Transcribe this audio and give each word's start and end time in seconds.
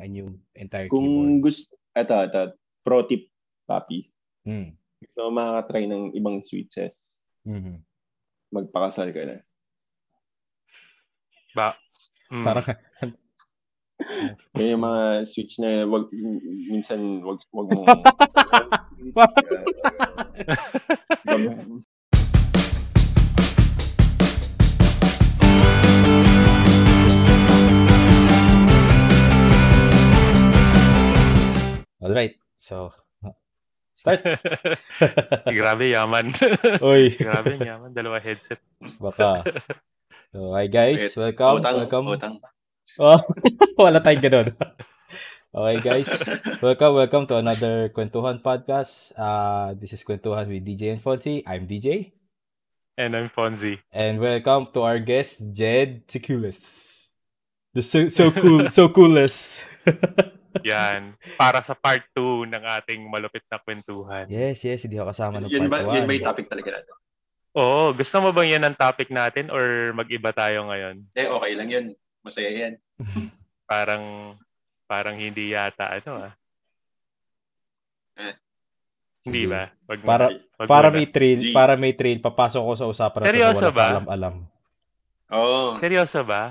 a 0.00 0.08
new 0.08 0.32
entire 0.56 0.88
Kung 0.88 1.04
keyboard. 1.04 1.44
gusto, 1.44 1.76
eto, 1.92 2.16
eto, 2.24 2.56
pro 2.80 3.04
tip, 3.04 3.28
papi. 3.68 4.08
Mm. 4.48 4.72
Gusto 5.04 5.28
mo 5.28 5.36
makakatry 5.36 5.84
ng 5.84 6.16
ibang 6.16 6.40
switches, 6.40 7.20
Mhm. 7.44 7.84
magpakasal 8.52 9.12
ka 9.12 9.20
na. 9.28 9.36
Ba? 11.52 11.76
Mm. 12.32 12.44
Parang 12.48 12.64
yung 14.56 14.80
mga 14.80 15.28
switch 15.28 15.60
na 15.60 15.84
wag, 15.84 16.08
minsan 16.72 17.20
wag, 17.20 17.44
wag 17.52 17.68
mo. 17.68 17.84
Alright. 32.02 32.34
So, 32.58 32.90
start. 33.94 34.26
Grabe 35.54 35.94
yaman. 35.94 36.34
Uy, 36.82 37.14
Grabe 37.22 37.62
yaman. 37.62 37.94
Dalawa 37.94 38.18
headset. 38.18 38.58
baka. 38.98 39.46
So, 40.34 40.50
hi 40.50 40.66
guys. 40.66 41.14
Wait, 41.14 41.38
Welcome. 41.38 41.62
utang, 41.62 41.76
welcome. 41.78 42.06
utang. 42.10 42.34
Oh, 42.98 43.22
wala 43.78 44.02
tayong 44.02 44.18
ganun. 44.18 44.48
Okay 45.54 45.78
guys. 45.78 46.10
Welcome, 46.58 46.98
welcome 46.98 47.24
to 47.30 47.38
another 47.38 47.94
Kwentuhan 47.94 48.42
podcast. 48.42 49.14
Uh, 49.14 49.78
this 49.78 49.94
is 49.94 50.02
Kwentuhan 50.02 50.50
with 50.50 50.66
DJ 50.66 50.90
and 50.90 50.98
Fonzie. 50.98 51.46
I'm 51.46 51.70
DJ. 51.70 52.18
And 52.98 53.14
I'm 53.14 53.30
Fonzie. 53.30 53.78
And 53.94 54.18
welcome 54.18 54.74
to 54.74 54.82
our 54.82 54.98
guest, 54.98 55.54
Jed 55.54 56.10
Siculus. 56.10 57.14
The 57.78 57.86
so, 57.86 58.10
so 58.10 58.34
cool, 58.34 58.66
so 58.66 58.90
coolest. 58.90 59.62
Yan. 60.62 61.16
Para 61.34 61.60
sa 61.60 61.72
part 61.72 62.04
2 62.12 62.44
ng 62.46 62.64
ating 62.76 63.00
malupit 63.04 63.42
na 63.46 63.56
kwentuhan. 63.56 64.28
yes, 64.28 64.60
yes. 64.62 64.84
Hindi 64.84 64.96
ako 64.96 65.08
kasama 65.08 65.40
ng 65.40 65.48
Yan 65.48 65.66
part 65.66 65.82
ba, 65.82 65.96
yan 65.96 66.04
ba 66.04 66.12
1. 66.12 66.16
yung 66.16 66.28
topic 66.28 66.46
talaga 66.46 66.68
natin? 66.76 66.92
Oo. 67.52 67.82
Gusto 67.92 68.16
mo 68.18 68.28
bang 68.30 68.48
yan 68.50 68.64
ang 68.64 68.76
topic 68.76 69.08
natin 69.08 69.48
or 69.48 69.64
mag-iba 69.92 70.30
tayo 70.30 70.68
ngayon? 70.68 71.04
Eh, 71.12 71.26
okay 71.26 71.52
lang 71.52 71.68
yun. 71.68 71.84
Masaya 72.20 72.50
yan. 72.50 72.74
Parang 73.64 74.36
parang 74.84 75.16
hindi 75.16 75.48
yata 75.50 75.88
ano 75.90 76.28
ah. 76.28 76.32
Hindi 79.22 79.46
ba? 79.46 79.70
Wag 79.88 80.00
Para, 80.02 80.26
wag 80.58 80.66
para 80.68 80.88
may 80.90 81.06
trail, 81.06 81.38
G. 81.40 81.54
para 81.54 81.78
may 81.78 81.94
trail, 81.94 82.18
papasok 82.18 82.60
ko 82.60 82.72
sa 82.74 82.86
usapan 82.86 83.18
na 83.18 83.24
to 83.24 83.24
na 83.24 83.30
Seryoso 83.32 83.56
wala 83.56 83.70
ba? 83.70 83.78
pa 83.78 83.86
alam-alam. 83.96 84.34
Oo. 85.32 85.62
Seryoso 85.78 86.20
ba? 86.26 86.42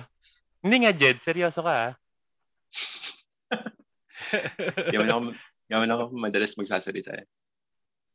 Hindi 0.63 0.75
nga, 0.81 0.91
Jed. 0.95 1.17
Seryoso 1.19 1.61
ka 1.61 1.73
ah. 1.75 1.91
Yaman 4.93 5.09
ako, 5.09 5.19
yaman 5.71 5.91
ako 5.91 6.03
madalas 6.15 6.53
magsasalita 6.57 7.11
eh. 7.15 7.25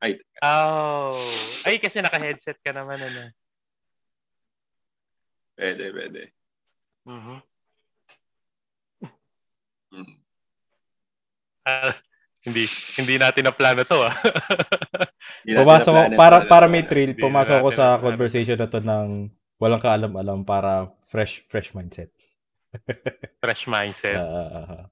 Ay, 0.00 0.20
Oh. 0.44 1.16
Ay, 1.64 1.80
kasi 1.80 2.04
naka-headset 2.04 2.60
ka 2.60 2.70
naman 2.70 3.00
ano. 3.00 3.32
pwede, 5.56 5.88
pwede. 5.88 6.22
Mhm. 7.08 7.40
Mm. 9.96 10.18
Ah, 11.64 11.94
hindi 12.44 12.68
hindi 12.98 13.14
natin 13.16 13.48
na 13.48 13.54
plano 13.54 13.82
to 13.86 14.04
ah. 14.04 14.12
Pumasok 15.46 15.92
ko, 15.94 16.00
para, 16.18 16.36
para 16.44 16.66
may 16.66 16.82
Hindi 16.82 17.16
pumasok 17.18 17.58
ko 17.62 17.70
sa 17.70 17.96
conversation 18.02 18.58
na 18.58 18.66
to 18.68 18.82
ng 18.82 19.30
walang 19.56 19.82
kaalam-alam 19.82 20.42
para 20.42 20.90
fresh 21.06 21.46
fresh 21.48 21.72
mindset. 21.72 22.12
Fresh 23.40 23.70
mindset. 23.70 24.20
Ah. 24.20 24.90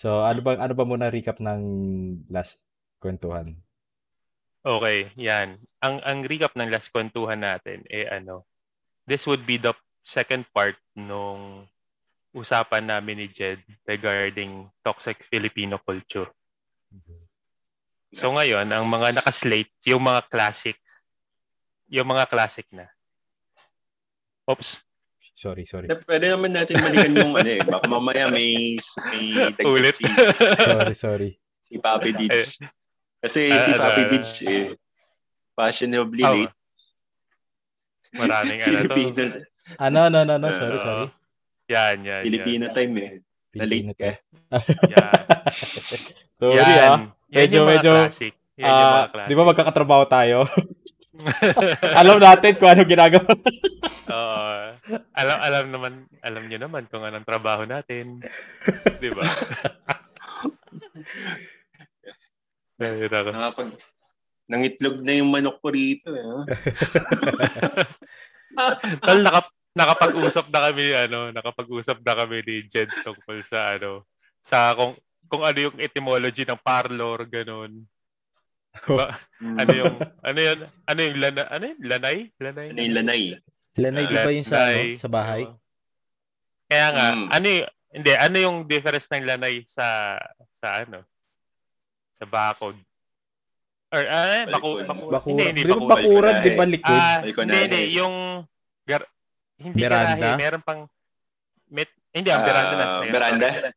So, 0.00 0.24
ano 0.24 0.40
ba 0.40 0.56
ano 0.56 0.72
ba 0.72 0.88
muna 0.88 1.12
recap 1.12 1.36
ng 1.44 1.60
last 2.32 2.64
kwentuhan? 3.04 3.52
Okay, 4.64 5.12
yan. 5.16 5.60
Ang 5.80 6.00
ang 6.04 6.24
recap 6.24 6.56
ng 6.56 6.68
last 6.72 6.88
kwentuhan 6.92 7.40
natin 7.40 7.84
eh 7.88 8.08
ano. 8.08 8.48
This 9.04 9.24
would 9.28 9.44
be 9.44 9.60
the 9.60 9.72
second 10.04 10.44
part 10.52 10.76
nung 10.96 11.64
usapan 12.36 12.86
namin 12.86 13.24
ni 13.24 13.26
Jed 13.28 13.60
regarding 13.88 14.68
toxic 14.84 15.24
Filipino 15.26 15.80
culture. 15.82 16.30
So 18.10 18.34
ngayon, 18.34 18.66
ang 18.66 18.86
mga 18.90 19.22
nakaslate, 19.22 19.70
yung 19.86 20.02
mga 20.02 20.26
classic, 20.26 20.78
yung 21.86 22.10
mga 22.10 22.26
classic 22.26 22.66
na. 22.74 22.90
Oops. 24.50 24.82
Sorry, 25.40 25.64
sorry. 25.64 25.88
Eh, 25.88 25.96
Pwede 25.98 26.28
naman 26.28 26.52
natin 26.52 26.76
balikan 26.76 27.16
yung 27.16 27.32
ano 27.32 27.48
eh. 27.48 27.64
Baka 27.64 27.88
mamaya 27.88 28.28
may, 28.28 28.76
may 29.08 29.24
dagdag 29.32 29.64
Ulit. 29.64 29.96
si, 29.96 30.04
Sorry, 30.60 30.92
sorry. 30.94 31.30
si 31.58 31.80
Papi 31.80 32.12
Didge. 32.12 32.60
Kasi 33.18 33.48
Ah, 33.48 33.56
si 33.58 33.70
Papi 33.72 34.00
ano. 34.02 34.08
Didge 34.10 34.30
eh, 34.44 34.66
fashionably 35.54 36.22
Oh, 36.22 36.34
late. 36.36 36.52
maraming 38.12 38.60
ano 38.60 38.78
to. 38.82 38.92
Filipino, 38.92 39.22
Ano, 39.78 39.98
ano, 40.04 40.16
ano, 40.20 40.32
ano, 40.36 40.48
sorry, 40.50 40.76
Oo. 40.76 40.82
sorry. 40.82 41.06
Yan, 41.68 41.96
yan, 42.02 42.20
Filipino 42.22 42.64
time 42.68 42.92
eh. 42.98 43.10
Pilipino 43.48 43.90
Na-late 43.90 43.96
to. 43.96 44.04
yan. 44.90 45.12
sorry 46.36 46.60
yan. 46.60 46.90
ah. 46.90 47.00
Yan 47.30 47.38
Medyo, 47.40 47.56
yung 47.56 47.64
mga 47.64 47.72
medyo, 47.72 47.92
classic. 47.94 48.32
Yan 48.56 48.66
yung 48.66 48.76
mga 48.84 48.92
Ah, 48.98 49.08
classic. 49.08 49.28
di 49.30 49.34
ba 49.34 49.44
magkakatrabaho 49.46 50.04
tayo? 50.06 50.38
alam 52.00 52.18
natin 52.18 52.52
kung 52.56 52.70
ano 52.70 52.82
ginagawa. 52.84 53.30
Oo. 54.10 54.50
alam 55.14 55.38
alam 55.38 55.64
naman 55.70 55.92
alam 56.24 56.42
niyo 56.46 56.58
naman 56.60 56.86
kung 56.90 57.04
anong 57.04 57.28
trabaho 57.28 57.62
natin. 57.64 58.20
'Di 58.98 59.10
ba? 59.12 59.24
Ako. 62.80 63.30
Nakapag, 63.36 63.68
nangitlog 64.48 64.96
na 65.04 65.12
yung 65.20 65.28
manok 65.28 65.60
ko 65.60 65.68
rito 65.68 66.10
eh. 66.16 66.24
ah. 66.24 66.44
Tol, 69.04 69.20
nakap 69.20 69.46
nakapag-usap 69.76 70.50
na 70.50 70.60
kami 70.66 70.84
ano, 70.96 71.30
nakapag-usap 71.30 72.02
na 72.02 72.14
kami 72.18 72.42
ni 72.42 72.56
Jed 72.66 72.90
tungkol 73.06 73.38
sa 73.46 73.78
ano, 73.78 74.08
sa 74.42 74.74
kung 74.74 74.98
kung 75.30 75.46
ano 75.46 75.70
yung 75.70 75.76
etymology 75.78 76.42
ng 76.42 76.58
parlor 76.58 77.28
ganun. 77.30 77.86
Ba, 78.70 79.18
ano 79.40 79.70
yung 79.70 79.94
ano 80.22 80.38
yun? 80.40 80.58
Ano 80.86 81.00
yung 81.00 81.16
lana, 81.18 81.42
ano 81.48 81.64
yun? 81.66 81.78
Lanay? 81.82 82.18
Lanay? 82.38 82.66
Ano 82.70 82.78
yung 82.80 82.94
lanay? 82.96 83.22
Lanay, 83.76 84.04
di 84.04 84.16
ba 84.16 84.30
yung 84.30 84.46
sa, 84.46 84.58
Lanay. 84.60 84.78
ano, 84.86 84.98
sa 84.98 85.08
bahay? 85.08 85.42
Oo. 85.44 85.56
Kaya 86.64 86.86
nga, 86.90 87.06
Mm. 87.10 87.26
ano 87.28 87.46
yung, 87.50 87.68
hindi, 87.90 88.10
ano 88.14 88.36
yung 88.38 88.56
difference 88.64 89.06
ng 89.10 89.26
lanay 89.26 89.54
sa, 89.66 90.14
sa 90.52 90.80
ano? 90.80 91.02
Sa 92.14 92.24
bakod? 92.24 92.78
Or, 93.90 94.02
ano 94.02 94.32
yun? 94.32 94.48
Baku, 94.48 94.68
baku, 94.80 95.02
Bakura. 95.10 95.26
Hindi, 95.26 95.44
hindi 95.50 95.62
Di 95.62 95.68
ba 95.68 95.76
bakuran. 95.90 96.34
di 96.38 96.50
ba 96.54 96.64
likod? 96.64 96.94
Ah, 96.94 97.18
hindi, 97.20 97.58
hindi. 97.58 97.80
Yung, 97.98 98.14
gar, 98.86 99.02
hindi 99.58 99.76
Veranda? 99.76 100.14
garahe. 100.14 100.38
Meron 100.38 100.62
pang, 100.62 100.80
met, 101.68 101.90
hindi, 102.14 102.30
ang 102.30 102.46
veranda 102.46 102.74
na. 102.76 102.86
Ah, 102.86 103.02
veranda? 103.04 103.48
floor. 103.50 103.74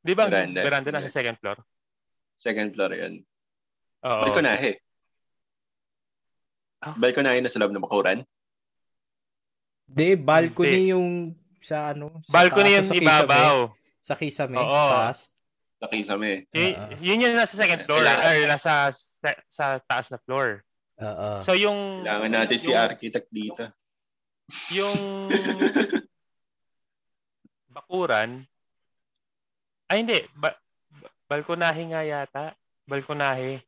Di 0.00 0.12
ba 0.12 0.24
Veranda. 0.26 0.60
veranda, 0.60 0.88
na 0.90 1.04
sa 1.04 1.12
second 1.12 1.36
floor? 1.36 1.58
Second 2.32 2.72
floor 2.72 2.90
yan. 2.94 3.14
Oo. 4.02 4.20
Balikonahe. 4.22 4.80
Ah. 6.80 6.96
Balikonahe 6.96 7.38
na 7.38 7.48
sa 7.48 7.60
loob 7.60 7.70
ng 7.70 7.84
bakuran. 7.84 8.24
Di, 9.84 10.16
balcony 10.16 10.88
yung 10.88 11.34
sa 11.60 11.92
ano? 11.92 12.22
Sa 12.24 12.32
Balcony 12.32 12.70
taas, 12.70 12.76
yung 12.76 12.86
sa 12.86 12.94
kisame. 12.94 13.04
ibabaw. 13.04 13.56
Sa 14.00 14.14
kisame, 14.16 14.56
Oo. 14.56 14.72
sa 14.72 14.88
taas. 14.96 15.18
Nakisame. 15.80 16.44
Y- 16.50 16.72
Ah, 16.72 16.92
yun 16.98 17.20
yung 17.20 17.32
nasa 17.34 17.52
second 17.54 17.84
floor. 17.84 18.00
Kailangan- 18.00 18.24
Or 18.26 18.36
nasa 18.46 18.72
sa, 18.92 19.28
sa 19.48 19.64
taas 19.80 20.08
na 20.08 20.18
floor. 20.18 20.60
Oo. 20.98 21.30
So 21.42 21.52
yung 21.52 22.00
Kailangan 22.00 22.30
natin 22.30 22.56
si 22.56 22.68
yung- 22.68 22.80
architect 22.82 23.28
dito. 23.28 23.64
yung 24.70 24.96
bakuran 27.70 28.49
ay 29.90 29.96
hindi 30.06 30.18
ba, 30.38 30.54
ba- 30.94 31.12
balkonahe 31.26 31.82
nga 31.90 32.02
yata 32.06 32.44
balkonahe 32.86 33.60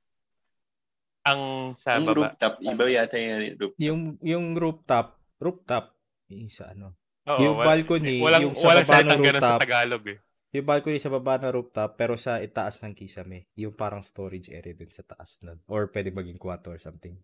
ang 1.23 1.71
sa 1.79 1.99
Yung 1.99 2.07
baba 2.11 2.19
rooftop, 2.19 2.53
iba 2.63 2.85
yata 2.91 3.15
yung 3.15 3.43
roof. 3.55 3.73
yung, 3.79 4.01
yung 4.27 4.47
rooftop, 4.59 5.23
rooftop, 5.39 5.95
yung 6.27 6.51
sa 6.51 6.75
ano? 6.75 6.99
Oo, 7.31 7.39
yung 7.39 7.57
balcony, 7.63 8.19
walang 8.19 8.51
yung 8.51 8.55
sa 8.59 8.67
walang 8.67 8.87
baba 8.91 9.03
ng 9.07 9.23
ganun 9.23 9.23
sa 9.23 9.31
rooftop, 9.31 9.61
Tagalog 9.63 10.05
eh 10.11 10.19
yung 10.53 10.69
balcony 10.69 11.01
sa 11.01 11.09
baba 11.09 11.41
ng 11.41 11.49
rooftop, 11.49 11.97
pero 11.97 12.21
sa 12.21 12.37
itaas 12.45 12.85
ng 12.85 12.93
kisame, 12.93 13.49
yung 13.57 13.73
parang 13.73 14.05
storage 14.05 14.53
area 14.53 14.77
dun 14.77 14.93
sa 14.93 15.01
taas 15.01 15.41
nun. 15.41 15.57
Or 15.65 15.89
pwede 15.89 16.13
maging 16.13 16.37
kwarto 16.37 16.69
or 16.69 16.77
something. 16.77 17.17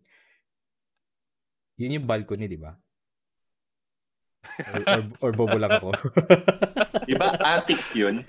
Yun 1.76 2.00
yung 2.00 2.08
balcony, 2.08 2.48
di 2.48 2.56
ba? 2.56 2.72
Or, 4.64 4.80
or, 4.80 5.02
or 5.28 5.30
bobo 5.36 5.60
lang 5.60 5.76
ako. 5.76 5.92
Iba 7.12 7.36
attic 7.36 7.84
yun. 7.92 8.24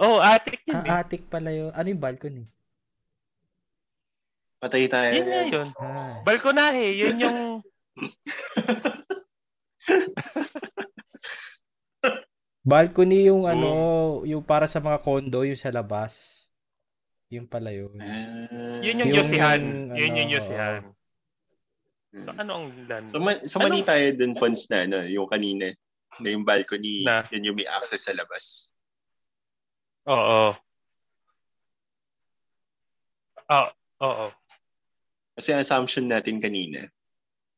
Oh 0.00 0.18
attic 0.18 0.60
yun 0.64 0.76
eh. 0.76 0.88
ah, 0.88 0.98
attic 0.98 1.22
pala 1.26 1.50
yun. 1.50 1.70
Ano 1.70 1.86
yung 1.86 2.00
balcony? 2.00 2.44
Patay 4.58 4.84
tayo. 4.86 5.10
yun 5.10 5.26
nga 5.26 5.40
yun 5.46 5.68
Ah. 5.76 6.20
balkonahe 6.20 6.86
yun 6.92 7.16
yung 7.16 7.38
Balcony 12.60 13.24
yung 13.24 13.48
ano, 13.48 13.72
yung 14.22 14.44
para 14.44 14.68
sa 14.68 14.78
mga 14.78 15.00
condo, 15.00 15.42
yung 15.42 15.56
sa 15.56 15.72
labas. 15.72 16.46
Yung 17.32 17.48
pala 17.48 17.72
yun. 17.72 17.96
Ah. 17.96 18.84
Yun 18.84 19.00
yung 19.00 19.10
Yung, 19.10 19.18
Yosihan. 19.24 19.60
ano, 19.88 19.96
Yun 19.96 20.12
yung 20.14 20.28
oo. 20.28 20.34
Yosihan. 20.36 20.82
So, 22.12 22.30
ano 22.36 22.50
ang 22.52 22.66
land? 22.84 23.06
So, 23.06 23.16
ma- 23.16 23.40
so 23.40 23.56
mali 23.56 23.80
Ano? 23.80 23.86
tayo 23.86 24.04
dun, 24.12 24.34
Fons, 24.34 24.66
na 24.68 24.82
ano, 24.82 25.06
yung 25.06 25.24
kanina, 25.24 25.70
na 26.18 26.28
yung 26.28 26.42
balcony, 26.42 27.00
Na? 27.00 27.22
yun 27.30 27.48
yung 27.48 27.56
may 27.56 27.64
access 27.64 28.04
sa 28.04 28.12
labas. 28.12 28.74
Oo. 30.08 30.56
Oo. 33.50 33.68
Oo. 34.00 34.26
Kasi 35.36 35.52
ang 35.52 35.60
assumption 35.60 36.08
natin 36.08 36.40
kanina, 36.40 36.88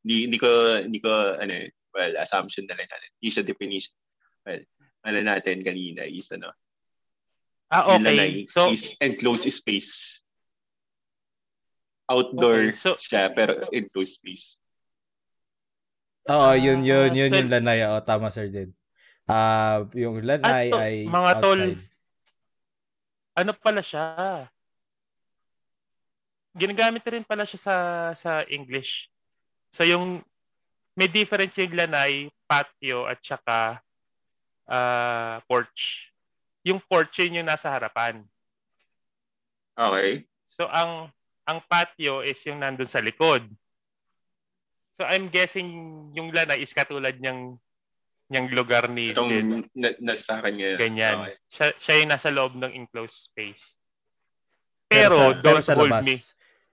hindi, 0.03 0.27
hindi 0.27 0.39
ko, 0.39 0.51
hindi 0.83 0.99
ko, 0.99 1.11
ano, 1.39 1.53
eh, 1.53 1.71
well, 1.95 2.15
assumption 2.19 2.67
na 2.67 2.75
lang 2.75 2.89
natin. 2.91 3.11
Hindi 3.19 3.29
siya 3.31 3.43
definition. 3.47 3.95
Well, 4.43 4.63
ano 5.07 5.19
natin 5.23 5.63
kanina 5.63 6.03
is, 6.07 6.27
ano, 6.35 6.51
Ah, 7.73 7.89
lanay 7.89 8.45
okay. 8.45 8.53
So, 8.53 8.69
is 8.69 8.93
enclosed 9.01 9.49
space. 9.49 10.21
Outdoor 12.05 12.69
Okay, 12.69 12.77
so- 12.77 13.01
siya, 13.01 13.33
pero 13.33 13.65
enclosed 13.73 14.21
space. 14.21 14.61
Oo, 16.29 16.53
yun, 16.53 16.85
yun, 16.85 17.09
Ah, 17.11 17.17
yun, 17.17 17.31
so- 17.33 17.39
yung 17.41 17.51
lanay. 17.51 17.79
Oo, 17.89 17.99
tama, 18.05 18.29
Sir 18.29 18.53
Jed. 18.53 18.71
Ah, 19.25 19.89
yung 19.97 20.21
lanay 20.21 20.69
to- 20.69 20.77
ay 20.77 20.95
mga 21.09 21.33
tol, 21.41 21.57
outside. 21.57 21.81
Ano 23.33 23.53
pala 23.57 23.81
siya? 23.81 24.47
Ginagamit 26.53 27.05
rin 27.09 27.25
pala 27.25 27.49
siya 27.49 27.61
sa 27.61 27.77
sa 28.17 28.33
English. 28.49 29.09
So 29.73 29.89
yung 29.89 30.21
may 30.93 31.09
difference 31.09 31.57
yung 31.57 31.73
lanay, 31.73 32.29
patio 32.45 33.09
at 33.09 33.17
saka 33.25 33.81
ah, 34.69 35.41
porch. 35.49 36.13
Yung 36.63 36.79
porch 36.85 37.25
yun 37.25 37.41
yung 37.41 37.49
nasa 37.49 37.73
harapan. 37.73 38.21
Okay. 39.73 40.29
So 40.53 40.69
ang 40.69 41.09
ang 41.49 41.59
patio 41.65 42.21
is 42.21 42.39
yung 42.45 42.61
nandun 42.61 42.87
sa 42.87 43.01
likod. 43.01 43.49
So 44.93 45.09
I'm 45.09 45.33
guessing 45.33 45.73
yung 46.13 46.29
lanay 46.37 46.61
is 46.61 46.77
katulad 46.77 47.17
niyang 47.17 47.57
niyang 48.27 48.49
lugar 48.51 48.87
ni 48.87 49.11
Itong 49.11 49.29
Jed. 49.29 49.47
na, 49.73 49.89
nasa 50.01 50.39
kanya. 50.39 50.77
Ganyan. 50.77 51.15
Okay. 51.23 51.35
Siya, 51.51 51.67
siya 51.79 51.95
yung 51.99 52.11
nasa 52.11 52.29
loob 52.29 52.53
ng 52.55 52.73
enclosed 52.73 53.19
space. 53.27 53.77
Pero, 54.87 55.17
Pero, 55.17 55.17
sa, 55.17 55.25
pero 55.33 55.43
don't 55.43 55.65
sa 55.65 55.75
hold 55.75 55.91
labas. 55.91 56.05
me. 56.05 56.17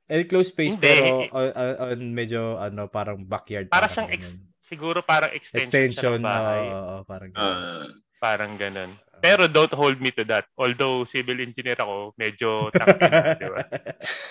Enclosed 0.09 0.51
space 0.51 0.73
Hindi. 0.73 0.89
pero 0.89 1.07
on, 1.29 1.47
on, 1.51 1.71
on 1.87 1.99
medyo 2.09 2.41
ano 2.57 2.89
parang 2.89 3.21
backyard 3.21 3.69
Para 3.69 3.85
parang 3.85 3.93
siyang 3.95 4.09
ex- 4.11 4.33
ganun. 4.33 4.47
Siguro 4.59 4.99
parang 5.01 5.31
extension, 5.31 5.65
extension 5.65 5.97
siya 5.97 6.17
ng 6.17 6.25
bahay. 6.25 6.65
oo, 6.65 6.77
oo, 6.79 6.97
parang 7.03 7.29
ganun. 7.29 7.57
Ah, 7.57 7.85
parang 8.19 8.53
ganun. 8.55 8.91
Pero 9.19 9.43
don't 9.45 9.73
hold 9.73 9.97
me 9.97 10.09
to 10.09 10.23
that. 10.23 10.47
Although 10.55 11.03
civil 11.03 11.37
engineer 11.37 11.75
ako, 11.75 12.13
medyo 12.15 12.69
tangin 12.71 13.01
di 13.41 13.49
ba? 13.49 13.63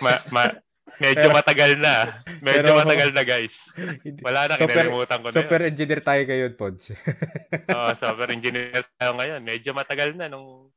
Ma- 0.01 0.25
ma- 0.31 0.57
medyo 0.97 1.29
Pero- 1.29 1.37
matagal 1.37 1.73
na. 1.77 1.95
Medyo 2.41 2.73
pero- 2.73 2.81
matagal 2.81 3.11
na, 3.13 3.23
guys. 3.23 3.55
Wala 4.25 4.49
na, 4.49 4.55
Super- 4.57 4.73
kinalimutan 4.73 5.19
ko 5.21 5.27
na 5.29 5.37
Super 5.37 5.61
yun. 5.61 5.69
engineer 5.69 6.01
tayo 6.01 6.23
ngayon, 6.25 6.53
Pods. 6.55 6.85
Oo, 7.77 7.91
software 7.95 8.33
engineer 8.33 8.83
tayo 8.97 9.13
ngayon. 9.15 9.41
Medyo 9.41 9.71
matagal 9.73 10.17
na 10.17 10.27
nung 10.27 10.73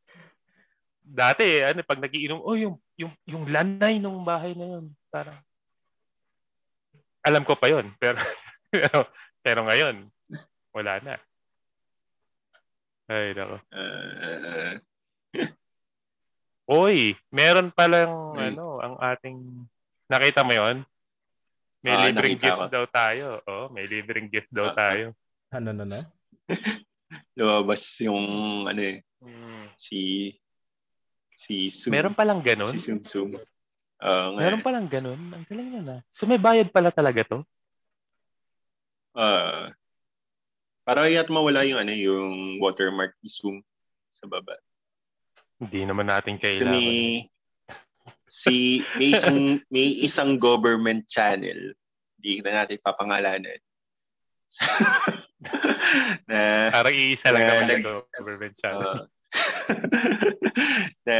dati, 1.01 1.59
ano, 1.59 1.81
pag 1.81 1.99
nagiinom, 1.99 2.39
oh, 2.39 2.55
yung, 2.55 2.75
yung, 2.95 3.11
yung 3.25 3.43
lanay 3.47 3.97
nung 3.97 4.21
bahay 4.21 4.51
na 4.53 4.79
yun. 4.79 4.85
Parang, 5.07 5.39
alam 7.21 7.43
ko 7.43 7.55
pa 7.55 7.67
yun. 7.67 7.91
Pero, 7.97 8.19
pero, 8.73 8.97
pero 9.41 9.59
ngayon, 9.65 10.07
wala 10.71 10.99
na. 10.99 11.15
Ay, 13.11 13.35
nako. 13.35 13.59
ah, 13.75 14.75
Oy, 16.71 17.11
meron 17.27 17.67
palang 17.69 18.31
Hmm. 18.31 18.39
ano, 18.55 18.79
ang 18.79 18.95
ating 18.95 19.67
nakita 20.11 20.43
mo 20.43 20.51
'yon? 20.51 20.83
May 21.81 21.95
Ah, 21.97 22.03
libreng 22.05 22.37
gift 22.37 22.59
ko. 22.59 22.67
daw 22.69 22.85
tayo. 22.85 23.41
Oh, 23.47 23.65
may 23.71 23.87
libreng 23.89 24.27
gift 24.29 24.51
daw 24.53 24.69
Ah, 24.69 24.75
tayo. 24.77 25.15
ano, 25.49 25.71
no, 25.73 25.83
no? 25.87 25.99
lumabas 27.39 27.81
yung 28.03 28.21
ano 28.67 28.81
eh, 28.81 29.01
Hmm. 29.21 29.69
si 29.73 30.29
si 31.31 31.65
Zoom. 31.71 31.95
Meron 31.95 32.13
palang 32.13 32.41
ganun? 32.43 32.75
Si 32.75 32.85
Zoom 32.85 32.99
Zoom. 33.01 33.29
Oo 34.01 34.27
nga. 34.35 34.41
Meron 34.41 34.61
palang 34.61 34.87
ganun? 34.89 35.17
Ang 35.31 35.45
galing 35.47 35.69
na 35.73 35.81
na. 35.81 35.95
So 36.09 36.25
may 36.25 36.37
bayad 36.37 36.69
pala 36.69 36.89
talaga 36.91 37.23
to? 37.25 37.39
Ah. 39.11 39.71
para 40.81 41.05
kaya 41.05 41.21
mawala 41.29 41.61
yung 41.67 41.77
ano 41.83 41.93
yung 41.93 42.57
watermark 42.57 43.13
ni 43.21 43.27
Zoom 43.29 43.57
sa 44.09 44.25
baba. 44.25 44.57
Hindi 45.61 45.85
naman 45.85 46.09
natin 46.09 46.41
Kasi 46.41 46.57
kailangan. 46.57 46.73
may 46.73 47.29
si 48.31 48.80
may 48.95 49.12
isang 49.12 49.60
may 49.68 50.00
isang 50.00 50.39
government 50.39 51.04
channel. 51.12 51.75
Hindi 52.16 52.39
na 52.48 52.63
natin 52.63 52.80
papangalanan. 52.80 53.60
na 56.31 56.69
Parang 56.72 56.95
iisa 56.95 57.28
lang 57.36 57.42
Eh, 57.44 57.48
naman 57.50 57.63
like- 57.68 57.83
sa 57.83 57.92
government 58.16 58.56
channel. 58.56 58.83
uh, 58.88 59.04
na 61.07 61.18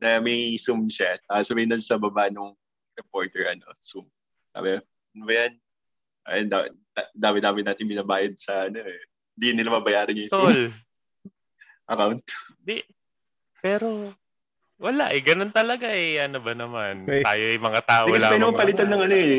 na 0.00 0.08
may 0.24 0.56
Zoom 0.56 0.88
siya. 0.88 1.20
Tapos 1.28 1.52
may 1.52 1.68
nasa 1.68 2.00
baba 2.00 2.32
nung 2.32 2.56
reporter 2.96 3.52
ano, 3.52 3.68
Zoom. 3.80 4.08
Sabi, 4.52 4.80
ano 4.80 5.22
ba 5.28 5.32
yan? 5.34 5.52
Ay, 6.24 6.44
da- 6.48 6.68
da- 6.96 7.12
dami-dami 7.12 7.60
natin 7.64 7.84
binabayad 7.84 8.32
sa 8.36 8.68
ano 8.68 8.80
eh. 8.80 9.00
Hindi 9.36 9.60
nila 9.60 9.76
mabayaran 9.76 10.16
yung 10.16 10.30
Zoom 10.30 10.44
Tol, 10.48 10.60
account. 11.92 12.22
di, 12.60 12.80
pero 13.60 14.12
wala 14.80 15.12
eh. 15.12 15.20
Ganun 15.20 15.52
talaga 15.52 15.92
eh. 15.92 16.18
Ano 16.24 16.40
ba 16.40 16.56
naman? 16.56 17.04
Okay. 17.04 17.22
Tayo 17.22 17.44
yung 17.52 17.66
mga 17.68 17.80
tao 17.84 18.04
Hindi 18.08 18.16
kasi 18.16 18.26
pwede 18.32 18.46
mo 18.48 18.56
palitan 18.56 18.88
ng 18.88 19.02
ano 19.04 19.16
eh. 19.16 19.36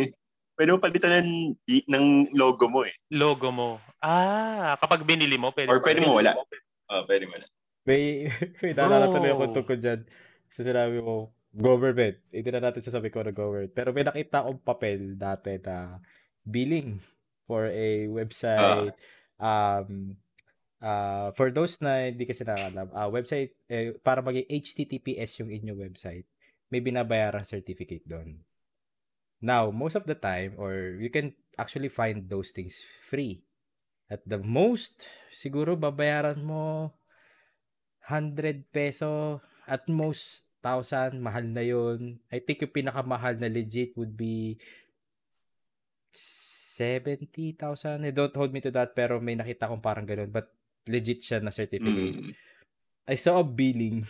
Pwede 0.54 0.70
mo 0.70 0.80
palitan 0.80 1.12
ng, 1.18 1.32
ng 1.66 2.06
logo 2.38 2.66
mo 2.70 2.86
eh. 2.86 2.94
Logo 3.10 3.50
mo. 3.50 3.82
Ah, 3.98 4.78
kapag 4.78 5.02
binili 5.02 5.42
mo, 5.42 5.50
pwede 5.52 5.74
Or 5.74 5.82
pwede 5.82 6.00
mo 6.06 6.22
wala. 6.22 6.38
Oh, 6.94 7.04
pwede 7.10 7.26
mo 7.26 7.34
wala. 7.36 7.48
May, 7.90 8.30
may 8.62 8.78
naalala 8.78 9.10
tuloy 9.10 9.34
ako 9.34 9.44
tungkol 9.58 9.78
dyan. 9.82 10.00
Sa 10.54 10.62
sinabi 10.62 11.02
mo, 11.02 11.34
government. 11.50 12.22
Hindi 12.30 12.50
na 12.54 12.62
natin 12.62 12.86
sasabi 12.86 13.10
ko 13.10 13.26
na 13.26 13.34
government. 13.34 13.74
Pero 13.74 13.90
may 13.92 14.06
nakita 14.06 14.46
akong 14.46 14.62
papel 14.62 15.18
dati 15.18 15.58
na 15.58 15.98
billing 16.46 17.02
for 17.50 17.66
a 17.66 18.06
website. 18.08 18.94
um, 19.42 20.14
uh, 20.82 21.30
for 21.32 21.54
those 21.54 21.80
na 21.80 22.10
hindi 22.10 22.26
kasi 22.28 22.44
nakakalam, 22.44 22.90
uh, 22.92 23.10
website, 23.14 23.54
eh, 23.70 23.96
para 24.02 24.20
maging 24.20 24.50
HTTPS 24.50 25.46
yung 25.46 25.54
inyong 25.54 25.80
website, 25.88 26.28
may 26.74 26.82
binabayarang 26.82 27.48
certificate 27.48 28.04
doon. 28.04 28.42
Now, 29.42 29.70
most 29.74 29.98
of 29.98 30.06
the 30.06 30.18
time, 30.18 30.58
or 30.58 30.98
you 31.02 31.10
can 31.10 31.34
actually 31.58 31.90
find 31.90 32.30
those 32.30 32.54
things 32.54 32.86
free. 33.10 33.42
At 34.12 34.22
the 34.28 34.38
most, 34.38 35.08
siguro 35.32 35.74
babayaran 35.80 36.44
mo 36.44 36.94
100 38.06 38.70
peso, 38.70 39.40
at 39.66 39.88
most 39.88 40.52
1,000, 40.62 41.18
mahal 41.18 41.46
na 41.50 41.66
yun. 41.66 42.22
I 42.30 42.38
think 42.38 42.62
yung 42.62 42.74
pinakamahal 42.74 43.42
na 43.42 43.50
legit 43.50 43.98
would 43.98 44.14
be 44.14 44.62
70,000. 46.14 48.06
Eh, 48.06 48.14
Don't 48.14 48.36
hold 48.38 48.54
me 48.54 48.62
to 48.62 48.70
that, 48.70 48.94
pero 48.94 49.18
may 49.18 49.34
nakita 49.34 49.66
akong 49.66 49.82
parang 49.82 50.06
ganun. 50.06 50.30
But 50.30 50.54
legit 50.88 51.22
siya 51.22 51.38
na 51.44 51.54
certificate. 51.54 52.18
Mm. 52.18 52.34
I 53.06 53.16
saw 53.18 53.42
a 53.42 53.46
billing. 53.46 54.06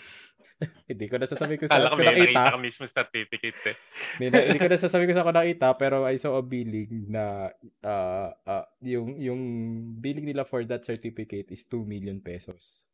Hindi 0.89 1.09
ko 1.09 1.17
nasasabi 1.17 1.57
ko 1.57 1.65
sa 1.65 1.81
Kala 1.81 1.89
ko 1.89 1.97
may 1.97 2.05
nakita. 2.21 2.53
ka 2.53 2.59
mismo 2.61 2.85
sa 2.85 3.01
certificate 3.01 3.59
eh. 3.73 3.75
May 4.21 4.29
na, 4.29 4.45
hindi 4.45 4.61
ko 4.61 4.69
nasasabi 4.69 5.03
ko 5.09 5.13
sa 5.17 5.25
ako 5.25 5.33
nakita, 5.33 5.73
pero 5.73 6.05
I 6.05 6.21
saw 6.21 6.37
a 6.37 6.45
billing 6.45 7.09
na 7.09 7.49
uh, 7.81 8.29
uh, 8.45 8.65
yung, 8.85 9.17
yung 9.17 9.41
billing 9.97 10.29
nila 10.29 10.45
for 10.45 10.61
that 10.69 10.85
certificate 10.85 11.49
is 11.49 11.65
2 11.65 11.81
million 11.81 12.21
pesos. 12.21 12.85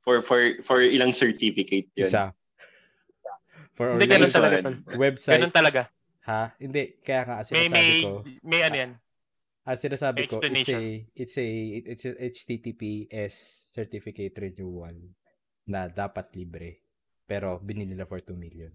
For 0.00 0.20
for 0.24 0.40
for 0.64 0.80
ilang 0.80 1.12
certificate 1.12 1.92
yun. 1.92 2.08
Isa. 2.08 2.32
For 3.76 3.94
Hindi, 3.96 4.08
ganun 4.08 4.32
talaga. 4.32 4.56
website. 4.96 5.36
Ganun 5.40 5.52
talaga. 5.52 5.82
Ha? 6.24 6.56
Hindi. 6.56 6.96
Kaya 7.04 7.22
nga, 7.24 7.36
May, 7.40 7.68
sinasabi 7.68 7.72
may, 7.72 7.90
ko. 8.04 8.12
may 8.44 8.60
ano 8.64 8.76
yan. 8.76 8.90
Ang 9.68 9.76
sinasabi 9.76 10.24
ko, 10.24 10.40
it's 10.40 10.64
a, 10.66 10.80
it's 11.12 11.36
a, 11.36 11.46
it's 11.84 12.04
a 12.04 12.12
HTTPS 12.16 13.34
certificate 13.70 14.32
renewal 14.40 14.96
na 15.68 15.86
dapat 15.86 16.32
libre. 16.32 16.80
Pero 17.22 17.60
binili 17.60 17.92
nila 17.92 18.08
for 18.08 18.16
2 18.18 18.32
million. 18.32 18.72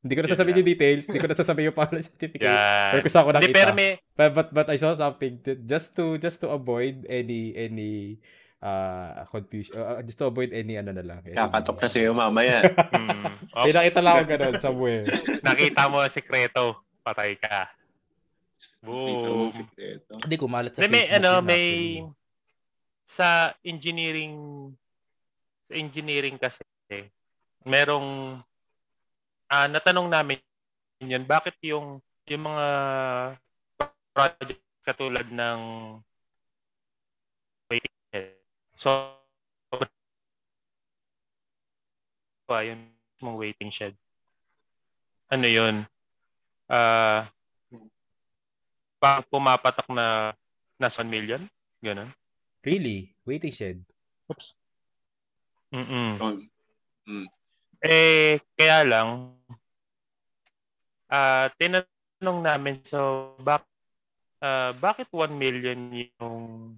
Hindi 0.00 0.14
ko 0.14 0.22
na 0.22 0.30
sasabihin 0.30 0.54
nga. 0.54 0.60
yung 0.62 0.70
details. 0.70 1.04
Hindi 1.04 1.18
ko 1.18 1.28
na 1.28 1.36
sasabihin 1.36 1.66
yung 1.68 1.76
pangalan 1.76 1.98
ng 1.98 2.08
certificate. 2.08 2.46
Yan. 2.46 2.88
Pero 2.88 3.00
gusto 3.02 3.18
ako 3.18 3.28
Hindi, 3.28 3.38
nakita. 3.42 3.58
pero 3.58 3.70
may, 3.74 3.90
But, 4.16 4.30
but 4.32 4.48
but 4.54 4.66
I 4.70 4.78
saw 4.78 4.94
something 4.94 5.42
that 5.44 5.58
just 5.66 5.92
to 5.92 6.16
just 6.16 6.40
to 6.40 6.48
avoid 6.48 7.04
any 7.04 7.52
any 7.52 8.16
uh 8.56 9.20
confusion 9.28 9.76
uh, 9.76 10.00
just 10.00 10.16
to 10.16 10.24
avoid 10.24 10.54
any 10.54 10.78
ano 10.78 10.94
na 10.94 11.04
lang. 11.04 11.20
any- 11.20 11.36
Kakatok 11.36 11.76
na 11.76 11.88
sa'yo 11.90 12.10
mamaya. 12.14 12.64
mm, 12.96 13.24
May 13.60 13.72
nakita 13.74 14.00
lang 14.00 14.12
ako 14.14 14.24
ganun 14.30 14.56
somewhere. 14.56 15.04
nakita 15.44 15.90
mo 15.90 16.00
ang 16.00 16.08
sekreto, 16.08 16.62
patay 17.02 17.36
ka. 17.36 17.68
Boom. 18.86 19.50
Hindi, 20.22 20.36
kumalat 20.38 20.78
sa 20.78 20.80
May, 20.86 20.90
may 20.90 21.04
Facebook 21.10 21.18
ano, 21.18 21.30
may 21.42 21.66
actually. 21.66 22.14
sa 23.02 23.28
engineering 23.66 24.34
sa 25.66 25.72
engineering 25.74 26.38
kasi 26.38 26.62
merong 27.66 28.38
ah 29.50 29.66
natanong 29.66 30.06
namin 30.06 30.38
yun 31.02 31.26
bakit 31.26 31.58
yung 31.66 31.98
yung 32.30 32.42
mga 32.46 32.66
project 34.14 34.62
katulad 34.86 35.26
ng 35.26 35.60
so 38.78 39.18
pa 42.46 42.62
yung 42.62 42.86
mong 43.18 43.38
waiting 43.42 43.74
shed 43.74 43.98
ano 45.26 45.46
yun 45.50 45.76
ah 46.70 47.26
pang 48.96 49.24
pumapatak 49.28 49.86
na 49.92 50.32
nasa 50.80 51.04
1 51.04 51.08
million 51.08 51.42
ganun 51.80 52.10
Really? 52.66 53.14
Waiting 53.22 53.54
shed? 53.54 53.78
Oops. 54.26 54.58
Mm-mm. 55.70 56.18
Oh, 56.18 56.34
mm. 57.06 57.26
Eh, 57.78 58.42
kaya 58.58 58.82
lang, 58.82 59.38
ah 61.06 61.46
tinanong 61.54 62.40
namin, 62.42 62.82
so, 62.82 63.30
bak 63.38 63.62
ah 64.42 64.74
bakit 64.74 65.06
1 65.14 65.30
million 65.30 65.78
yung, 66.18 66.74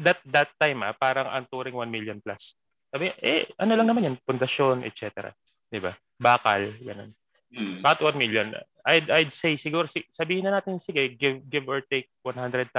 that 0.00 0.16
that 0.24 0.48
time, 0.56 0.80
ah, 0.80 0.96
parang 0.96 1.28
ang 1.28 1.44
turing 1.52 1.76
1 1.76 1.92
million 1.92 2.16
plus. 2.24 2.56
Sabi, 2.88 3.12
eh, 3.20 3.52
ano 3.60 3.76
lang 3.76 3.84
naman 3.84 4.08
yan, 4.08 4.16
pundasyon, 4.24 4.80
etc. 4.88 5.28
Di 5.68 5.76
ba? 5.76 5.92
Bakal, 6.16 6.80
ganun. 6.80 7.12
Mm. 7.52 7.80
Bakit 7.80 8.00
1 8.04 8.20
million? 8.20 8.52
I'd, 8.84 9.08
I'd 9.08 9.32
say, 9.32 9.56
siguro, 9.56 9.88
si- 9.88 10.08
sabihin 10.12 10.48
na 10.48 10.60
natin, 10.60 10.80
sige, 10.80 11.16
give, 11.16 11.44
give 11.48 11.68
or 11.68 11.80
take 11.84 12.08
100,000. 12.24 12.72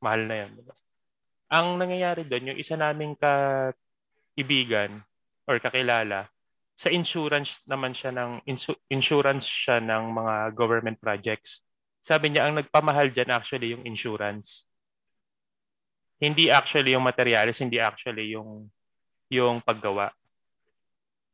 Mahal 0.00 0.22
na 0.28 0.44
yan. 0.44 0.50
Di 0.56 0.62
ba? 0.64 0.74
Ang 1.54 1.80
nangyayari 1.80 2.24
doon, 2.24 2.52
yung 2.52 2.58
isa 2.60 2.76
naming 2.76 3.16
kaibigan 3.20 5.04
or 5.44 5.60
kakilala, 5.60 6.28
sa 6.74 6.90
insurance 6.90 7.62
naman 7.70 7.94
siya 7.94 8.10
ng 8.10 8.42
insu- 8.50 8.80
insurance 8.90 9.46
siya 9.46 9.78
ng 9.78 10.10
mga 10.10 10.34
government 10.58 10.98
projects. 10.98 11.62
Sabi 12.02 12.34
niya 12.34 12.50
ang 12.50 12.58
nagpamahal 12.58 13.14
diyan 13.14 13.30
actually 13.30 13.72
yung 13.72 13.86
insurance. 13.86 14.66
Hindi 16.18 16.50
actually 16.50 16.98
yung 16.98 17.06
materials, 17.06 17.62
hindi 17.62 17.78
actually 17.78 18.34
yung 18.34 18.68
yung 19.30 19.62
paggawa. 19.62 20.10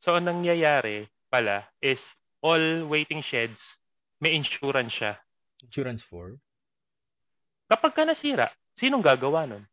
So 0.04 0.16
ang 0.16 0.28
nangyayari 0.28 1.08
pala 1.32 1.64
is 1.80 2.04
all 2.40 2.88
waiting 2.88 3.20
sheds 3.20 3.60
may 4.20 4.36
insurance 4.36 4.92
siya. 4.92 5.16
Insurance 5.64 6.04
for? 6.04 6.36
Kapag 7.70 7.92
ka 7.94 8.02
nasira, 8.04 8.50
sinong 8.76 9.04
gagawa 9.04 9.46
nun? 9.48 9.64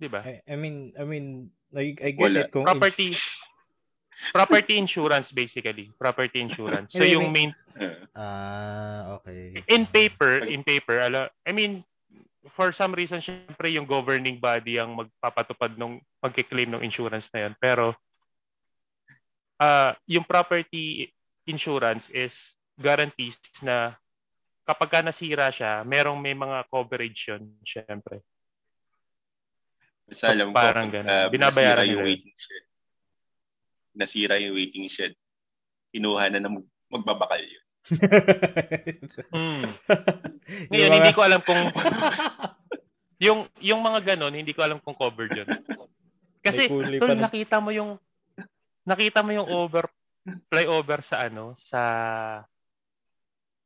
'Di 0.00 0.08
ba? 0.08 0.24
I, 0.24 0.40
I 0.48 0.56
mean, 0.56 0.96
I 0.96 1.04
mean, 1.04 1.52
I, 1.76 1.94
I 2.00 2.10
get 2.16 2.24
Wala. 2.24 2.40
it 2.44 2.50
kung... 2.50 2.64
Property 2.64 3.12
property 4.36 4.76
insurance 4.76 5.32
basically. 5.32 5.92
Property 5.96 6.40
insurance. 6.40 6.92
So 6.92 7.04
yung 7.04 7.32
main 7.32 7.52
Ah, 8.12 9.16
okay. 9.20 9.62
in 9.70 9.86
paper, 9.88 10.44
in 10.44 10.60
paper, 10.66 11.00
ala, 11.00 11.30
I 11.46 11.52
mean, 11.54 11.80
for 12.52 12.72
some 12.72 12.92
reason, 12.92 13.22
syempre 13.22 13.72
yung 13.72 13.86
governing 13.88 14.36
body 14.36 14.76
ang 14.76 14.96
magpapatupad 14.96 15.76
nung 15.78 16.02
magkiklaim 16.20 16.68
ng 16.72 16.84
insurance 16.84 17.30
na 17.32 17.48
yan. 17.48 17.54
Pero, 17.56 17.94
ah 19.60 19.92
yung 20.08 20.24
property 20.24 21.12
insurance 21.44 22.08
is 22.08 22.32
guarantees 22.74 23.36
na 23.60 23.92
kapag 24.64 24.88
ka 24.88 25.00
nasira 25.02 25.50
siya, 25.50 25.84
merong 25.84 26.16
may 26.16 26.32
mga 26.32 26.64
coverage 26.66 27.28
yun, 27.28 27.52
syempre. 27.60 28.22
Basta 30.06 30.32
alam 30.32 30.50
ko, 30.50 30.56
Parang 30.56 30.88
pag, 30.88 30.94
ganun. 31.02 31.10
ah, 31.10 31.26
Binabayaran 31.28 31.84
nasira 31.84 31.92
yung 31.92 32.00
nila. 32.02 32.08
waiting 32.08 32.34
shed. 32.34 32.64
Nasira 33.90 34.34
yung 34.38 34.54
waiting 34.54 34.86
shed. 34.86 35.12
Kinuha 35.90 36.24
na 36.30 36.38
ng 36.40 36.54
mag- 36.56 36.72
magbabakal 36.88 37.42
yun. 37.42 37.64
Hmm. 39.30 39.64
Yung 40.70 40.70
Ngayon, 40.70 40.92
hindi 40.92 41.12
ko 41.14 41.20
alam 41.22 41.40
kung 41.40 41.62
yung 43.26 43.38
yung 43.62 43.80
mga 43.80 44.12
ganon, 44.14 44.34
hindi 44.34 44.50
ko 44.50 44.60
alam 44.66 44.82
kung 44.82 44.92
covered 44.94 45.30
yun. 45.32 45.46
Kasi, 46.42 46.66
tol, 46.68 47.14
nakita 47.14 47.56
mo 47.62 47.70
yung 47.70 47.96
nakita 48.90 49.22
mo 49.22 49.30
yung 49.30 49.46
over 49.46 49.86
flyover 50.50 51.00
sa 51.06 51.30
ano 51.30 51.54
sa 51.54 51.82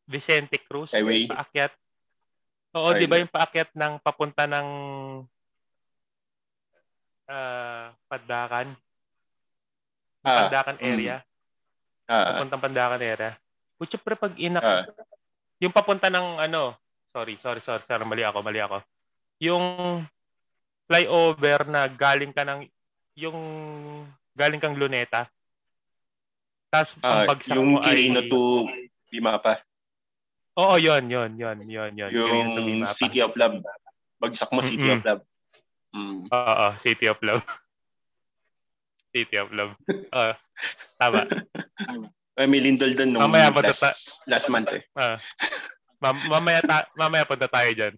Vicente 0.04 0.60
Cruz 0.68 0.92
Highway? 0.92 1.24
paakyat 1.24 1.72
Oo, 2.74 2.90
di 2.90 3.06
ba 3.06 3.22
yung 3.22 3.30
paakyat 3.30 3.70
ng 3.72 4.02
papunta 4.02 4.50
ng 4.50 4.68
ah 7.24 7.94
Pandakan, 8.10 8.76
Ah, 10.24 10.48
Pandakan 10.48 10.80
mm. 10.80 10.88
area, 10.88 11.16
ah, 12.08 12.32
papuntang 12.32 12.60
Pandakan 12.64 13.00
area. 13.04 13.36
Putya 13.76 14.00
pre 14.00 14.16
pag 14.16 14.32
inak 14.40 14.64
ah, 14.64 14.82
yung 15.60 15.68
papunta 15.70 16.08
ng 16.08 16.40
ano, 16.40 16.74
sorry, 17.12 17.36
sorry, 17.44 17.60
sorry, 17.60 17.84
sorry, 17.84 18.04
mali 18.08 18.24
ako, 18.24 18.40
mali 18.40 18.58
ako. 18.58 18.80
Yung 19.44 19.64
flyover 20.88 21.68
na 21.68 21.84
galing 21.88 22.32
ka 22.32 22.42
ng 22.44 22.64
yung 23.20 23.38
galing 24.34 24.60
kang 24.60 24.76
Luneta. 24.76 25.30
Tapos 26.70 26.98
ang 27.00 27.22
ah, 27.22 27.26
bagsak 27.30 27.54
yung 27.54 27.68
mo 27.74 27.78
Quirino 27.78 28.20
ay 28.22 28.28
to 28.28 28.40
Limapa. 29.14 29.62
Oo, 30.54 30.74
yon, 30.78 31.06
yon, 31.10 31.34
yon, 31.38 31.58
yon, 31.66 31.92
yon. 31.94 32.10
Yung 32.10 32.58
Bimapa. 32.58 32.94
City 32.94 33.22
of 33.22 33.34
Love. 33.38 33.62
Bagsak 34.18 34.50
mo 34.50 34.58
City 34.62 34.82
Mm-mm. 34.82 34.98
of 34.98 35.02
Love. 35.06 35.22
Mm. 35.94 36.20
Oo, 36.30 36.66
City 36.78 37.06
of 37.06 37.18
Love. 37.22 37.42
City 39.14 39.36
of 39.38 39.50
Love. 39.54 39.74
Ah, 40.10 40.34
tama. 40.98 41.26
Ay, 42.34 42.50
may 42.50 42.58
lindol 42.58 42.90
doon 42.98 43.14
nung 43.14 43.22
Mamaya, 43.30 43.54
last, 43.54 44.18
last 44.26 44.50
month 44.50 44.66
eh. 44.74 44.82
Ah. 44.98 45.14
Mam- 46.02 46.26
mamaya 46.26 46.58
ta- 46.66 46.90
mamaya 46.98 47.22
punta 47.22 47.46
tayo 47.46 47.70
diyan. 47.70 47.94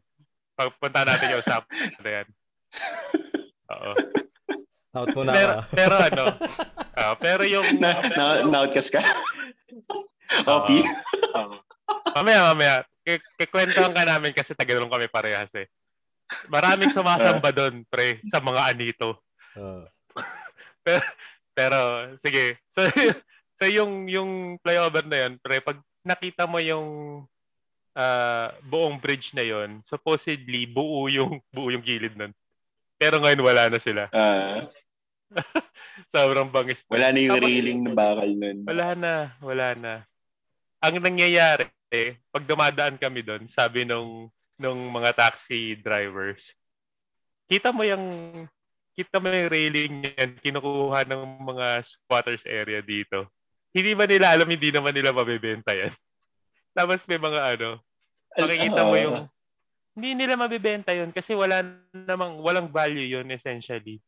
Pagpunta 0.52 1.08
natin 1.08 1.32
yung 1.32 1.40
usap 1.40 1.64
na 2.04 2.10
yan. 2.20 2.26
Oo. 3.72 3.92
Out 4.96 5.12
muna 5.12 5.30
Pero, 5.36 5.52
ka. 5.52 5.62
pero 5.76 5.94
ano, 6.00 6.24
ah, 6.96 7.14
pero 7.20 7.42
yung 7.44 7.76
Na, 7.76 7.92
na, 8.16 8.24
na-outcast 8.48 8.88
ka? 8.88 9.04
Oo. 10.48 10.64
Opi? 10.64 10.80
Mamaya, 12.16 12.40
mamaya. 12.50 12.74
K- 13.04 13.22
Kikwentuhan 13.36 13.92
ka 13.92 14.02
namin 14.08 14.32
kasi 14.32 14.56
tagalong 14.56 14.88
kami 14.90 15.06
parehas 15.06 15.52
eh. 15.54 15.68
Maraming 16.50 16.90
sumasamba 16.90 17.52
doon, 17.54 17.84
pre, 17.86 18.18
sa 18.26 18.40
mga 18.40 18.72
anito. 18.72 19.10
Oh. 19.56 19.88
Pero, 21.56 22.12
sige. 22.20 22.60
So, 22.68 22.84
so 23.58 23.64
yung, 23.64 24.04
yung 24.04 24.60
flyover 24.60 25.00
na 25.08 25.24
yun, 25.24 25.32
pre, 25.40 25.64
pag 25.64 25.80
nakita 26.04 26.44
mo 26.44 26.60
yung 26.60 27.24
ah, 27.96 28.52
buong 28.60 29.00
bridge 29.00 29.32
na 29.32 29.40
yon 29.40 29.80
supposedly, 29.88 30.68
buo 30.68 31.08
yung, 31.08 31.40
buo 31.48 31.72
yung 31.72 31.80
gilid 31.80 32.12
nun. 32.20 32.36
Pero 33.00 33.16
ngayon 33.16 33.40
wala 33.40 33.72
na 33.72 33.80
sila. 33.80 34.12
Ah, 34.12 34.68
Sobrang 36.12 36.48
bangis. 36.52 36.84
wala 36.86 37.10
na 37.10 37.18
yung 37.18 37.32
Tapos- 37.36 37.48
railing 37.48 37.80
na 37.82 37.92
bakal 37.96 38.30
nun. 38.30 38.58
Wala 38.68 38.88
na, 38.94 39.12
wala 39.40 39.68
na. 39.74 39.92
Ang 40.84 41.00
nangyayari, 41.00 41.66
eh, 41.90 42.20
pag 42.28 42.44
dumadaan 42.44 43.00
kami 43.00 43.24
doon, 43.24 43.48
sabi 43.48 43.88
nung 43.88 44.28
nung 44.56 44.88
mga 44.88 45.12
taxi 45.12 45.76
drivers, 45.76 46.56
kita 47.48 47.70
mo 47.72 47.84
yung 47.84 48.04
kita 48.96 49.20
mo 49.20 49.28
yung 49.28 49.52
railing 49.52 49.92
yan, 50.16 50.30
kinukuha 50.40 51.04
ng 51.04 51.22
mga 51.44 51.84
squatters 51.84 52.44
area 52.48 52.80
dito. 52.80 53.28
Hindi 53.76 53.92
ba 53.92 54.08
nila 54.08 54.32
alam, 54.32 54.48
hindi 54.48 54.72
naman 54.72 54.96
nila 54.96 55.12
mabebenta 55.12 55.76
yan. 55.76 55.92
Tapos 56.76 57.04
may 57.04 57.20
mga 57.20 57.40
ano, 57.56 57.84
makikita 58.36 58.80
mo 58.84 58.96
yung 58.96 59.16
hindi 59.96 60.12
nila 60.12 60.36
mabebenta 60.36 60.92
yun 60.92 61.08
kasi 61.08 61.32
wala 61.32 61.64
namang 61.92 62.36
walang 62.40 62.68
value 62.68 63.04
yun 63.04 63.28
essentially. 63.32 64.00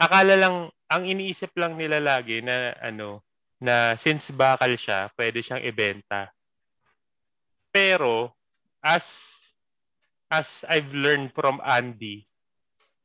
Akala 0.00 0.34
lang 0.34 0.68
ang 0.90 1.02
iniisip 1.06 1.54
lang 1.58 1.78
nila 1.78 2.02
lagi 2.02 2.42
na 2.42 2.74
ano 2.82 3.22
na 3.62 3.96
since 3.96 4.28
bakal 4.34 4.74
siya, 4.76 5.08
pwede 5.16 5.40
siyang 5.40 5.64
ibenta. 5.64 6.28
Pero 7.70 8.34
as 8.84 9.06
as 10.28 10.46
I've 10.66 10.90
learned 10.90 11.32
from 11.32 11.62
Andy 11.62 12.26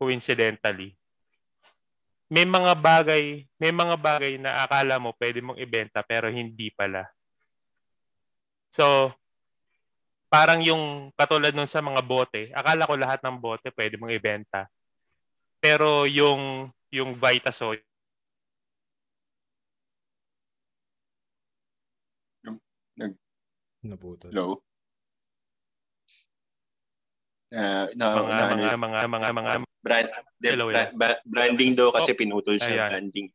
coincidentally 0.01 0.99
may 2.29 2.45
mga 2.45 2.77
bagay, 2.77 3.41
may 3.57 3.73
mga 3.73 3.97
bagay 3.97 4.37
na 4.37 4.61
akala 4.61 5.01
mo 5.01 5.17
pwede 5.17 5.41
mong 5.41 5.57
ibenta 5.57 6.05
pero 6.05 6.29
hindi 6.29 6.69
pala. 6.69 7.09
So, 8.69 9.09
parang 10.29 10.61
yung 10.61 11.09
katulad 11.17 11.57
nun 11.57 11.65
sa 11.65 11.81
mga 11.81 12.05
bote, 12.05 12.53
akala 12.53 12.85
ko 12.85 12.93
lahat 12.93 13.19
ng 13.25 13.37
bote 13.41 13.73
pwede 13.73 13.97
mong 13.97 14.13
ibenta. 14.13 14.69
Pero 15.59 16.07
yung 16.07 16.71
yung 16.89 17.13
Vitasoy 17.15 17.77
Naputol. 23.79 24.31
Hello? 24.31 24.59
na, 27.49 27.89
na, 27.97 28.05
Mga, 28.13 28.29
na, 28.29 28.35
mga, 28.45 28.67
ano, 28.69 28.77
mga, 28.77 28.99
mga, 29.01 29.29
mga, 29.33 29.51
brand, 29.81 30.07
de, 30.37 30.47
Hello, 30.53 30.65
ba- 30.93 31.21
branding 31.25 31.73
daw 31.73 31.89
kasi 31.89 32.11
pinutol 32.13 32.59
sa 32.59 32.69
Ayan. 32.69 32.91
branding. 32.93 33.27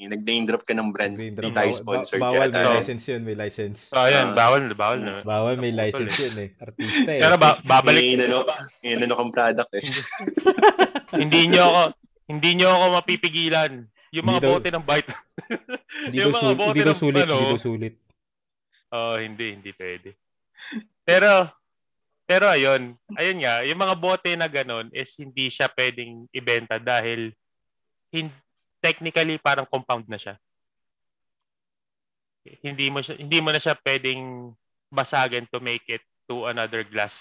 Nag-name 0.00 0.44
drop 0.46 0.62
ka 0.64 0.72
ng 0.72 0.88
brand. 0.94 1.12
Name 1.12 1.34
drop. 1.34 1.52
tayo 1.52 1.68
Bawal, 1.68 1.82
sponsored. 2.00 2.20
ba- 2.22 2.30
bawal 2.30 2.48
may 2.48 2.62
So, 2.62 2.72
license 2.72 3.04
yun, 3.04 3.22
may 3.26 3.36
license. 3.36 3.78
So, 3.90 3.98
ayan, 3.98 4.32
Ah. 4.32 4.36
bawal, 4.38 4.62
bawal 4.72 4.98
na. 5.02 5.14
Bawal 5.26 5.54
may 5.58 5.74
license 5.74 6.14
yun 6.22 6.36
eh. 6.38 6.50
Artista 6.56 7.10
eh. 7.10 7.20
Pero 7.20 7.34
ba, 7.36 7.58
babalik, 7.60 8.00
inano, 8.06 8.46
inano 8.80 9.12
kang 9.12 9.32
product 9.34 9.72
eh. 9.74 9.84
hindi 11.16 11.48
nyo 11.48 11.62
ako, 11.64 11.82
hindi 12.28 12.50
nyo 12.58 12.68
ako 12.68 12.84
mapipigilan. 13.00 13.72
Yung 14.12 14.26
mga 14.28 14.40
daw- 14.40 14.50
bote 14.56 14.68
ng 14.72 14.84
bite. 14.84 15.10
Hindi 16.08 16.16
yung 16.24 16.32
mga 16.32 16.56
bote 16.56 16.80
daw 16.80 16.92
ng 16.92 17.00
sulit, 17.00 17.24
ano, 17.28 17.36
hindi 17.36 17.52
daw 17.52 17.60
sulit. 17.60 17.94
Oh, 18.88 19.16
hindi, 19.20 19.46
hindi 19.52 19.70
pwede. 19.76 20.16
Pero, 21.04 21.52
pero 22.24 22.48
ayun, 22.48 22.96
ayun 23.16 23.38
nga, 23.44 23.60
yung 23.64 23.80
mga 23.80 23.96
bote 24.00 24.32
na 24.32 24.48
ganun 24.48 24.88
is 24.96 25.12
hindi 25.20 25.52
siya 25.52 25.68
pwedeng 25.72 26.24
ibenta 26.32 26.80
dahil 26.80 27.32
hin, 28.12 28.32
technically 28.80 29.36
parang 29.36 29.68
compound 29.68 30.08
na 30.08 30.16
siya. 30.16 30.36
Hindi 32.64 32.88
mo 32.88 33.04
siya, 33.04 33.20
hindi 33.20 33.38
mo 33.44 33.52
na 33.52 33.60
siya 33.60 33.76
pwedeng 33.84 34.56
basagin 34.88 35.44
to 35.52 35.60
make 35.60 35.84
it 35.88 36.00
to 36.28 36.48
another 36.48 36.80
glass 36.84 37.16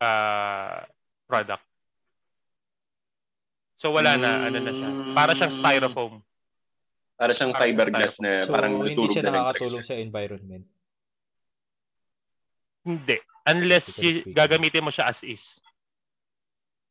uh, 0.00 0.80
product. 1.28 1.64
So 3.76 3.92
wala 3.92 4.16
na, 4.16 4.48
ano 4.48 4.58
na 4.58 4.72
siya. 4.72 4.88
Para 5.12 5.32
siyang 5.36 5.54
styrofoam. 5.54 6.14
Para 7.16 7.32
siyang 7.32 7.52
Parang 7.52 7.64
fiberglass 7.72 8.14
na 8.20 8.44
So, 8.44 8.52
parang 8.52 8.80
hindi 8.80 9.06
siya 9.08 9.22
na 9.24 9.28
ng 9.28 9.36
nakakatulong 9.36 9.84
sa 9.84 9.94
environment. 9.96 10.64
Hindi. 12.84 13.16
Unless 13.46 13.86
y- 13.98 14.20
speaking. 14.22 14.34
gagamitin 14.34 14.84
mo 14.84 14.90
siya 14.90 15.10
as 15.10 15.20
is. 15.22 15.60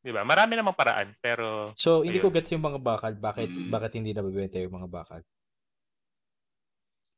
Di 0.00 0.14
ba? 0.14 0.22
Marami 0.22 0.54
namang 0.54 0.78
paraan, 0.78 1.14
pero 1.18 1.74
So, 1.74 2.06
hindi 2.06 2.22
ko 2.22 2.30
gets 2.30 2.54
yung 2.54 2.62
mga 2.62 2.78
bakal. 2.78 3.12
Bakit 3.18 3.48
Mm. 3.50 3.68
bakit 3.68 3.90
hindi 3.98 4.14
nabibenta 4.14 4.62
yung 4.62 4.78
mga 4.78 4.86
bakal? 4.86 5.20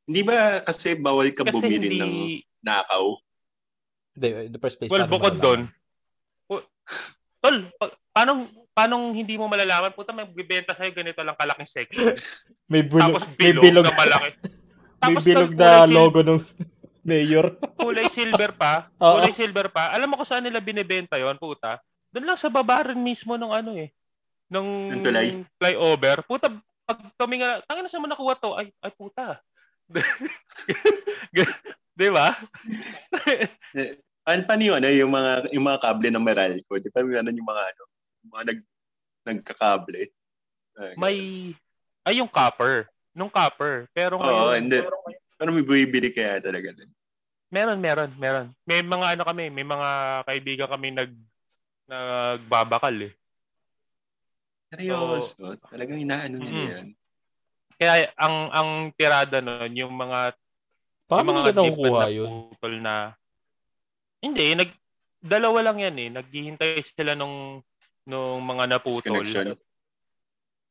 Hindi 0.09 0.21
ba 0.25 0.57
kasi 0.65 0.97
bawal 0.97 1.29
ka 1.29 1.45
kasi 1.45 1.53
bumili 1.53 1.85
hindi... 1.85 2.01
ng 2.01 2.13
nakaw? 2.65 3.13
Hindi, 4.17 4.27
in 4.49 4.51
the 4.51 4.57
first 4.57 4.81
place, 4.81 4.89
well, 4.89 5.05
paano 5.05 5.13
bukod 5.13 5.35
doon, 5.37 5.61
tol, 7.45 7.57
pa- 7.77 7.93
paano, 8.09 8.49
paano 8.79 9.11
hindi 9.11 9.35
mo 9.35 9.51
malalaman? 9.51 9.91
Puta, 9.91 10.15
may 10.15 10.23
bibenta 10.23 10.71
sa'yo 10.71 10.95
ganito 10.95 11.19
lang 11.19 11.35
kalaking 11.35 11.67
section. 11.67 12.15
May 12.71 12.85
bulog, 12.85 13.17
Tapos 13.17 13.25
may 13.33 13.51
bilog, 13.51 13.63
bilog, 13.65 13.85
na 13.89 13.97
malaki. 13.97 14.29
may 14.39 15.01
Tapos 15.01 15.23
bilog 15.25 15.51
tol, 15.51 15.59
na 15.59 15.89
logo 15.89 16.19
ng 16.21 16.39
mayor. 17.09 17.57
Kulay 17.75 18.07
silver 18.13 18.53
pa. 18.53 18.93
Oo. 19.01 19.17
kulay 19.19 19.33
silver 19.33 19.67
pa. 19.73 19.89
Alam 19.89 20.13
mo 20.13 20.21
kung 20.21 20.29
saan 20.29 20.45
nila 20.45 20.61
binibenta 20.61 21.17
yon 21.17 21.35
puta? 21.41 21.81
Doon 22.13 22.29
lang 22.29 22.37
sa 22.37 22.53
baba 22.53 22.93
rin 22.93 23.01
mismo 23.01 23.35
nung 23.41 23.49
ano 23.51 23.73
eh. 23.73 23.89
Nung 24.53 24.85
Ng 24.93 25.01
tulay? 25.01 25.41
flyover. 25.57 26.21
Puta, 26.29 26.53
pag 26.85 26.99
kami 27.17 27.41
nga, 27.41 27.65
tangin 27.65 27.83
na 27.85 27.91
sa 27.91 27.97
mo 27.97 28.05
nakuha 28.05 28.37
to? 28.37 28.53
Ay, 28.53 28.69
ay 28.85 28.93
puta. 28.93 29.41
Di 31.97 32.07
ba? 32.13 32.37
Ano 34.29 34.41
pa 34.45 34.53
niyo, 34.53 34.77
ano, 34.77 34.85
yung 34.93 35.09
mga, 35.09 35.49
yung 35.57 35.65
mga 35.65 35.81
kable 35.81 36.09
ng 36.13 36.21
Meralco? 36.21 36.77
Di 36.77 36.93
ba 36.93 37.01
meron 37.01 37.33
yung 37.33 37.49
mga, 37.49 37.63
ano, 37.65 37.81
yung 37.81 37.98
mga 38.25 38.43
nag, 38.45 38.59
nagkakable? 39.23 40.11
May, 40.95 41.15
ay 42.03 42.19
yung 42.19 42.31
copper. 42.31 42.87
Nung 43.11 43.27
copper. 43.29 43.87
Pero 43.91 44.15
ngayon, 44.15 44.63
hindi. 44.63 44.79
Pero 45.35 45.49
may 45.51 45.63
bumibili 45.63 46.11
kaya 46.11 46.39
talaga 46.39 46.71
din. 46.71 46.89
meron, 47.49 47.79
meron, 47.81 48.11
meron. 48.15 48.47
May 48.63 48.79
mga 48.79 49.17
ano 49.17 49.23
kami, 49.25 49.49
may 49.49 49.65
mga 49.65 49.89
kaibigan 50.23 50.69
kami 50.69 50.93
nag 50.93 51.11
nagbabakal 51.89 52.93
eh. 53.09 53.13
Seryoso. 54.69 55.57
Talagang 55.65 55.97
inaano 55.97 56.37
nila 56.37 56.53
Mm. 56.53 56.69
yan. 56.69 56.87
Kaya 57.79 58.11
ang 58.13 58.35
ang 58.53 58.69
tirada 58.93 59.39
nun, 59.41 59.71
yung 59.73 59.95
mga 59.95 60.35
Paano 61.09 61.25
yung 61.25 61.37
mga 61.41 61.51
nakukuha 61.57 62.01
na 62.05 62.09
yun? 62.13 62.29
putol 62.53 62.75
na 62.77 62.93
hindi 64.21 64.53
nag 64.53 64.69
dalawa 65.17 65.59
lang 65.65 65.81
yan 65.81 65.95
eh 65.97 66.09
naghihintay 66.13 66.83
sila 66.85 67.17
nung 67.17 67.63
nung 68.09 68.41
mga 68.41 68.65
naputol 68.73 69.21
Disconnection. 69.21 69.53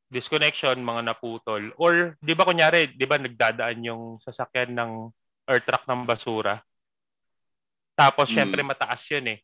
disconnection 0.09 0.77
mga 0.81 1.03
naputol 1.07 1.63
or 1.79 2.19
di 2.19 2.33
ba 2.33 2.43
kunyari 2.43 2.91
di 2.91 3.07
ba 3.07 3.15
nagdadaan 3.15 3.79
yung 3.85 4.03
sasakyan 4.19 4.75
ng 4.75 4.93
or 5.47 5.59
truck 5.61 5.85
ng 5.85 6.03
basura 6.03 6.59
tapos 7.95 8.27
Mm. 8.27 8.35
syempre 8.35 8.61
mataas 8.63 9.05
yun 9.07 9.37
eh 9.37 9.39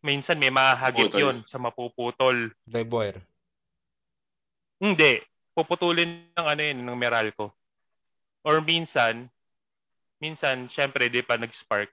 minsan 0.00 0.38
may 0.38 0.48
mahagip 0.48 1.10
Putol. 1.10 1.20
yun 1.20 1.36
sa 1.44 1.58
mapuputol 1.58 2.52
Live 2.64 2.88
wire. 2.88 3.20
Hindi. 4.76 5.22
Puputulin 5.54 6.28
ng 6.34 6.44
ano 6.44 6.60
yun, 6.60 6.78
ng 6.82 6.98
Meralco. 6.98 7.54
Or 8.42 8.60
minsan, 8.60 9.30
minsan, 10.18 10.66
syempre, 10.68 11.06
di 11.08 11.22
pa 11.22 11.38
nag-spark, 11.38 11.88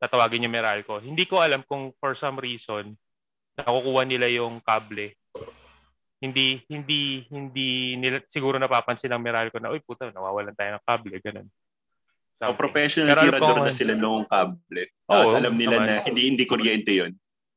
tatawagin 0.00 0.42
yung 0.42 0.50
Meralco. 0.50 0.98
Hindi 0.98 1.28
ko 1.28 1.38
alam 1.38 1.62
kung 1.62 1.92
for 2.00 2.16
some 2.18 2.40
reason, 2.40 2.96
nakukuha 3.58 4.02
nila 4.06 4.26
yung 4.30 4.62
kable. 4.62 5.18
Hindi, 6.18 6.62
hindi, 6.66 7.22
hindi 7.30 7.94
nila, 7.94 8.18
siguro 8.26 8.58
napapansin 8.58 9.10
ng 9.10 9.22
Meralco 9.22 9.58
na, 9.62 9.70
uy, 9.70 9.78
puta, 9.78 10.10
nawawalan 10.10 10.54
tayo 10.54 10.74
ng 10.78 10.84
kable, 10.86 11.16
ganun. 11.22 11.46
O 12.38 12.54
Something. 12.54 12.58
professional 12.58 13.18
ko- 13.34 13.62
na 13.62 13.70
sila 13.70 13.94
noong 13.98 14.26
kable. 14.26 14.82
Tapos 15.06 15.26
Oo, 15.30 15.38
alam 15.38 15.54
nila 15.58 15.82
naman. 15.82 15.98
na 15.98 16.06
hindi 16.06 16.22
hindi 16.30 16.44
kuryente 16.46 16.94
yun. 16.94 17.12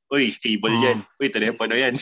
Uy, 0.10 0.34
cable 0.34 0.74
Mm. 0.74 0.84
yan. 0.84 0.98
Uy, 1.22 1.28
telepono 1.30 1.74
yan. 1.78 1.96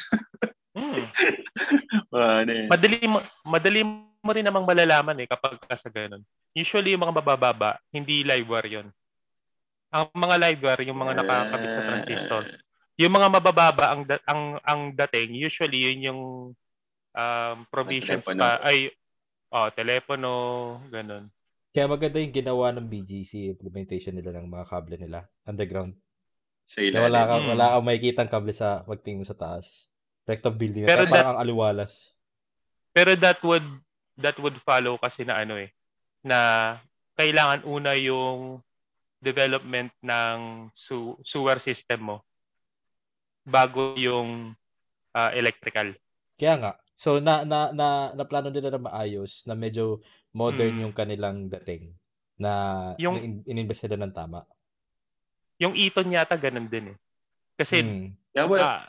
Hmm. 0.76 1.04
Ah, 2.14 2.42
ano 2.46 2.52
yan. 2.56 2.68
Madali 2.70 2.98
mo, 3.06 3.20
madali 3.44 3.82
mo 3.84 4.30
rin 4.32 4.46
namang 4.46 4.64
malalaman 4.66 5.18
eh 5.20 5.28
kapag 5.28 5.60
ka 5.60 5.76
sa 5.76 5.90
ganun. 5.90 6.22
Usually 6.54 6.94
yung 6.94 7.04
mga 7.04 7.20
mabababa, 7.20 7.78
hindi 7.92 8.22
live 8.24 8.48
wire 8.48 8.70
yun. 8.70 8.88
Ang 9.90 10.06
mga 10.14 10.36
live 10.40 10.62
wire, 10.62 10.84
yung 10.86 11.00
mga 11.00 11.14
nakakabit 11.20 11.70
sa 11.70 11.82
transistor. 11.84 12.44
Yung 13.00 13.16
mga 13.16 13.32
mabababa 13.32 13.96
ang 13.96 14.04
da- 14.04 14.24
ang 14.28 14.60
ang 14.60 14.82
dating, 14.92 15.40
usually 15.40 15.88
yun 15.88 16.12
yung 16.12 16.22
um, 17.16 17.58
provisions 17.72 18.28
pa 18.28 18.60
ay 18.60 18.92
oh, 19.56 19.72
telepono, 19.72 20.32
ganun. 20.92 21.32
Kaya 21.72 21.88
maganda 21.88 22.20
yung 22.20 22.36
ginawa 22.36 22.76
ng 22.76 22.92
BGC 22.92 23.56
implementation 23.56 24.12
nila 24.18 24.36
ng 24.36 24.52
mga 24.52 24.66
kable 24.68 24.98
nila 25.00 25.32
underground. 25.48 25.96
Sa 26.68 26.84
Kaya 26.84 27.08
wala 27.08 27.24
ilalim. 27.24 27.30
ka, 27.30 27.50
wala 27.56 27.66
kang 27.72 27.88
makikita 27.88 28.20
ang 28.26 28.32
kable 28.36 28.54
sa 28.54 28.84
pagtingin 28.84 29.22
mo 29.22 29.26
sa 29.26 29.38
taas. 29.38 29.88
Recto 30.28 30.52
building. 30.52 30.86
Pero 30.86 31.08
Pero 31.08 31.14
parang 31.14 31.38
ang 31.38 31.42
aliwalas. 31.42 32.14
Pero 32.92 33.16
that 33.16 33.40
would 33.48 33.66
that 34.20 34.36
would 34.44 34.60
follow 34.68 35.00
kasi 35.00 35.24
na 35.24 35.40
ano 35.40 35.56
eh 35.56 35.72
na 36.20 36.76
kailangan 37.16 37.64
una 37.64 37.96
yung 37.96 38.60
development 39.24 39.96
ng 40.04 40.68
su- 40.76 41.16
sewer 41.24 41.64
system 41.64 42.12
mo 42.12 42.18
bago 43.50 43.98
yung 43.98 44.54
ah, 45.12 45.34
electrical. 45.34 45.98
Kaya 46.34 46.56
nga. 46.56 46.72
So 46.94 47.18
na 47.18 47.42
na 47.42 47.72
na 47.72 47.88
naplano 48.14 48.48
nila 48.48 48.70
na 48.70 48.82
maayos 48.82 49.44
na 49.44 49.54
medyo 49.54 50.00
modern 50.30 50.78
Mm. 50.78 50.82
yung 50.84 50.94
kanilang 50.94 51.38
dating 51.50 51.92
na 52.38 52.52
Yung- 52.96 53.18
in- 53.18 53.44
ininvest 53.44 53.84
nila 53.84 54.06
ng 54.06 54.14
tama. 54.14 54.46
Yung 55.58 55.74
Eton 55.74 56.08
yata 56.08 56.38
ganun 56.38 56.68
din 56.68 56.94
eh. 56.94 56.98
Kasi 57.56 57.82
Hmm. 57.82 58.08
Kaya, 58.30 58.46
wala, 58.46 58.64
ah, 58.64 58.84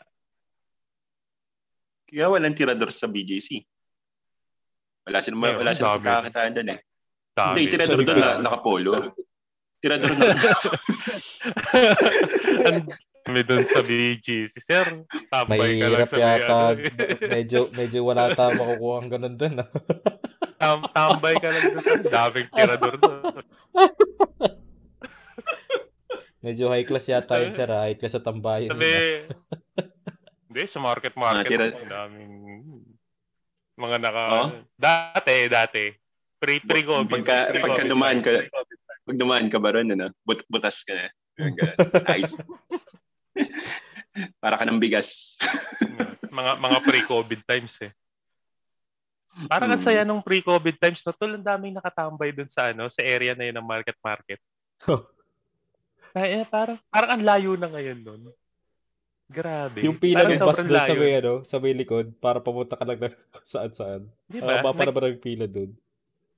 kaya 2.07 2.29
walang 2.29 2.53
tirador 2.53 2.87
sa 2.89 3.07
BGC. 3.07 3.65
Wala 5.03 5.19
silang, 5.19 5.41
Ayun, 5.41 5.59
wala 5.59 5.71
silang 5.73 5.89
dami. 5.91 5.99
pagkakakitaan 5.99 6.53
doon 6.53 6.69
eh. 6.71 6.81
dami. 7.33 7.55
Hindi, 7.57 7.63
tirador 7.67 7.99
doon 7.99 8.15
na 8.15 8.23
ka. 8.23 8.43
nakapolo. 8.45 8.93
Tirador 9.81 10.11
na 10.13 10.25
Ang 12.63 12.79
dami 13.31 13.47
dun 13.47 13.63
sa 13.63 13.81
BG. 13.81 14.27
Si 14.47 14.59
Sir, 14.59 15.07
tambay 15.31 15.79
ka 15.79 15.87
lang 15.87 16.03
sa 16.05 16.17
may 16.17 16.23
yata. 16.27 16.55
ano. 16.75 16.83
medyo 17.31 17.61
medyo 17.71 17.99
wala 18.03 18.27
ta 18.29 18.51
makukuha 18.51 18.95
ang 18.99 19.09
ganun 19.09 19.35
doon. 19.37 19.55
Tam- 20.59 20.91
tambay 20.91 21.39
ka 21.39 21.47
lang 21.47 21.65
dun 21.71 21.81
sa 21.81 21.95
daming 21.97 22.51
tirador 22.51 22.95
doon. 22.97 23.23
medyo 26.41 26.69
high 26.69 26.83
class 26.83 27.07
yata 27.07 27.39
yun 27.39 27.53
sir. 27.53 27.69
ah. 27.69 27.87
High 27.87 27.95
class 27.95 28.13
sa 28.13 28.21
tambayan. 28.21 28.73
Sabi, 28.73 28.91
hindi, 30.51 30.63
sa 30.67 30.81
market 30.81 31.15
market, 31.15 31.47
Ah, 31.47 31.71
tira- 31.71 31.77
ang 31.77 31.87
daming 31.89 32.35
mga 33.77 33.97
naka, 33.99 34.23
Oh? 34.35 34.49
dati, 34.75 35.37
dati, 35.47 35.85
pre 36.37 36.59
pre 36.59 36.83
COVID. 36.83 37.23
Pagka, 37.23 37.37
pagka 37.55 37.83
dumaan 37.87 38.19
ka, 38.19 38.45
pag 39.07 39.17
dumaan 39.17 39.47
ka 39.47 39.57
ba 39.57 39.73
ron, 39.73 39.89
ano, 39.89 40.11
but, 40.27 40.43
butas 40.51 40.83
ka 40.83 40.93
na. 40.93 41.07
Ice. 42.13 42.37
Para 44.43 44.57
ka 44.57 44.65
ng 44.65 44.79
bigas. 44.79 45.39
mga 46.29 46.59
mga 46.59 46.79
pre-COVID 46.81 47.41
times 47.45 47.75
eh. 47.81 47.93
Parang 49.47 49.71
ang 49.71 49.79
Hmm. 49.79 49.87
saya 49.87 50.03
nung 50.03 50.21
pre-COVID 50.21 50.77
times 50.77 51.01
na 51.01 51.13
tol, 51.13 51.31
ang 51.31 51.47
daming 51.47 51.73
nakatambay 51.73 52.31
dun 52.31 52.47
sa 52.47 52.71
ano, 52.71 52.87
sa 52.87 53.01
area 53.01 53.33
na 53.33 53.47
yun 53.47 53.57
ng 53.57 53.67
market 53.67 53.97
market. 54.01 54.41
Oh. 54.89 55.05
Ay, 56.11 56.41
eh, 56.41 56.45
parang, 56.45 56.81
parang 56.89 57.11
ang 57.15 57.23
layo 57.23 57.53
na 57.55 57.69
ngayon 57.69 58.01
nun. 58.01 58.23
Grabe. 59.29 59.87
Yung 59.87 59.95
pila 59.95 60.27
Parang 60.27 60.33
ng 60.35 60.43
bus 60.43 60.59
doon 60.59 60.83
sa 60.83 60.95
may, 60.97 61.13
ano, 61.15 61.35
sa 61.45 61.57
may 61.57 61.71
likod 61.71 62.11
para 62.19 62.43
papunta 62.43 62.75
ka 62.75 62.83
lang 62.83 62.99
ng 62.99 63.15
saan-saan. 63.47 64.11
Di 64.27 64.41
Ah, 64.41 64.59
ba? 64.59 64.65
ba, 64.65 64.75
para 64.75 64.91
Nag- 64.91 64.97
ba 64.97 65.07
ng 65.07 65.23
pila 65.23 65.47
doon? 65.47 65.71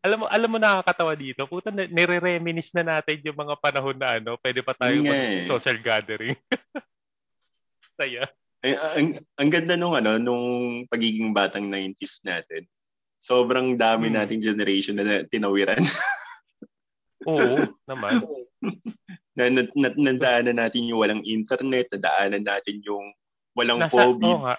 Alam 0.03 0.19
mo, 0.19 0.27
alam 0.27 0.51
mo 0.51 0.59
nakakatawa 0.59 1.15
dito. 1.15 1.47
Puta, 1.47 1.71
nire-reminis 1.71 2.75
na 2.75 2.99
natin 2.99 3.23
yung 3.23 3.39
mga 3.39 3.55
panahon 3.63 3.95
na 3.95 4.19
ano, 4.19 4.35
pwede 4.43 4.61
pa 4.67 4.75
tayo 4.75 4.99
mag 4.99 5.15
eh. 5.15 5.47
social 5.47 5.79
gathering. 5.79 6.35
Saya. 7.99 8.27
Ay, 8.63 8.75
ang, 8.75 9.09
ang 9.39 9.49
ganda 9.51 9.79
nung 9.79 9.95
ano, 9.95 10.19
nung 10.19 10.45
pagiging 10.91 11.31
batang 11.31 11.71
90s 11.71 12.23
natin. 12.27 12.67
Sobrang 13.15 13.79
dami 13.79 14.11
Hmm. 14.11 14.19
nating 14.19 14.43
generation 14.43 14.99
na 14.99 15.23
tinawiran. 15.23 15.79
Oo, 17.31 17.55
naman. 17.87 18.27
na, 19.39 19.47
na, 19.47 19.63
na, 19.79 19.89
nadaanan 19.95 20.59
natin 20.59 20.91
yung 20.91 20.99
walang 20.99 21.23
internet, 21.23 21.87
nadaanan 21.95 22.43
natin 22.43 22.83
yung 22.83 23.15
walang 23.55 23.79
Nasa, 23.79 23.95
COVID. 23.95 24.35
nga. 24.43 24.55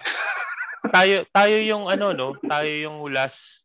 tayo, 0.88 1.28
tayo 1.28 1.56
yung 1.60 1.84
ano, 1.92 2.16
no? 2.16 2.32
Tayo 2.40 2.68
yung 2.68 3.04
last 3.12 3.63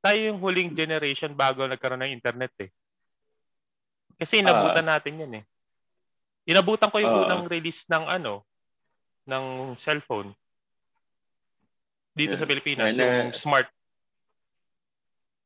tayo 0.00 0.18
yung 0.18 0.38
huling 0.38 0.72
generation 0.72 1.32
bago 1.32 1.62
nagkaroon 1.62 2.00
ng 2.00 2.14
internet 2.14 2.52
eh. 2.58 2.70
Kasi 4.16 4.40
inabutan 4.40 4.84
natin 4.86 5.14
yan 5.18 5.32
eh. 5.36 5.44
Inabutan 6.46 6.88
ko 6.88 6.98
yung 6.98 7.14
Ah. 7.14 7.22
unang 7.26 7.44
release 7.46 7.84
ng 7.86 8.04
ano, 8.06 8.44
ng 9.24 9.44
cellphone. 9.78 10.32
Dito 12.10 12.34
sa 12.34 12.42
Yeah. 12.42 12.50
Pilipinas, 12.50 12.90
Na- 12.90 13.00
yung 13.00 13.32
smart. 13.32 13.68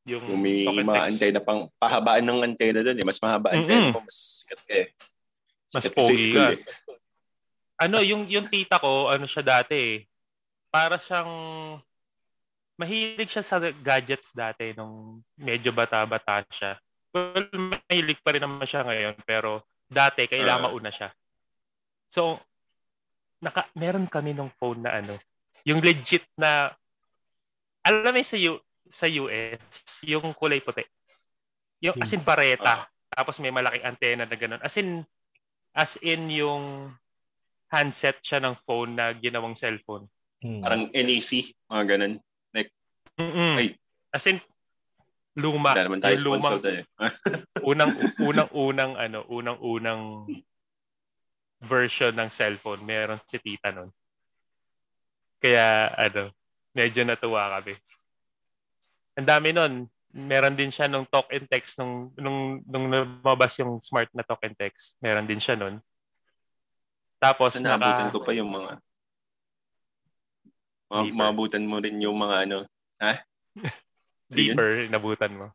Yung, 0.05 0.21
Yung 0.29 0.41
may 0.41 0.63
text. 0.65 1.07
antena 1.09 1.39
pang, 1.39 1.65
pahabaan 1.75 2.21
ng 2.21 2.39
antena 2.43 2.79
doon 2.79 2.93
eh. 2.95 3.05
Mas 3.05 3.17
mahaba 3.17 3.49
antena 3.51 3.89
Mm-mm. 3.89 3.93
mo, 3.93 4.01
mas 4.01 4.15
sikat 4.39 4.59
ka 4.61 4.73
eh. 4.75 4.87
Mas 5.65 5.71
Sikat 5.73 5.83
ka 5.83 5.89
sa 5.89 5.97
pogi 5.97 6.29
ka. 6.31 6.45
eh. 6.45 6.57
ano, 7.75 7.97
yung 7.99 8.23
yung 8.29 8.47
tita 8.47 8.77
ko, 8.77 9.09
ano 9.09 9.25
siya 9.25 9.43
dati 9.43 9.75
eh. 9.75 9.97
Para 10.69 10.95
siyang 10.95 11.31
mahilig 12.75 13.31
siya 13.31 13.43
sa 13.43 13.57
gadgets 13.59 14.35
dati 14.35 14.75
nung 14.75 15.23
medyo 15.39 15.71
bata-bata 15.71 16.43
siya. 16.51 16.75
Well, 17.15 17.47
mahilig 17.51 18.19
pa 18.19 18.35
rin 18.35 18.43
naman 18.43 18.67
siya 18.67 18.83
ngayon 18.83 19.15
pero 19.23 19.63
dati 19.87 20.27
kailangan 20.27 20.61
Ah. 20.61 20.65
mauna 20.67 20.91
siya. 20.91 21.09
So 22.11 22.39
naka 23.39 23.67
meron 23.75 24.07
kami 24.11 24.35
nung 24.35 24.51
phone 24.59 24.83
na 24.83 24.99
ano, 24.99 25.15
yung 25.63 25.79
legit 25.79 26.27
na 26.35 26.73
alam 27.85 28.11
mo 28.11 28.21
sa 28.25 28.35
U, 28.39 28.57
sa 28.89 29.05
US, 29.05 29.61
yung 30.01 30.33
kulay 30.33 30.59
puti. 30.59 30.81
Yung 31.85 31.95
as 32.01 32.11
in 32.11 32.25
bareta, 32.25 32.89
tapos 33.13 33.37
may 33.37 33.53
malaking 33.53 33.85
antena 33.85 34.25
na 34.25 34.35
ganun. 34.35 34.61
As 34.65 34.73
in 34.75 35.05
as 35.75 35.95
in 36.01 36.31
yung 36.33 36.91
handset 37.69 38.17
siya 38.25 38.41
ng 38.41 38.55
phone 38.65 38.97
na 38.97 39.13
ginawang 39.13 39.53
cellphone. 39.53 40.09
Hmm. 40.41 40.61
Parang 40.65 40.89
NAC, 40.89 41.53
mga 41.69 41.83
ganun. 41.95 42.13
Mm-mm. 43.15 43.55
Ay. 43.55 43.67
As 44.11 44.25
in, 44.27 44.39
luma. 45.35 45.75
Wala 45.75 45.87
naman 45.87 45.99
tayo 45.99 46.15
lumang, 46.23 46.59
eh. 46.63 46.83
unang, 47.69 47.91
unang, 48.19 48.49
unang, 48.55 48.91
ano, 48.95 49.19
unang, 49.27 49.59
unang 49.59 50.01
version 51.63 52.15
ng 52.15 52.31
cellphone. 52.31 52.83
Meron 52.83 53.19
si 53.27 53.39
tita 53.39 53.71
nun. 53.71 53.91
Kaya, 55.39 55.91
ano, 55.95 56.31
medyo 56.75 57.03
natuwa 57.03 57.59
kami. 57.59 57.75
Ang 59.15 59.27
dami 59.27 59.49
nun. 59.55 59.73
Meron 60.15 60.55
din 60.55 60.71
siya 60.71 60.87
nung 60.87 61.03
talk 61.11 61.27
and 61.27 61.43
text 61.51 61.75
nung 61.75 62.07
nung 62.15 62.63
nung 62.63 62.87
lumabas 62.87 63.51
yung 63.59 63.83
smart 63.83 64.07
na 64.15 64.23
talk 64.23 64.39
and 64.47 64.55
text. 64.55 64.95
Meron 65.03 65.27
din 65.27 65.43
siya 65.43 65.59
nun. 65.59 65.83
Tapos 67.19 67.51
naabutan 67.59 68.07
naka 68.07 68.15
ko 68.15 68.19
pa 68.23 68.31
yung 68.31 68.47
mga 68.47 68.79
Deeper. 70.87 71.15
maabutan 71.19 71.67
mo 71.67 71.83
rin 71.83 71.99
yung 71.99 72.15
mga 72.15 72.47
ano. 72.47 72.63
deeper 74.35 74.87
nabutan 74.89 75.35
mo. 75.35 75.47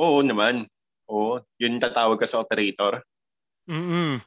Oo 0.00 0.24
naman. 0.24 0.68
Oo. 1.10 1.40
Yun 1.60 1.76
tatawag 1.82 2.16
ka 2.20 2.26
sa 2.28 2.40
operator. 2.40 3.04
Mm. 3.68 4.22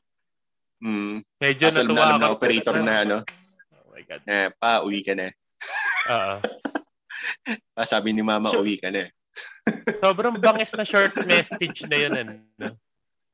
Hmm. 0.84 1.16
Medyo 1.42 1.66
Asal 1.72 1.88
na 1.88 1.94
natuwa 1.94 2.06
alam 2.06 2.20
na 2.22 2.30
operator 2.36 2.76
na 2.84 2.94
ano. 3.02 3.18
Oh 3.74 3.96
my 3.96 4.04
god. 4.06 4.22
Na, 4.28 4.52
pa, 4.54 4.84
uwi 4.86 5.02
ka 5.02 5.18
na. 5.18 5.32
Oo. 6.12 6.36
Pa, 7.74 7.84
sabi 7.92 8.14
ni 8.14 8.22
mama, 8.22 8.54
Sure. 8.54 8.62
uwi 8.62 8.78
ka 8.78 8.92
na. 8.92 9.10
Sobrang 10.04 10.38
bangis 10.38 10.72
na 10.78 10.86
short 10.86 11.16
message 11.26 11.80
na 11.90 11.98
yun. 11.98 12.14
Ano? 12.20 12.78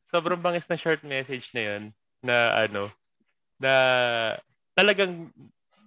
Sobrang 0.08 0.40
bangis 0.40 0.66
na 0.72 0.78
short 0.80 1.04
message 1.04 1.52
na 1.52 1.62
yun 1.62 1.84
na 2.22 2.66
ano, 2.70 2.94
na 3.58 3.74
talagang 4.78 5.30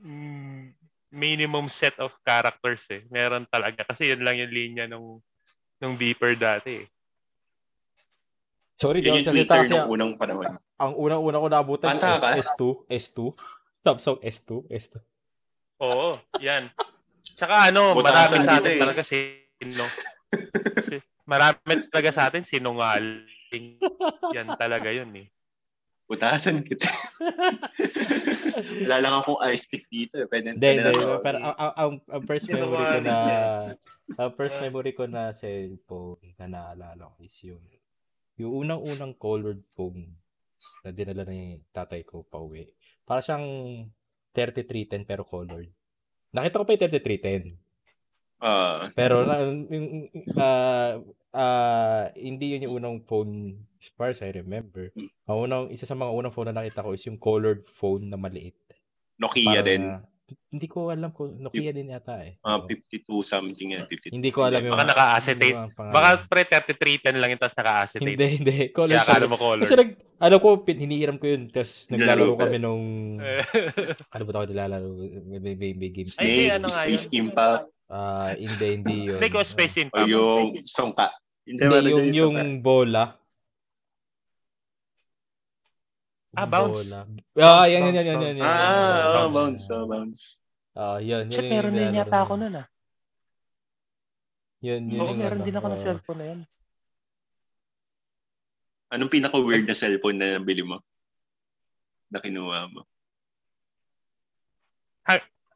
mm, 0.03 0.75
minimum 1.14 1.70
set 1.70 1.94
of 2.03 2.11
characters 2.27 2.83
eh. 2.90 3.07
Meron 3.09 3.46
talaga. 3.46 3.87
Kasi 3.87 4.11
yun 4.11 4.27
lang 4.27 4.37
yung 4.42 4.53
linya 4.53 4.85
nung, 4.90 5.22
nung 5.79 5.94
beeper 5.94 6.35
dati 6.35 6.83
eh. 6.83 6.87
Sorry, 8.74 8.98
yung 9.07 9.22
salita 9.22 9.55
Twitter 9.55 9.59
kasi 9.62 9.74
unang 9.87 10.18
panahon. 10.18 10.59
ang 10.74 10.92
unang-una 10.98 11.38
ko 11.38 11.46
naabutan? 11.46 11.94
S- 11.94 12.50
S2. 12.59 12.90
S2. 12.90 13.18
Samsung 13.87 14.18
S2. 14.18 14.50
S2. 14.66 14.94
Oo, 15.79 16.11
yan. 16.42 16.74
Tsaka 17.38 17.70
ano, 17.70 17.94
marami 17.94 18.42
sa 18.42 18.59
atin 18.59 18.72
eh. 18.74 18.81
talaga 18.83 19.03
sino. 19.07 19.85
si, 20.90 20.96
marami 21.22 21.87
talaga 21.88 22.11
sa 22.11 22.22
atin 22.27 22.42
sinungaling. 22.42 23.79
Yan 24.35 24.59
talaga 24.59 24.90
yun 24.90 25.11
eh. 25.14 25.27
Putasan 26.05 26.61
kita. 26.69 26.88
Wala 28.85 28.97
lang 29.01 29.14
akong 29.19 29.40
ice 29.49 29.64
stick 29.64 29.88
dito. 29.88 30.21
eh. 30.21 30.29
Pwede, 30.29 30.53
Hindi, 30.53 30.85
hindi. 30.85 30.93
Pero 31.25 31.37
ang, 31.40 31.57
ang, 31.57 31.93
ang, 32.05 32.23
first 32.29 32.45
memory 32.49 32.85
ko 32.85 32.99
na 33.01 33.17
ang 34.21 34.31
first 34.37 34.57
memory 34.61 34.93
ko 34.93 35.05
na 35.09 35.33
cellphone 35.33 36.21
na 36.37 36.47
naalala 36.47 37.09
ko 37.09 37.19
is 37.25 37.37
yung 37.45 37.64
yung 38.37 38.53
unang-unang 38.67 39.14
colored 39.17 39.62
phone 39.73 40.12
na 40.85 40.93
dinala 40.93 41.25
ni 41.25 41.62
tatay 41.73 42.05
ko 42.05 42.27
pa 42.27 42.37
uwi. 42.37 42.69
Para 43.09 43.25
siyang 43.25 43.47
3310 44.37 45.09
pero 45.09 45.25
colored. 45.25 45.71
Nakita 46.35 46.61
ko 46.61 46.64
pa 46.67 46.75
yung 46.75 46.85
3310. 46.90 47.64
Ah, 48.45 48.90
Pero 48.93 49.25
na, 49.25 49.40
yung, 49.40 50.11
ah, 50.37 51.01
ah, 51.33 52.05
hindi 52.19 52.53
yun 52.59 52.69
yung 52.69 52.77
unang 52.83 52.99
phone 53.07 53.57
as 53.85 53.92
far 53.92 54.09
as 54.09 54.25
I 54.25 54.33
remember. 54.33 54.88
Ang 55.29 55.38
unang, 55.44 55.64
isa 55.68 55.85
sa 55.85 55.92
mga 55.92 56.09
unang 56.11 56.33
phone 56.33 56.49
na 56.49 56.57
nakita 56.57 56.81
ko 56.81 56.97
is 56.97 57.05
yung 57.05 57.20
colored 57.20 57.61
phone 57.61 58.09
na 58.09 58.16
maliit. 58.16 58.57
Nokia 59.20 59.61
Parang, 59.61 59.68
din. 59.68 59.83
hindi 60.49 60.66
ko 60.66 60.88
alam 60.88 61.12
kung 61.12 61.37
Nokia 61.37 61.68
din 61.70 61.92
yata 61.92 62.16
eh. 62.25 62.40
Mga 62.40 62.57
Oo. 62.57 63.20
52 63.20 63.20
something 63.20 63.68
yan. 63.77 63.85
52. 63.85 64.16
Hindi 64.16 64.31
ko 64.33 64.40
alam 64.42 64.64
yung 64.64 64.73
Baka 64.73 64.88
naka-acetate. 64.88 65.57
Baka 65.77 66.09
pre 66.25 66.42
3310 66.49 67.20
lang 67.20 67.31
yung 67.31 67.42
tapos 67.44 67.57
naka-acetate. 67.61 68.09
hindi, 68.09 68.27
hindi. 68.40 68.57
Color 68.73 68.88
Kaya 68.90 69.05
akala 69.05 69.27
mo 69.29 69.37
color. 69.37 69.62
Kasi 69.62 69.77
nag, 69.77 69.90
alam 70.16 70.38
ko, 70.40 70.49
pin, 70.64 70.81
hinihiram 70.81 71.20
ko 71.20 71.27
yun. 71.29 71.53
Tapos 71.53 71.92
naglalaro 71.92 72.25
Naglalaro 72.25 72.35
ka. 72.35 72.42
kami 72.49 72.57
nung, 72.57 72.85
ano 74.16 74.23
ba 74.25 74.31
tawag 74.33 74.49
nilalaro? 74.49 74.88
May, 75.29 75.38
may, 75.38 75.55
may, 75.55 75.73
may 75.77 75.90
games. 75.92 76.16
Ay, 76.16 76.49
ano 76.49 76.66
nga 76.66 76.88
Space 76.88 77.05
yun? 77.05 77.29
Impact, 77.29 77.68
Ah, 77.85 78.33
hindi, 78.33 78.66
hindi 78.81 79.12
yun. 79.12 79.20
Snake 79.20 79.37
o 79.37 79.44
Space 79.44 79.77
o 79.77 79.81
Impact? 79.85 80.09
yung 80.09 80.57
songka. 80.64 81.12
Hindi, 81.44 81.61
yung, 81.92 82.09
yung 82.11 82.37
bola. 82.64 83.20
Ah, 86.35 86.47
bounce. 86.51 86.90
Bola. 86.90 87.01
Ah, 87.01 87.07
Bounce, 87.07 87.70
yan, 87.70 87.81
yan, 87.81 87.94
bounce, 87.94 87.94
yan, 87.94 88.07
yan, 88.07 88.20
yan, 88.20 88.37
yan. 88.37 88.44
Ah, 88.44 88.55
oh, 88.55 89.12
Bounce. 89.14 89.35
bounce, 89.35 89.62
oh, 89.70 89.85
bounce. 89.87 90.23
Ah, 90.75 90.99
yun, 90.99 91.25
yun. 91.31 91.38
Shit, 91.38 91.51
meron 91.51 91.75
din 91.79 91.99
yata 91.99 92.18
ako 92.27 92.33
nun 92.35 92.55
ah. 92.59 92.66
Yun, 94.64 94.83
yun 94.90 95.05
Oo, 95.07 95.14
meron 95.14 95.40
ano, 95.42 95.47
din 95.47 95.57
ako 95.57 95.66
ng 95.70 95.83
cellphone 95.83 96.18
na 96.18 96.27
yan. 96.27 96.40
Anong 98.94 99.12
pinaka-weird 99.12 99.64
na 99.66 99.77
cellphone 99.77 100.16
na 100.18 100.38
nabili 100.38 100.62
mo? 100.66 100.83
Na 102.11 102.18
kinuha 102.18 102.70
mo? 102.73 102.83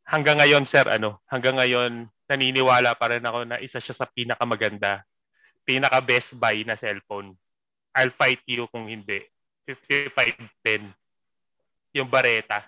Hanggang 0.08 0.40
ngayon, 0.40 0.64
sir, 0.64 0.88
ano, 0.88 1.20
hanggang 1.28 1.60
ngayon, 1.60 2.08
naniniwala 2.32 2.96
pa 2.96 3.12
rin 3.12 3.20
ako 3.20 3.44
na 3.44 3.60
isa 3.60 3.76
siya 3.76 3.92
sa 3.92 4.08
pinakamaganda, 4.08 5.04
pinaka-best 5.68 6.32
buy 6.32 6.64
na 6.64 6.80
cellphone. 6.80 7.36
I'll 7.92 8.16
fight 8.16 8.40
you 8.48 8.64
kung 8.72 8.88
hindi. 8.88 9.20
5510. 9.74 10.94
Yung 11.92 12.06
Bareta. 12.06 12.64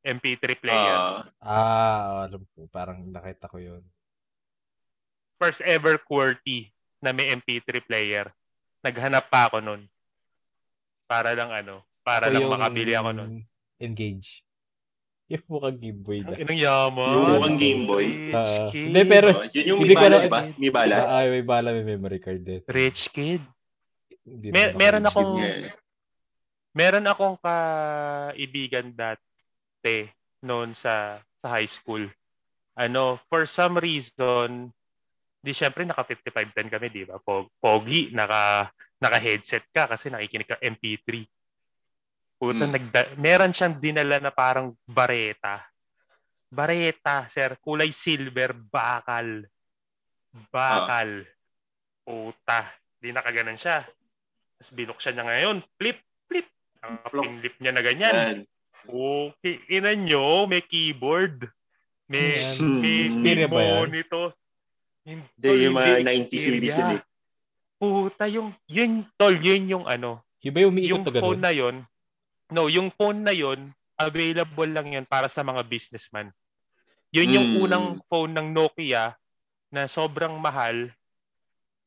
MP3 0.00 0.54
player. 0.54 0.96
Ah, 0.96 1.26
Ah, 1.42 2.00
alam 2.24 2.46
ko. 2.48 2.64
Parang 2.68 3.02
nakita 3.04 3.50
ko 3.50 3.58
yun. 3.58 3.82
First 5.36 5.60
ever 5.60 5.98
QWERTY 5.98 6.70
na 7.00 7.10
may 7.10 7.28
MP3 7.28 7.82
player. 7.82 8.30
Naghanap 8.80 9.26
pa 9.26 9.50
ako 9.50 9.58
nun. 9.58 9.82
Para 11.04 11.34
lang 11.34 11.50
ano, 11.50 11.82
para 12.00 12.30
Ako 12.30 12.38
lang 12.38 12.48
makabili 12.48 12.94
ako 12.94 13.10
nun. 13.12 13.32
Engage. 13.76 14.46
Yung 15.26 15.42
mukhang 15.48 15.74
Game 15.76 16.00
Boy 16.00 16.22
na. 16.22 16.30
Ang 16.30 16.38
inang 16.40 16.60
yaman. 16.60 17.10
Yung 17.10 17.26
mukhang 17.28 17.58
Game 17.58 17.82
Boy. 17.84 18.06
Rich 18.30 18.70
kid. 18.70 18.84
hindi, 18.86 19.00
pero- 19.04 19.34
oh, 19.34 19.46
yun 19.50 19.64
yung 19.66 19.78
Hindi 19.82 19.90
may 19.90 19.96
ko 19.96 20.02
bala, 20.06 20.16
ba? 20.30 20.40
May 20.54 20.70
bala. 20.70 20.94
Ah, 21.02 21.18
ay, 21.18 21.26
may 21.28 21.42
bala, 21.44 21.68
may 21.72 21.82
memory 21.84 22.20
card 22.20 22.40
din. 22.40 22.62
Rich 22.64 23.10
kid. 23.10 23.42
Hindi 24.22 24.54
Mer- 24.54 24.78
meron 24.78 25.02
ako- 25.02 25.10
akong 25.10 25.34
Yeah. 25.36 25.74
Meron 26.76 27.08
akong 27.08 27.40
kaibigan 27.40 28.92
dati 28.92 30.04
noon 30.44 30.76
sa 30.76 31.16
sa 31.40 31.56
high 31.56 31.70
school. 31.70 32.04
Ano, 32.76 33.16
for 33.32 33.48
some 33.48 33.80
reason, 33.80 34.68
di 35.40 35.56
syempre 35.56 35.88
naka 35.88 36.04
5510 36.04 36.68
kami, 36.68 36.86
di 36.92 37.02
ba? 37.08 37.16
Pogi, 37.56 38.12
naka 38.12 38.68
naka 39.00 39.16
headset 39.16 39.64
ka 39.72 39.88
kasi 39.88 40.12
nakikinig 40.12 40.44
ka 40.44 40.60
MP3. 40.60 41.24
Puta, 42.36 42.68
hmm. 42.68 42.72
nagda, 42.76 43.00
meron 43.16 43.56
siyang 43.56 43.80
dinala 43.80 44.20
na 44.20 44.28
parang 44.28 44.76
bareta. 44.84 45.64
Bareta, 46.52 47.24
sir, 47.32 47.56
kulay 47.64 47.88
silver, 47.96 48.52
bakal. 48.52 49.48
Bakal. 50.52 51.24
Puta, 52.04 52.60
di 53.00 53.08
nakaganan 53.08 53.56
siya. 53.56 53.88
Tapos 54.60 54.72
binuksan 54.76 55.16
niya 55.16 55.24
ngayon, 55.24 55.56
flip, 55.80 55.96
flip. 56.28 56.48
Ang 56.86 56.96
kaping 57.02 57.38
lip 57.42 57.56
niya 57.58 57.72
na 57.74 57.82
ganyan. 57.82 58.34
Okay, 58.86 59.58
ina 59.66 59.98
nyo, 59.98 60.46
may 60.46 60.62
keyboard. 60.62 61.50
May, 62.06 62.54
hmm. 62.54 62.78
may, 62.78 62.98
may 63.10 63.46
monitor. 63.50 64.30
Hindi, 65.02 65.66
yung 65.66 65.74
mga 65.74 66.06
90 66.06 66.34
series 66.38 66.74
yun 66.74 66.98
eh. 66.98 67.02
Puta, 67.76 68.30
yung, 68.30 68.54
yun, 68.70 69.06
tol, 69.18 69.34
yun 69.34 69.66
yung 69.66 69.84
ano. 69.86 70.22
Yung 70.42 70.54
ba 70.54 70.62
yung 70.62 70.72
umiikot 70.74 71.02
yung 71.02 71.04
na 71.10 71.22
phone 71.22 71.42
na 71.42 71.52
yun, 71.52 71.76
no, 72.54 72.70
yung 72.70 72.88
phone 72.94 73.26
na 73.26 73.34
yun, 73.34 73.74
available 73.98 74.70
lang 74.70 74.94
yun 74.94 75.06
para 75.06 75.26
sa 75.26 75.42
mga 75.42 75.66
businessman. 75.66 76.30
Yun 77.10 77.34
yung 77.34 77.48
mm. 77.54 77.62
unang 77.66 77.86
phone 78.06 78.34
ng 78.34 78.54
Nokia 78.54 79.18
na 79.70 79.90
sobrang 79.90 80.34
mahal. 80.38 80.90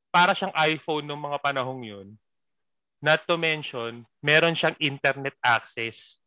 Para 0.09 0.33
siyang 0.33 0.55
iPhone 0.57 1.05
ng 1.05 1.21
mga 1.21 1.37
panahong 1.39 1.83
yun. 1.85 2.07
Not 2.99 3.23
to 3.31 3.39
mention, 3.39 4.03
meron 4.19 4.55
siyang 4.55 4.75
internet 4.79 5.35
access. 5.39 6.19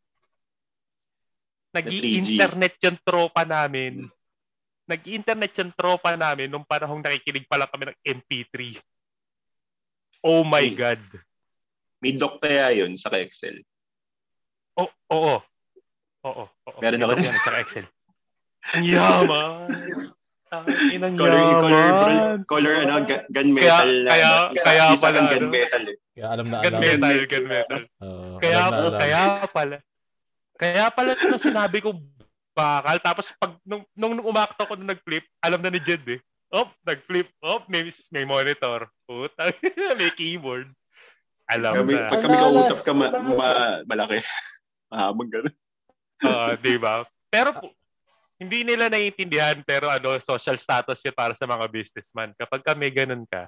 Nag-i-internet 1.77 2.81
yung 2.81 2.99
tropa 3.05 3.45
namin 3.45 4.09
nag-internet 4.87 5.53
yung 5.57 5.73
tropa 5.73 6.13
namin 6.19 6.51
nung 6.51 6.67
panahong 6.67 7.01
nakikinig 7.01 7.47
pala 7.47 7.65
kami 7.71 7.91
ng 7.91 7.99
MP3. 8.03 8.77
Oh 10.23 10.45
my 10.45 10.69
hey. 10.69 10.77
God. 10.77 11.03
May 12.03 12.13
doc 12.19 12.43
kaya 12.43 12.75
yun 12.75 12.93
sa 12.99 13.11
Excel? 13.15 13.63
Oh, 14.75 14.91
oo. 15.15 15.37
Oo. 16.27 16.45
oo. 16.51 16.79
Meron 16.83 17.03
ako 17.07 17.23
sa 17.23 17.63
Excel. 17.63 17.87
Yaman. 18.79 20.13
Ang 20.53 21.17
color, 21.17 21.43
color, 21.65 21.93
color, 22.45 22.75
ano, 22.85 23.09
gun 23.09 23.49
metal. 23.57 23.89
Kaya, 24.05 24.05
kaya, 24.05 24.31
na, 24.53 24.61
kaya 24.61 24.85
pala, 25.01 25.19
gun 25.25 25.49
ano, 25.49 25.49
metal 25.49 25.83
eh. 25.89 25.97
Kaya 26.13 26.27
alam 26.29 26.47
na 26.53 26.57
alam. 26.61 26.65
Gun 26.69 26.77
metal, 26.77 27.19
gun 27.25 27.47
metal. 27.49 27.83
Uh, 27.97 28.37
kaya, 28.37 28.61
na, 28.69 28.77
alam. 28.77 29.01
kaya 29.01 29.21
pala. 29.49 29.77
Kaya 30.61 30.85
pala 30.93 31.13
na 31.17 31.39
sinabi 31.41 31.79
ko 31.81 31.97
bakal. 32.53 32.97
Tapos 33.01 33.33
pag 33.41 33.57
nung, 33.65 33.89
nung 33.97 34.21
umakto 34.21 34.69
ko 34.69 34.77
nung 34.77 34.93
nag-flip, 34.93 35.25
alam 35.41 35.65
na 35.65 35.73
ni 35.73 35.81
Jed 35.81 36.05
eh. 36.05 36.21
Oh, 36.53 36.69
nag-flip. 36.85 37.33
Oh, 37.41 37.65
may, 37.73 37.89
may 38.13 38.29
monitor. 38.29 38.93
Puta. 39.09 39.49
may 39.97 40.13
keyboard. 40.13 40.69
Alam 41.49 41.81
kami, 41.81 41.97
na. 41.97 42.13
Pag 42.13 42.21
kami 42.29 42.37
kausap 42.37 42.85
ka, 42.85 42.93
ma, 42.93 43.09
ma, 43.09 43.49
malaki. 43.89 44.21
Mahabang 44.93 45.33
gano'n. 45.33 45.55
Oo, 46.29 46.29
uh, 46.29 46.53
di 46.61 46.77
ba? 46.77 47.09
Pero 47.33 47.57
hindi 48.43 48.67
nila 48.67 48.91
naiintindihan 48.91 49.63
pero 49.63 49.87
ano, 49.87 50.19
social 50.19 50.59
status 50.59 50.99
yun 51.07 51.15
para 51.15 51.39
sa 51.39 51.47
mga 51.47 51.71
businessman. 51.71 52.35
Kapag 52.35 52.67
kami 52.67 52.91
ganun 52.91 53.23
ka, 53.25 53.47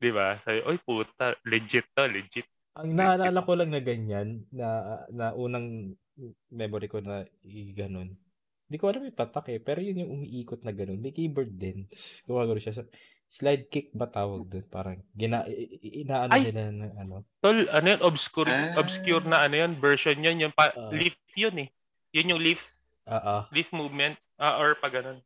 di 0.00 0.08
ba? 0.08 0.40
Sabi, 0.40 0.64
oy 0.64 0.80
puta, 0.80 1.36
legit 1.44 1.84
to, 1.92 2.08
legit. 2.08 2.48
Ang 2.80 2.96
naalala 2.96 3.44
ko 3.44 3.52
lang 3.52 3.68
na 3.68 3.84
ganyan, 3.84 4.48
na, 4.48 4.98
na 5.12 5.36
unang 5.36 5.92
memory 6.48 6.88
ko 6.88 7.04
na 7.04 7.28
i-ganon. 7.44 8.16
Hindi 8.72 8.76
ko 8.80 8.88
alam 8.88 9.04
yung 9.04 9.20
tatak 9.20 9.52
eh, 9.52 9.60
pero 9.60 9.84
yun 9.84 10.00
yung 10.00 10.12
umiikot 10.16 10.64
na 10.64 10.72
ganun. 10.72 10.96
May 10.96 11.12
keyboard 11.12 11.52
din. 11.52 11.84
Gumagano 12.24 12.56
siya 12.56 12.80
sa 12.80 12.88
slide 13.28 13.68
kick 13.68 13.92
ba 13.92 14.08
tawag 14.08 14.48
doon? 14.48 14.64
Parang 14.72 14.96
gina 15.12 15.44
inaano 15.84 16.32
Ay, 16.32 16.48
nila 16.48 16.72
na 16.72 16.88
ano. 16.96 17.28
Tol, 17.44 17.68
ano 17.68 17.86
yun? 17.92 18.00
Obscure, 18.00 18.48
ah. 18.48 18.80
obscure 18.80 19.28
na 19.28 19.44
ano 19.44 19.60
yun? 19.60 19.72
Version 19.76 20.24
yun. 20.24 20.48
Yung 20.48 20.54
pa, 20.56 20.72
uh, 20.72 20.88
leaf 20.88 21.16
yun 21.36 21.68
eh. 21.68 21.68
Yun 22.16 22.32
yung 22.32 22.40
leaf. 22.40 22.71
Uh. 23.06 23.44
Leaf 23.50 23.70
movement. 23.74 24.18
Uh, 24.38 24.58
or 24.58 24.74
pa 24.78 24.90
ganun. 24.90 25.22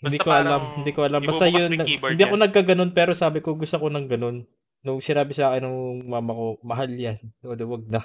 Basta 0.00 0.16
hindi 0.16 0.18
ko 0.24 0.30
alam, 0.32 0.60
hindi 0.80 0.92
ko 0.96 1.00
alam. 1.04 1.20
Basta 1.20 1.46
yun, 1.48 1.70
na, 1.76 1.84
hindi 1.84 2.24
ako 2.24 2.36
nagkaganon 2.40 2.90
pero 2.96 3.12
sabi 3.12 3.44
ko 3.44 3.52
gusto 3.52 3.76
ko 3.76 3.92
ng 3.92 4.08
ganun. 4.08 4.48
Nung 4.80 5.04
sinabi 5.04 5.36
sa 5.36 5.52
akin 5.52 5.68
ng 5.68 6.08
mama 6.08 6.32
ko, 6.32 6.44
mahal 6.64 6.88
yan. 6.88 7.20
Wag 7.44 7.84
na. 7.84 8.00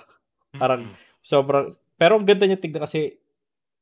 Parang 0.59 0.91
mm-hmm. 0.91 1.23
sobrang 1.23 1.79
pero 1.95 2.19
ang 2.19 2.27
ganda 2.27 2.43
niya 2.43 2.59
tignan 2.59 2.83
kasi 2.83 3.15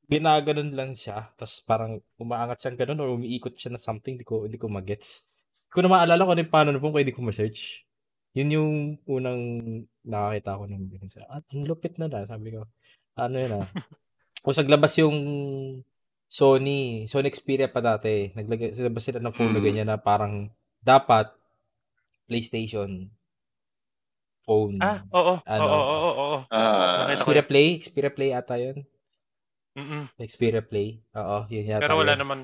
ginaganon 0.06 0.78
lang 0.78 0.94
siya. 0.94 1.34
Tapos 1.34 1.66
parang 1.66 1.98
umaangat 2.22 2.62
siyang 2.62 2.78
ganun 2.86 3.02
or 3.02 3.10
umiikot 3.18 3.58
siya 3.58 3.74
na 3.74 3.82
something. 3.82 4.14
Hindi 4.14 4.28
ko, 4.30 4.46
hindi 4.46 4.62
ko 4.62 4.70
magets. 4.70 5.26
Hindi 5.50 5.74
ko 5.74 5.82
na 5.82 5.94
maalala 5.98 6.22
kung 6.22 6.34
ano 6.38 6.44
yung 6.46 6.54
paano 6.54 6.78
po 6.78 6.94
kung 6.94 7.02
hindi 7.02 7.18
ko 7.18 7.26
ma-search. 7.26 7.82
Yun 8.38 8.50
yung 8.54 8.72
unang 9.10 9.42
nakakita 10.06 10.62
ko 10.62 10.64
ng 10.70 10.86
ganun. 10.86 11.10
Ah, 11.26 11.42
ang 11.42 11.66
lupit 11.66 11.98
na 11.98 12.06
na. 12.06 12.30
Sabi 12.30 12.54
ko, 12.54 12.70
ano 13.18 13.36
yun 13.42 13.54
ah. 13.58 13.66
Kung 14.44 14.52
saglabas 14.52 14.92
yung 15.00 15.18
Sony, 16.28 17.08
Sony 17.08 17.32
Xperia 17.32 17.72
pa 17.72 17.80
dati, 17.80 18.36
naglagay 18.36 18.76
sila 18.76 18.92
sila 19.00 19.20
ng 19.24 19.32
phone 19.32 19.54
mm. 19.54 19.56
na 19.56 19.62
ganyan 19.64 19.88
na 19.88 19.98
parang 19.98 20.52
dapat 20.84 21.32
PlayStation 22.28 23.08
phone. 24.44 24.84
Ah, 24.84 25.08
oo. 25.16 25.40
Ano, 25.48 25.64
oo, 25.64 25.80
oo, 25.80 26.12
oo. 26.12 26.38
Uh, 26.52 27.16
Xperia 27.16 27.48
Play? 27.48 27.80
Xperia 27.80 28.12
Play 28.12 28.36
ata 28.36 28.60
yun. 28.60 28.84
Mm-mm. 29.80 30.12
Xperia 30.20 30.60
Play. 30.60 31.00
Oo, 31.16 31.48
yun 31.48 31.64
yata. 31.64 31.88
Pero 31.88 31.96
wala 31.96 32.14
yun. 32.14 32.22
naman 32.28 32.40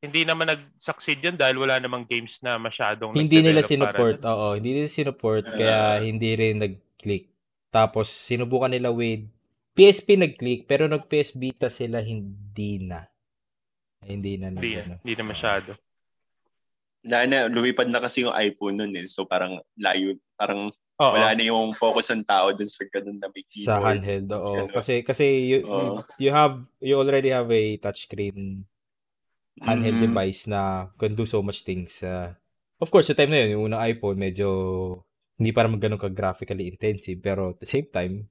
hindi 0.00 0.24
naman 0.24 0.48
nag-succeed 0.48 1.20
yun 1.20 1.36
dahil 1.36 1.60
wala 1.60 1.76
namang 1.76 2.08
games 2.08 2.40
na 2.40 2.56
masyadong 2.56 3.12
Hindi 3.12 3.44
nila 3.44 3.60
sinuport. 3.60 4.24
Oo, 4.24 4.56
hindi 4.56 4.80
nila 4.80 4.88
sinuport 4.88 5.44
uh, 5.44 5.52
kaya 5.52 6.00
hindi 6.00 6.30
rin 6.40 6.56
nag-click. 6.56 7.28
Tapos 7.68 8.08
sinubukan 8.08 8.72
nila 8.72 8.88
with 8.90 9.28
PSP 9.74 10.18
nag-click 10.18 10.66
pero 10.66 10.90
nag 10.90 11.06
PS 11.06 11.38
Vita 11.38 11.68
sila 11.70 12.02
hindi 12.02 12.82
na. 12.82 13.06
Hindi 14.04 14.40
na. 14.40 14.48
Hindi, 14.50 14.72
na, 14.76 14.96
hindi 15.00 15.14
na 15.16 15.24
masyado. 15.24 15.70
Wala 17.00 17.18
na, 17.28 17.38
lumipad 17.48 17.88
na 17.88 18.00
kasi 18.00 18.24
yung 18.24 18.36
iPhone 18.36 18.76
nun 18.80 18.92
eh. 18.96 19.06
So 19.08 19.24
parang 19.24 19.60
layo, 19.76 20.16
parang 20.36 20.72
Oo. 21.00 21.12
wala 21.16 21.32
na 21.32 21.44
yung 21.44 21.72
focus 21.72 22.12
ng 22.12 22.28
tao 22.28 22.52
dun 22.52 22.68
sa 22.68 22.84
ganun 22.88 23.16
na 23.16 23.32
may 23.32 23.44
keyboard. 23.48 23.68
Sa 23.68 23.80
handheld, 23.80 24.28
oo. 24.36 24.52
Ganun. 24.68 24.72
Kasi, 24.72 24.94
kasi 25.00 25.24
you, 25.48 25.58
oo. 25.64 26.04
you 26.20 26.28
have, 26.28 26.60
you 26.80 26.96
already 26.96 27.32
have 27.32 27.48
a 27.48 27.80
touchscreen 27.80 28.68
handheld 29.60 30.00
mm-hmm. 30.00 30.12
device 30.12 30.48
na 30.48 30.88
can 30.96 31.12
do 31.16 31.28
so 31.28 31.44
much 31.44 31.64
things. 31.64 32.00
Uh, 32.00 32.32
of 32.80 32.88
course, 32.88 33.08
sa 33.08 33.16
time 33.16 33.32
na 33.32 33.44
yun, 33.44 33.60
yung 33.60 33.64
unang 33.72 33.84
iPhone, 33.84 34.16
medyo 34.16 34.48
hindi 35.40 35.52
para 35.56 35.68
magganong 35.68 36.00
ka-graphically 36.00 36.68
intensive. 36.68 37.20
Pero 37.20 37.56
at 37.56 37.60
the 37.60 37.68
same 37.68 37.88
time, 37.88 38.28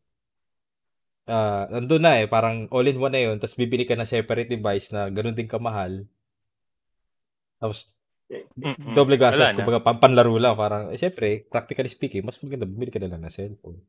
uh, 1.30 1.70
nandun 1.70 2.02
na 2.02 2.20
eh, 2.20 2.28
parang 2.28 2.65
all-in-one 2.74 3.13
na 3.13 3.22
yun. 3.30 3.38
Tapos 3.38 3.56
bibili 3.56 3.86
ka 3.86 3.94
na 3.94 4.10
separate 4.10 4.50
device 4.50 4.89
na 4.89 5.08
ganun 5.13 5.38
din 5.38 5.48
kamahal. 5.48 6.10
Tapos 7.62 7.94
Mm-mm. 8.30 8.94
Doble 8.94 9.18
gastos, 9.18 9.58
kumbaga 9.58 9.82
pampanlaro 9.82 10.38
lang. 10.38 10.54
Parang, 10.54 10.94
eh, 10.94 11.00
syempre, 11.02 11.50
practically 11.50 11.89
speaking, 11.89 12.22
mas 12.22 12.38
maganda 12.46 12.70
bumili 12.70 12.94
ka 12.94 13.02
na 13.02 13.10
lang 13.10 13.26
ng 13.26 13.34
cellphone. 13.34 13.82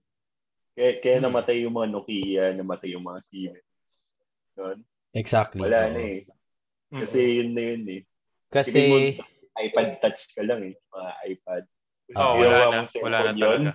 Kaya, 0.72 0.96
kaya 0.96 1.16
hmm. 1.20 1.24
namatay 1.28 1.56
yung 1.60 1.76
mga 1.76 1.88
Nokia, 1.92 2.44
namatay 2.56 2.88
yung 2.96 3.04
mga 3.04 3.20
Siemens. 3.20 3.90
Yun? 4.56 4.78
Exactly. 5.12 5.60
Wala 5.60 5.80
oh. 5.84 5.92
na 5.92 6.00
eh. 6.00 6.20
Kasi 6.88 7.20
mm-hmm. 7.20 7.36
yun 7.36 7.50
na 7.52 7.62
yun 7.62 7.82
eh. 7.84 8.02
Kasi... 8.48 8.80
Mo, 8.88 8.96
iPad 9.60 10.00
touch 10.00 10.20
ka 10.32 10.40
lang 10.40 10.72
eh. 10.72 10.74
Mga 10.88 11.10
iPad. 11.36 11.64
Oh, 12.16 12.32
wala 12.40 12.56
na. 12.64 12.80
Wala 12.80 13.18
na 13.20 13.32
talaga. 13.36 13.72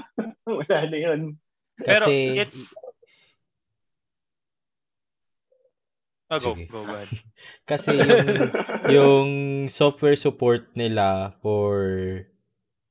wala 0.60 0.78
na 0.92 0.98
yun. 1.00 1.20
Pero 1.80 2.04
it's 2.12 2.60
Oh, 6.32 6.40
go, 6.40 6.56
Sige. 6.56 6.64
go, 6.72 6.80
ahead. 6.88 7.12
Kasi 7.68 7.92
yung, 7.92 8.48
yung 8.88 9.28
software 9.68 10.16
support 10.16 10.72
nila 10.72 11.36
for 11.44 11.76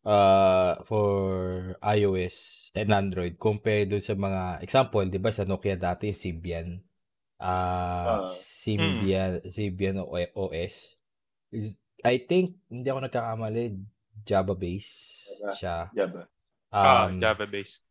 uh, 0.06 0.78
for 0.86 1.10
iOS 1.82 2.70
and 2.78 2.94
Android 2.94 3.42
compared 3.42 3.90
dun 3.90 4.06
sa 4.06 4.14
mga 4.14 4.62
example, 4.62 5.02
'di 5.10 5.18
ba 5.18 5.34
sa 5.34 5.50
Nokia 5.50 5.74
dati 5.74 6.14
yung 6.14 6.22
Symbian 6.22 6.70
uh, 7.42 8.22
uh 8.22 8.30
Symbian 8.30 9.42
mm. 9.42 9.50
Symbian 9.50 9.98
OS. 10.38 11.02
I 12.06 12.22
think 12.22 12.62
hindi 12.70 12.88
ako 12.94 13.10
nagkakamali 13.10 13.82
Java 14.22 14.54
base 14.54 15.26
siya. 15.58 15.90
Java. 15.98 16.30
Um, 16.70 16.78
ah, 16.78 17.10
Java 17.10 17.50
base. 17.50 17.82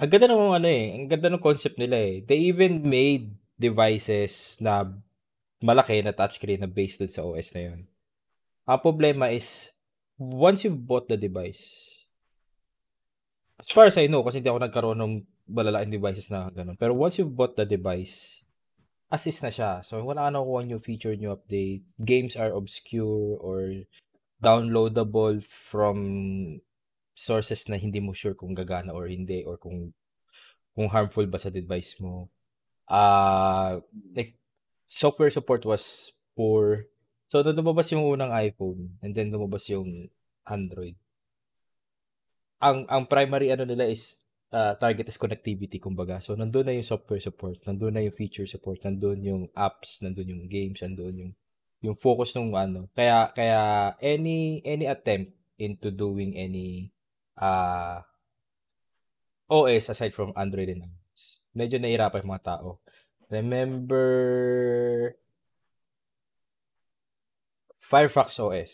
Ang 0.00 0.08
ganda 0.08 0.32
ng 0.32 0.56
ano 0.56 0.68
eh, 0.68 0.96
ang 0.96 1.06
ganda 1.12 1.28
ng 1.28 1.44
concept 1.44 1.76
nila 1.76 2.00
eh. 2.00 2.24
They 2.24 2.48
even 2.48 2.80
made 2.88 3.41
devices 3.58 4.58
na 4.60 4.88
malaki 5.62 6.02
na 6.02 6.12
touchscreen 6.12 6.60
na 6.60 6.70
based 6.70 6.98
dun 6.98 7.12
sa 7.12 7.22
OS 7.22 7.54
na 7.54 7.72
yun. 7.72 7.80
Ang 8.66 8.80
problema 8.82 9.30
is, 9.30 9.70
once 10.18 10.66
you 10.66 10.74
bought 10.74 11.06
the 11.06 11.18
device, 11.18 11.88
as 13.58 13.70
far 13.70 13.86
as 13.86 13.98
I 13.98 14.10
know, 14.10 14.26
kasi 14.26 14.42
hindi 14.42 14.50
ako 14.50 14.62
nagkaroon 14.62 14.98
ng 14.98 15.14
malalaking 15.46 15.94
devices 15.94 16.30
na 16.30 16.50
ganun. 16.50 16.78
Pero 16.78 16.94
once 16.94 17.18
you 17.18 17.26
bought 17.26 17.54
the 17.54 17.66
device, 17.66 18.42
assist 19.12 19.44
na 19.44 19.52
siya. 19.52 19.84
So, 19.86 20.02
wala 20.02 20.26
ka 20.26 20.30
nakuha 20.34 20.66
new 20.66 20.80
feature, 20.80 21.14
new 21.14 21.30
update. 21.30 21.84
Games 22.00 22.34
are 22.34 22.50
obscure 22.50 23.38
or 23.38 23.86
downloadable 24.42 25.44
from 25.44 25.98
sources 27.14 27.68
na 27.68 27.78
hindi 27.78 28.00
mo 28.00 28.16
sure 28.16 28.34
kung 28.34 28.56
gagana 28.56 28.90
or 28.90 29.06
hindi 29.06 29.44
or 29.46 29.60
kung 29.60 29.94
kung 30.72 30.88
harmful 30.88 31.28
ba 31.28 31.38
sa 31.38 31.52
device 31.52 32.00
mo. 32.00 32.32
Uh, 32.92 33.80
like, 34.12 34.36
software 34.84 35.32
support 35.32 35.64
was 35.64 36.12
poor. 36.36 36.84
So, 37.32 37.40
lumabas 37.40 37.88
yung 37.96 38.04
unang 38.04 38.28
iPhone 38.36 39.00
and 39.00 39.16
then 39.16 39.32
lumabas 39.32 39.64
yung 39.72 40.12
Android, 40.44 41.00
ang 42.62 42.86
ang 42.86 43.02
primary 43.10 43.50
ano 43.50 43.66
nila 43.66 43.90
is 43.90 44.22
uh, 44.54 44.76
target 44.78 45.10
is 45.10 45.18
connectivity 45.18 45.82
kumbaga. 45.82 46.22
So 46.22 46.38
nandoon 46.38 46.70
na 46.70 46.76
yung 46.78 46.86
software 46.86 47.18
support, 47.18 47.58
nandoon 47.66 47.98
na 47.98 48.04
yung 48.06 48.14
feature 48.14 48.46
support, 48.46 48.78
nandoon 48.86 49.18
yung 49.26 49.42
apps, 49.56 49.98
nandoon 50.04 50.30
yung 50.30 50.44
games, 50.46 50.78
nandoon 50.84 51.14
yung 51.18 51.32
yung 51.82 51.96
focus 51.98 52.38
ng 52.38 52.54
ano. 52.54 52.86
Kaya 52.94 53.34
kaya 53.34 53.92
any 53.98 54.62
any 54.62 54.86
attempt 54.86 55.34
into 55.58 55.90
doing 55.90 56.38
any 56.38 56.94
uh 57.34 58.06
OS 59.50 59.90
aside 59.90 60.14
from 60.14 60.32
Android 60.38 60.70
and 60.70 60.86
iOS, 60.86 61.42
medyo 61.52 61.76
nahirapan 61.82 62.22
yung 62.22 62.32
mga 62.34 62.46
tao. 62.46 62.81
Remember 63.32 64.08
Firefox 67.80 68.36
OS. 68.36 68.72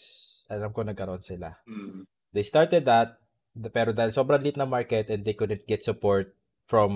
Alam 0.51 0.75
ko 0.75 0.83
nagkaroon 0.83 1.23
sila. 1.23 1.55
Mm. 1.71 2.11
They 2.35 2.43
started 2.43 2.83
that 2.91 3.23
pero 3.67 3.91
dahil 3.91 4.15
sobrang 4.15 4.39
lit 4.39 4.55
na 4.55 4.69
market 4.69 5.11
and 5.11 5.27
they 5.27 5.35
couldn't 5.35 5.67
get 5.67 5.83
support 5.83 6.31
from 6.63 6.93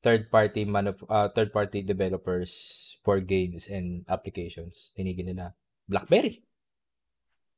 third 0.00 0.32
party 0.32 0.64
man 0.64 0.96
uh, 0.96 1.28
third 1.28 1.52
party 1.52 1.84
developers 1.84 2.52
for 3.04 3.20
games 3.20 3.68
and 3.68 4.08
applications 4.08 4.96
tinigil 4.96 5.28
nila 5.28 5.52
BlackBerry 5.84 6.40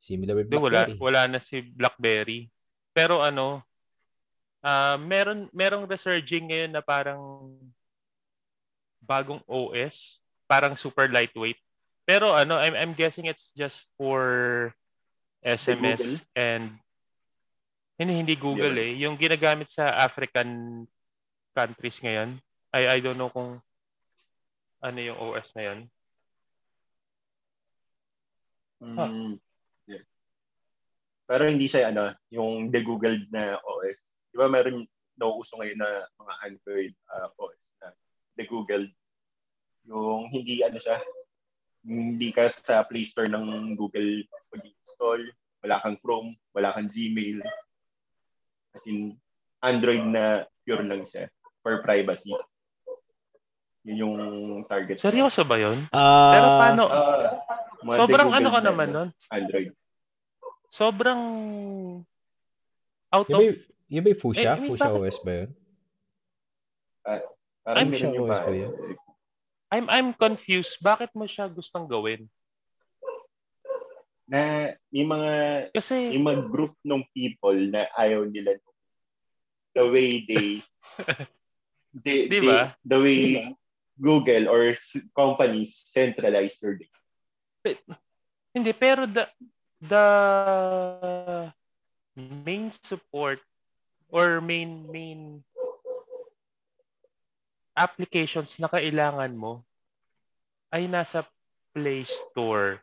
similar 0.02 0.34
with 0.34 0.50
BlackBerry 0.50 0.98
wala 0.98 1.22
wala 1.22 1.30
na 1.30 1.38
si 1.38 1.62
BlackBerry 1.62 2.50
pero 2.90 3.22
ano 3.22 3.62
uh, 4.66 4.98
meron 4.98 5.46
merong 5.54 5.86
resurging 5.86 6.50
ngayon 6.50 6.74
na 6.74 6.82
parang 6.82 7.54
bagong 9.02 9.42
OS 9.46 10.22
parang 10.46 10.78
super 10.78 11.10
lightweight 11.10 11.58
pero 12.06 12.32
ano 12.32 12.56
I'm 12.56 12.78
I'm 12.78 12.94
guessing 12.94 13.26
it's 13.26 13.50
just 13.58 13.90
for 13.98 14.70
SMS 15.42 16.22
and 16.38 16.78
hindi, 17.96 18.12
hindi 18.12 18.34
Google 18.36 18.76
yeah. 18.76 18.92
eh. 18.92 18.92
Yung 19.02 19.16
ginagamit 19.16 19.72
sa 19.72 19.88
African 19.88 20.84
countries 21.56 21.96
ngayon. 22.04 22.36
I, 22.76 22.82
I 22.94 22.98
don't 23.00 23.16
know 23.16 23.32
kung 23.32 23.64
ano 24.84 24.98
yung 25.00 25.16
OS 25.16 25.48
na 25.56 25.62
yun. 25.72 25.80
Mm, 28.84 28.96
huh. 29.00 29.10
yeah. 29.88 30.04
Pero 31.24 31.48
hindi 31.48 31.64
siya 31.64 31.88
ano, 31.88 32.12
yung 32.28 32.68
the 32.68 32.84
Google 32.84 33.16
na 33.32 33.56
OS. 33.64 34.12
Di 34.28 34.36
ba 34.36 34.52
meron 34.52 34.84
nauuso 35.16 35.56
ngayon 35.56 35.80
na 35.80 36.04
mga 36.20 36.34
Android 36.44 36.92
uh, 37.16 37.32
OS 37.40 37.72
na 37.80 37.96
the 38.36 38.44
Google. 38.44 38.86
Yung 39.88 40.28
hindi 40.30 40.62
ano 40.62 40.76
siya, 40.76 41.00
hindi 41.86 42.30
ka 42.30 42.48
sa 42.50 42.84
Play 42.84 43.06
Store 43.06 43.30
ng 43.30 43.76
Google 43.78 44.26
mag-install, 44.52 45.22
wala 45.62 45.76
kang 45.82 45.98
Chrome, 46.00 46.34
wala 46.52 46.74
kang 46.74 46.90
Gmail, 46.90 47.42
As 48.76 48.84
in, 48.84 49.16
Android 49.64 50.04
na 50.04 50.44
pure 50.68 50.84
lang 50.84 51.00
siya 51.00 51.32
for 51.64 51.80
privacy. 51.80 52.36
Yun 53.88 53.96
yung 53.96 54.16
target. 54.68 55.00
Seryoso 55.00 55.48
ba 55.48 55.56
yun? 55.56 55.88
Uh, 55.88 56.32
Pero 56.36 56.48
paano? 56.60 56.82
Uh, 56.92 57.96
sobrang 57.96 58.30
ano 58.36 58.48
ka 58.52 58.60
naman 58.60 58.88
nun? 58.92 59.08
Android. 59.32 59.72
Sobrang 60.68 61.22
out 63.14 63.26
yung 63.32 63.38
of... 63.38 63.40
May, 63.40 63.50
yung 63.88 64.04
may 64.04 64.16
Fuchsia? 64.18 64.60
Eh, 64.60 64.68
Fuchsia 64.68 64.92
OS 64.92 65.18
ba 65.24 65.32
yun? 65.32 65.50
Uh, 67.06 67.22
I'm 67.66 67.90
Fuchsia 67.90 68.14
OS 68.14 68.40
ba 68.46 68.54
yun? 68.54 68.72
I'm, 69.66 69.86
I'm 69.90 70.10
confused. 70.14 70.78
Bakit 70.78 71.10
mo 71.18 71.26
siya 71.26 71.50
gustong 71.50 71.90
gawin? 71.90 72.30
na 74.26 74.74
may 74.90 75.06
mga 75.06 75.32
Kasi, 75.70 76.10
may 76.10 76.22
mga 76.22 76.50
group 76.50 76.74
ng 76.82 77.02
people 77.14 77.54
na 77.70 77.86
ayaw 77.94 78.26
nila 78.26 78.58
the 79.78 79.86
way 79.86 80.26
they 80.26 80.58
they, 82.04 82.26
diba? 82.26 82.74
they 82.74 82.90
the 82.90 82.98
way 82.98 83.18
diba? 83.22 83.54
Google 83.96 84.44
or 84.50 84.74
companies 85.16 85.72
centralize 85.88 86.60
their 86.60 86.76
data. 86.76 87.00
But, 87.64 87.80
hindi 88.52 88.76
pero 88.76 89.08
the 89.08 89.24
the 89.80 90.06
main 92.18 92.74
support 92.74 93.40
or 94.12 94.42
main 94.44 94.84
main 94.90 95.40
applications 97.76 98.56
na 98.56 98.72
kailangan 98.72 99.36
mo 99.36 99.62
ay 100.72 100.88
nasa 100.88 101.28
Play 101.76 102.08
Store 102.08 102.80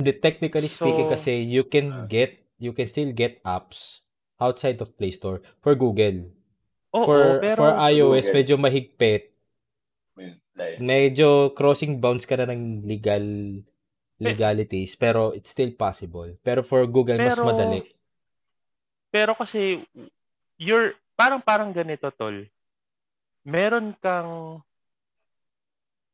The 0.00 0.16
technically 0.16 0.72
speaking 0.72 1.06
so, 1.06 1.12
kasi 1.12 1.44
you 1.44 1.68
can 1.68 1.92
uh, 1.92 2.08
get 2.08 2.40
you 2.56 2.72
can 2.72 2.88
still 2.88 3.12
get 3.12 3.44
apps 3.44 4.00
outside 4.40 4.80
of 4.80 4.96
Play 4.96 5.12
Store 5.12 5.44
for 5.60 5.76
Google. 5.76 6.32
Oo, 6.96 7.04
for 7.04 7.20
pero, 7.44 7.56
for 7.60 7.70
iOS 7.76 8.32
Google. 8.32 8.36
medyo 8.40 8.54
mahigpit. 8.56 9.22
Medyo 10.80 11.52
crossing 11.52 12.00
bounds 12.00 12.24
ka 12.24 12.36
na 12.40 12.48
ng 12.48 12.84
legal 12.88 13.24
legalities 14.20 14.96
pero 14.96 15.32
it's 15.36 15.52
still 15.52 15.72
possible. 15.76 16.32
Pero 16.40 16.64
for 16.64 16.84
Google 16.88 17.20
pero, 17.20 17.28
mas 17.28 17.40
madali. 17.40 17.80
Pero 19.12 19.36
kasi 19.36 19.84
you're 20.56 20.96
parang 21.12 21.44
parang 21.44 21.72
ganito 21.76 22.08
tol. 22.16 22.48
Meron 23.46 23.96
kang 23.98 24.60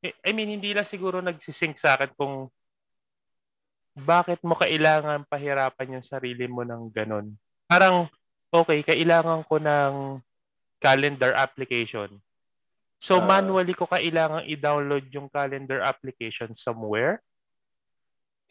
I 0.06 0.30
mean 0.30 0.54
hindi 0.54 0.70
lang 0.70 0.86
siguro 0.86 1.18
nagsisync 1.18 1.74
sa 1.80 1.98
akin 1.98 2.14
kung 2.14 2.46
bakit 3.96 4.44
mo 4.44 4.52
kailangan 4.52 5.24
pahirapan 5.24 5.98
yung 5.98 6.06
sarili 6.06 6.44
mo 6.44 6.60
ng 6.68 6.92
ganun? 6.92 7.32
Parang, 7.64 8.12
okay, 8.52 8.84
kailangan 8.84 9.40
ko 9.48 9.56
ng 9.56 10.20
calendar 10.76 11.32
application. 11.32 12.20
So, 13.00 13.18
uh, 13.18 13.24
manually 13.24 13.72
ko 13.72 13.88
kailangan 13.88 14.44
i-download 14.44 15.08
yung 15.16 15.32
calendar 15.32 15.80
application 15.80 16.52
somewhere. 16.52 17.24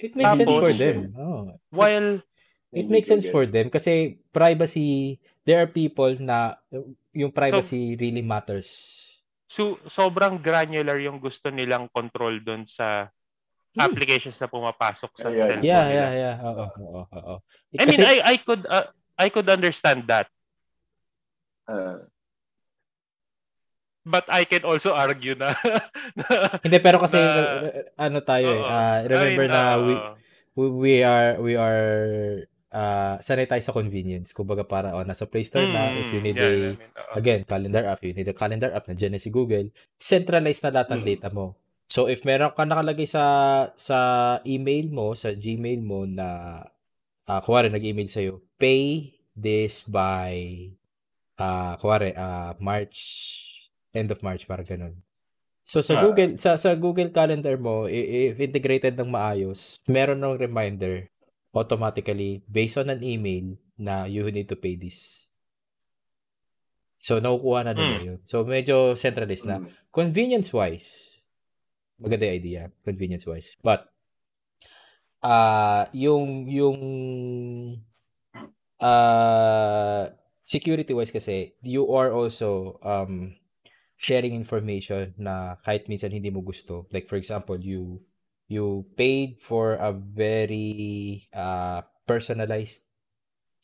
It 0.02 0.18
makes 0.18 0.34
Tapos, 0.34 0.50
sense 0.50 0.58
for 0.58 0.74
them. 0.74 1.14
Oh. 1.14 1.54
While, 1.70 2.26
it 2.76 2.88
makes 2.92 3.08
sense 3.08 3.26
for 3.32 3.48
them 3.48 3.72
kasi 3.72 4.20
privacy, 4.36 5.18
there 5.48 5.64
are 5.64 5.70
people 5.72 6.12
na 6.20 6.60
yung 7.16 7.32
privacy 7.32 7.96
so, 7.96 8.00
really 8.04 8.22
matters. 8.22 8.68
So, 9.48 9.80
sobrang 9.88 10.44
granular 10.44 11.00
yung 11.00 11.24
gusto 11.24 11.48
nilang 11.48 11.88
control 11.96 12.44
doon 12.44 12.68
sa 12.68 13.08
Hmm. 13.76 13.92
applications 13.92 14.40
na 14.40 14.48
pumapasok 14.48 15.12
sa 15.20 15.28
yeah, 15.28 15.52
cellphone 15.52 15.68
yeah, 15.68 15.84
nila. 15.84 15.92
Yeah, 15.92 16.14
yeah, 16.16 16.36
Oo, 16.48 16.66
oo, 16.80 17.02
oo. 17.12 17.36
I 17.76 17.84
Kasi, 17.84 17.92
mean, 17.92 18.08
I 18.08 18.16
I 18.24 18.36
could 18.40 18.64
uh, 18.72 18.88
I 19.20 19.28
could 19.28 19.52
understand 19.52 20.08
that. 20.08 20.32
Uh, 21.68 22.08
But 24.06 24.30
I 24.30 24.46
can 24.46 24.62
also 24.70 24.94
argue 24.94 25.34
na, 25.34 25.58
Hindi 26.64 26.78
pero 26.78 27.02
kasi 27.02 27.18
na, 27.18 27.74
ano 27.98 28.22
tayo 28.22 28.46
uh, 28.46 28.54
eh. 28.54 28.64
Uh, 28.64 28.98
remember 29.10 29.44
I 29.44 29.50
mean, 29.50 29.50
na 29.50 29.62
uh, 29.66 30.14
we, 30.54 30.66
we 30.70 30.94
are 31.02 31.42
we 31.42 31.58
are 31.58 32.46
uh, 32.76 33.16
sanay 33.24 33.48
tayo 33.48 33.64
sa 33.64 33.72
convenience. 33.72 34.36
Kumbaga 34.36 34.68
para 34.68 34.92
oh, 34.92 35.08
nasa 35.08 35.24
Play 35.24 35.48
Store 35.48 35.64
na 35.64 35.96
if 35.96 36.12
you 36.12 36.20
hmm, 36.20 36.28
need 36.28 36.38
yeah, 36.38 36.44
a 36.44 36.52
I 36.52 36.60
mean, 36.76 36.92
uh, 36.92 37.16
again, 37.16 37.42
calendar 37.48 37.84
app, 37.88 38.04
you 38.04 38.12
need 38.12 38.28
a 38.28 38.36
calendar 38.36 38.70
app 38.76 38.86
na 38.92 38.96
dyan 39.00 39.16
si 39.16 39.32
Google, 39.32 39.72
centralized 39.96 40.68
na 40.68 40.76
lahat 40.76 40.92
ng 40.92 41.02
mm. 41.02 41.10
data 41.16 41.30
mo. 41.32 41.56
So 41.88 42.12
if 42.12 42.28
meron 42.28 42.52
ka 42.52 42.68
nakalagay 42.68 43.08
sa 43.08 43.24
sa 43.80 43.98
email 44.44 44.92
mo, 44.92 45.16
sa 45.16 45.32
Gmail 45.32 45.80
mo 45.80 46.04
na 46.04 46.60
uh, 47.30 47.40
kuwari 47.46 47.72
nag-email 47.72 48.10
sa 48.12 48.20
iyo, 48.20 48.44
pay 48.60 49.16
this 49.38 49.88
by 49.88 50.68
uh 51.40 51.76
kuwari 51.80 52.12
uh, 52.16 52.58
March 52.60 52.98
end 53.96 54.12
of 54.12 54.20
March 54.26 54.50
para 54.50 54.66
ganun. 54.66 55.00
So 55.66 55.82
sa 55.82 55.98
uh, 55.98 56.02
Google 56.10 56.42
sa 56.42 56.58
sa 56.58 56.74
Google 56.74 57.14
Calendar 57.14 57.56
mo, 57.58 57.86
if 57.86 58.38
integrated 58.38 58.98
ng 58.98 59.10
maayos, 59.10 59.78
meron 59.86 60.22
ng 60.22 60.42
reminder 60.42 61.10
automatically 61.56 62.44
based 62.52 62.76
on 62.76 62.92
an 62.92 63.00
email 63.00 63.56
na 63.80 64.04
you 64.06 64.28
need 64.30 64.52
to 64.52 64.60
pay 64.60 64.76
this. 64.76 65.32
So 67.00 67.24
nakukuha 67.24 67.66
na 67.66 67.74
nila 67.74 67.98
mm. 68.02 68.06
yun. 68.06 68.20
So 68.28 68.44
medyo 68.44 69.00
centralized 69.00 69.48
na. 69.48 69.64
Mm. 69.64 69.72
Convenience 69.96 70.52
wise, 70.52 71.16
maganda 72.00 72.28
yung 72.28 72.38
idea, 72.40 72.62
convenience-wise. 72.84 73.56
But, 73.64 73.88
uh, 75.24 75.88
yung, 75.96 76.52
yung, 76.52 76.80
uh, 78.80 80.12
security-wise 80.44 81.12
kasi, 81.12 81.56
you 81.64 81.88
are 81.90 82.12
also 82.12 82.80
um, 82.84 83.36
sharing 83.96 84.36
information 84.36 85.16
na 85.18 85.56
kahit 85.64 85.88
minsan 85.88 86.12
hindi 86.12 86.30
mo 86.30 86.44
gusto. 86.44 86.86
Like 86.92 87.08
for 87.08 87.16
example, 87.16 87.58
you 87.58 88.04
you 88.46 88.86
paid 88.94 89.42
for 89.42 89.78
a 89.82 89.90
very 89.94 91.26
uh, 91.34 91.82
personalized 92.06 92.86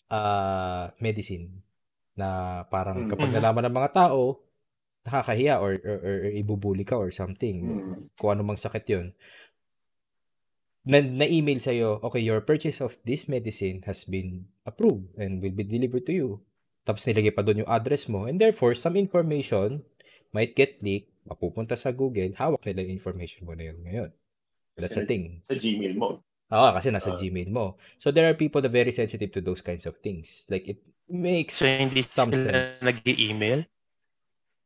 uh, 0.10 0.90
medicine 0.98 1.62
na 2.18 2.62
parang 2.68 3.08
kapag 3.08 3.30
Mm. 3.32 3.36
nalaman 3.38 3.64
ng 3.70 3.78
mga 3.78 3.94
tao, 3.94 4.42
nakakahiya 5.06 5.62
or, 5.62 5.78
or, 5.82 5.98
or 6.02 6.16
ibubuli 6.34 6.86
ka 6.86 6.98
or 6.98 7.10
something. 7.14 7.58
Mm. 7.62 7.94
Kung 8.18 8.30
ano 8.38 8.42
mang 8.46 8.60
sakit 8.60 8.86
yun. 8.90 9.08
Na, 10.82 10.98
na-email 10.98 11.62
sa'yo, 11.62 12.02
okay, 12.02 12.26
your 12.26 12.42
purchase 12.42 12.82
of 12.82 12.98
this 13.06 13.30
medicine 13.30 13.86
has 13.86 14.02
been 14.02 14.50
approved 14.66 15.14
and 15.14 15.38
will 15.38 15.54
be 15.54 15.62
delivered 15.62 16.10
to 16.10 16.14
you. 16.14 16.30
Tapos 16.82 17.06
nilagay 17.06 17.30
pa 17.38 17.46
doon 17.46 17.62
yung 17.62 17.70
address 17.70 18.10
mo. 18.10 18.26
And 18.26 18.42
therefore, 18.42 18.74
some 18.74 18.98
information 18.98 19.86
might 20.34 20.58
get 20.58 20.82
leaked, 20.82 21.14
mapupunta 21.30 21.78
sa 21.78 21.94
Google, 21.94 22.34
hawak 22.34 22.66
nila 22.66 22.82
yung 22.90 22.98
information 22.98 23.46
mo 23.46 23.54
na 23.54 23.70
yun 23.70 23.78
ngayon. 23.86 24.10
That's 24.78 24.98
a 24.98 25.04
Sa- 25.04 25.10
thing. 25.10 25.38
Sa 25.40 25.54
Gmail 25.54 25.94
mo. 25.96 26.22
Oo, 26.52 26.70
kasi 26.76 26.92
nasa 26.92 27.16
Ah. 27.16 27.18
Gmail 27.18 27.48
mo. 27.48 27.80
So 27.96 28.12
there 28.12 28.28
are 28.28 28.36
people 28.36 28.60
that 28.60 28.68
are 28.68 28.76
very 28.76 28.92
sensitive 28.92 29.32
to 29.32 29.42
those 29.42 29.64
kinds 29.64 29.88
of 29.88 30.00
things. 30.00 30.44
Like 30.48 30.68
it 30.68 30.80
makes 31.08 31.60
So, 31.60 31.68
hindi 31.68 32.04
some 32.04 32.32
sila 32.32 32.64
sense. 32.68 32.84
nag-email? 32.84 33.68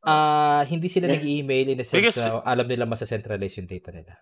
Ah, 0.02 0.62
hindi 0.62 0.86
sila 0.86 1.06
Yeah. 1.06 1.14
nag-email 1.18 1.66
in 1.70 1.78
the 1.78 1.86
sense 1.86 2.14
Because- 2.14 2.18
na 2.18 2.42
alam 2.42 2.66
nila 2.66 2.86
masa-centralize 2.86 3.58
yung 3.58 3.66
data 3.66 3.90
nila. 3.90 4.14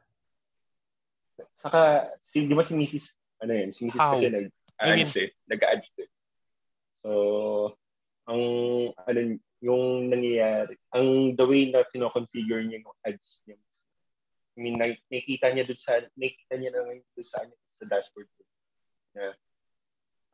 Saka, 1.55 2.11
si, 2.21 2.45
di 2.45 2.55
ba 2.55 2.65
si 2.65 2.75
Mrs. 2.75 3.15
Ano 3.41 3.53
yun? 3.53 3.69
Si 3.71 3.85
Mrs. 3.85 4.01
How? 4.01 4.13
kasi 4.13 4.29
nag, 4.29 4.47
I 4.81 4.85
mean- 4.91 5.05
ads 5.05 5.15
eh. 5.17 5.29
Nag-ads 5.47 5.89
eh. 6.01 6.09
So, 6.97 7.09
ang, 8.25 8.41
ano, 8.97 9.19
yung 9.61 10.09
nangyayari, 10.09 10.77
ang 10.91 11.37
the 11.37 11.45
way 11.45 11.69
na 11.69 11.85
kino-configure 11.89 12.65
niya 12.65 12.81
yung 12.81 12.97
ads 13.05 13.45
niya. 13.45 13.57
I 14.55 14.59
mean, 14.63 14.79
na- 14.79 15.03
nakikita 15.11 15.51
niya 15.51 15.67
doon 15.67 15.79
sa, 15.79 15.99
nakikita 16.15 16.55
niya 16.55 16.71
na 16.71 16.87
ngayon 16.87 17.03
doon 17.03 17.27
sa, 17.27 17.43
ano, 17.43 17.55
sa 17.67 17.85
dashboard. 17.91 18.31
Yeah. 19.15 19.35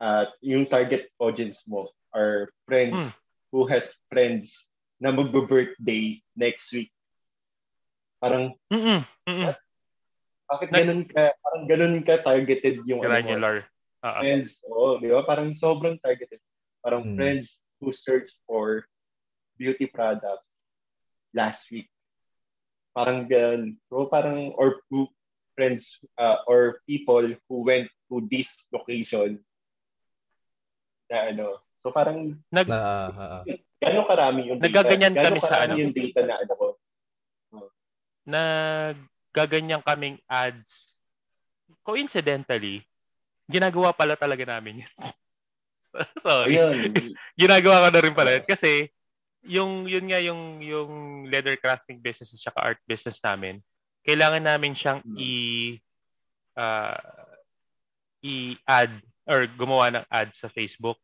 At 0.01 0.33
yung 0.41 0.65
target 0.65 1.09
audience 1.17 1.65
mo 1.65 1.89
are 2.13 2.49
friends 2.65 2.97
Hmm. 2.97 3.13
who 3.49 3.65
has 3.69 3.97
friends 4.09 4.69
na 5.01 5.09
mag-birthday 5.09 6.21
next 6.37 6.69
week. 6.73 6.93
Parang, 8.21 8.53
Mm-mm. 8.69 9.01
Mm-mm. 9.25 9.53
bakit 10.45 10.69
ganun 10.69 11.01
ka, 11.09 11.33
parang 11.41 11.63
ganun 11.65 11.97
ka 12.05 12.21
targeted 12.21 12.85
yung 12.85 13.01
ano 13.01 13.09
Granular. 13.09 13.65
Oo. 14.01 14.19
friends, 14.21 14.61
oo, 14.65 14.97
di 15.01 15.09
ba? 15.09 15.21
Parang 15.25 15.49
sobrang 15.49 15.97
targeted. 16.01 16.41
Parang 16.81 17.01
Mm. 17.05 17.17
friends 17.17 17.61
who 17.81 17.89
search 17.89 18.29
for 18.45 18.85
beauty 19.57 19.85
products 19.85 20.61
last 21.33 21.69
week. 21.69 21.89
Parang 22.91 23.27
ganun. 23.27 23.79
So 23.87 24.07
parang, 24.11 24.51
or 24.59 24.83
friends, 25.55 25.99
uh, 26.19 26.43
or 26.47 26.83
people 26.87 27.23
who 27.47 27.57
went 27.63 27.87
to 28.11 28.23
this 28.27 28.67
location 28.71 29.39
na 31.07 31.31
ano. 31.31 31.59
So 31.75 31.91
parang, 31.91 32.39
Nag, 32.51 32.67
Na, 32.67 32.77
ah, 32.77 33.11
ah. 33.11 33.41
gano'ng 33.81 34.07
karami 34.07 34.41
yung 34.51 34.59
data? 34.59 34.69
Nagaganyan 34.69 35.13
kami 35.15 35.39
sa 35.41 35.65
ano? 35.65 35.73
yung 35.79 35.95
data 35.95 36.21
na 36.23 36.35
ano 36.39 36.53
ko? 36.55 36.67
naggaganyan 38.21 39.81
kaming 39.81 40.21
ads. 40.29 40.95
Coincidentally, 41.81 42.85
ginagawa 43.49 43.89
pala 43.91 44.13
talaga 44.13 44.45
namin 44.45 44.85
yun. 44.85 44.93
Sorry. 46.25 46.55
Ayun. 46.55 46.93
ginagawa 47.33 47.83
ko 47.83 47.89
na 47.89 48.01
rin 48.05 48.15
pala 48.15 48.29
yun. 48.37 48.45
Kasi, 48.45 48.93
yung, 49.45 49.89
yun 49.89 50.05
nga 50.09 50.19
yung, 50.21 50.61
yung 50.61 50.91
leather 51.27 51.57
crafting 51.57 51.97
business 51.97 52.33
at 52.33 52.41
saka 52.51 52.59
art 52.61 52.81
business 52.85 53.17
namin, 53.21 53.61
kailangan 54.05 54.43
namin 54.45 54.73
siyang 54.73 55.01
Hmm. 55.01 55.17
i, 55.17 55.33
ah, 56.57 56.97
i-add 58.21 59.01
or 59.25 59.45
gumawa 59.57 59.89
ng 59.93 60.05
ad 60.09 60.33
sa 60.33 60.49
Facebook. 60.49 60.97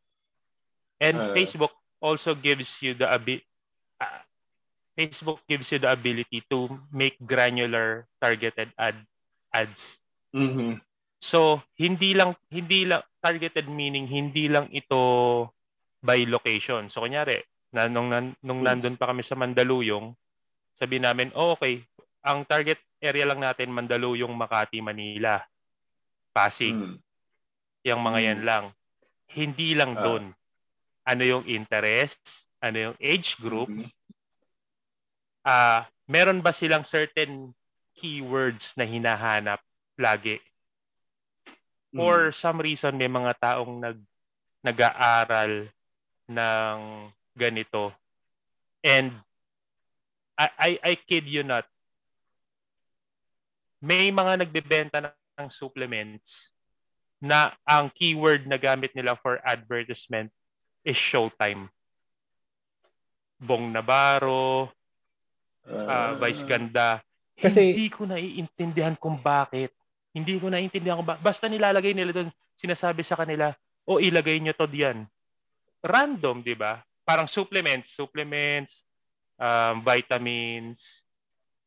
And 1.01 1.17
Ah. 1.17 1.33
Facebook 1.33 1.73
also 2.01 2.33
gives 2.38 2.69
you 2.81 2.93
the 2.93 3.09
abi- 3.09 3.45
ah, 4.01 4.25
Facebook 4.97 5.41
gives 5.45 5.69
you 5.69 5.77
the 5.77 5.89
ability 5.89 6.41
to 6.49 6.69
make 6.89 7.17
granular 7.21 8.09
targeted 8.17 8.73
ad 8.77 8.97
ads. 9.53 9.81
Mhm. 10.33 10.81
So, 11.21 11.61
hindi 11.77 12.13
lang 12.13 12.38
hindi 12.49 12.85
lang 12.85 13.01
targeted 13.21 13.65
meaning 13.69 14.05
hindi 14.05 14.49
lang 14.49 14.69
ito 14.69 15.49
by 16.01 16.25
location. 16.29 16.89
So, 16.93 17.01
kunyari, 17.01 17.41
na 17.78 17.86
nung, 17.86 18.09
nan- 18.09 18.34
nung 18.41 18.65
nandun 18.65 18.97
pa 18.97 19.13
kami 19.13 19.21
sa 19.21 19.38
Mandaluyong, 19.38 20.17
sabi 20.82 20.97
namin, 20.97 21.30
oh, 21.38 21.53
okay, 21.53 21.86
ang 22.25 22.41
target 22.41 22.82
area 22.97 23.30
lang 23.30 23.38
natin 23.38 23.69
Mandaluyong, 23.69 24.34
Makati, 24.34 24.82
Manila, 24.82 25.38
Pasig, 26.34 26.73
Mm. 26.73 26.97
yung 27.86 28.01
mga 28.01 28.19
yan 28.34 28.39
Mm. 28.41 28.47
lang. 28.49 28.65
Hindi 29.30 29.78
lang 29.78 29.93
Ah. 29.93 30.01
doon. 30.01 30.25
Ano 31.05 31.23
yung 31.23 31.45
interest, 31.45 32.49
ano 32.57 32.78
yung 32.89 32.97
age 32.97 33.38
group, 33.38 33.69
Mhm. 33.69 33.86
ah 35.45 35.86
meron 36.09 36.41
ba 36.41 36.51
silang 36.51 36.84
certain 36.84 37.53
keywords 37.95 38.73
na 38.75 38.84
hinahanap 38.84 39.61
lagi? 39.95 40.41
Mm. 41.93 41.97
For 42.01 42.34
some 42.34 42.59
reason, 42.59 42.97
may 42.99 43.07
mga 43.07 43.32
taong 43.39 43.80
nag, 43.80 43.97
nag-aaral 44.61 45.71
ng 46.28 46.78
ganito. 47.38 47.93
And 48.81 49.13
I, 50.38 50.47
I, 50.57 50.69
I 50.81 50.93
kid 50.97 51.29
you 51.29 51.45
not, 51.45 51.65
may 53.77 54.09
mga 54.09 54.41
nagbebenta 54.41 54.97
ng, 55.01 55.13
ng 55.38 55.49
supplements 55.53 56.49
na 57.21 57.53
ang 57.65 57.89
keyword 57.93 58.45
na 58.45 58.57
gamit 58.57 58.93
nila 58.93 59.17
for 59.17 59.41
advertisement 59.41 60.29
is 60.85 60.97
showtime. 60.97 61.69
Bong 63.38 63.69
Navarro, 63.69 64.73
uh, 65.69 66.11
Vice 66.17 66.45
Ganda. 66.45 67.01
Kasi- 67.38 67.73
hindi 67.73 67.89
ko 67.93 68.09
naiintindihan 68.09 68.97
kung 68.97 69.21
bakit. 69.21 69.73
Hindi 70.13 70.41
ko 70.41 70.49
naiintindihan 70.49 70.97
kung 70.97 71.05
bakit. 71.05 71.21
Basta 71.21 71.45
nilalagay 71.45 71.93
nila 71.93 72.13
doon, 72.13 72.29
sinasabi 72.57 73.05
sa 73.05 73.13
kanila, 73.13 73.53
o 73.85 74.01
ilagay 74.01 74.41
nyo 74.41 74.53
to 74.57 74.65
diyan. 74.65 75.05
Random, 75.85 76.41
di 76.41 76.57
ba? 76.57 76.81
Parang 77.08 77.24
supplements, 77.32 77.95
supplements, 77.95 78.84
um, 79.39 79.80
vitamins. 79.80 80.84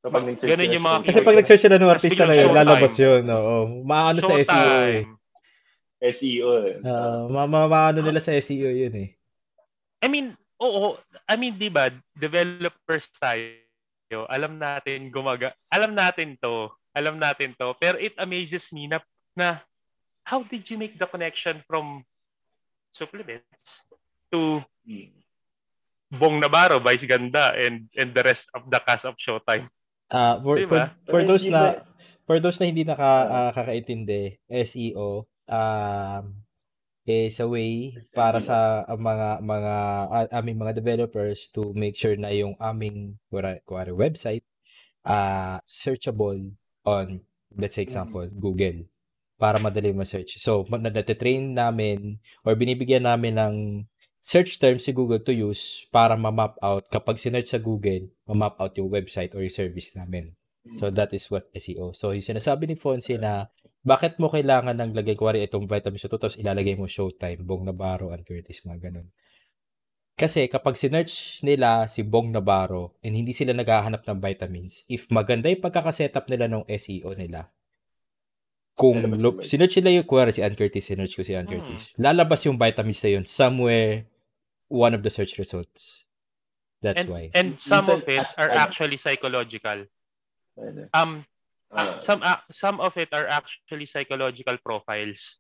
So, 0.05 0.13
pag 0.13 0.29
nag-search 0.29 0.53
Ganun 0.53 0.77
yung 0.77 0.85
mga 0.85 0.99
Kasi 1.09 1.21
pag 1.25 1.37
nag-search 1.41 1.63
sila 1.65 1.77
ng 1.81 1.93
artista 1.93 2.25
na 2.29 2.37
yun, 2.37 2.53
lalabas 2.53 2.93
yun. 3.01 3.25
Oo. 3.25 3.57
Maano 3.81 4.21
sa 4.21 4.37
SEO 4.37 4.77
eh. 4.85 5.05
SEO. 6.01 6.81
Ah, 6.85 7.29
ma 7.29 7.45
ma 7.45 7.69
maano 7.69 8.01
nila 8.05 8.21
sa 8.21 8.37
SEO 8.37 8.69
yun 8.69 8.93
eh. 8.97 9.09
I 10.01 10.09
mean, 10.09 10.33
oo, 10.61 10.97
I 11.29 11.37
mean, 11.37 11.61
'di 11.61 11.69
ba, 11.69 11.93
developers 12.17 13.09
tayo, 13.21 14.25
alam 14.33 14.57
natin 14.57 15.13
gumaga, 15.13 15.53
alam 15.69 15.93
natin 15.93 16.41
'to, 16.41 16.73
alam 16.97 17.21
natin 17.21 17.53
'to, 17.53 17.77
pero 17.77 18.01
it 18.01 18.17
amazes 18.17 18.73
me 18.73 18.89
na 18.89 19.05
na 19.37 19.61
how 20.25 20.41
did 20.41 20.65
you 20.73 20.81
make 20.81 20.97
the 20.97 21.05
connection 21.05 21.61
from 21.69 22.01
supplements 22.97 23.85
to 24.33 24.65
Mm. 24.89 25.20
Bong 26.11 26.43
Navarro, 26.43 26.83
Vice 26.83 27.07
Ganda, 27.07 27.55
and 27.55 27.87
and 27.95 28.11
the 28.11 28.23
rest 28.27 28.51
of 28.51 28.67
the 28.67 28.83
cast 28.83 29.07
of 29.07 29.15
Showtime? 29.15 29.71
Ah, 30.11 30.43
for, 30.43 30.59
Diba? 30.59 30.91
for, 31.07 31.07
for 31.07 31.21
those 31.23 31.47
na 31.47 31.87
for 32.27 32.43
those 32.43 32.59
na 32.59 32.67
hindi 32.67 32.83
naka 32.83 33.11
ah, 33.31 33.51
kakaintindi, 33.55 34.43
SEO 34.51 35.31
um 35.51 36.25
is 37.07 37.43
a 37.43 37.47
way 37.47 37.95
para 38.15 38.43
sa 38.43 38.83
ah, 38.87 38.99
mga 38.99 39.43
mga 39.43 39.75
ah, 40.11 40.27
aming 40.35 40.59
mga 40.59 40.75
developers 40.75 41.47
to 41.55 41.71
make 41.79 41.95
sure 41.95 42.19
na 42.19 42.35
yung 42.35 42.59
aming 42.59 43.19
kuwari, 43.31 43.63
kuwari 43.63 43.95
website 43.95 44.47
ah 45.07 45.63
searchable 45.65 46.55
on 46.83 47.23
let's 47.55 47.79
say 47.79 47.87
example 47.87 48.27
Google 48.35 48.87
para 49.41 49.57
madali 49.57 49.97
ma-search. 49.97 50.37
So, 50.37 50.69
nadatrain 50.69 51.57
namin 51.57 52.21
or 52.45 52.53
binibigyan 52.53 53.09
namin 53.09 53.41
ng 53.41 53.55
search 54.21 54.61
terms 54.61 54.85
si 54.85 54.93
Google 54.93 55.21
to 55.25 55.33
use 55.33 55.89
para 55.89 56.15
ma-map 56.15 56.61
out 56.61 56.87
kapag 56.89 57.17
sinearch 57.17 57.51
sa 57.51 57.61
Google, 57.61 58.13
ma-map 58.29 58.61
out 58.61 58.77
yung 58.77 58.93
website 58.93 59.33
or 59.33 59.41
yung 59.41 59.53
service 59.53 59.97
namin. 59.97 60.37
So 60.77 60.93
that 60.93 61.11
is 61.17 61.27
what 61.33 61.49
SEO. 61.57 61.97
So 61.97 62.13
yung 62.13 62.23
sinasabi 62.23 62.69
ni 62.69 62.77
Fonzie 62.77 63.17
na 63.17 63.49
bakit 63.81 64.21
mo 64.21 64.29
kailangan 64.29 64.77
ng 64.77 64.93
lagay 64.93 65.17
kuwari 65.17 65.41
itong 65.49 65.65
vitamin 65.65 65.97
sa 65.97 66.13
tapos 66.13 66.37
ilalagay 66.37 66.77
mo 66.77 66.85
Showtime, 66.85 67.41
Bong 67.41 67.65
Navarro, 67.65 68.13
and 68.13 68.29
Curtis, 68.29 68.61
mga 68.69 68.93
ganun. 68.93 69.09
Kasi 70.21 70.53
kapag 70.53 70.77
sinearch 70.77 71.41
nila 71.41 71.89
si 71.89 72.05
Bong 72.05 72.29
Navarro 72.29 72.93
and 73.01 73.17
hindi 73.17 73.33
sila 73.33 73.57
naghahanap 73.57 74.05
ng 74.05 74.21
vitamins, 74.21 74.85
if 74.85 75.09
maganda 75.09 75.49
yung 75.49 75.65
pagkakasetup 75.65 76.29
nila 76.29 76.45
ng 76.45 76.69
SEO 76.69 77.17
nila, 77.17 77.49
kung 78.77 79.01
lo- 79.17 79.41
sinearch 79.41 79.81
nila 79.81 80.05
yung 80.05 80.09
kuwari 80.09 80.37
si 80.37 80.45
Ann 80.45 80.53
Curtis, 80.53 80.93
sinearch 80.93 81.17
ko 81.17 81.25
si 81.25 81.33
Ann 81.33 81.49
Hmm. 81.49 81.57
Curtis, 81.57 81.97
lalabas 81.97 82.45
yung 82.45 82.61
vitamins 82.61 83.01
na 83.01 83.11
yun 83.17 83.25
somewhere 83.25 84.10
one 84.71 84.95
of 84.95 85.03
the 85.03 85.11
search 85.11 85.37
results. 85.37 86.07
That's 86.81 87.05
and, 87.05 87.11
why. 87.11 87.31
And 87.35 87.61
some 87.61 87.91
of 87.91 88.07
it 88.09 88.25
are 88.39 88.49
actually 88.49 88.97
psychological. 88.97 89.85
Um, 90.95 91.27
uh, 91.75 92.01
some 92.01 92.23
uh, 92.23 92.41
some 92.49 92.81
of 92.81 92.97
it 92.97 93.11
are 93.13 93.29
actually 93.29 93.85
psychological 93.85 94.57
profiles. 94.65 95.37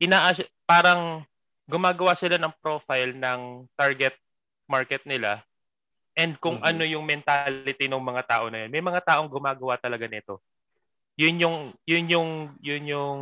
Ina 0.00 0.32
parang 0.64 1.26
gumagawa 1.68 2.16
sila 2.16 2.40
ng 2.40 2.54
profile 2.62 3.12
ng 3.12 3.68
target 3.76 4.16
market 4.70 5.04
nila 5.04 5.44
and 6.16 6.36
kung 6.40 6.60
mm-hmm. 6.60 6.70
ano 6.72 6.82
yung 6.84 7.04
mentality 7.04 7.88
ng 7.88 8.00
mga 8.00 8.22
tao 8.28 8.48
na 8.48 8.64
yun. 8.64 8.70
May 8.72 8.84
mga 8.84 9.00
taong 9.04 9.28
gumagawa 9.28 9.76
talaga 9.80 10.08
nito. 10.08 10.40
Yun 11.16 11.36
yung 11.40 11.56
yun 11.84 12.06
yung 12.08 12.30
yun 12.60 12.84
yung 12.88 13.20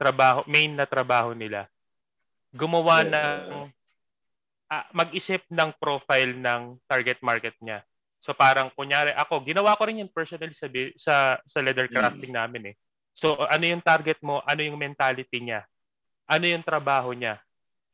trabaho 0.00 0.44
main 0.48 0.72
na 0.72 0.88
trabaho 0.88 1.36
nila. 1.36 1.68
Gumawa 2.56 3.04
yeah. 3.04 3.12
ng 3.12 3.75
uh, 4.70 4.86
mag-isip 4.94 5.42
ng 5.50 5.70
profile 5.78 6.34
ng 6.34 6.78
target 6.86 7.18
market 7.22 7.54
niya. 7.62 7.82
So 8.22 8.34
parang 8.34 8.74
kunyari 8.74 9.14
ako, 9.14 9.46
ginawa 9.46 9.78
ko 9.78 9.86
rin 9.86 10.02
yun 10.02 10.10
personally 10.10 10.50
sa 10.50 10.66
sa 10.98 11.14
sa 11.46 11.58
leather 11.62 11.86
crafting 11.86 12.34
mm. 12.34 12.38
namin 12.42 12.62
eh. 12.72 12.76
So 13.14 13.38
ano 13.46 13.64
yung 13.64 13.84
target 13.84 14.18
mo? 14.20 14.42
Ano 14.42 14.66
yung 14.66 14.76
mentality 14.76 15.38
niya? 15.38 15.62
Ano 16.26 16.44
yung 16.50 16.66
trabaho 16.66 17.14
niya? 17.14 17.38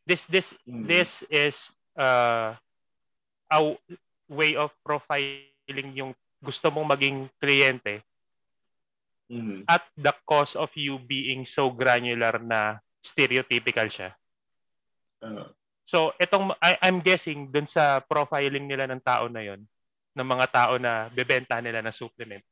This 0.09 0.25
this 0.27 0.57
mm. 0.65 0.89
this 0.89 1.21
is 1.29 1.69
uh, 2.01 2.57
a 3.53 3.61
way 4.33 4.57
of 4.57 4.73
profiling 4.81 5.93
yung 5.93 6.17
gusto 6.43 6.73
mong 6.73 6.97
maging 6.97 7.29
kliyente 7.39 8.03
mm. 9.29 9.69
at 9.69 9.85
the 9.95 10.11
cost 10.25 10.57
of 10.57 10.73
you 10.75 10.97
being 10.97 11.45
so 11.45 11.69
granular 11.69 12.41
na 12.41 12.81
stereotypical 13.05 13.87
siya. 13.87 14.17
Uh, 15.23 15.47
So, 15.83 16.15
itong, 16.17 16.55
I, 16.63 16.79
I'm 16.87 17.03
guessing, 17.03 17.51
dun 17.51 17.67
sa 17.67 18.01
profiling 18.01 18.67
nila 18.67 18.87
ng 18.87 19.03
tao 19.03 19.27
na 19.27 19.43
yon 19.43 19.61
ng 20.13 20.29
mga 20.29 20.47
tao 20.53 20.73
na 20.77 21.09
bebenta 21.09 21.57
nila 21.59 21.81
ng 21.81 21.95
supplement, 21.95 22.45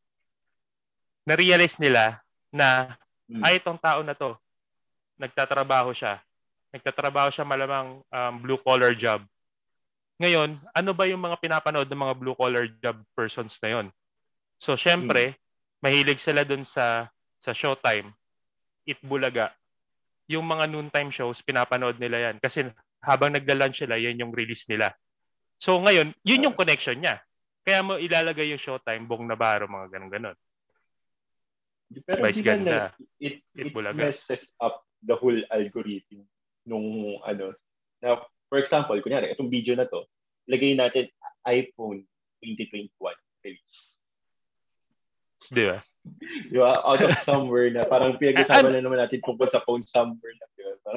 na-realize 1.29 1.77
nila 1.77 2.19
na, 2.51 2.97
hmm. 3.29 3.43
ay, 3.45 3.61
itong 3.61 3.79
tao 3.79 4.01
na 4.01 4.17
to, 4.17 4.35
nagtatrabaho 5.21 5.93
siya. 5.93 6.19
Nagtatrabaho 6.73 7.29
siya 7.29 7.45
malamang 7.45 8.01
um, 8.01 8.35
blue-collar 8.41 8.97
job. 8.97 9.23
Ngayon, 10.21 10.57
ano 10.73 10.91
ba 10.93 11.05
yung 11.09 11.21
mga 11.21 11.37
pinapanood 11.41 11.89
ng 11.89 12.03
mga 12.03 12.15
blue-collar 12.17 12.67
job 12.81 12.99
persons 13.13 13.57
na 13.61 13.69
yon? 13.79 13.87
So, 14.61 14.75
syempre, 14.75 15.37
hmm. 15.37 15.39
mahilig 15.85 16.21
sila 16.21 16.45
dun 16.45 16.65
sa 16.65 17.09
sa 17.41 17.57
Showtime, 17.57 18.13
It 18.85 19.01
Bulaga. 19.01 19.57
Yung 20.29 20.45
mga 20.45 20.69
noontime 20.69 21.09
shows, 21.09 21.41
pinapanood 21.41 21.97
nila 21.97 22.31
yan. 22.31 22.37
Kasi 22.39 22.69
habang 23.01 23.33
nagla-lunch 23.33 23.85
sila, 23.85 23.97
yan 23.97 24.21
yung 24.21 24.33
release 24.33 24.69
nila. 24.69 24.93
So 25.61 25.81
ngayon, 25.81 26.17
yun 26.25 26.45
yung 26.45 26.57
connection 26.57 27.01
niya. 27.01 27.21
Kaya 27.65 27.85
mo 27.85 28.01
ilalagay 28.01 28.49
yung 28.53 28.61
Showtime, 28.61 29.05
Bong 29.05 29.29
Navarro, 29.29 29.69
mga 29.69 29.93
ganun-ganun. 29.93 30.37
Pero 32.07 32.21
Vice 32.23 32.45
ganda. 32.45 32.95
It, 33.19 33.43
it, 33.53 33.75
it 33.75 33.97
messes 33.97 34.47
up 34.63 34.87
the 35.03 35.17
whole 35.19 35.37
algorithm 35.51 36.23
nung 36.65 37.19
ano. 37.27 37.53
Now, 38.01 38.31
for 38.49 38.63
example, 38.63 38.97
kunyari, 39.03 39.35
itong 39.35 39.51
video 39.51 39.75
na 39.75 39.91
to, 39.91 40.07
lagay 40.47 40.79
natin 40.79 41.11
iPhone 41.45 42.07
2021 42.41 42.95
release. 43.45 43.99
Di 45.51 45.67
ba? 45.67 45.83
Di 46.51 46.57
ba? 46.57 46.81
Out 46.85 47.05
of 47.05 47.17
somewhere 47.19 47.69
na 47.71 47.85
parang 47.85 48.17
pinag-usapan 48.17 48.73
na 48.73 48.83
naman 48.83 48.99
natin 49.01 49.21
tungkol 49.21 49.49
sa 49.49 49.61
phone 49.65 49.85
somewhere 49.85 50.35
na 50.39 50.47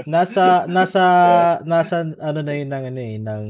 nasa 0.09 0.65
nasa 0.65 1.03
nasa 1.69 2.01
ano 2.17 2.39
na 2.41 2.53
yun 2.57 2.71
ng 2.71 2.83
ano 2.89 2.99
eh 3.03 3.17
ng 3.21 3.45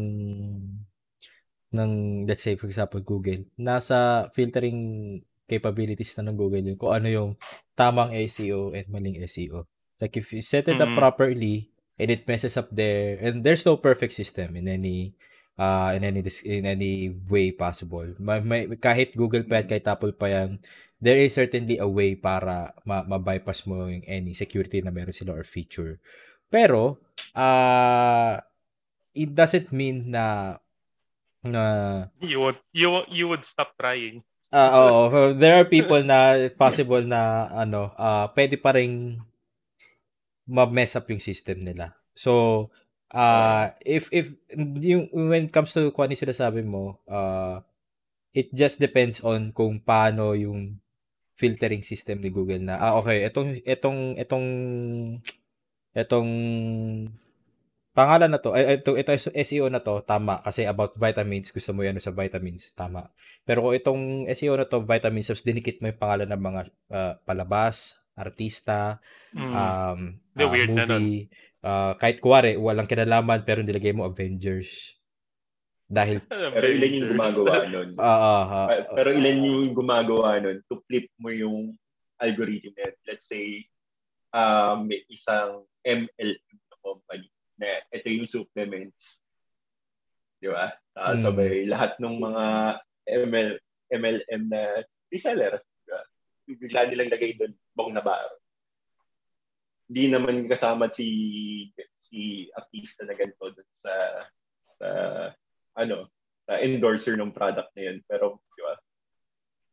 ng 1.73 1.91
let's 2.27 2.43
say 2.43 2.59
for 2.59 2.67
example 2.67 2.99
Google. 2.99 3.47
Nasa 3.55 4.27
filtering 4.35 5.21
capabilities 5.47 6.17
na 6.19 6.27
ng 6.27 6.35
Google 6.35 6.65
yun 6.65 6.75
kung 6.75 6.91
ano 6.91 7.07
yung 7.07 7.29
tamang 7.77 8.11
SEO 8.27 8.75
and 8.75 8.89
maling 8.91 9.21
SEO 9.23 9.69
like 10.03 10.19
if 10.19 10.35
you 10.35 10.43
set 10.43 10.67
it 10.67 10.75
up 10.83 10.91
mm-hmm. 10.91 10.99
properly 10.99 11.71
and 11.95 12.11
it 12.11 12.27
messes 12.27 12.59
up 12.59 12.67
there 12.75 13.15
and 13.23 13.47
there's 13.47 13.63
no 13.63 13.79
perfect 13.79 14.11
system 14.11 14.59
in 14.59 14.67
any 14.67 15.15
uh 15.55 15.95
in 15.95 16.03
any 16.03 16.19
in 16.43 16.67
any 16.67 17.13
way 17.29 17.55
possible. 17.55 18.11
May, 18.19 18.43
may, 18.43 18.61
kahit 18.75 19.15
Google 19.15 19.47
pa 19.47 19.63
kahit 19.63 19.87
Apple 19.87 20.11
pa 20.11 20.27
yan 20.27 20.59
there 21.03 21.19
is 21.19 21.35
certainly 21.35 21.75
a 21.75 21.89
way 21.89 22.15
para 22.15 22.71
ma- 22.87 23.03
ma-bypass 23.03 23.67
mo 23.67 23.91
yung 23.91 24.07
any 24.07 24.31
security 24.31 24.79
na 24.79 24.95
meron 24.95 25.11
sila 25.11 25.35
or 25.35 25.43
feature 25.43 25.99
pero, 26.53 27.01
uh, 27.33 28.37
it 29.17 29.33
doesn't 29.33 29.73
mean 29.73 30.13
na 30.13 30.57
na 31.41 31.63
you 32.21 32.37
would 32.37 32.61
you 32.69 33.01
you 33.09 33.25
would 33.25 33.41
stop 33.41 33.73
trying. 33.73 34.21
Uh, 34.53 34.69
oh, 34.69 35.33
there 35.33 35.57
are 35.57 35.65
people 35.65 36.05
na 36.05 36.45
possible 36.53 37.01
na 37.01 37.49
ano, 37.49 37.89
uh, 37.97 38.29
pwede 38.37 38.61
pa 38.61 38.77
ring 38.77 39.17
ma-mess 40.45 40.93
up 40.93 41.09
yung 41.09 41.17
system 41.17 41.65
nila. 41.65 41.97
So, 42.13 42.69
uh, 43.09 43.73
if 43.81 44.13
if 44.13 44.37
yung 44.77 45.09
when 45.09 45.49
it 45.49 45.53
comes 45.53 45.73
to 45.73 45.89
kung 45.89 46.05
ano 46.05 46.13
sinasabi 46.13 46.61
mo, 46.61 47.01
uh, 47.09 47.65
it 48.29 48.53
just 48.53 48.77
depends 48.77 49.25
on 49.25 49.49
kung 49.57 49.81
paano 49.81 50.37
yung 50.37 50.77
filtering 51.33 51.81
system 51.81 52.21
ni 52.21 52.29
Google 52.29 52.61
na 52.61 52.77
ah 52.77 52.97
okay, 53.01 53.25
etong 53.25 53.61
etong 53.65 54.17
etong 54.21 54.47
Itong 55.93 56.29
pangalan 57.93 58.33
na 58.33 58.41
to, 58.41 58.57
ay, 58.57 58.81
ito, 58.81 58.97
ito 58.97 59.13
SEO 59.13 59.69
na 59.69 59.85
to, 59.85 60.01
tama. 60.01 60.41
Kasi 60.41 60.65
about 60.65 60.97
vitamins, 60.97 61.53
gusto 61.53 61.69
mo 61.71 61.85
yan 61.85 62.01
sa 62.01 62.09
vitamins, 62.09 62.73
tama. 62.73 63.13
Pero 63.45 63.69
kung 63.69 63.77
itong 63.77 64.01
SEO 64.33 64.57
na 64.57 64.65
to, 64.65 64.81
vitamins, 64.81 65.29
tapos 65.29 65.45
dinikit 65.45 65.77
mo 65.79 65.93
yung 65.93 66.01
pangalan 66.01 66.29
ng 66.33 66.41
mga 66.41 66.61
uh, 66.89 67.13
palabas, 67.21 68.01
artista, 68.17 68.97
mm. 69.37 69.53
um, 69.53 69.99
uh, 70.17 70.49
movie, 70.49 71.29
uh, 71.61 71.93
kahit 72.01 72.17
kuwari, 72.17 72.57
walang 72.57 72.89
kinalaman, 72.89 73.45
pero 73.45 73.61
nilagay 73.61 73.93
mo 73.93 74.09
Avengers. 74.09 74.97
Dahil... 75.87 76.17
pero 76.55 76.67
ilan 76.67 76.91
yung 76.97 77.09
gumagawa 77.15 77.55
nun? 77.69 77.89
Uh, 77.99 78.03
uh, 78.03 78.45
uh, 78.47 78.67
pero 78.95 79.09
ilan 79.11 79.37
yung 79.43 79.73
gumagawa 79.75 80.39
nun 80.39 80.63
to 80.67 80.79
flip 80.87 81.07
mo 81.19 81.29
yung 81.29 81.75
algorithm 82.23 82.73
net. 82.79 82.95
Let's 83.03 83.27
say, 83.27 83.67
um, 84.31 84.87
may 84.87 85.03
isang 85.11 85.67
MLM 85.83 86.59
na 86.71 86.77
company 86.79 87.27
na 87.59 87.69
ito 87.91 88.07
yung 88.09 88.27
supplements. 88.27 89.19
Di 90.39 90.49
ba? 90.49 90.71
Uh, 90.95 91.13
mm. 91.13 91.19
Sabay 91.19 91.53
lahat 91.67 91.99
ng 91.99 92.15
mga 92.19 92.45
ML, 93.03 93.51
MLM 93.91 94.41
na 94.49 94.61
reseller. 95.11 95.59
Diba? 95.85 96.01
Bigla 96.47 96.81
nilang 96.89 97.11
lagay 97.13 97.35
doon 97.37 97.53
bong 97.75 97.93
na 97.93 98.03
bar. 98.03 98.27
Hindi 99.87 100.09
naman 100.09 100.47
kasama 100.47 100.87
si 100.87 101.07
si 101.91 102.49
artista 102.55 103.05
na 103.05 103.13
ganito 103.13 103.45
doon 103.45 103.69
sa 103.69 103.93
sa 104.73 104.87
ano 105.77 106.09
sa 106.43 106.59
endorser 106.59 107.15
ng 107.15 107.31
product 107.31 107.71
na 107.75 107.83
yun. 107.91 107.97
Pero, 108.05 108.43
di 108.55 108.61
ba? 108.63 108.73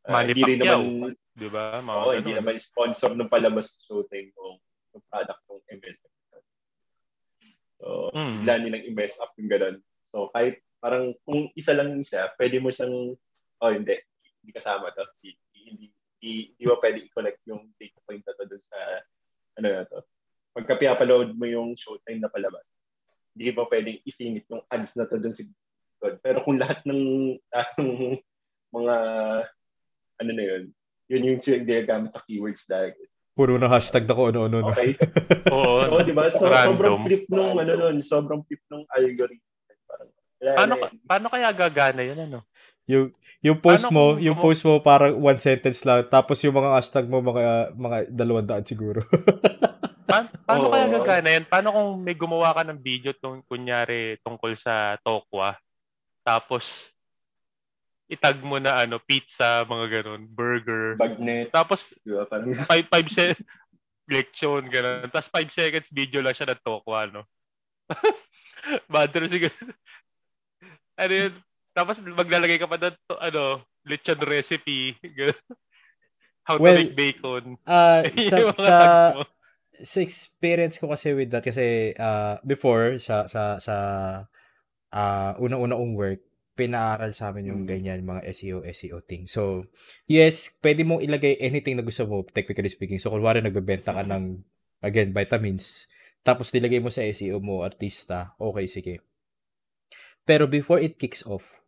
Uh, 0.07 0.23
hindi 0.25 0.43
rin 0.47 0.59
naman, 0.63 1.13
di 1.35 1.49
ba? 1.51 1.83
Mga 1.83 1.99
oh, 1.99 2.15
hindi 2.15 2.33
naman 2.35 2.55
sponsor 2.57 3.13
ng 3.19 3.31
palabas 3.31 3.75
sa 3.75 3.79
Showtime 3.91 4.31
ng, 4.31 4.57
ng 4.97 5.03
product 5.11 5.41
ng 5.51 5.61
MLM. 5.77 6.13
So, 7.81 8.13
mm. 8.13 8.45
bigla 8.45 8.55
nilang 8.61 8.85
invest 8.87 9.17
up 9.25 9.33
yung 9.41 9.51
ganun. 9.51 9.77
So, 10.05 10.29
kahit 10.37 10.61
parang 10.85 11.17
kung 11.25 11.49
isa 11.57 11.73
lang 11.73 11.97
siya, 12.01 12.33
pwede 12.37 12.61
mo 12.61 12.69
siyang, 12.69 13.17
oh, 13.61 13.73
hindi, 13.73 13.97
hindi 14.41 14.53
kasama. 14.53 14.93
Tapos, 14.93 15.17
hindi, 15.21 15.37
hindi, 15.65 15.87
hindi 16.53 16.65
mo 16.69 16.77
pwede 16.77 16.99
i-connect 17.09 17.41
yung 17.49 17.73
data 17.81 17.99
point 18.05 18.23
na 18.25 18.37
to 18.37 18.45
dun 18.45 18.61
sa, 18.61 18.79
ano 19.61 19.69
na 19.73 19.85
to. 19.89 19.99
Pagka 20.53 20.77
pinapaload 20.77 21.33
mo 21.35 21.47
yung 21.49 21.73
showtime 21.73 22.21
na 22.21 22.29
palabas, 22.29 22.85
hindi 23.33 23.49
mo 23.55 23.65
pwedeng 23.71 23.99
isingit 24.05 24.45
yung 24.53 24.61
ads 24.69 24.93
na 24.99 25.09
to 25.09 25.17
dun 25.17 25.33
sa 25.33 25.43
good. 26.01 26.17
Pero 26.25 26.41
kung 26.43 26.57
lahat 26.57 26.81
ng, 26.89 27.37
lahat 27.53 27.71
ng 27.79 27.93
mga, 28.73 28.97
ano 30.21 30.31
na 30.33 30.45
yun, 30.45 30.63
yun 31.11 31.27
yung 31.31 31.39
ginagamit 31.39 32.11
sa 32.11 32.25
keywords 32.25 32.65
dahil 32.65 32.97
Puro 33.41 33.57
na 33.57 33.71
hashtag 33.71 34.05
na 34.05 34.13
ko 34.13 34.29
ano-ano. 34.29 34.69
Okay. 34.75 34.99
Oo. 35.55 35.81
Oo, 35.87 36.03
di 36.05 36.13
ba? 36.13 36.29
So, 36.29 36.51
sobrang 36.51 37.07
flip 37.07 37.25
nung, 37.31 37.57
ano 37.57 37.73
nun, 37.73 37.97
sobrang 38.03 38.43
flip 38.45 38.61
nung 38.69 38.85
algorithm. 38.91 39.41
Parang, 39.87 40.09
paano, 40.37 40.75
paano 41.09 41.27
kaya 41.33 41.49
gagana 41.55 42.03
yun, 42.05 42.19
ano? 42.21 42.39
Yung, 42.91 43.15
yung 43.41 43.59
post 43.63 43.87
paano 43.87 43.95
mo, 43.95 44.05
kung, 44.13 44.19
yung 44.21 44.37
post 44.37 44.63
mo 44.67 44.83
parang 44.83 45.15
one 45.15 45.41
sentence 45.41 45.87
lang, 45.87 46.05
tapos 46.11 46.43
yung 46.43 46.53
mga 46.53 46.75
hashtag 46.75 47.07
mo, 47.07 47.23
mga, 47.23 47.73
mga 47.79 47.97
dalawang 48.13 48.45
daan 48.45 48.67
siguro. 48.67 49.01
pa- 50.11 50.29
paano 50.43 50.67
oh. 50.67 50.73
kaya 50.75 50.87
gagana 51.01 51.29
yun? 51.39 51.45
Paano 51.47 51.69
kung 51.71 51.89
may 52.03 52.17
gumawa 52.19 52.51
ka 52.51 52.63
ng 52.67 52.83
video 52.83 53.15
tung, 53.15 53.47
kunyari 53.47 54.19
tungkol 54.27 54.59
sa 54.59 54.99
Tokwa, 55.01 55.55
tapos 56.31 56.63
itag 58.11 58.43
mo 58.43 58.59
na 58.59 58.87
ano, 58.87 58.99
pizza, 58.99 59.63
mga 59.67 60.03
ganun, 60.03 60.27
burger. 60.31 60.99
Bagnet. 60.99 61.55
Tapos, 61.55 61.95
diba, 62.03 62.27
5 62.27 62.67
5 62.67 62.91
seconds, 63.07 63.47
lechon, 64.11 64.67
ganun. 64.67 65.07
Tapos 65.11 65.31
5 65.31 65.47
seconds 65.55 65.87
video 65.95 66.19
lang 66.19 66.35
siya 66.35 66.51
ng 66.51 66.63
tokwa, 66.67 67.07
no? 67.07 67.23
bad 68.91 69.15
siguro. 69.15 69.55
ano 70.99 71.13
yun? 71.15 71.33
Tapos 71.71 72.03
maglalagay 72.03 72.59
ka 72.59 72.67
pa 72.67 72.79
doon, 72.83 72.95
ano, 73.23 73.63
lechon 73.87 74.19
recipe. 74.27 74.99
How 76.43 76.59
well, 76.59 76.75
to 76.75 76.83
make 76.83 76.99
bacon. 76.99 77.55
Uh, 77.63 78.03
sa, 78.31 78.37
sa, 78.59 78.77
sa 79.71 79.99
experience 80.03 80.83
ko 80.83 80.91
kasi 80.91 81.15
with 81.15 81.31
that, 81.31 81.47
kasi 81.47 81.95
uh, 81.95 82.43
before, 82.43 82.99
sa, 82.99 83.31
sa, 83.31 83.63
sa 83.63 83.75
uh, 84.95 85.33
una-una 85.39 85.79
kong 85.79 85.95
work, 85.95 86.21
pinaaral 86.59 87.17
sa 87.17 87.33
amin 87.33 87.51
yung 87.51 87.63
mm. 87.65 87.69
ganyan, 87.71 88.01
mga 88.05 88.27
SEO, 88.37 88.61
SEO 88.69 89.01
thing. 89.07 89.25
So, 89.25 89.65
yes, 90.05 90.61
pwede 90.61 90.85
mong 90.85 91.01
ilagay 91.01 91.41
anything 91.41 91.79
na 91.79 91.87
gusto 91.87 92.05
mo, 92.05 92.23
technically 92.27 92.69
speaking. 92.69 93.01
So, 93.01 93.09
kung 93.09 93.25
wari 93.25 93.41
nagbebenta 93.41 93.97
ka 93.97 94.05
ng, 94.05 94.45
again, 94.85 95.17
vitamins, 95.17 95.89
tapos 96.21 96.53
nilagay 96.53 96.85
mo 96.85 96.93
sa 96.93 97.01
SEO 97.01 97.41
mo, 97.41 97.65
artista, 97.65 98.37
okay, 98.37 98.69
sige. 98.69 99.01
Pero 100.29 100.45
before 100.45 100.85
it 100.85 101.01
kicks 101.01 101.25
off, 101.25 101.65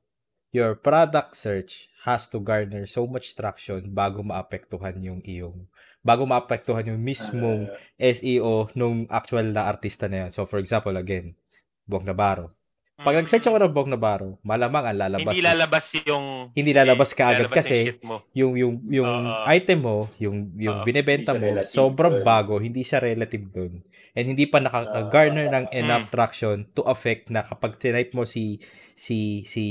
your 0.53 0.77
product 0.77 1.33
search 1.33 1.89
has 2.05 2.29
to 2.29 2.37
garner 2.37 2.85
so 2.85 3.09
much 3.09 3.33
traction 3.33 3.81
bago 3.97 4.21
maapektuhan 4.21 5.01
yung 5.01 5.25
iyong 5.25 5.65
bago 6.05 6.29
maapektuhan 6.29 6.93
yung 6.93 7.01
mismong 7.01 7.71
uh, 7.71 7.79
ah. 7.79 8.13
SEO 8.13 8.69
nung 8.77 9.09
actual 9.09 9.49
na 9.55 9.71
artista 9.71 10.11
na 10.11 10.27
yan. 10.27 10.31
So 10.35 10.45
for 10.45 10.61
example 10.61 10.99
again, 10.99 11.39
Buong 11.87 12.07
Navarro. 12.07 12.55
Pag 13.03 13.19
nag-search 13.19 13.47
ako 13.51 13.59
ng 13.59 13.75
Bong 13.75 13.91
Navarro, 13.91 14.39
malamang 14.47 14.87
ang 14.87 14.99
lalabas. 14.99 15.35
Hindi 15.35 15.43
lalabas 15.43 15.85
yung 16.07 16.25
hindi 16.55 16.73
lalabas 16.73 17.11
ka 17.13 17.35
agad 17.35 17.51
kasi 17.51 17.99
yung 18.33 18.55
yung 18.55 18.75
yung 18.87 19.11
uh, 19.27 19.45
item 19.51 19.79
mo, 19.83 19.97
yung 20.23 20.55
yung 20.57 20.81
uh, 20.81 20.85
binebenta 20.87 21.35
mo, 21.35 21.51
sobrang 21.67 22.23
bago, 22.23 22.63
hindi 22.63 22.87
siya 22.87 23.03
relative 23.03 23.45
doon. 23.51 23.83
And 24.15 24.27
hindi 24.29 24.47
pa 24.47 24.61
naka-garner 24.61 25.49
ng 25.51 25.67
enough 25.75 26.07
hmm. 26.09 26.15
traction 26.15 26.57
to 26.79 26.85
affect 26.87 27.33
na 27.33 27.43
kapag 27.43 27.81
tinype 27.81 28.15
mo 28.15 28.23
si 28.23 28.61
si 28.95 29.43
si 29.49 29.65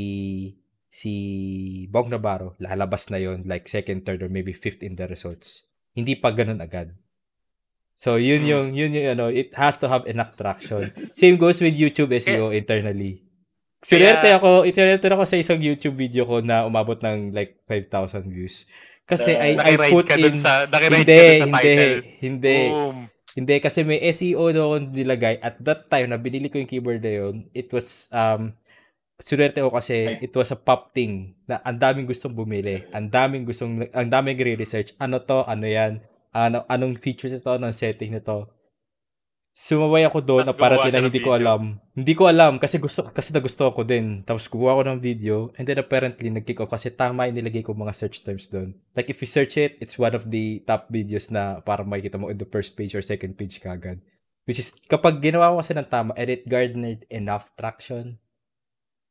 si 0.92 1.14
Bong 1.88 2.12
Navarro, 2.12 2.60
lalabas 2.60 3.08
na 3.08 3.18
yon 3.18 3.48
like 3.48 3.72
second, 3.72 4.04
third, 4.04 4.20
or 4.22 4.30
maybe 4.30 4.52
fifth 4.52 4.84
in 4.84 5.00
the 5.00 5.08
results. 5.08 5.72
Hindi 5.96 6.20
pa 6.20 6.36
ganun 6.36 6.60
agad. 6.60 6.92
So, 8.02 8.18
yun 8.18 8.42
hmm. 8.42 8.50
yung, 8.50 8.68
yun 8.74 8.90
yung, 8.98 9.08
ano, 9.14 9.30
it 9.30 9.54
has 9.54 9.78
to 9.78 9.86
have 9.86 10.10
enough 10.10 10.34
traction. 10.34 10.90
Same 11.14 11.38
goes 11.38 11.62
with 11.62 11.78
YouTube 11.78 12.10
SEO 12.18 12.50
internally. 12.50 13.22
Sinerte 13.78 14.26
Kaya, 14.26 14.42
ako, 14.42 14.66
itinerte 14.66 15.06
ako 15.06 15.26
sa 15.30 15.38
isang 15.38 15.62
YouTube 15.62 16.02
video 16.02 16.26
ko 16.26 16.42
na 16.42 16.66
umabot 16.66 16.98
ng 16.98 17.30
like 17.30 17.62
5,000 17.70 18.26
views. 18.26 18.66
Kasi 19.06 19.38
uh, 19.38 19.46
I, 19.46 19.78
I 19.78 19.94
put 19.94 20.10
in, 20.18 20.42
sa, 20.42 20.66
hindi, 20.66 21.46
hindi, 21.46 21.78
hindi, 22.26 22.58
Boom. 22.74 23.06
hindi, 23.38 23.56
kasi 23.62 23.86
may 23.86 24.02
SEO 24.10 24.50
doon 24.50 24.66
ako 24.66 24.76
nilagay. 24.98 25.38
At 25.38 25.62
that 25.62 25.86
time, 25.86 26.10
na 26.10 26.18
binili 26.18 26.50
ko 26.50 26.58
yung 26.58 26.70
keyboard 26.70 27.06
na 27.06 27.14
yun, 27.14 27.46
it 27.54 27.70
was, 27.70 28.10
um, 28.10 28.58
Sunerte 29.22 29.62
ko 29.62 29.70
kasi 29.70 30.18
it 30.18 30.34
was 30.34 30.50
a 30.50 30.58
pop 30.58 30.98
thing 30.98 31.38
na 31.46 31.62
ang 31.62 31.78
daming 31.78 32.10
gustong 32.10 32.34
bumili. 32.34 32.90
Ang 32.90 33.14
daming 33.14 33.46
gustong, 33.46 33.86
ang 33.94 34.10
daming 34.10 34.34
re-research. 34.34 34.98
Ano 34.98 35.22
to? 35.22 35.46
Ano 35.46 35.70
yan? 35.70 36.02
Ano, 36.32 36.64
anong 36.68 37.00
features 37.00 37.36
ito, 37.36 37.52
anong 37.52 37.76
setting 37.76 38.16
nito. 38.16 38.48
Sumaway 39.52 40.08
ako 40.08 40.24
doon 40.24 40.48
na 40.48 40.56
para 40.56 40.80
tila 40.80 41.04
hindi 41.04 41.20
ko 41.20 41.36
alam. 41.36 41.76
Hindi 41.92 42.14
ko 42.16 42.32
alam 42.32 42.56
kasi 42.56 42.80
gusto 42.80 43.04
kasi 43.12 43.36
nagusto 43.36 43.68
ako 43.68 43.84
din. 43.84 44.24
Tapos 44.24 44.48
kukuha 44.48 44.80
ko 44.80 44.84
ng 44.88 45.00
video 45.04 45.52
and 45.60 45.68
then 45.68 45.76
apparently 45.76 46.32
nag-kick 46.32 46.64
off 46.64 46.72
kasi 46.72 46.88
tama 46.88 47.28
yung 47.28 47.36
nilagay 47.36 47.60
ko 47.60 47.76
mga 47.76 47.92
search 47.92 48.24
terms 48.24 48.48
doon. 48.48 48.80
Like 48.96 49.12
if 49.12 49.20
you 49.20 49.28
search 49.28 49.60
it, 49.60 49.76
it's 49.84 50.00
one 50.00 50.16
of 50.16 50.32
the 50.32 50.64
top 50.64 50.88
videos 50.88 51.28
na 51.36 51.60
para 51.60 51.84
makikita 51.84 52.16
mo 52.16 52.32
in 52.32 52.40
the 52.40 52.48
first 52.48 52.80
page 52.80 52.96
or 52.96 53.04
second 53.04 53.36
page 53.36 53.60
kagad. 53.60 54.00
Which 54.48 54.58
is, 54.58 54.74
kapag 54.88 55.22
ginawa 55.22 55.54
ko 55.54 55.62
kasi 55.62 55.76
ng 55.78 55.90
tama 55.92 56.12
and 56.18 56.32
it 56.32 56.48
garnered 56.48 57.04
enough 57.12 57.52
traction, 57.60 58.18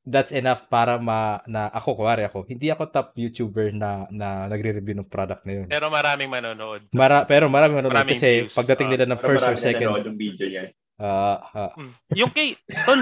that's 0.05 0.33
enough 0.33 0.65
para 0.73 0.97
ma 0.97 1.45
na 1.45 1.69
ako 1.69 2.01
kuwari 2.01 2.25
ako 2.25 2.49
hindi 2.49 2.73
ako 2.73 2.89
top 2.89 3.13
YouTuber 3.13 3.77
na 3.77 4.09
na 4.09 4.49
nagre-review 4.49 4.97
ng 4.97 5.11
product 5.13 5.45
na 5.45 5.53
yun. 5.61 5.67
Pero 5.69 5.93
maraming 5.93 6.31
manonood. 6.33 6.89
Mara 6.93 7.29
pero 7.29 7.53
maraming 7.53 7.85
manonood 7.85 8.01
maraming 8.01 8.17
kasi 8.17 8.49
views. 8.49 8.57
pagdating 8.57 8.89
uh, 8.89 8.93
nila 8.97 9.05
ng 9.13 9.21
first 9.21 9.45
or 9.45 9.57
second 9.61 9.89
yung 9.93 10.17
video 10.17 10.47
niya. 10.49 10.65
Uh, 11.01 11.37
uh, 11.57 11.73
yung 12.17 12.33
kay 12.33 12.57
tol 12.85 13.01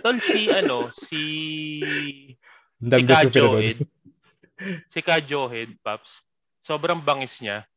tol 0.00 0.16
si 0.20 0.48
ano 0.52 0.92
si 0.92 1.22
si 2.76 3.00
Kajohead 3.04 3.78
si 4.92 4.98
Kajohead 5.00 5.70
Paps 5.80 6.08
sobrang 6.64 7.00
bangis 7.00 7.40
niya 7.40 7.68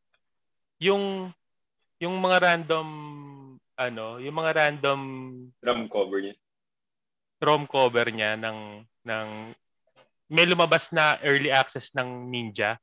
yung 0.79 1.31
yung 1.99 2.15
mga 2.19 2.37
random 2.43 2.87
ano 3.75 4.19
yung 4.19 4.35
mga 4.35 4.51
random 4.55 4.99
drum 5.63 5.87
cover 5.91 6.23
niya 6.23 6.35
ROM 7.37 7.69
cover 7.69 8.09
niya 8.09 8.33
ng 8.39 8.81
ng 9.05 9.27
may 10.27 10.45
lumabas 10.49 10.91
na 10.91 11.21
early 11.23 11.53
access 11.53 11.93
ng 11.95 12.27
Ninja 12.27 12.75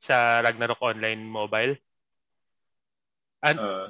sa 0.00 0.40
Ragnarok 0.40 0.80
Online 0.80 1.20
Mobile. 1.20 1.76
And 3.44 3.58
uh, 3.60 3.86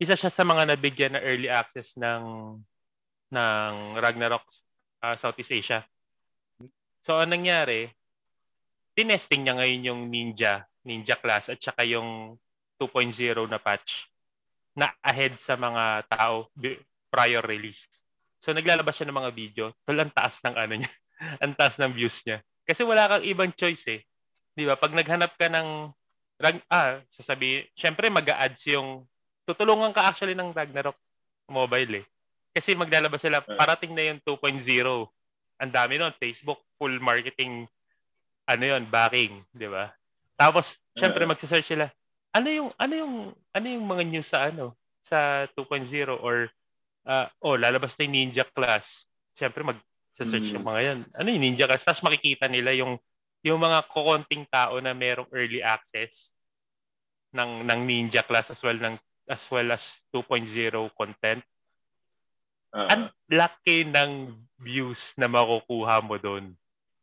isa 0.00 0.16
siya 0.16 0.32
sa 0.32 0.44
mga 0.44 0.72
nabigyan 0.72 1.12
na 1.16 1.24
early 1.24 1.48
access 1.48 1.92
ng 1.96 2.56
ng 3.32 3.72
Ragnarok 4.00 4.44
uh, 5.04 5.16
Southeast 5.20 5.52
Asia. 5.52 5.80
So 7.04 7.20
anong 7.20 7.44
nangyari? 7.44 7.92
Tinesting 8.96 9.44
niya 9.44 9.60
ngayon 9.60 9.88
yung 9.92 10.00
Ninja, 10.08 10.64
Ninja 10.88 11.20
class 11.20 11.52
at 11.52 11.60
saka 11.60 11.84
yung 11.84 12.40
2.0 12.80 13.12
na 13.44 13.60
patch 13.60 14.08
na 14.76 14.92
ahead 15.04 15.36
sa 15.40 15.56
mga 15.56 16.08
tao 16.08 16.48
prior 17.08 17.44
release. 17.44 17.88
So 18.40 18.52
naglalabas 18.52 18.96
siya 18.96 19.08
ng 19.08 19.18
mga 19.18 19.30
video. 19.32 19.64
Tol, 19.84 19.98
ang 20.00 20.12
taas 20.12 20.38
ng 20.44 20.54
ano 20.56 20.74
niya. 20.82 20.92
ang 21.42 21.52
taas 21.56 21.76
ng 21.80 21.92
views 21.92 22.20
niya. 22.24 22.44
Kasi 22.66 22.82
wala 22.82 23.08
kang 23.08 23.24
ibang 23.24 23.52
choice 23.54 23.84
eh. 23.88 24.00
'Di 24.56 24.64
ba? 24.66 24.76
Pag 24.76 24.96
naghanap 24.96 25.36
ka 25.36 25.46
ng 25.48 25.92
rag 26.36 26.60
ah, 26.68 27.00
sasabi, 27.12 27.64
syempre 27.72 28.12
mag-a-ads 28.12 28.60
yung 28.68 29.04
tutulungan 29.48 29.94
ka 29.94 30.04
actually 30.04 30.36
ng 30.36 30.52
Ragnarok 30.52 30.98
mobile 31.48 32.02
eh. 32.02 32.04
Kasi 32.52 32.72
maglalabas 32.74 33.20
sila 33.20 33.44
parating 33.44 33.92
na 33.92 34.12
yung 34.12 34.20
2.0. 34.24 34.60
Ang 35.56 35.72
dami 35.72 35.94
noon, 35.96 36.12
Facebook 36.20 36.60
full 36.76 36.96
marketing 37.00 37.68
ano 38.46 38.64
yon 38.64 38.86
backing, 38.86 39.42
'di 39.52 39.66
ba? 39.66 39.90
Tapos 40.38 40.78
syempre 40.94 41.26
magse-search 41.26 41.66
sila. 41.66 41.90
Ano 42.30 42.48
yung 42.52 42.70
ano 42.78 42.94
yung 42.94 43.14
ano 43.56 43.66
yung 43.66 43.86
mga 43.86 44.02
news 44.06 44.28
sa 44.30 44.48
ano 44.52 44.76
sa 45.02 45.48
2.0 45.58 45.86
or 46.20 46.50
uh, 47.06 47.26
oh, 47.40 47.54
lalabas 47.56 47.94
na 47.96 48.04
yung 48.04 48.14
ninja 48.14 48.44
class. 48.50 49.06
Siyempre, 49.38 49.62
mag-search 49.62 50.50
mm. 50.50 50.54
yung 50.58 50.66
mga 50.66 50.80
yan. 50.82 50.98
Ano 51.14 51.28
yung 51.30 51.42
ninja 51.42 51.64
class? 51.70 51.86
Tapos 51.86 52.02
makikita 52.02 52.50
nila 52.50 52.74
yung 52.74 52.98
yung 53.46 53.62
mga 53.62 53.86
kukonting 53.94 54.44
tao 54.50 54.82
na 54.82 54.90
merong 54.90 55.30
early 55.30 55.62
access 55.62 56.34
ng 57.30 57.62
ng 57.62 57.80
ninja 57.86 58.26
class 58.26 58.50
as 58.50 58.58
well 58.58 58.74
ng 58.74 58.98
as 59.30 59.42
well 59.50 59.70
as 59.70 60.02
2.0 60.10 60.50
content. 60.98 61.42
Uh, 62.74 62.90
Ang 62.90 63.02
laki 63.30 63.86
ng 63.86 64.34
views 64.58 65.14
na 65.14 65.30
makukuha 65.30 66.02
mo 66.02 66.18
doon. 66.18 66.54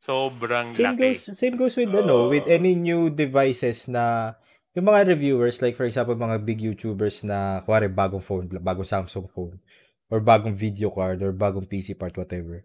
Sobrang 0.04 0.76
same 0.76 0.99
laki. 0.99 1.16
Goes, 1.16 1.22
same 1.36 1.56
goes 1.56 1.76
with, 1.80 1.91
uh, 1.95 2.04
ano, 2.04 2.28
with 2.28 2.47
any 2.51 2.76
new 2.76 3.08
devices 3.08 3.88
na 3.88 4.36
yung 4.76 4.88
mga 4.88 5.16
reviewers, 5.16 5.64
like 5.64 5.80
for 5.80 5.88
example, 5.88 6.16
mga 6.16 6.43
big 6.43 6.60
YouTubers 6.60 7.24
na, 7.24 7.64
kuwari, 7.64 7.88
bagong 7.88 8.24
phone, 8.24 8.51
bagong 8.60 8.88
Samsung 8.88 9.32
phone 9.32 9.60
or 10.14 10.22
bagong 10.22 10.53
video 10.53 10.93
card 10.93 11.26
or 11.26 11.34
bagong 11.34 11.66
PC 11.66 11.97
part 11.97 12.14
whatever. 12.14 12.61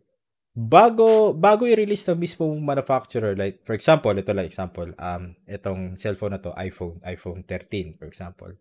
Bago 0.53 1.33
bago 1.33 1.65
i-release 1.65 2.05
ng 2.13 2.21
mismo 2.21 2.45
manufacturer 2.61 3.33
like 3.33 3.65
for 3.65 3.73
example 3.73 4.13
ito 4.13 4.37
lang 4.37 4.45
example 4.45 4.93
um 5.01 5.33
itong 5.49 5.97
cellphone 5.97 6.37
na 6.37 6.43
to 6.45 6.53
iPhone 6.61 7.01
iPhone 7.09 7.41
13 7.49 7.97
for 7.97 8.05
example. 8.05 8.53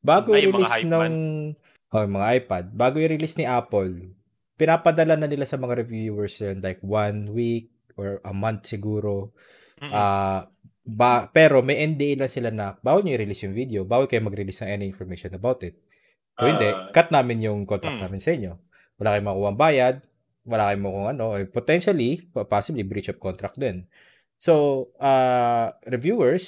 Bago 0.00 0.32
Ay, 0.32 0.48
i-release 0.48 0.88
ng 0.88 1.12
oh, 1.92 2.06
mga 2.08 2.26
iPad 2.40 2.64
bago 2.72 2.96
i-release 2.96 3.36
ni 3.36 3.44
Apple 3.44 4.16
pinapadala 4.56 5.20
na 5.20 5.28
nila 5.28 5.44
sa 5.44 5.60
mga 5.60 5.84
reviewers 5.84 6.40
yun 6.40 6.64
like 6.64 6.80
one 6.80 7.28
week 7.28 7.68
or 8.00 8.24
a 8.24 8.32
month 8.32 8.64
siguro. 8.64 9.36
Ah 9.84 9.92
uh, 9.92 10.40
ba 10.84 11.32
pero 11.32 11.64
may 11.64 11.80
NDA 11.80 12.20
lang 12.20 12.30
sila 12.30 12.52
na 12.52 12.76
bawal 12.84 13.00
niyo 13.00 13.16
i-release 13.16 13.48
yung 13.48 13.56
video 13.56 13.80
bawal 13.88 14.04
kayo 14.04 14.20
mag-release 14.20 14.68
ng 14.68 14.70
any 14.70 14.86
information 14.86 15.32
about 15.32 15.64
it 15.64 15.80
kung 16.34 16.58
hindi, 16.58 16.68
uh, 16.70 16.90
cut 16.90 17.14
namin 17.14 17.38
yung 17.42 17.60
contract 17.64 17.98
hmm. 17.98 18.04
namin 18.06 18.20
sa 18.20 18.30
inyo. 18.34 18.52
Wala 18.98 19.14
kayong 19.14 19.28
makuha 19.30 19.50
bayad, 19.54 19.96
wala 20.46 20.70
kayong 20.70 20.84
makuha 20.84 21.08
ano, 21.14 21.26
eh, 21.38 21.46
potentially, 21.46 22.26
possibly 22.50 22.82
breach 22.82 23.10
of 23.10 23.22
contract 23.22 23.58
din. 23.58 23.86
So, 24.38 24.88
uh, 24.98 25.72
reviewers, 25.86 26.44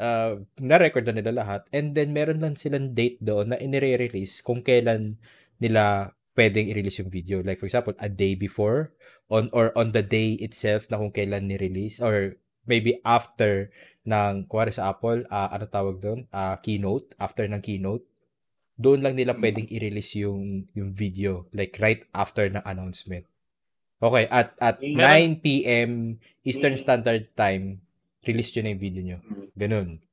uh, 0.00 0.40
na-record 0.60 1.04
na 1.08 1.16
nila 1.16 1.42
lahat 1.42 1.66
and 1.72 1.96
then 1.96 2.12
meron 2.12 2.40
lang 2.40 2.54
silang 2.54 2.92
date 2.92 3.20
doon 3.20 3.52
na 3.52 3.58
inire-release 3.60 4.44
kung 4.44 4.60
kailan 4.60 5.18
nila 5.60 6.12
pwedeng 6.36 6.68
i-release 6.68 7.00
yung 7.00 7.12
video. 7.12 7.40
Like 7.40 7.60
for 7.60 7.68
example, 7.68 7.96
a 7.96 8.12
day 8.12 8.36
before 8.36 8.92
on 9.32 9.48
or 9.50 9.72
on 9.74 9.96
the 9.96 10.04
day 10.04 10.36
itself 10.38 10.86
na 10.92 11.00
kung 11.00 11.10
kailan 11.10 11.48
ni-release 11.48 11.98
or 11.98 12.36
maybe 12.68 13.00
after 13.02 13.72
ng 14.06 14.46
kuwari 14.46 14.70
sa 14.70 14.92
Apple, 14.92 15.24
uh, 15.32 15.50
ano 15.50 15.64
tawag 15.66 15.98
doon? 15.98 16.28
Uh, 16.30 16.54
keynote, 16.60 17.16
after 17.18 17.48
ng 17.48 17.64
keynote 17.64 18.04
doon 18.76 19.00
lang 19.00 19.16
nila 19.16 19.32
pwedeng 19.40 19.66
i-release 19.72 20.20
yung 20.20 20.68
yung 20.76 20.92
video 20.92 21.48
like 21.56 21.80
right 21.80 22.04
after 22.12 22.44
ng 22.44 22.62
announcement. 22.68 23.24
Okay, 23.96 24.28
at 24.28 24.52
at 24.60 24.76
9 24.84 25.40
p.m. 25.40 26.20
Eastern 26.44 26.76
Standard 26.76 27.32
Time, 27.32 27.80
release 28.28 28.52
yun 28.52 28.68
na 28.68 28.72
yung 28.76 28.84
video 28.84 29.02
nyo. 29.02 29.18
Ganun. 29.56 30.04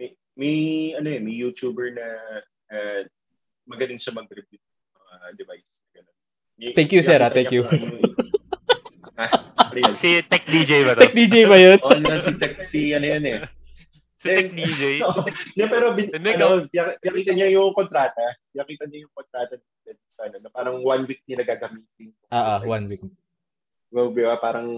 May, 0.00 0.16
may 0.32 0.56
ano 0.96 1.08
eh, 1.12 1.20
may 1.20 1.36
YouTuber 1.36 1.92
na 1.92 2.06
uh, 2.72 3.00
magaling 3.68 4.00
siya 4.00 4.16
mag-review 4.16 4.56
ng 4.56 4.96
uh, 4.96 5.30
devices. 5.36 5.84
Ganun. 5.92 6.16
Thank 6.72 6.96
you, 6.96 7.04
sir. 7.04 7.20
Thank 7.28 7.52
you. 7.52 7.68
ah, 9.20 9.28
si 9.92 10.24
Tech 10.24 10.48
DJ 10.48 10.88
ba 10.88 10.96
to? 10.96 11.04
Tech 11.04 11.12
DJ 11.12 11.44
ba 11.44 11.60
yun? 11.60 11.76
Oo, 11.84 11.92
oh, 11.92 12.00
si 12.00 12.32
Tech, 12.40 12.56
si 12.64 12.96
ano 12.96 13.04
yan 13.04 13.24
eh. 13.28 13.59
Si 14.20 14.28
Tech 14.28 14.52
DJ? 14.52 15.00
yeah, 15.58 15.68
pero 15.72 15.96
bin, 15.96 16.12
ano, 16.12 16.68
yakita 17.00 17.32
niya 17.32 17.56
yung 17.56 17.72
kontrata. 17.72 18.36
Yakita 18.52 18.84
niya 18.84 19.08
yung 19.08 19.14
kontrata 19.16 19.56
sa 20.04 20.28
ano, 20.28 20.44
na 20.44 20.52
parang 20.52 20.84
one 20.84 21.08
week 21.08 21.24
nila 21.24 21.48
gagamitin. 21.48 22.12
Ah, 22.28 22.60
uh, 22.60 22.68
one 22.68 22.84
week. 22.84 23.00
Well, 23.88 24.12
diba, 24.12 24.36
parang 24.36 24.68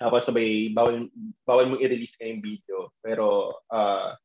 tapos 0.00 0.26
sabay, 0.26 0.72
bawal, 0.72 1.12
bawal 1.46 1.64
mong 1.70 1.82
i-release 1.84 2.16
na 2.18 2.32
yung 2.32 2.42
video. 2.42 2.90
Pero, 2.98 3.56
uh, 3.68 4.16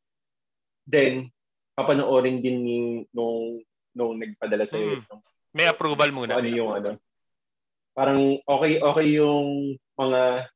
then, 0.88 1.28
papanoorin 1.78 2.42
din 2.42 2.64
yung, 2.66 2.90
nung, 3.14 3.62
nung 3.94 4.14
nagpadala 4.18 4.66
sa 4.66 4.80
hmm. 4.80 5.04
Nung, 5.04 5.24
May 5.52 5.68
approval 5.68 6.10
muna. 6.14 6.38
Ano 6.38 6.50
yung 6.50 6.72
ano. 6.74 6.96
Parang 7.98 8.38
okay, 8.46 8.78
okay 8.80 9.08
yung 9.18 9.76
mga 9.98 10.48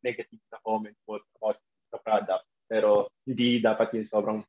negative 0.00 0.42
na 0.48 0.62
comment 0.62 0.94
mo 1.04 1.18
about 1.36 1.58
product. 2.00 2.44
Pero 2.68 3.08
hindi 3.24 3.60
dapat 3.60 3.94
yung 3.96 4.06
sobrang 4.06 4.40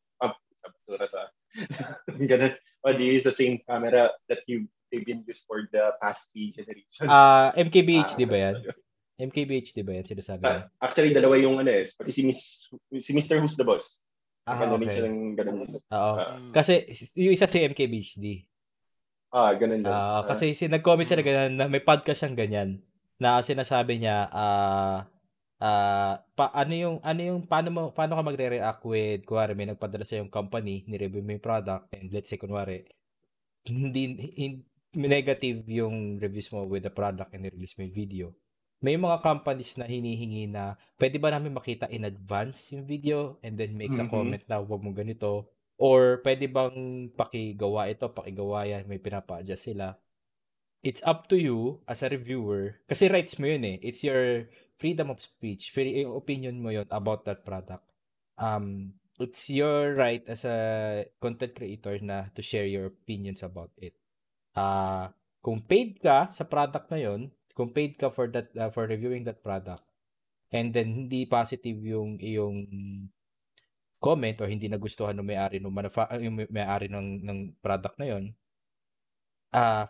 absurd 0.64 1.10
ah. 1.16 1.30
Ganun. 2.30 2.54
O 2.86 2.95
di 2.95 3.20
the 3.20 3.34
same 3.34 3.60
camera 3.68 4.12
that 4.32 4.43
you 4.47 4.68
they've 4.89 5.06
been 5.06 5.22
used 5.26 5.43
for 5.45 5.68
the 5.70 5.93
past 6.02 6.28
three 6.32 6.50
generations. 6.54 7.10
Ah, 7.10 7.52
uh, 7.54 7.60
MKBHD 7.60 8.26
uh, 8.26 8.30
ba 8.30 8.38
yan? 8.38 8.56
MKBHD 9.20 9.78
ba 9.84 10.00
yan 10.00 10.06
sinasabi 10.08 10.41
uh, 10.47 10.64
Actually, 10.80 11.12
dalawa 11.12 11.36
yung 11.38 11.60
ano 11.60 11.70
eh. 11.70 11.84
Pati 11.91 12.12
si, 12.12 12.24
Miss, 12.24 12.72
si 12.95 13.12
Mr. 13.12 13.43
Who's 13.43 13.60
the 13.60 13.68
Boss. 13.68 14.02
Ah, 14.47 14.58
ganun 14.58 14.82
okay. 14.82 14.97
silang 14.97 15.38
ganun. 15.38 15.78
Oo. 15.78 16.14
Uh, 16.18 16.50
kasi 16.56 16.88
yung 17.20 17.36
isa 17.36 17.45
si 17.45 17.62
MKBHD. 17.62 18.26
Ah, 19.30 19.54
ganun 19.54 19.86
din. 19.86 19.91
Uh, 19.91 20.26
kasi 20.26 20.58
si 20.58 20.66
nag-comment 20.66 21.06
siya 21.06 21.20
na 21.22 21.26
ganyan, 21.26 21.52
na 21.54 21.66
may 21.70 21.84
podcast 21.84 22.26
siyang 22.26 22.38
ganyan 22.39 22.70
na 23.20 23.43
sinasabi 23.43 24.00
niya 24.00 24.32
ah 24.32 25.04
uh, 25.04 25.18
uh, 25.60 26.20
pa, 26.36 26.45
ano 26.55 26.74
yung 26.74 26.97
ano 27.03 27.22
yung 27.22 27.41
paano 27.45 27.68
mo 27.72 27.82
paano 27.91 28.16
ka 28.16 28.24
magre-react 28.24 28.84
with 28.88 29.24
kuwari 29.28 29.53
may 29.53 29.68
nagpadala 29.68 30.07
sa 30.07 30.20
yung 30.20 30.32
company 30.32 30.88
ni-review 30.88 31.24
mo 31.24 31.36
yung 31.36 31.43
product 31.43 31.91
and 31.95 32.12
let's 32.12 32.32
say 32.32 32.39
kunwari 32.39 32.88
hindi, 33.68 34.32
hindi 34.36 34.64
negative 34.95 35.70
yung 35.70 36.18
reviews 36.18 36.49
mo 36.49 36.66
with 36.66 36.82
the 36.82 36.93
product 36.93 37.30
and 37.34 37.45
release 37.45 37.78
mo 37.78 37.86
yung 37.86 37.97
video. 37.97 38.26
May 38.80 38.95
mga 38.95 39.20
companies 39.20 39.76
na 39.76 39.86
hinihingi 39.86 40.47
na 40.49 40.80
pwede 40.95 41.20
ba 41.20 41.36
namin 41.36 41.51
makita 41.51 41.91
in 41.91 42.07
advance 42.07 42.72
yung 42.72 42.88
video? 42.88 43.38
And 43.43 43.60
then 43.60 43.76
make 43.76 43.91
mm-hmm. 43.91 44.07
a 44.07 44.14
comment 44.14 44.43
na 44.47 44.64
wag 44.64 44.82
mo 44.82 44.95
ganito. 44.95 45.51
Or 45.76 46.24
pwede 46.24 46.47
bang 46.47 47.12
pakigawa 47.14 47.91
ito 47.91 48.07
pakigawa 48.10 48.66
yan 48.66 48.88
may 48.88 48.97
pinapa-adjust 48.97 49.76
sila? 49.76 49.99
It's 50.80 51.03
up 51.03 51.28
to 51.28 51.36
you 51.36 51.84
as 51.91 51.99
a 52.01 52.10
reviewer 52.10 52.80
kasi 52.88 53.12
rights 53.12 53.36
mo 53.36 53.51
yun 53.51 53.68
eh. 53.68 53.78
It's 53.84 53.99
your 53.99 54.47
freedom 54.80 55.12
of 55.12 55.20
speech, 55.20 55.76
opinion 55.76 56.64
mo 56.64 56.72
yon 56.72 56.88
about 56.90 57.28
that 57.28 57.44
product. 57.44 57.84
Um, 58.40 58.96
it's 59.20 59.52
your 59.52 59.94
right 60.00 60.24
as 60.24 60.48
a 60.48 61.04
content 61.20 61.54
creator 61.54 62.00
na 62.00 62.32
to 62.32 62.42
share 62.42 62.64
your 62.64 62.88
opinions 62.88 63.44
about 63.44 63.76
it. 63.76 64.00
Uh, 64.56 65.12
kung 65.44 65.60
paid 65.68 66.00
ka 66.00 66.32
sa 66.32 66.48
product 66.48 66.88
na 66.88 67.00
yon, 67.04 67.28
kung 67.52 67.76
paid 67.76 68.00
ka 68.00 68.08
for 68.08 68.32
that 68.32 68.48
uh, 68.56 68.72
for 68.72 68.88
reviewing 68.88 69.28
that 69.28 69.44
product, 69.44 69.84
and 70.56 70.72
then 70.72 70.96
hindi 70.96 71.28
positive 71.28 71.84
yung 71.84 72.16
yung 72.24 72.56
comment 74.00 74.40
or 74.40 74.48
hindi 74.48 74.72
nagustuhan 74.72 75.20
ng 75.20 75.28
may-ari 75.28 75.60
ng 75.60 75.76
yung 76.24 76.36
may-ari 76.48 76.88
ng 76.88 77.28
ng 77.28 77.40
product 77.60 78.00
na 78.00 78.08
yon, 78.16 78.32
uh, 79.52 79.84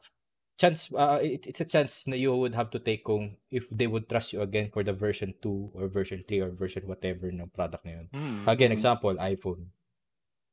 chance 0.60 0.91
uh, 0.91 1.24
it, 1.24 1.47
it's 1.47 1.64
a 1.64 1.66
chance 1.66 2.03
na 2.03 2.20
you 2.20 2.36
would 2.36 2.51
have 2.51 2.68
to 2.68 2.84
take 2.84 3.07
kung 3.07 3.39
if 3.47 3.72
they 3.72 3.88
would 3.88 4.12
trust 4.12 4.36
you 4.36 4.43
again 4.43 4.68
for 4.68 4.84
the 4.84 4.91
version 4.91 5.32
2 5.39 5.72
or 5.72 5.88
version 5.88 6.20
3 6.28 6.43
or 6.43 6.51
version 6.51 6.84
whatever 6.84 7.32
ng 7.32 7.47
product 7.55 7.88
na 7.88 8.03
yun. 8.03 8.07
Mm-hmm. 8.12 8.45
Again, 8.51 8.76
example, 8.76 9.16
iPhone. 9.16 9.72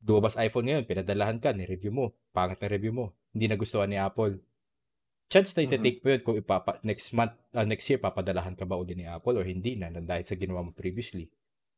Lumabas 0.07 0.39
iPhone 0.39 0.71
ngayon, 0.71 0.87
pinadalahan 0.87 1.43
ka, 1.43 1.51
ni-review 1.51 1.91
mo, 1.91 2.15
pangit 2.31 2.63
na 2.63 2.71
review 2.71 2.95
mo, 2.95 3.11
hindi 3.35 3.51
nagustuhan 3.51 3.91
ni 3.91 3.99
Apple. 3.99 4.39
Chance 5.27 5.59
na 5.59 5.67
iti-take 5.67 5.99
mo 6.07 6.15
yun 6.15 6.23
kung 6.23 6.39
ipapa, 6.39 6.79
next 6.87 7.11
month, 7.11 7.35
uh, 7.51 7.67
next 7.67 7.91
year, 7.91 7.99
papadalahan 7.99 8.55
ka 8.55 8.63
ba 8.63 8.79
uli 8.79 8.95
ni 8.95 9.11
Apple 9.11 9.43
or 9.43 9.43
hindi 9.43 9.75
na, 9.75 9.91
dahil 9.91 10.23
sa 10.23 10.39
ginawa 10.39 10.63
mo 10.63 10.71
previously. 10.71 11.27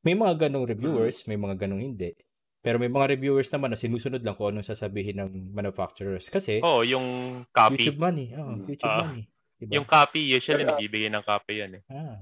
May 0.05 0.13
mga 0.13 0.47
ganong 0.47 0.69
reviewers, 0.69 1.25
mm-hmm. 1.25 1.29
may 1.33 1.39
mga 1.41 1.57
ganong 1.65 1.81
hindi. 1.81 2.13
Pero 2.59 2.77
may 2.77 2.91
mga 2.91 3.15
reviewers 3.15 3.49
naman 3.55 3.71
na 3.71 3.79
sinusunod 3.79 4.19
lang 4.21 4.35
kung 4.35 4.51
anong 4.51 4.67
sasabihin 4.67 5.23
ng 5.23 5.55
manufacturers. 5.55 6.27
Kasi, 6.27 6.59
oh, 6.61 6.83
yung 6.83 7.07
copy. 7.55 7.79
YouTube 7.79 8.03
money. 8.03 8.35
Oh, 8.35 8.59
YouTube 8.67 8.91
uh, 8.91 9.03
money. 9.07 9.25
Diba? 9.59 9.73
Yung 9.79 9.87
copy, 9.87 10.21
usually 10.23 10.63
pero, 10.63 10.75
nagbibigay 10.75 11.11
ng 11.11 11.25
copy 11.27 11.53
yan 11.63 11.73
eh. 11.79 11.83
Ah. 11.91 12.19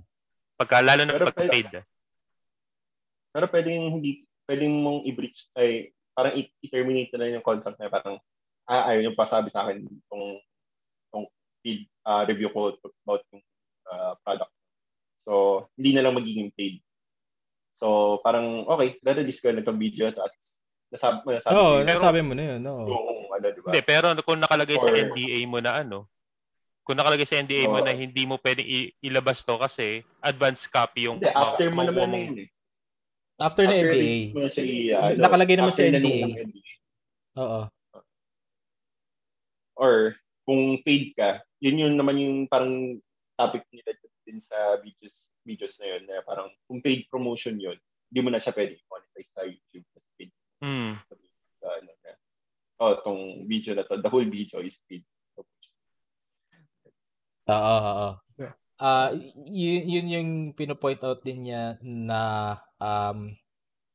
Pagka, 0.57 0.81
lalo 0.81 1.05
na 1.05 1.13
pero, 1.17 1.27
pag 1.29 1.37
paid. 1.49 1.69
Pero, 1.69 1.85
pero 3.33 3.47
pwedeng 3.53 3.81
hindi, 4.01 4.25
pwedeng 4.49 4.73
mong 4.81 5.01
i-breach, 5.05 5.53
ay, 5.57 5.93
parang 6.17 6.33
i-terminate 6.37 7.13
na 7.13 7.29
yung 7.37 7.45
contract 7.45 7.77
na 7.77 7.93
parang, 7.93 8.17
ah, 8.69 8.89
ayaw 8.89 9.09
yung 9.09 9.17
pasabi 9.17 9.53
sa 9.53 9.69
akin 9.69 9.85
itong, 9.85 10.41
itong 11.13 11.27
uh, 12.07 12.23
review 12.25 12.49
ko 12.53 12.73
about 13.05 13.21
yung 13.33 13.43
uh, 13.91 14.15
product. 14.25 14.53
So, 15.17 15.67
hindi 15.75 15.97
na 15.97 16.07
lang 16.07 16.17
magiging 16.17 16.55
paid. 16.55 16.81
So, 17.77 18.17
parang, 18.25 18.65
okay, 18.65 18.97
na-release 19.05 19.45
ko 19.45 19.53
ng 19.53 19.77
video 19.77 20.09
at 20.09 20.17
least 20.33 20.65
nasabi, 20.89 21.37
nasabi, 21.37 21.53
Oo, 21.53 21.61
oh, 21.61 21.79
nasabi 21.85 22.21
mo 22.25 22.33
na 22.33 22.57
yun. 22.57 22.61
No. 22.65 22.89
Yung, 22.89 23.29
ano, 23.37 23.47
diba? 23.53 23.69
Hindi, 23.69 23.81
pero 23.85 24.17
kung 24.25 24.41
nakalagay 24.41 24.81
Or, 24.81 24.89
sa 24.89 24.97
NDA 24.97 25.41
mo 25.45 25.59
na 25.61 25.85
ano, 25.85 26.09
kung 26.89 26.97
nakalagay 26.97 27.29
sa 27.29 27.37
NDA 27.37 27.69
oh, 27.69 27.77
mo 27.77 27.79
na 27.85 27.93
hindi 27.93 28.25
mo 28.25 28.41
pwedeng 28.41 28.65
i- 28.65 28.97
ilabas 29.05 29.45
to 29.45 29.61
kasi 29.61 30.01
advanced 30.25 30.73
copy 30.73 31.05
yung... 31.05 31.21
Hindi, 31.21 31.29
after 31.37 31.69
mo 31.69 31.85
naman 31.85 32.09
na 32.09 32.19
yun 32.25 32.37
eh. 32.47 32.49
After, 33.37 33.69
na 33.69 33.77
NDA. 33.77 34.17
Mo 34.33 34.49
sa, 34.49 34.61
ano, 34.65 35.15
nakalagay 35.21 35.57
naman 35.61 35.75
sa 35.77 35.85
NDA. 35.85 36.17
NDA. 36.33 36.73
Oo. 37.37 37.61
Or, 39.77 40.17
kung 40.49 40.81
paid 40.81 41.13
ka, 41.13 41.45
yun 41.61 41.85
yun 41.85 41.95
naman 42.01 42.17
yung 42.17 42.49
parang 42.49 42.97
topic 43.37 43.69
nila 43.69 43.93
din 44.25 44.41
sa 44.41 44.81
videos 44.81 45.29
videos 45.47 45.79
na 45.79 45.87
yun 45.95 46.03
na 46.11 46.21
parang 46.27 46.51
kung 46.67 46.83
paid 46.83 47.07
promotion 47.07 47.55
yun, 47.57 47.79
hindi 48.11 48.21
mo 48.21 48.29
na 48.35 48.43
siya 48.43 48.53
pwede 48.53 48.83
monetize 48.91 49.31
sa 49.31 49.47
YouTube 49.47 49.87
kasi 49.95 50.09
paid. 50.19 50.31
Mm. 50.61 50.91
Sa, 50.99 51.15
sa, 51.63 51.67
ano, 51.79 51.91
na, 52.03 52.13
oh, 52.83 52.95
tong 53.07 53.23
video 53.47 53.73
na 53.79 53.87
to, 53.87 54.03
the 54.03 54.11
whole 54.11 54.27
video 54.27 54.59
is 54.61 54.77
paid. 54.91 55.07
Oo, 57.47 57.77
oo. 57.79 58.11
Ah, 58.77 59.09
yun, 59.49 59.89
yun 59.89 60.07
yung 60.13 60.31
pino-point 60.53 61.01
out 61.01 61.25
din 61.25 61.49
niya 61.49 61.81
na 61.81 62.53
um, 62.77 63.33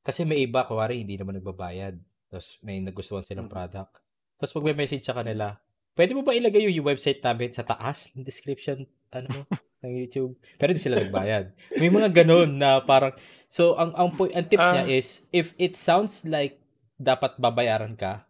kasi 0.02 0.26
may 0.26 0.41
iba, 0.41 0.66
kuwari, 0.66 1.06
hindi 1.06 1.22
naman 1.22 1.38
nagbabayad. 1.38 2.02
Tapos 2.34 2.58
may 2.66 2.82
nagustuhan 2.82 3.22
silang 3.22 3.45
mm-hmm. 3.45 3.70
product. 3.70 4.02
Tapos 4.41 4.54
pag 4.58 4.66
may 4.66 4.74
message 4.74 5.06
sa 5.06 5.14
kanila, 5.14 5.54
pwede 5.93 6.18
mo 6.18 6.26
ba 6.26 6.34
ilagay 6.34 6.66
yung, 6.66 6.82
yung 6.82 6.89
website 6.89 7.22
namin 7.22 7.54
sa 7.54 7.62
taas 7.62 8.10
ng 8.18 8.26
description 8.26 8.89
ano 9.14 9.28
mo? 9.30 9.41
ng 9.82 9.93
YouTube. 9.97 10.38
Pero 10.61 10.71
hindi 10.71 10.82
sila 10.82 11.01
nagbayad. 11.01 11.53
May 11.77 11.89
mga 11.89 12.23
ganun 12.23 12.57
na 12.61 12.82
parang 12.86 13.13
so 13.51 13.75
ang 13.75 13.91
ang 13.97 14.13
point 14.15 14.32
ang 14.32 14.45
tip 14.47 14.61
uh, 14.61 14.71
niya 14.71 14.86
is 14.88 15.25
if 15.34 15.57
it 15.57 15.75
sounds 15.75 16.23
like 16.23 16.61
dapat 17.01 17.36
babayaran 17.41 17.97
ka 17.97 18.29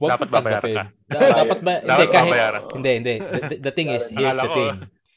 Wag 0.00 0.18
dapat 0.18 0.28
babayaran 0.30 0.72
ka. 0.74 0.84
Da- 1.06 1.38
dapat 1.46 1.58
ba 1.62 1.72
hindi 1.78 2.06
kahit 2.10 2.32
babayaran. 2.34 2.62
hindi 2.74 2.90
hindi 2.98 3.14
the, 3.22 3.40
the, 3.46 3.56
the 3.70 3.72
thing 3.72 3.88
is 3.94 4.04
here's 4.10 4.40
the 4.40 4.50
thing. 4.50 4.74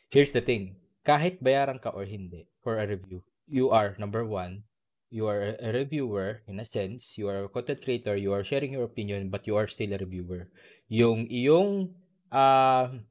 Here's 0.07 0.31
the 0.31 0.43
thing. 0.43 0.63
Kahit 1.01 1.41
bayaran 1.41 1.81
ka 1.81 1.89
or 1.91 2.05
hindi 2.05 2.45
for 2.61 2.77
a 2.77 2.85
review, 2.85 3.25
you 3.49 3.73
are 3.73 3.97
number 3.97 4.21
one, 4.27 4.67
you 5.09 5.25
are 5.25 5.57
a 5.57 5.71
reviewer 5.73 6.45
in 6.45 6.61
a 6.61 6.67
sense, 6.67 7.17
you 7.17 7.25
are 7.25 7.47
a 7.47 7.51
content 7.51 7.81
creator, 7.81 8.13
you 8.13 8.29
are 8.35 8.45
sharing 8.45 8.75
your 8.75 8.85
opinion 8.85 9.33
but 9.33 9.47
you 9.49 9.57
are 9.57 9.65
still 9.65 9.91
a 9.91 9.99
reviewer. 9.99 10.51
Yung 10.91 11.25
iyong 11.31 11.97
uh, 12.29 13.01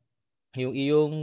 yung 0.57 0.75
iyong 0.75 1.15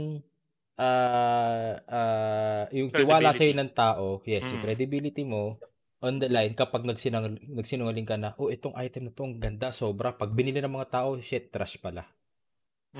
uh, 0.78 1.72
uh, 1.86 2.64
yung 2.74 2.90
tiwala 2.90 3.34
sa 3.34 3.44
ng 3.44 3.72
tao, 3.74 4.22
yes, 4.26 4.46
mm. 4.46 4.50
yung 4.54 4.62
credibility 4.62 5.22
mo 5.26 5.58
on 6.04 6.20
the 6.20 6.28
line 6.28 6.52
kapag 6.52 6.84
nagsinang 6.84 7.40
nagsinungaling 7.48 8.04
ka 8.04 8.20
na, 8.20 8.36
oh, 8.36 8.52
itong 8.52 8.76
item 8.76 9.08
na 9.08 9.12
to, 9.16 9.24
ang 9.24 9.40
ganda, 9.40 9.72
sobra. 9.72 10.12
Pag 10.12 10.36
binili 10.36 10.60
ng 10.60 10.76
mga 10.76 11.00
tao, 11.00 11.16
shit, 11.16 11.48
trash 11.48 11.80
pala. 11.80 12.04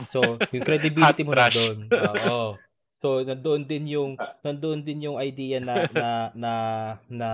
So, 0.09 0.41
yung 0.51 0.65
credibility 0.69 1.23
mo 1.23 1.37
na 1.37 1.53
doon. 1.53 1.87
Oo. 1.93 2.59
So, 3.05 3.21
nandoon 3.21 3.69
din 3.69 3.85
yung 3.93 4.17
nandoon 4.41 4.81
din 4.81 5.05
yung 5.05 5.21
idea 5.21 5.61
na 5.61 5.85
na 5.97 6.07
na 6.33 6.53
na 7.05 7.31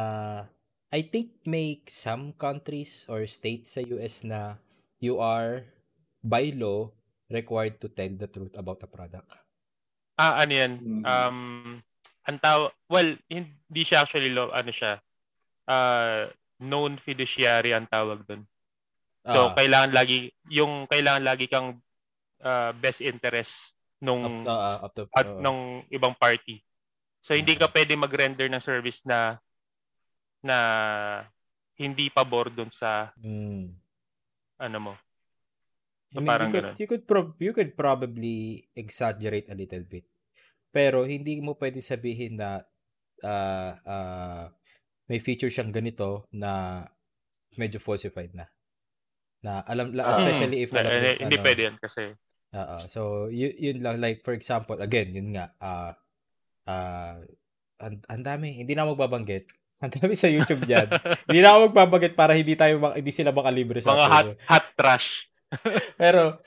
I 0.91 1.07
think 1.07 1.39
may 1.47 1.79
some 1.87 2.35
countries 2.35 3.07
or 3.07 3.23
states 3.31 3.79
sa 3.79 3.81
US 3.95 4.27
na 4.27 4.59
you 4.99 5.23
are 5.23 5.71
by 6.27 6.51
law 6.51 6.91
required 7.31 7.79
to 7.79 7.89
tell 7.89 8.11
the 8.11 8.27
truth 8.27 8.53
about 8.59 8.83
the 8.83 8.91
product. 8.91 9.27
Ah, 10.19 10.43
ano 10.43 10.53
yan? 10.53 10.73
Mm. 10.77 11.03
Um, 11.07 11.39
ang 12.27 12.39
taw- 12.39 12.75
well, 12.91 13.17
hindi 13.31 13.83
siya 13.83 14.05
actually 14.05 14.35
law, 14.35 14.53
ano 14.53 14.69
siya, 14.69 15.01
uh, 15.65 16.29
known 16.61 17.01
fiduciary 17.01 17.73
ang 17.73 17.89
tawag 17.89 18.21
doon. 18.29 18.45
So, 19.25 19.49
Ah, 19.49 19.55
kailangan 19.57 19.93
lagi, 19.97 20.29
yung 20.51 20.85
kailangan 20.85 21.25
lagi 21.25 21.49
kang 21.49 21.81
uh, 22.41 22.73
best 22.77 23.01
interest 23.01 23.73
nung, 24.01 24.45
up, 24.45 24.53
ah, 24.53 24.77
up 24.85 24.93
to, 24.93 25.05
at 25.13 25.29
oo. 25.29 25.41
nung 25.41 25.85
ibang 25.89 26.13
party. 26.17 26.61
So, 27.21 27.37
hindi 27.37 27.53
ka 27.57 27.69
pwede 27.69 27.97
mag-render 27.97 28.49
ng 28.49 28.65
service 28.65 29.01
na 29.05 29.37
na 30.41 30.57
hindi 31.77 32.09
pabor 32.09 32.49
doon 32.49 32.73
sa 32.73 33.13
Mm. 33.21 33.77
ano 34.61 34.79
mo. 34.81 34.93
I 36.11 36.13
So, 36.13 36.19
mean, 36.19 36.29
parang 36.29 36.49
you 36.49 36.53
could, 36.53 36.65
ganun. 36.65 36.75
you 36.77 36.87
could, 36.87 37.05
prob- 37.07 37.39
you 37.39 37.53
could 37.53 37.73
probably 37.73 38.39
exaggerate 38.75 39.47
a 39.47 39.55
little 39.55 39.83
bit. 39.83 40.07
Pero 40.69 41.03
hindi 41.03 41.39
mo 41.39 41.55
pwede 41.55 41.79
sabihin 41.79 42.35
na 42.37 42.63
ah 43.21 43.73
ah, 43.81 44.45
may 45.07 45.19
feature 45.19 45.51
siyang 45.51 45.71
ganito 45.71 46.27
na 46.31 46.83
medyo 47.55 47.79
falsified 47.79 48.31
na. 48.33 48.47
Na 49.41 49.63
alam 49.63 49.91
la- 49.91 50.07
Ah. 50.07 50.15
especially 50.17 50.63
if 50.63 50.71
alam 50.71 50.91
mo, 50.91 50.99
Eh, 51.01 51.19
hindi 51.21 51.37
ano, 51.37 51.45
pwede 51.45 51.61
yan 51.65 51.77
kasi 51.77 52.03
Oo. 52.51 52.77
So, 52.87 53.01
y- 53.31 53.55
yun 53.63 53.79
lang. 53.79 54.03
Like, 54.03 54.27
for 54.27 54.35
example, 54.35 54.75
again, 54.77 55.15
yun 55.15 55.31
nga, 55.31 55.55
ah, 55.63 55.95
ah, 56.67 57.23
ang, 57.79 58.03
ang 58.05 58.23
dami, 58.27 58.59
hindi 58.59 58.75
na 58.75 58.83
magbabanggit. 58.85 59.47
Ang 59.81 59.95
dami 59.95 60.13
sa 60.13 60.27
YouTube 60.27 60.67
yan. 60.67 60.91
hindi 61.25 61.41
na 61.41 61.55
ako 61.55 61.71
magbabanggit 61.71 62.13
para 62.13 62.35
hindi 62.35 62.53
tayo, 62.53 62.77
mak- 62.77 62.99
hindi 62.99 63.15
sila 63.15 63.31
makalibre 63.31 63.79
sa 63.79 63.95
mga 63.95 64.11
hot 64.11 64.29
hot 64.45 64.67
trash. 64.75 65.30
Pero, 66.01 66.39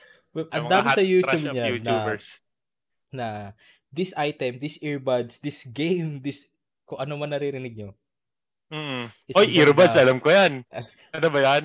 ang 0.50 0.66
dami 0.66 0.88
sa 0.90 1.04
YouTube 1.04 1.44
niyan 1.46 1.80
na, 1.80 1.96
na 3.10 3.28
this 3.88 4.10
item, 4.14 4.58
this 4.58 4.80
earbuds, 4.80 5.38
this 5.38 5.64
game, 5.66 6.18
this, 6.18 6.50
kung 6.82 6.98
ano 6.98 7.14
man 7.14 7.30
naririnig 7.30 7.74
nyo. 7.74 7.90
Mm. 8.68 9.06
is 9.28 9.36
Oy, 9.36 9.46
earbuds, 9.54 9.94
ganda. 9.94 10.02
alam 10.02 10.18
ko 10.18 10.28
yan. 10.28 10.52
Ano 11.16 11.28
ba 11.30 11.40
yan? 11.40 11.64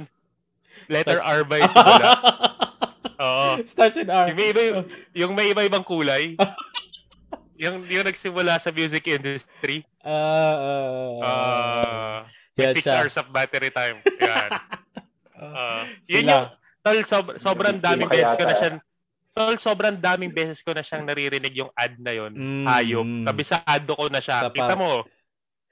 Letter 0.86 1.18
Starts- 1.18 1.34
R 1.34 1.42
ba 1.44 1.56
yung 1.60 1.72
simula? 1.72 2.10
Oo. 3.20 3.48
Starts 3.64 3.98
with 3.98 4.10
R. 4.10 4.28
Yung 4.30 4.38
may 4.38 4.50
iba, 4.50 4.62
yung 5.14 5.32
may 5.34 5.48
iba-ibang 5.50 5.82
kulay. 5.82 6.38
yung, 7.58 7.82
yung 7.84 8.06
nagsimula 8.06 8.58
sa 8.58 8.70
music 8.70 9.10
industry. 9.10 9.82
Ah, 10.00 10.14
ah, 10.56 10.86
ah, 11.20 12.20
Uh, 12.20 12.62
yan 12.62 12.76
6 12.76 12.84
siya. 12.84 12.94
hours 12.94 13.16
of 13.16 13.32
battery 13.32 13.72
time. 13.72 13.98
Yan. 14.20 14.50
Uh, 15.34 15.82
yun 16.06 16.24
Sila. 16.24 16.30
yung, 16.30 16.46
tol, 16.90 17.00
sob- 17.06 17.38
sobrang 17.38 17.78
daming 17.78 18.08
beses 18.08 18.34
ko 18.34 18.44
na 18.44 18.56
siya, 18.56 18.70
tol, 19.32 19.56
sobrang 19.56 19.96
daming 19.96 20.32
beses 20.32 20.60
ko 20.60 20.72
na 20.72 20.82
siyang 20.82 21.06
naririnig 21.06 21.54
yung 21.54 21.72
ad 21.74 21.96
na 21.98 22.12
yon 22.12 22.32
Mm, 22.32 22.66
hayop. 22.66 23.08
Kabisado 23.26 23.92
ko 23.94 24.06
na 24.08 24.20
siya. 24.20 24.50
Kita 24.50 24.74
mo, 24.74 25.06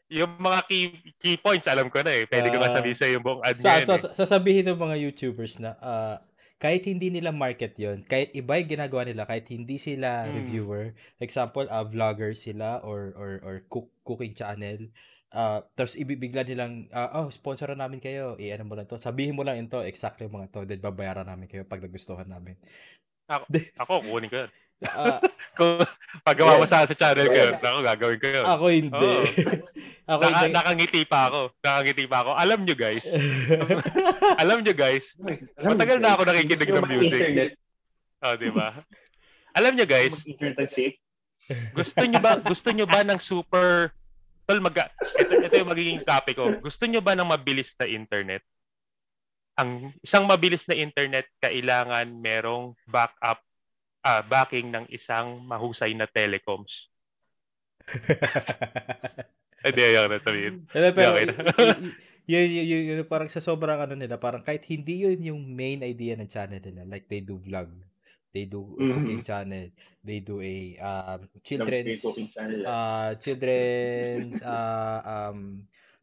yung 0.07 0.38
mga 0.38 0.59
key, 0.63 0.84
key 1.18 1.36
points, 1.36 1.65
alam 1.65 1.89
ko 1.89 1.99
na 1.99 2.13
eh. 2.13 2.24
Pwede 2.24 2.47
ko 2.47 2.57
Ah. 2.57 2.63
masabi 2.63 2.93
sa 2.93 3.05
yung 3.05 3.20
buong 3.20 3.41
ad 3.41 3.55
Sa, 3.55 3.65
niya 3.76 3.84
sa, 3.84 3.93
eh. 3.93 3.99
sa- 3.99 4.13
sasabihin 4.15 4.63
ng 4.65 4.78
mga 4.78 4.95
YouTubers 5.01 5.57
na 5.57 5.76
ah, 5.78 6.18
kahit 6.57 6.88
hindi 6.88 7.11
nila 7.11 7.30
market 7.30 7.76
yon 7.76 8.01
kahit 8.01 8.34
iba 8.34 8.55
yung 8.55 8.72
ginagawa 8.72 9.03
nila, 9.03 9.26
kahit 9.26 9.45
hindi 9.47 9.76
sila 9.76 10.26
Mm. 10.26 10.34
reviewer, 10.34 10.84
example, 11.18 11.68
uh, 11.68 11.84
vlogger 11.84 12.34
sila 12.34 12.80
or 12.82 13.13
or 13.13 13.32
or 13.43 13.55
cook, 13.68 13.91
cooking 14.01 14.32
channel, 14.32 14.80
ah 15.30 15.60
tapos 15.76 16.00
ibibigla 16.00 16.44
nilang, 16.44 16.88
ah, 16.92 17.20
oh, 17.20 17.28
sponsoran 17.28 17.78
namin 17.78 18.00
kayo, 18.00 18.40
i-ano 18.40 18.64
mo 18.64 18.74
lang 18.76 18.88
to, 18.88 18.96
sabihin 18.96 19.36
mo 19.36 19.44
lang 19.44 19.60
ito, 19.60 19.84
exactly 19.84 20.26
yung 20.26 20.40
mga 20.40 20.50
to, 20.52 20.64
then 20.64 20.80
babayaran 20.80 21.28
namin 21.28 21.52
kayo 21.52 21.68
pag 21.68 21.84
nagustuhan 21.84 22.28
namin. 22.28 22.56
Ako, 23.28 24.08
kukunin 24.08 24.32
ko 24.32 24.38
yun. 24.48 24.52
Ah, 24.88 25.20
Kung 25.58 25.82
paggawa 26.22 26.62
mo 26.62 26.70
Yeah. 26.70 26.86
sa, 26.86 26.88
sa 26.88 26.94
channel 26.94 27.28
ko 27.28 27.34
yun, 27.34 27.54
Yeah. 27.58 27.66
ako 27.66 27.80
gagawin 27.82 28.20
ko 28.22 28.28
yun. 28.30 28.46
ako 28.46 28.66
hindi. 28.70 29.10
Oo. 29.10 29.24
ako 30.14 30.22
Naka, 30.22 30.40
hindi. 30.40 30.54
nakangiti 30.54 31.02
pa 31.04 31.20
ako. 31.28 31.42
Nakangiti 31.60 32.04
pa 32.06 32.18
ako. 32.24 32.32
Alam 32.38 32.60
nyo 32.64 32.76
guys, 32.78 33.06
alam 34.42 34.58
nyo 34.62 34.74
guys, 34.78 35.06
Matagal 35.58 35.98
na 36.00 36.14
ako 36.14 36.22
nakikinig 36.24 36.70
ng 36.72 36.88
music. 36.88 37.22
Oh, 38.22 38.34
di 38.38 38.50
ba? 38.54 38.80
Alam 39.58 39.74
nyo 39.76 39.86
guys, 39.90 40.14
gusto 41.74 42.02
nyo 42.06 42.20
ba 42.22 42.32
gusto 42.38 42.70
nyo 42.70 42.86
ba 42.86 43.02
ng 43.02 43.18
super 43.18 43.90
tol 44.48 44.64
mag 44.64 44.76
ito, 45.20 45.34
ito 45.43 45.54
yung 45.60 45.72
magiging 45.76 46.00
topic 46.08 46.39
ko. 46.39 46.56
Gusto 46.64 46.88
nyo 46.88 47.04
ba 47.04 47.14
ng 47.20 47.28
mabilis 47.28 47.76
na 47.76 47.86
internet? 47.86 48.41
Ang 49.60 49.91
isang 50.00 50.24
mabilis 50.24 50.64
na 50.72 50.80
internet 50.80 51.28
kailangan 51.43 52.08
merong 52.16 52.72
backup 52.88 53.43
ah 54.08 54.24
backing 54.24 54.72
ng 54.72 54.88
isang 54.88 55.43
mahusay 55.43 55.91
na 55.91 56.08
telecoms. 56.08 56.88
Hindi 59.68 59.82
ayoko 59.84 60.08
na 60.08 60.24
sabihin. 60.24 60.56
Pero, 60.72 60.88
pero 60.95 61.12
Okay 61.12 61.26
na. 61.28 61.34
y- 62.28 62.39
y- 62.39 62.48
yun, 62.48 62.68
yun, 62.68 62.84
yun, 62.88 62.98
parang 63.08 63.28
sa 63.28 63.43
sobrang 63.43 63.80
ano 63.80 63.95
nila, 63.95 64.20
parang 64.20 64.43
kahit 64.43 64.68
hindi 64.68 65.08
yun 65.08 65.20
yung 65.32 65.41
main 65.48 65.80
idea 65.80 66.14
ng 66.20 66.28
channel 66.28 66.60
nila, 66.60 66.84
like 66.84 67.08
they 67.08 67.24
do 67.24 67.39
vlog, 67.39 67.72
they 68.32 68.46
do 68.46 68.76
a 68.76 68.84
Mhm. 68.84 68.92
cooking 68.94 69.24
channel, 69.24 69.66
they 70.02 70.20
do 70.20 70.40
a 70.40 70.56
um, 70.80 71.22
children's 71.42 72.04
channel. 72.32 72.62
uh, 72.64 73.12
children's 73.18 74.38
uh, 74.42 75.00
um, 75.14 75.40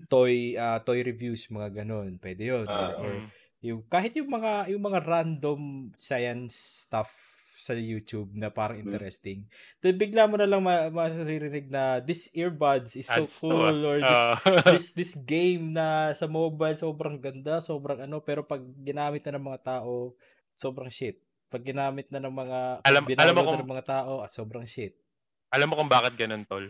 toy 0.07 0.55
uh, 0.55 0.81
toy 0.81 1.01
reviews, 1.01 1.47
mga 1.49 1.85
ganun. 1.85 2.19
Pwede 2.19 2.43
yun. 2.45 2.67
or, 2.67 2.71
Ah, 2.71 2.93
or 2.99 3.13
Mm. 3.15 3.29
yung 3.65 3.81
kahit 3.89 4.13
yung 4.15 4.29
mga 4.29 4.69
yung 4.69 4.83
mga 4.83 5.01
random 5.01 5.61
science 5.97 6.85
stuff 6.85 7.09
sa 7.55 7.73
YouTube 7.73 8.29
na 8.37 8.53
parang 8.53 8.77
Mm. 8.77 8.93
interesting. 8.93 9.49
Then 9.81 9.97
bigla 9.97 10.29
mo 10.29 10.37
na 10.37 10.45
lang 10.45 10.61
ma- 10.61 10.93
maririnig 10.93 11.73
na 11.73 11.97
this 11.97 12.29
earbuds 12.37 12.93
is 12.93 13.09
so 13.09 13.25
to, 13.25 13.41
cool 13.41 13.81
or 13.89 14.05
this 14.05 14.21
Ah. 14.21 14.37
this 14.69 14.93
this 14.93 15.13
game 15.17 15.73
na 15.73 16.13
sa 16.13 16.29
mobile 16.29 16.77
sobrang 16.77 17.17
ganda, 17.17 17.65
sobrang 17.65 18.05
ano 18.05 18.21
pero 18.21 18.45
pag 18.45 18.61
ginamit 18.85 19.25
na 19.25 19.41
ng 19.41 19.47
mga 19.49 19.81
tao, 19.81 20.13
sobrang 20.53 20.93
shit. 20.93 21.24
Pag 21.55 21.63
ginamit 21.63 22.11
na 22.11 22.19
ng 22.19 22.35
mga 22.35 22.59
Alam- 22.83 23.07
alam 23.07 23.31
mo 23.31 23.43
kung- 23.47 23.63
ng 23.63 23.71
mga 23.71 23.87
tao, 23.87 24.19
ah, 24.19 24.27
sobrang 24.27 24.67
shit. 24.67 24.99
Alam 25.55 25.71
mo 25.71 25.79
kung 25.79 25.87
bakit 25.87 26.19
ganun, 26.19 26.43
Tol? 26.43 26.67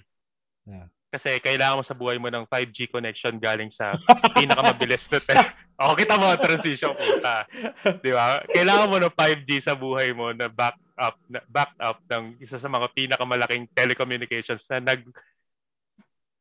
Yeah. 0.68 0.93
Kasi 1.09 1.41
kailangan 1.41 1.80
mo 1.80 1.85
sa 1.87 1.97
buhay 1.97 2.20
mo 2.20 2.28
ng 2.28 2.45
5G 2.45 2.93
connection 2.93 3.41
galing 3.41 3.72
sa 3.72 3.97
pinakamabilis 4.37 5.09
na 5.09 5.24
te- 5.24 5.57
O, 5.80 5.97
kita 5.97 6.20
mo 6.20 6.28
ang 6.28 6.37
transition 6.37 6.93
puta. 6.93 7.49
Di 7.99 8.12
ba? 8.12 8.45
Kailangan 8.45 8.91
mo 8.93 8.97
ng 9.01 9.14
5G 9.14 9.64
sa 9.64 9.72
buhay 9.72 10.12
mo 10.12 10.37
na 10.37 10.53
back 10.53 10.76
up, 10.95 11.16
na 11.24 11.41
back 11.49 11.72
up 11.80 11.97
ng 12.05 12.37
isa 12.39 12.61
sa 12.61 12.68
mga 12.68 12.93
pinakamalaking 12.93 13.64
telecommunications 13.72 14.68
na 14.68 14.85
nag 14.85 15.01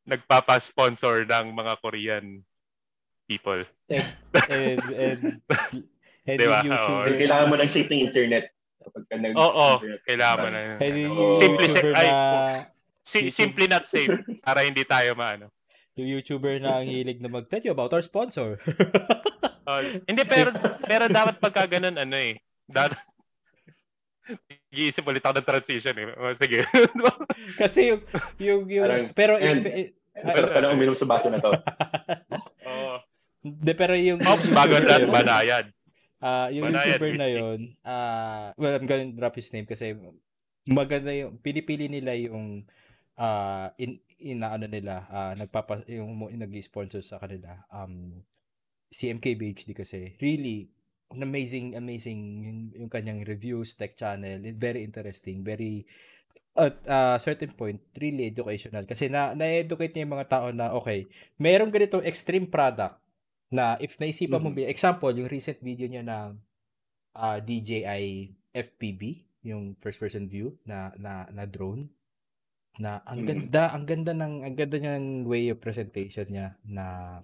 nagpapa-sponsor 0.04 1.24
ng 1.24 1.46
mga 1.48 1.72
Korean 1.80 2.26
people. 3.24 3.64
and 3.88 4.12
and 4.50 4.82
and 4.92 5.22
Diba? 6.26 6.58
yung 6.58 6.72
YouTuber 6.72 7.06
Oo. 7.06 7.18
Kailangan 7.18 7.46
mo 7.46 7.54
ng 7.54 7.68
safe 7.68 7.86
na 7.86 7.96
internet. 7.98 8.44
Kapag 8.78 9.02
ka 9.04 9.14
nag- 9.14 9.36
Oo, 9.36 9.66
internet. 9.74 10.00
kailangan 10.02 10.36
mo 10.36 10.46
na. 10.46 10.60
yung 10.82 11.12
Oo. 11.14 11.36
Simple 11.36 11.66
siya- 11.66 11.84
ay, 11.94 12.08
na 12.08 12.20
Si- 13.00 13.20
YouTube- 13.22 13.36
simply 13.36 13.66
not 13.66 13.84
safe 13.84 14.12
para 14.40 14.60
hindi 14.60 14.82
tayo 14.82 15.12
maano. 15.12 15.52
yung 15.94 16.08
YouTuber 16.10 16.58
na 16.58 16.80
ang 16.80 16.86
hilig 16.86 17.18
na 17.18 17.28
mag-tell 17.28 17.60
you 17.60 17.70
about 17.70 17.90
our 17.90 18.00
sponsor. 18.00 18.56
Oh, 19.64 19.80
hindi 19.80 20.28
pero 20.28 20.52
pero 20.82 21.08
dapat 21.08 21.40
pagka 21.40 21.64
ganun 21.66 21.96
ano 21.96 22.12
eh. 22.14 22.36
Dapat 22.66 23.00
Iisip 24.70 25.00
ulit 25.02 25.20
ako 25.20 25.36
ng 25.36 25.46
transition 25.46 25.94
eh. 25.94 26.12
Oh, 26.14 26.32
sige. 26.34 26.68
Kasi 27.60 27.88
yung 27.88 28.00
yung, 28.36 28.60
yung 28.66 28.84
Parang- 28.84 29.12
pero 29.14 29.32
and- 29.36 29.64
if- 29.64 29.96
Ang 30.14 30.28
sarap 30.30 30.52
pala 30.52 30.68
uminom 30.70 30.92
sa 30.92 31.04
baso 31.04 31.26
na 31.26 31.40
to. 31.40 31.48
Oo. 32.68 32.96
de, 33.42 33.72
pero 33.72 33.92
yung 33.92 34.20
Ops, 34.20 34.46
bago 34.48 34.76
na 34.76 34.94
na 34.94 35.08
banayad. 35.10 35.66
Ah, 36.22 36.48
yung 36.52 36.70
Banayad, 36.70 36.98
YouTuber 36.98 37.12
na 37.18 37.28
yon 37.30 37.60
ah 37.82 38.52
well 38.60 38.74
I'm 38.76 38.86
gonna 38.86 39.10
drop 39.14 39.34
his 39.38 39.50
name 39.50 39.66
kasi 39.66 39.96
maganda 40.68 41.12
yung 41.12 41.40
pinipili 41.40 41.90
nila 41.90 42.14
yung 42.16 42.64
ah 43.14 43.70
in, 43.78 44.02
in 44.18 44.42
ano 44.42 44.66
nila 44.66 45.06
ah 45.10 45.32
nagpapa 45.38 45.86
yung 45.86 46.14
mo- 46.14 46.32
nag-sponsor 46.32 47.02
sa 47.04 47.22
kanila 47.22 47.62
um 47.70 48.24
CMK 48.94 49.34
BHD 49.34 49.74
kasi. 49.74 50.14
Really 50.22 50.70
amazing 51.14 51.78
amazing 51.78 52.20
yung, 52.42 52.58
yung 52.74 52.90
kanyang 52.90 53.22
reviews 53.22 53.78
tech 53.78 53.94
channel 53.94 54.42
very 54.58 54.82
interesting 54.82 55.46
very 55.46 55.86
at 56.58 56.74
a 56.86 57.18
certain 57.22 57.54
point 57.54 57.78
really 57.98 58.26
educational. 58.30 58.82
Kasi 58.86 59.06
na 59.10 59.34
na-educate 59.34 59.94
niya 59.94 60.06
yung 60.06 60.14
mga 60.18 60.30
tao 60.30 60.46
na 60.50 60.74
okay 60.74 61.06
merong 61.38 61.70
ganitong 61.70 62.02
extreme 62.02 62.48
product 62.50 63.03
na 63.50 63.76
if 63.78 63.96
naisipan 63.96 64.38
mo 64.38 64.48
Mhm. 64.48 64.56
bi- 64.56 64.68
example 64.68 65.10
yung 65.10 65.28
recent 65.28 65.60
video 65.60 65.84
niya 65.84 66.00
na 66.00 66.32
ah, 67.12 67.38
DJI 67.38 68.04
FPV 68.50 69.02
yung 69.44 69.76
first 69.76 69.98
person 69.98 70.26
view 70.26 70.56
na 70.64 70.90
na 70.96 71.28
na 71.30 71.44
drone 71.44 71.86
na 72.76 73.04
ang 73.04 73.22
Mhm. 73.22 73.28
ganda 73.28 73.70
ang 73.70 73.84
ganda 73.84 74.10
ng 74.10 74.34
ang 74.42 74.54
ganda 74.54 74.76
niyang 74.76 75.06
way 75.22 75.46
of 75.48 75.60
presentation 75.60 76.26
niya 76.26 76.58
na 76.64 77.18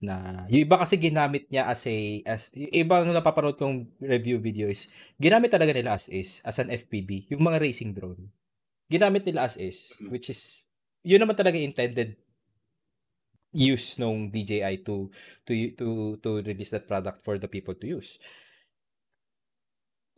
na 0.00 0.44
yung 0.48 0.64
iba 0.64 0.76
kasi 0.76 0.96
ginamit 0.96 1.48
niya 1.48 1.64
as 1.64 1.84
a 1.84 1.96
as 2.24 2.52
yung 2.52 2.68
iba 2.68 3.00
nung 3.00 3.16
napapanood 3.16 3.56
kong 3.56 3.88
review 4.00 4.36
video 4.36 4.68
is 4.68 4.88
ginamit 5.16 5.48
talaga 5.48 5.72
nila 5.72 5.96
as 5.96 6.08
is 6.08 6.40
as 6.40 6.56
an 6.56 6.68
FPV 6.68 7.28
yung 7.28 7.40
mga 7.40 7.60
racing 7.60 7.92
drone 7.92 8.28
ginamit 8.86 9.24
nila 9.24 9.48
as 9.48 9.56
is 9.56 9.92
which 10.08 10.28
is 10.28 10.60
yun 11.00 11.20
naman 11.20 11.32
talaga 11.32 11.56
intended 11.56 12.20
use 13.54 13.96
nung 14.02 14.28
DJI 14.34 14.82
to 14.82 15.08
to 15.46 15.52
to 15.78 15.86
to 16.18 16.30
release 16.42 16.74
that 16.74 16.90
product 16.90 17.22
for 17.22 17.38
the 17.38 17.46
people 17.46 17.72
to 17.78 17.86
use. 17.86 18.18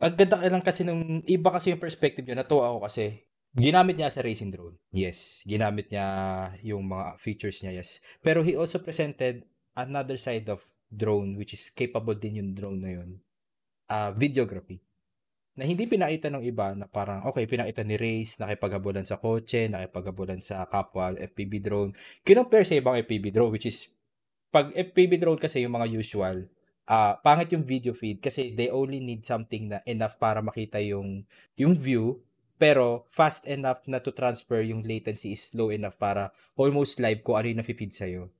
Ang 0.01 0.17
ganda 0.17 0.41
lang 0.41 0.61
kasi 0.65 0.85
nung 0.85 1.21
iba 1.25 1.49
kasi 1.53 1.73
yung 1.73 1.81
perspective 1.81 2.25
niya. 2.25 2.41
Natuwa 2.41 2.73
ako 2.73 2.89
kasi 2.89 3.29
ginamit 3.53 3.97
niya 3.97 4.09
as 4.09 4.17
a 4.17 4.25
racing 4.25 4.49
drone. 4.49 4.77
Yes 4.89 5.45
ginamit 5.45 5.93
niya 5.93 6.05
yung 6.65 6.89
mga 6.89 7.21
features 7.21 7.61
niya 7.61 7.81
yes. 7.81 8.01
Pero 8.25 8.41
he 8.41 8.57
also 8.57 8.81
presented 8.81 9.45
another 9.77 10.17
side 10.17 10.49
of 10.49 10.65
drone 10.89 11.37
which 11.37 11.53
is 11.53 11.69
capable 11.69 12.17
din 12.17 12.41
yung 12.41 12.51
drone 12.57 12.81
na 12.81 12.91
yun. 12.97 13.21
Uh, 13.87 14.11
videography 14.11 14.83
na 15.57 15.65
hindi 15.65 15.89
pinakita 15.89 16.29
ng 16.29 16.45
iba 16.45 16.77
na 16.77 16.85
parang 16.85 17.25
okay 17.25 17.49
pinakita 17.49 17.81
ni 17.81 17.97
Race 17.97 18.37
nakipaghabulan 18.37 19.03
sa 19.03 19.17
kotse 19.17 19.65
nakipaghabulan 19.67 20.39
sa 20.39 20.63
kapwa 20.69 21.11
FPV 21.17 21.53
drone 21.59 21.91
kinompare 22.21 22.63
sa 22.63 22.77
ibang 22.77 22.95
FPV 23.01 23.33
drone 23.33 23.51
which 23.51 23.65
is 23.65 23.89
pag 24.53 24.69
FPV 24.71 25.17
drone 25.17 25.41
kasi 25.41 25.65
yung 25.65 25.73
mga 25.73 25.89
usual 25.89 26.45
ah 26.87 27.19
pangit 27.19 27.51
yung 27.51 27.65
video 27.65 27.91
feed 27.91 28.21
kasi 28.21 28.53
they 28.53 28.69
only 28.69 29.01
need 29.01 29.25
something 29.25 29.73
na 29.73 29.83
enough 29.83 30.15
para 30.21 30.39
makita 30.39 30.79
yung 30.79 31.25
yung 31.57 31.73
view 31.75 32.21
pero 32.57 33.05
fast 33.13 33.45
enough 33.45 33.85
na 33.85 34.01
to 34.01 34.09
transfer 34.11 34.65
yung 34.65 34.81
latency 34.81 35.37
is 35.37 35.53
low 35.53 35.69
enough 35.69 35.95
para 36.01 36.33
almost 36.57 36.97
live 36.97 37.21
ko 37.21 37.37
ano 37.37 37.53
yung 37.53 37.61
nafe-feed 37.61 37.93
sa'yo. 37.93 38.33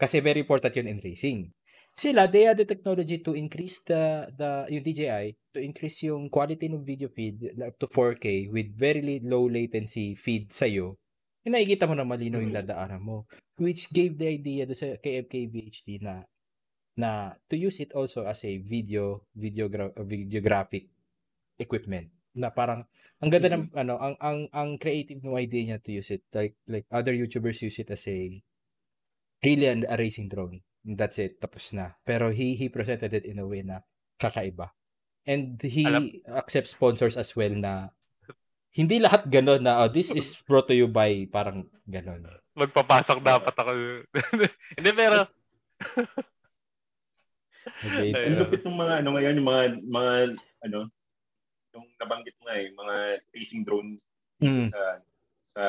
Kasi 0.00 0.24
very 0.24 0.44
important 0.44 0.72
yun 0.72 0.88
in 0.88 1.00
racing. 1.04 1.52
Sila, 1.96 2.28
they 2.28 2.44
had 2.44 2.60
the 2.60 2.68
technology 2.68 3.24
to 3.24 3.32
increase 3.32 3.80
the, 3.80 4.28
the 4.36 4.68
yung 4.68 4.84
DJI, 4.84 5.32
to 5.56 5.64
increase 5.64 6.04
yung 6.04 6.28
quality 6.28 6.68
ng 6.68 6.84
video 6.84 7.08
feed 7.08 7.56
up 7.56 7.72
to 7.80 7.88
4K 7.88 8.52
with 8.52 8.68
very 8.76 9.24
low 9.24 9.48
latency 9.48 10.12
feed 10.12 10.52
sa'yo. 10.52 11.00
Yung 11.48 11.56
nakikita 11.56 11.88
mo 11.88 11.96
na 11.96 12.04
malinaw 12.04 12.44
yung 12.44 12.52
dadaanan 12.52 13.00
mo. 13.00 13.24
Which 13.56 13.88
gave 13.88 14.20
the 14.20 14.28
idea 14.28 14.68
do 14.68 14.76
sa 14.76 15.00
KFK 15.00 15.48
VHD 15.48 16.04
na 16.04 16.28
na 17.00 17.32
to 17.48 17.56
use 17.56 17.80
it 17.80 17.96
also 17.96 18.28
as 18.28 18.44
a 18.44 18.60
video 18.60 19.24
videogra- 19.32 19.92
videographic 20.00 20.92
equipment 21.56 22.12
na 22.36 22.52
parang 22.52 22.84
ang 23.20 23.30
ganda 23.32 23.52
ng 23.52 23.72
ano 23.72 23.96
ang 24.00 24.16
ang 24.20 24.38
ang 24.52 24.70
creative 24.76 25.20
ng 25.24 25.36
idea 25.36 25.62
niya 25.64 25.78
to 25.80 25.92
use 25.92 26.08
it 26.12 26.24
like 26.32 26.56
like 26.68 26.84
other 26.92 27.12
YouTubers 27.12 27.64
use 27.64 27.80
it 27.80 27.92
as 27.92 28.04
a 28.08 28.40
really 29.44 29.68
an, 29.68 29.84
a 29.88 29.96
racing 29.96 30.28
drone 30.28 30.64
that's 30.94 31.18
it 31.18 31.42
tapos 31.42 31.74
na 31.74 31.98
pero 32.06 32.30
he 32.30 32.54
he 32.54 32.70
presented 32.70 33.10
it 33.10 33.26
in 33.26 33.42
a 33.42 33.46
way 33.46 33.66
na 33.66 33.82
kakaiba 34.22 34.70
and 35.26 35.58
he 35.66 35.82
Alam- 35.82 36.14
accepts 36.38 36.78
sponsors 36.78 37.18
as 37.18 37.34
well 37.34 37.50
na 37.50 37.90
hindi 38.76 39.00
lahat 39.02 39.26
ganon 39.26 39.64
na 39.64 39.82
oh, 39.82 39.90
this 39.90 40.12
is 40.12 40.38
brought 40.46 40.68
to 40.68 40.76
you 40.76 40.86
by 40.86 41.26
parang 41.32 41.66
ganon 41.88 42.22
Magpapasok 42.56 43.20
dapat 43.20 43.52
ako. 43.52 43.72
Hindi, 44.80 44.90
pero 44.96 45.28
Ayun. 47.84 48.14
Ang 48.14 48.38
lupit 48.40 48.62
ng 48.64 48.78
mga 48.78 48.94
ano 49.04 49.08
ngayon, 49.12 49.34
yung 49.36 49.48
mga 49.50 49.62
mga 49.84 50.14
ano, 50.70 50.80
yung 51.76 51.86
nabanggit 52.00 52.34
mo 52.40 52.42
nga 52.48 52.56
eh, 52.56 52.68
mga 52.72 52.96
racing 53.36 53.62
drones 53.66 54.00
mm, 54.40 54.70
sa 54.70 54.80
sa 55.52 55.64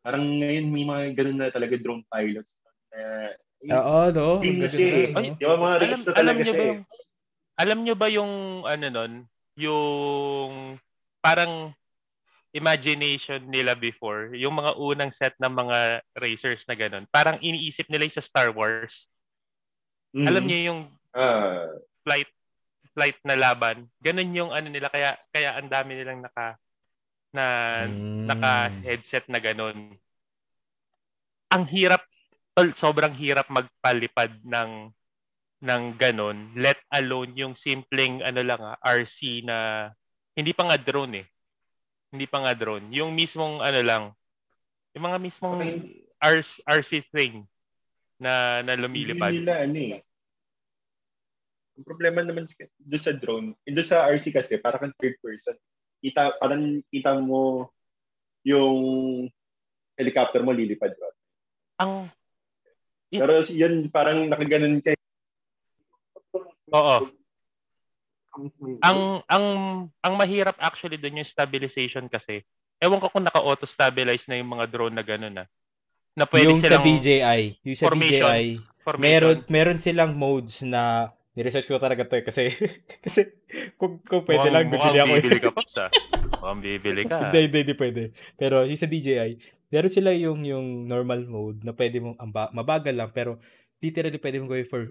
parang 0.00 0.24
ngayon 0.40 0.66
may 0.72 0.82
mga 0.88 1.04
ganun 1.14 1.38
na 1.38 1.52
talaga 1.52 1.76
drone 1.76 2.02
pilots 2.08 2.58
na 2.90 3.30
Oo, 3.60 3.96
no? 4.08 4.28
Siya 4.40 4.80
eh. 4.80 5.12
ganda, 5.12 5.20
no? 5.20 5.36
Di 5.36 5.44
ba 5.44 5.56
mga 5.56 5.74
alam, 5.76 5.98
na 6.00 6.10
alam 6.16 6.34
niyo 6.34 6.44
siya 6.44 6.54
ba 6.56 6.62
eh. 6.64 6.68
yung 6.70 6.80
alam 7.60 7.78
niyo 7.84 7.94
ba 7.94 8.08
yung 8.08 8.32
ano 8.64 8.86
nun, 8.88 9.12
yung 9.60 10.80
parang 11.20 11.76
imagination 12.50 13.44
nila 13.46 13.76
before, 13.76 14.32
yung 14.32 14.56
mga 14.56 14.74
unang 14.74 15.12
set 15.12 15.36
ng 15.38 15.52
mga 15.52 16.00
racers 16.16 16.64
na 16.66 16.74
ganun. 16.74 17.04
Parang 17.12 17.36
iniisip 17.38 17.86
nila 17.86 18.08
yung 18.08 18.16
sa 18.16 18.24
Star 18.24 18.48
Wars. 18.50 19.06
Mhm. 20.10 20.26
Alam 20.26 20.44
niyo 20.48 20.58
yung 20.72 20.80
Ah, 21.10 21.66
flight 22.06 22.30
flight 22.94 23.18
na 23.26 23.34
laban. 23.34 23.90
Ganun 23.98 24.30
yung 24.30 24.50
ano 24.50 24.66
nila 24.66 24.86
kaya 24.88 25.18
kaya 25.30 25.58
ang 25.58 25.66
dami 25.66 25.94
nilang 25.94 26.22
naka 26.22 26.54
na 27.30 27.44
Mm. 27.86 28.26
naka-headset 28.26 29.26
na 29.26 29.38
ganun. 29.38 29.94
Ang 31.50 31.64
hirap 31.66 32.02
tol, 32.60 32.76
sobrang 32.76 33.16
hirap 33.16 33.48
magpalipad 33.48 34.44
ng 34.44 34.92
ng 35.60 35.82
ganun, 35.96 36.52
let 36.56 36.76
alone 36.92 37.32
yung 37.36 37.52
simpleng 37.56 38.20
ano 38.20 38.40
lang 38.44 38.60
ah, 38.60 38.76
RC 38.80 39.44
na 39.44 39.88
hindi 40.36 40.52
pa 40.52 40.68
nga 40.68 40.76
drone 40.76 41.24
eh. 41.24 41.26
Hindi 42.12 42.24
pa 42.28 42.40
nga 42.44 42.56
drone. 42.56 42.92
Yung 42.92 43.12
mismong 43.12 43.60
ano 43.60 43.80
lang, 43.80 44.04
yung 44.92 45.04
mga 45.08 45.18
mismong 45.20 45.56
Okay. 45.60 46.04
RC, 46.20 46.60
RC 46.68 46.92
thing 47.08 47.48
na 48.20 48.60
na 48.60 48.76
hindi 48.76 49.08
lumilipad. 49.08 49.32
nila 49.32 49.64
ano 49.64 49.78
eh. 49.80 50.00
Ang 51.80 51.84
problema 51.88 52.20
naman 52.20 52.44
sa, 52.44 52.60
doon 52.76 53.00
sa 53.00 53.12
drone, 53.16 53.48
eh, 53.64 53.72
doon 53.72 53.88
sa 53.88 54.04
RC 54.12 54.36
kasi, 54.36 54.60
parang 54.60 54.84
kang 54.84 54.96
third 55.00 55.16
person. 55.24 55.56
Kita, 56.00 56.36
parang 56.36 56.84
kita 56.92 57.16
mo 57.20 57.72
yung 58.44 58.76
helicopter 59.96 60.44
mo 60.44 60.52
lilipad. 60.52 60.92
Right? 60.92 61.16
Ang 61.80 62.12
Pero 63.10 63.32
yan, 63.44 63.90
parang 63.90 64.26
nakaganon 64.26 64.78
ka. 64.78 64.94
Oo. 66.70 66.96
ang 68.80 68.98
ang 69.26 69.44
ang 69.98 70.14
mahirap 70.14 70.54
actually 70.56 70.94
doon 70.94 71.18
yung 71.18 71.26
stabilization 71.26 72.06
kasi. 72.06 72.46
Ewan 72.78 72.96
ko 72.96 73.10
kung 73.10 73.26
naka-auto 73.26 73.66
stabilize 73.66 74.24
na 74.24 74.38
yung 74.38 74.56
mga 74.56 74.64
drone 74.64 74.94
na 74.94 75.04
gano'n 75.04 75.34
na. 75.34 75.44
Na 76.14 76.24
pwede 76.24 76.48
yung 76.48 76.62
sa 76.62 76.78
silang 76.78 76.86
DJI, 76.86 77.42
yung 77.60 77.76
sa 77.76 77.84
formation. 77.90 78.24
DJI, 78.24 78.46
formation. 78.80 79.02
meron 79.04 79.36
meron 79.50 79.78
silang 79.78 80.12
modes 80.14 80.62
na 80.62 81.10
ni-research 81.34 81.66
ko 81.66 81.76
talaga 81.76 82.06
to 82.06 82.16
eh, 82.16 82.24
kasi 82.24 82.42
kasi 83.04 83.20
kung, 83.76 84.00
kung 84.00 84.24
pwede 84.24 84.48
Mukhang- 84.48 84.54
lang 84.54 84.64
bibili 84.64 84.78
mukhang 84.80 84.96
ako. 84.96 85.12
eh. 85.12 85.20
bibili 85.20 85.38
ka 85.38 85.50
pa 85.50 85.62
sa. 85.76 85.84
Mukhang 86.32 86.60
bibili 86.62 87.02
ka. 87.04 87.16
hindi, 87.20 87.40
hindi, 87.44 87.58
hindi 87.60 87.74
pwede. 87.76 88.02
Pero 88.34 88.56
yung 88.64 88.80
sa 88.80 88.88
DJI, 88.88 89.30
meron 89.70 89.88
sila 89.88 90.10
yung 90.12 90.42
yung 90.42 90.84
normal 90.84 91.24
mode 91.24 91.62
na 91.62 91.72
pwede 91.72 91.98
mong 91.98 92.18
amba, 92.18 92.50
mabagal 92.50 92.92
lang 92.92 93.10
pero 93.10 93.38
literally 93.78 94.18
pwede 94.18 94.36
mong 94.38 94.50
gawin 94.50 94.66
for 94.66 94.82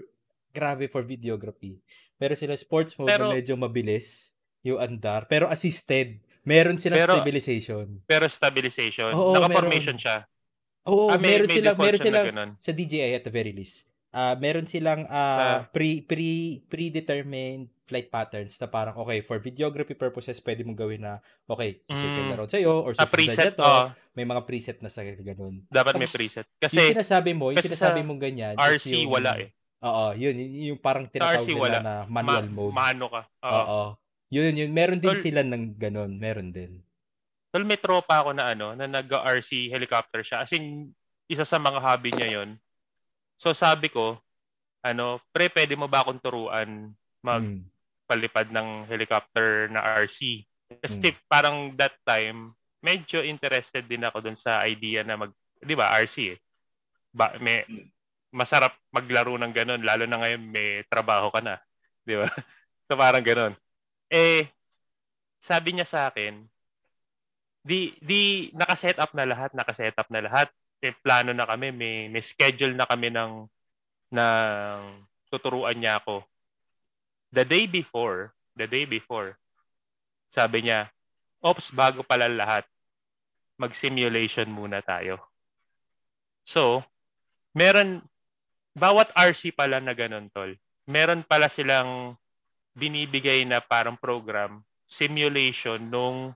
grabe 0.50 0.88
for 0.88 1.04
videography. 1.04 1.78
Meron 2.18 2.36
sila 2.36 2.56
sports 2.56 2.96
mode 2.96 3.08
Pero- 3.08 3.30
na 3.30 3.36
medyo 3.36 3.54
mabilis 3.54 4.34
yung 4.62 4.80
andar 4.80 5.28
pero 5.28 5.46
assisted. 5.48 6.20
Meron 6.42 6.80
silang 6.80 6.98
Pero- 6.98 7.14
stabilization. 7.14 7.86
Pero 8.04 8.26
stabilization. 8.26 9.12
Oo, 9.14 9.36
Naka-formation 9.38 9.94
meron. 9.94 10.02
siya. 10.02 10.18
Oo, 10.88 11.12
ah, 11.12 11.20
may, 11.20 11.36
meron 11.38 11.48
may 11.48 11.56
silang 11.60 11.76
default 11.78 11.86
meron 12.02 12.26
ganun. 12.26 12.52
sa 12.58 12.72
DJI 12.72 13.12
at 13.14 13.24
the 13.24 13.30
very 13.30 13.54
least. 13.54 13.86
Ah, 14.10 14.34
meron 14.34 14.66
silang 14.66 15.06
ah, 15.06 15.22
Ah. 15.22 15.58
pre 15.70 16.02
pre 16.02 16.64
predetermined 16.66 17.70
flight 17.90 18.08
patterns 18.08 18.54
na 18.54 18.66
parang 18.66 18.94
okay 18.96 19.20
for 19.20 19.38
videography 19.38 19.92
purposes 19.92 20.38
pwede 20.40 20.62
mong 20.62 20.78
gawin 20.78 21.02
na 21.02 21.18
okay 21.44 21.82
circle 21.88 22.22
Mm. 22.22 22.30
na 22.30 22.38
round 22.38 22.48
sa'yo 22.48 22.74
or 22.80 22.94
Ah, 22.94 23.02
susundan 23.02 23.18
preset. 23.18 23.38
niya 23.44 23.58
to 23.58 23.64
Oh, 23.64 23.86
may 24.14 24.24
mga 24.24 24.42
preset 24.44 24.78
na 24.80 24.88
sa 24.88 25.02
ganun 25.02 25.66
dapat 25.68 25.94
may 25.96 26.06
Tapos, 26.06 26.14
preset. 26.16 26.46
yung 26.46 26.62
Kasi 26.62 26.78
sinasabi 26.94 27.32
mo 27.34 27.50
yung 27.50 27.58
sinasabi 27.60 28.00
sa 28.00 28.06
mong 28.06 28.22
ganyan 28.22 28.54
RC 28.56 28.86
yung, 28.96 29.10
wala 29.10 29.32
eh. 29.36 29.50
oo 29.82 30.06
yun 30.14 30.36
yun 30.36 30.52
yung 30.70 30.80
parang 30.80 31.06
tinatawag 31.06 31.42
RC 31.42 31.50
nila 31.50 31.64
wala. 31.66 31.80
na 31.80 31.94
manual 32.06 32.46
Ma- 32.46 32.54
mode 32.54 32.74
Maano 32.74 33.06
ka. 33.10 33.22
Oo. 33.42 33.58
oo 33.60 33.82
yun 34.30 34.54
yun 34.54 34.70
meron 34.70 34.98
din 34.98 35.10
Tol- 35.10 35.20
sila 35.20 35.42
ng 35.42 35.74
ganun 35.76 36.14
meron 36.14 36.50
din 36.50 36.86
Tol, 37.50 37.66
may 37.66 37.76
tropa 37.76 38.22
ako 38.22 38.30
na 38.32 38.54
ano, 38.54 38.72
na 38.72 38.86
nag-RC 38.86 39.74
helicopter 39.74 40.22
siya. 40.22 40.46
As 40.46 40.54
in, 40.54 40.94
isa 41.26 41.42
sa 41.42 41.58
mga 41.58 41.82
hobby 41.82 42.14
niya 42.14 42.38
yon. 42.38 42.62
So 43.36 43.58
sabi 43.58 43.90
ko, 43.90 44.22
ano, 44.80 45.18
pre, 45.30 45.50
pwede 45.50 45.74
mo 45.74 45.86
ba 45.86 46.06
akong 46.06 46.22
turuan 46.22 46.94
Mm. 47.20 47.66
Magpalipad 48.10 48.50
ng 48.50 48.90
helicopter 48.90 49.70
na 49.70 49.86
RC? 50.02 50.42
Kasi 50.82 51.14
Mm. 51.14 51.22
parang 51.30 51.58
that 51.78 51.94
time, 52.02 52.58
medyo 52.82 53.22
interested 53.22 53.86
din 53.86 54.02
ako 54.02 54.26
dun 54.26 54.34
sa 54.34 54.66
idea 54.66 55.06
na 55.06 55.14
mag, 55.14 55.32
di 55.62 55.78
ba, 55.78 55.94
RC 55.94 56.34
eh. 56.34 56.40
Ba, 57.14 57.38
may, 57.38 57.62
masarap 58.34 58.74
maglaro 58.90 59.38
ng 59.38 59.54
ganun, 59.54 59.86
lalo 59.86 60.10
na 60.10 60.18
ngayon 60.18 60.42
may 60.50 60.82
trabaho 60.90 61.30
ka 61.30 61.42
na. 61.42 61.62
Di 62.02 62.18
ba? 62.18 62.26
so 62.90 62.98
parang 62.98 63.22
ganun. 63.22 63.54
Eh, 64.10 64.50
sabi 65.38 65.78
niya 65.78 65.86
sa 65.86 66.10
akin, 66.10 66.42
di 67.62 67.94
di 68.02 68.50
naka-set 68.58 68.98
up 68.98 69.14
na 69.14 69.30
lahat, 69.30 69.54
naka-set 69.54 69.94
up 70.02 70.10
na 70.10 70.26
lahat. 70.26 70.50
May 70.82 70.96
plano 70.98 71.30
na 71.36 71.46
kami, 71.46 71.70
may 71.76 72.10
may 72.10 72.24
schedule 72.26 72.74
na 72.74 72.90
kami 72.90 73.14
ng 73.14 73.46
ng 74.10 74.82
tuturuan 75.30 75.78
niya 75.78 76.02
ako. 76.02 76.26
The 77.30 77.46
day 77.46 77.70
before, 77.70 78.34
the 78.58 78.66
day 78.66 78.90
before, 78.90 79.38
sabi 80.34 80.66
niya, 80.66 80.90
"Ops, 81.42 81.70
bago 81.70 82.02
pala 82.02 82.26
lahat, 82.30 82.66
mag-simulation 83.62 84.50
muna 84.50 84.82
tayo." 84.82 85.22
So, 86.46 86.82
meron 87.54 88.02
bawat 88.74 89.14
RC 89.14 89.54
pala 89.54 89.78
na 89.78 89.94
ganun, 89.94 90.32
tol, 90.34 90.58
meron 90.90 91.22
pala 91.22 91.52
silang 91.52 92.18
binibigay 92.74 93.46
na 93.46 93.62
parang 93.62 94.00
program, 94.00 94.66
simulation 94.90 95.78
nung 95.78 96.34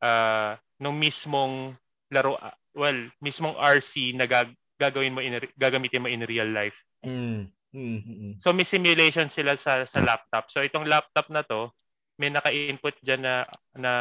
uh, 0.00 0.52
nung 0.80 0.96
mismong 0.96 1.76
laro, 2.08 2.40
well, 2.72 2.98
mismong 3.20 3.54
RC 3.58 4.16
na 4.16 4.24
gag- 4.24 4.56
gagawin 4.80 5.12
mo 5.12 5.20
in, 5.20 5.36
gagamitin 5.60 6.00
mo 6.00 6.08
in 6.08 6.24
real 6.24 6.48
life. 6.48 6.76
Mm. 7.04 7.52
Mm-hmm. 7.70 8.42
So 8.42 8.50
may 8.50 8.66
simulation 8.66 9.30
sila 9.30 9.54
sa 9.54 9.86
sa 9.86 10.00
laptop. 10.02 10.50
So 10.50 10.62
itong 10.62 10.90
laptop 10.90 11.30
na 11.30 11.46
to, 11.46 11.70
may 12.18 12.28
naka-input 12.28 12.98
diyan 13.00 13.22
na 13.22 13.34
na 13.78 13.92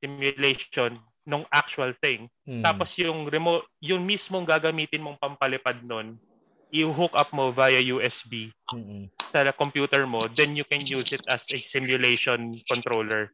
simulation 0.00 0.98
nung 1.28 1.44
actual 1.52 1.92
thing. 2.00 2.26
Mm. 2.48 2.64
Tapos 2.64 2.96
yung 2.96 3.28
remote, 3.28 3.68
yung 3.84 4.02
mismong 4.08 4.48
gagamitin 4.48 5.04
mong 5.04 5.20
pampalipad 5.20 5.84
nun, 5.84 6.16
i-hook 6.72 7.12
up 7.12 7.30
mo 7.36 7.52
via 7.52 7.78
USB 7.82 8.50
mm-hmm. 8.72 9.10
sa 9.20 9.44
computer 9.52 10.06
mo, 10.08 10.22
then 10.32 10.56
you 10.56 10.64
can 10.64 10.80
use 10.86 11.12
it 11.12 11.22
as 11.28 11.44
a 11.52 11.58
simulation 11.58 12.54
controller. 12.70 13.30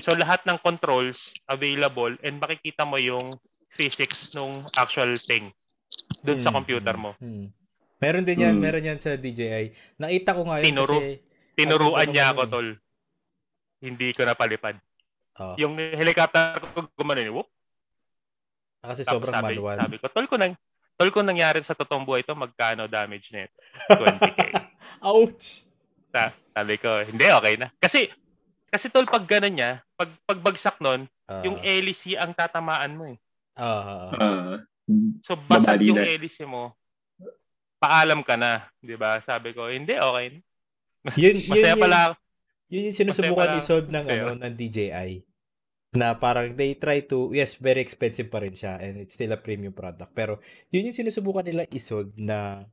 So 0.00 0.16
lahat 0.16 0.46
ng 0.48 0.62
controls 0.64 1.36
available 1.50 2.16
and 2.24 2.40
makikita 2.40 2.88
mo 2.88 2.96
yung 2.96 3.34
physics 3.76 4.32
nung 4.34 4.64
actual 4.80 5.14
thing 5.20 5.52
doon 6.24 6.38
mm-hmm. 6.38 6.46
sa 6.48 6.54
computer 6.54 6.94
mo. 6.96 7.12
Mm-hmm. 7.20 7.57
Meron 7.98 8.24
din 8.26 8.44
yan, 8.46 8.54
mm. 8.56 8.62
meron 8.62 8.88
yan 8.94 9.00
sa 9.02 9.18
DJI. 9.18 9.98
Nakita 9.98 10.30
ko 10.38 10.42
nga 10.46 10.62
yun 10.62 10.66
Tinuro, 10.70 10.96
kasi... 11.02 11.18
Tinuruan 11.58 12.08
niya 12.14 12.30
ako, 12.30 12.42
tol. 12.46 12.68
Hindi 13.82 14.08
ko 14.14 14.22
napalipad. 14.22 14.78
Oh. 15.38 15.54
Yung 15.58 15.74
helicopter 15.78 16.62
ko 16.62 16.86
gumano 16.94 17.20
ni 17.22 17.30
whoop. 17.30 17.50
Ah, 18.82 18.94
kasi 18.94 19.02
Tapos 19.02 19.26
sobrang 19.26 19.34
sabi, 19.34 19.58
manual. 19.58 19.76
Sabi 19.78 19.96
ko, 19.98 20.06
tol 20.10 20.26
ko 20.30 20.34
nang 20.38 20.54
tol 20.98 21.10
ko 21.10 21.20
nangyari 21.22 21.62
sa 21.66 21.74
totoong 21.74 22.06
buhay 22.06 22.22
ito, 22.22 22.34
magkano 22.34 22.86
damage 22.86 23.30
nito? 23.34 23.54
20k. 23.90 24.38
Ouch. 25.10 25.66
Sa, 26.14 26.30
sabi 26.54 26.74
ko, 26.78 27.02
hindi 27.02 27.26
okay 27.26 27.54
na. 27.58 27.70
Kasi 27.82 28.10
kasi 28.68 28.92
tol 28.92 29.08
pag 29.08 29.26
ganun 29.26 29.58
niya, 29.58 29.82
pag 29.98 30.10
pagbagsak 30.28 30.78
nun, 30.78 31.10
uh, 31.26 31.42
yung 31.42 31.58
hélice 31.58 32.14
ang 32.14 32.36
tatamaan 32.36 32.94
mo 32.94 33.04
eh. 33.10 33.18
Uh, 33.58 34.14
uh, 34.14 34.54
so 35.26 35.34
basag 35.34 35.82
yung 35.82 35.98
hélice 35.98 36.46
mo, 36.46 36.77
paalam 37.78 38.20
ka 38.26 38.34
na, 38.34 38.66
'di 38.82 38.98
ba? 38.98 39.22
Sabi 39.22 39.54
ko, 39.54 39.70
hindi 39.70 39.94
okay. 39.96 40.42
Yun, 41.14 41.36
Masaya 41.50 41.74
yun, 41.74 41.82
pala 41.82 42.00
yun 42.68 42.92
yung 42.92 42.96
sinusubukan 42.96 43.56
i-solve 43.56 43.88
ng, 43.88 44.06
ano, 44.06 44.36
ng 44.36 44.54
DJI. 44.54 45.24
Na 45.96 46.20
parang 46.20 46.52
they 46.52 46.76
try 46.76 47.00
to, 47.00 47.32
yes, 47.32 47.56
very 47.56 47.80
expensive 47.80 48.28
pa 48.28 48.44
rin 48.44 48.52
siya 48.52 48.76
and 48.76 49.00
it's 49.00 49.16
still 49.16 49.32
a 49.32 49.40
premium 49.40 49.72
product. 49.72 50.12
Pero 50.12 50.36
yun 50.68 50.92
yung 50.92 50.96
sinusubukan 50.96 51.48
nila 51.48 51.64
i-solve 51.72 52.12
na 52.20 52.68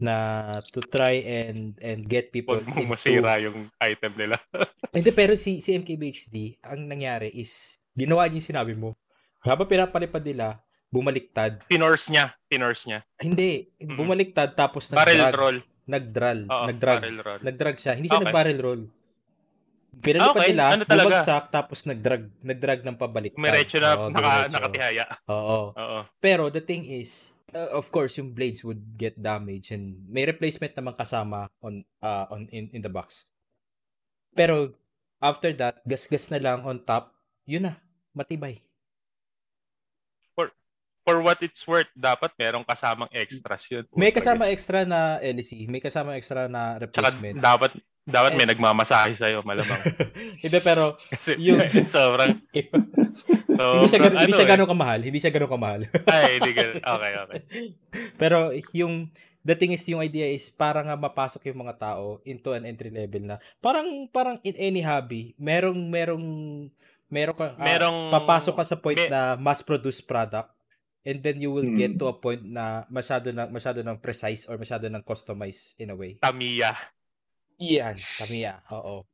na 0.00 0.48
to 0.72 0.80
try 0.80 1.20
and 1.20 1.76
and 1.84 2.08
get 2.08 2.32
people 2.32 2.56
Huwag 2.56 2.72
mo 2.72 2.96
masira 2.96 3.36
yung 3.42 3.68
item 3.82 4.16
nila. 4.16 4.38
Hindi, 4.96 5.10
pero 5.12 5.34
si, 5.36 5.60
si 5.60 5.76
MKBHD, 5.76 6.62
ang 6.64 6.86
nangyari 6.86 7.30
is, 7.34 7.78
ginawa 7.94 8.26
niya 8.26 8.42
yung 8.42 8.50
sinabi 8.54 8.74
mo. 8.74 8.96
Habang 9.44 9.68
pinapalipad 9.68 10.24
nila, 10.24 10.62
bumaliktad. 10.90 11.62
Pinorse 11.70 12.10
niya. 12.10 12.34
Pinorse 12.50 12.84
niya. 12.84 13.00
Hindi. 13.22 13.70
Bumaliktad 13.78 14.58
tapos 14.58 14.90
nag-drag. 14.90 15.06
Barrel 15.06 15.34
roll. 15.38 15.58
Nag-drag. 15.86 16.40
Oo, 16.50 16.64
nag-drag. 16.66 17.00
Roll. 17.22 17.40
Nag-drag 17.46 17.76
siya. 17.78 17.92
Hindi 17.94 18.10
siya 18.10 18.18
okay. 18.18 18.26
nag-barrel 18.28 18.60
roll. 18.60 18.82
Pinalipad 19.90 20.38
okay. 20.38 20.54
nila, 20.54 20.64
ano 20.70 20.82
bumagsak, 20.86 21.44
tapos 21.50 21.82
nag-drag, 21.82 22.30
nag-drag 22.46 22.80
ng 22.86 22.94
pabalik. 22.94 23.34
Umiretso 23.34 23.82
na, 23.82 23.98
Oo, 23.98 24.06
naka, 24.14 24.46
nakatihaya. 24.46 25.04
Oo. 25.26 25.74
Oo. 25.74 25.98
Pero 26.22 26.46
the 26.46 26.62
thing 26.62 26.86
is, 26.86 27.34
uh, 27.50 27.74
of 27.74 27.90
course, 27.90 28.14
yung 28.22 28.30
blades 28.30 28.62
would 28.62 28.80
get 28.94 29.18
damaged 29.18 29.74
and 29.74 29.98
may 30.06 30.22
replacement 30.22 30.72
naman 30.78 30.94
kasama 30.94 31.50
on 31.58 31.82
uh, 32.06 32.30
on 32.30 32.46
in, 32.54 32.70
in 32.70 32.80
the 32.80 32.88
box. 32.88 33.26
Pero 34.30 34.78
after 35.18 35.50
that, 35.58 35.82
gas-gas 35.82 36.30
na 36.30 36.38
lang 36.38 36.62
on 36.62 36.78
top, 36.86 37.10
yun 37.44 37.66
na, 37.66 37.74
matibay. 38.14 38.62
For 41.10 41.18
what 41.26 41.42
it's 41.42 41.66
worth, 41.66 41.90
dapat 41.98 42.30
merong 42.38 42.62
kasamang 42.62 43.10
extras 43.10 43.66
yun. 43.66 43.82
May 43.98 44.14
kasama 44.14 44.46
extra 44.46 44.86
na 44.86 45.18
LC, 45.18 45.66
may 45.66 45.82
kasama 45.82 46.14
extra 46.14 46.46
na 46.46 46.78
replacement. 46.78 47.34
Tsaka 47.34 47.50
dapat 47.50 47.70
dapat 48.06 48.38
may 48.38 48.46
nagmamasahe 48.46 49.18
sa'yo, 49.18 49.42
malamang. 49.42 49.82
hindi, 50.46 50.58
pero 50.62 50.94
Kasi, 51.10 51.34
yung... 51.42 51.58
sobrang... 51.94 52.38
so, 53.58 53.82
hindi 53.82 53.88
siya, 53.90 54.00
ganun, 54.02 54.14
ano, 54.14 54.22
hindi 54.22 54.34
siya 54.38 54.46
eh. 54.46 54.52
ganun 54.54 54.68
kamahal. 54.70 55.00
Hindi 55.02 55.18
siya 55.18 55.32
ganun 55.34 55.50
kamahal. 55.50 55.80
Ay, 56.14 56.30
hindi 56.38 56.50
ganun. 56.54 56.78
Okay, 56.78 57.12
okay. 57.26 57.40
pero 58.14 58.54
yung... 58.70 59.10
The 59.40 59.56
thing 59.56 59.72
is, 59.72 59.80
yung 59.88 60.04
idea 60.04 60.28
is 60.28 60.52
para 60.52 60.84
nga 60.84 61.00
mapasok 61.00 61.48
yung 61.48 61.64
mga 61.64 61.80
tao 61.80 62.20
into 62.28 62.52
an 62.52 62.68
entry 62.68 62.92
level 62.92 63.24
na 63.24 63.36
parang 63.64 64.04
parang 64.12 64.36
in 64.44 64.52
any 64.60 64.84
hobby, 64.84 65.32
merong 65.40 65.80
merong 65.88 66.28
merong, 67.08 67.40
uh, 67.40 67.56
merong 67.56 68.12
papasok 68.12 68.52
ka 68.60 68.64
sa 68.68 68.76
point 68.76 69.00
may, 69.00 69.08
na 69.08 69.40
mass 69.40 69.64
produce 69.64 70.04
product 70.04 70.52
and 71.04 71.24
then 71.24 71.40
you 71.40 71.52
will 71.52 71.66
hmm. 71.66 71.76
get 71.76 71.96
to 71.96 72.06
a 72.08 72.16
point 72.16 72.44
na 72.44 72.84
masyado 72.92 73.32
na 73.32 73.48
masyado 73.48 73.80
ng 73.80 73.96
precise 74.00 74.44
or 74.48 74.60
masyado 74.60 74.88
ng 74.88 75.02
customized 75.04 75.76
in 75.80 75.92
a 75.92 75.96
way. 75.96 76.20
Tamiya. 76.20 76.76
Iyan, 77.60 77.96
Tamiya. 77.96 78.60
Oo. 78.72 79.04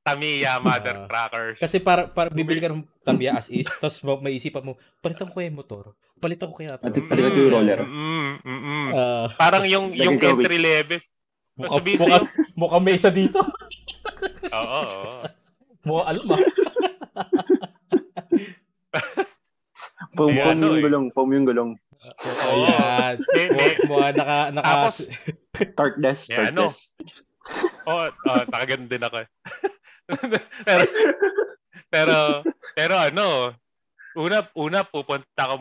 Tamiya, 0.00 0.60
mother 0.64 1.04
uh, 1.04 1.08
crackers. 1.08 1.60
Kasi 1.60 1.80
para, 1.80 2.08
para 2.08 2.32
bibili 2.32 2.60
ka 2.60 2.72
ng 2.72 2.84
Tamiya 3.04 3.36
as 3.36 3.52
is, 3.52 3.68
tapos 3.80 4.00
may 4.24 4.36
isipan 4.36 4.64
mo, 4.64 4.76
palitan 5.04 5.28
ko 5.28 5.40
kaya 5.40 5.52
yung 5.52 5.60
motor. 5.60 5.96
Palitan 6.20 6.48
ko 6.52 6.56
kaya 6.56 6.76
ito. 6.76 6.84
At 6.84 6.96
palitan 6.96 7.32
ko 7.32 7.40
yung 7.40 7.52
roller. 7.52 7.80
Mm, 7.84 8.32
mm, 8.40 8.60
mm. 8.60 8.88
Uh, 8.92 9.26
Parang 9.36 9.64
yung 9.68 9.92
yung 9.96 10.16
entry 10.20 10.60
level. 10.60 11.00
Mukha, 11.60 11.76
mukha, 11.76 12.18
mukha 12.56 12.78
may 12.80 12.96
isa 12.96 13.12
dito. 13.12 13.36
oo, 14.48 14.80
oo. 14.80 15.28
Mukha 15.84 16.02
alam 16.12 16.24
ah. 16.32 16.40
foam, 20.16 20.30
foam 20.34 20.58
yung 20.62 20.76
eh. 20.78 20.82
gulong. 20.82 21.04
Foam 21.14 21.30
yung 21.34 21.46
gulong. 21.46 21.70
Ayan. 22.48 23.16
Mukha 23.90 24.08
naka... 24.16 24.38
naka 24.56 24.66
Tapos, 24.66 24.96
desk. 26.00 26.32
Torque 26.32 26.48
ano, 26.48 26.62
desk 26.68 26.96
oh, 27.86 28.08
oh 28.08 28.42
nakaganda 28.48 28.88
din 28.90 29.04
ako. 29.06 29.18
pero, 30.66 30.82
pero, 31.90 32.16
pero 32.74 32.94
ano, 32.98 33.26
una, 34.18 34.38
una 34.54 34.80
pupunta 34.86 35.42
ka, 35.46 35.56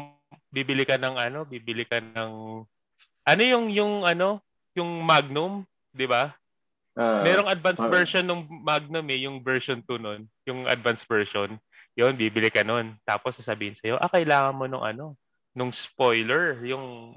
bibili 0.50 0.84
ka 0.86 0.98
ng 0.98 1.16
ano, 1.18 1.40
bibili 1.46 1.86
ka 1.86 2.02
ng, 2.02 2.32
ano 3.26 3.42
yung, 3.44 3.70
yung 3.70 3.94
ano, 4.06 4.42
yung 4.74 4.90
Magnum, 5.06 5.66
di 5.94 6.10
ba? 6.10 6.34
Uh, 7.00 7.24
Merong 7.24 7.48
advanced 7.48 7.86
uh, 7.86 7.92
version 7.92 8.26
ng 8.26 8.44
Magnum 8.66 9.06
eh, 9.08 9.24
yung 9.24 9.40
version 9.40 9.80
2 9.86 10.02
nun, 10.02 10.22
yung 10.50 10.68
advanced 10.68 11.08
version. 11.08 11.56
Yun, 12.00 12.16
bibili 12.16 12.48
ka 12.48 12.64
nun. 12.64 12.96
Tapos 13.04 13.36
sasabihin 13.36 13.76
sa'yo, 13.76 14.00
ah, 14.00 14.08
kailangan 14.08 14.56
mo 14.56 14.72
nung 14.72 14.88
ano, 14.88 15.20
nung 15.52 15.76
spoiler, 15.76 16.64
yung 16.64 17.12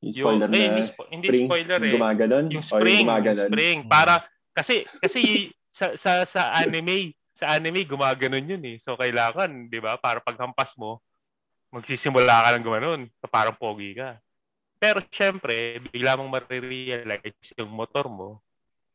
yung 0.00 0.12
spoiler 0.16 0.48
yung, 0.48 0.52
na 0.52 0.56
eh, 0.56 0.68
hindi, 0.68 0.82
hindi 1.12 1.28
spring, 1.28 1.46
spoiler 1.48 1.80
eh. 1.84 1.92
Gumaganon? 1.92 2.44
Yung 2.48 2.64
spring, 2.64 3.04
yung 3.04 3.36
spring. 3.36 3.78
Para, 3.84 4.24
kasi, 4.56 4.88
kasi 5.00 5.52
sa, 5.68 5.92
sa, 6.00 6.24
sa 6.24 6.56
anime, 6.56 7.12
sa 7.36 7.52
anime, 7.52 7.84
gumaganon 7.84 8.48
yun 8.48 8.64
eh. 8.64 8.76
So, 8.80 8.96
kailangan, 8.96 9.68
di 9.68 9.80
ba, 9.80 10.00
para 10.00 10.24
paghampas 10.24 10.72
mo, 10.80 11.04
magsisimula 11.68 12.48
ka 12.48 12.48
ng 12.56 12.64
gumanon. 12.64 13.00
So, 13.20 13.28
parang 13.28 13.60
pogi 13.60 13.92
ka. 13.92 14.16
Pero, 14.80 15.04
syempre, 15.12 15.84
bigla 15.92 16.16
mong 16.16 16.32
marirealize 16.40 17.52
yung 17.60 17.72
motor 17.72 18.08
mo, 18.08 18.40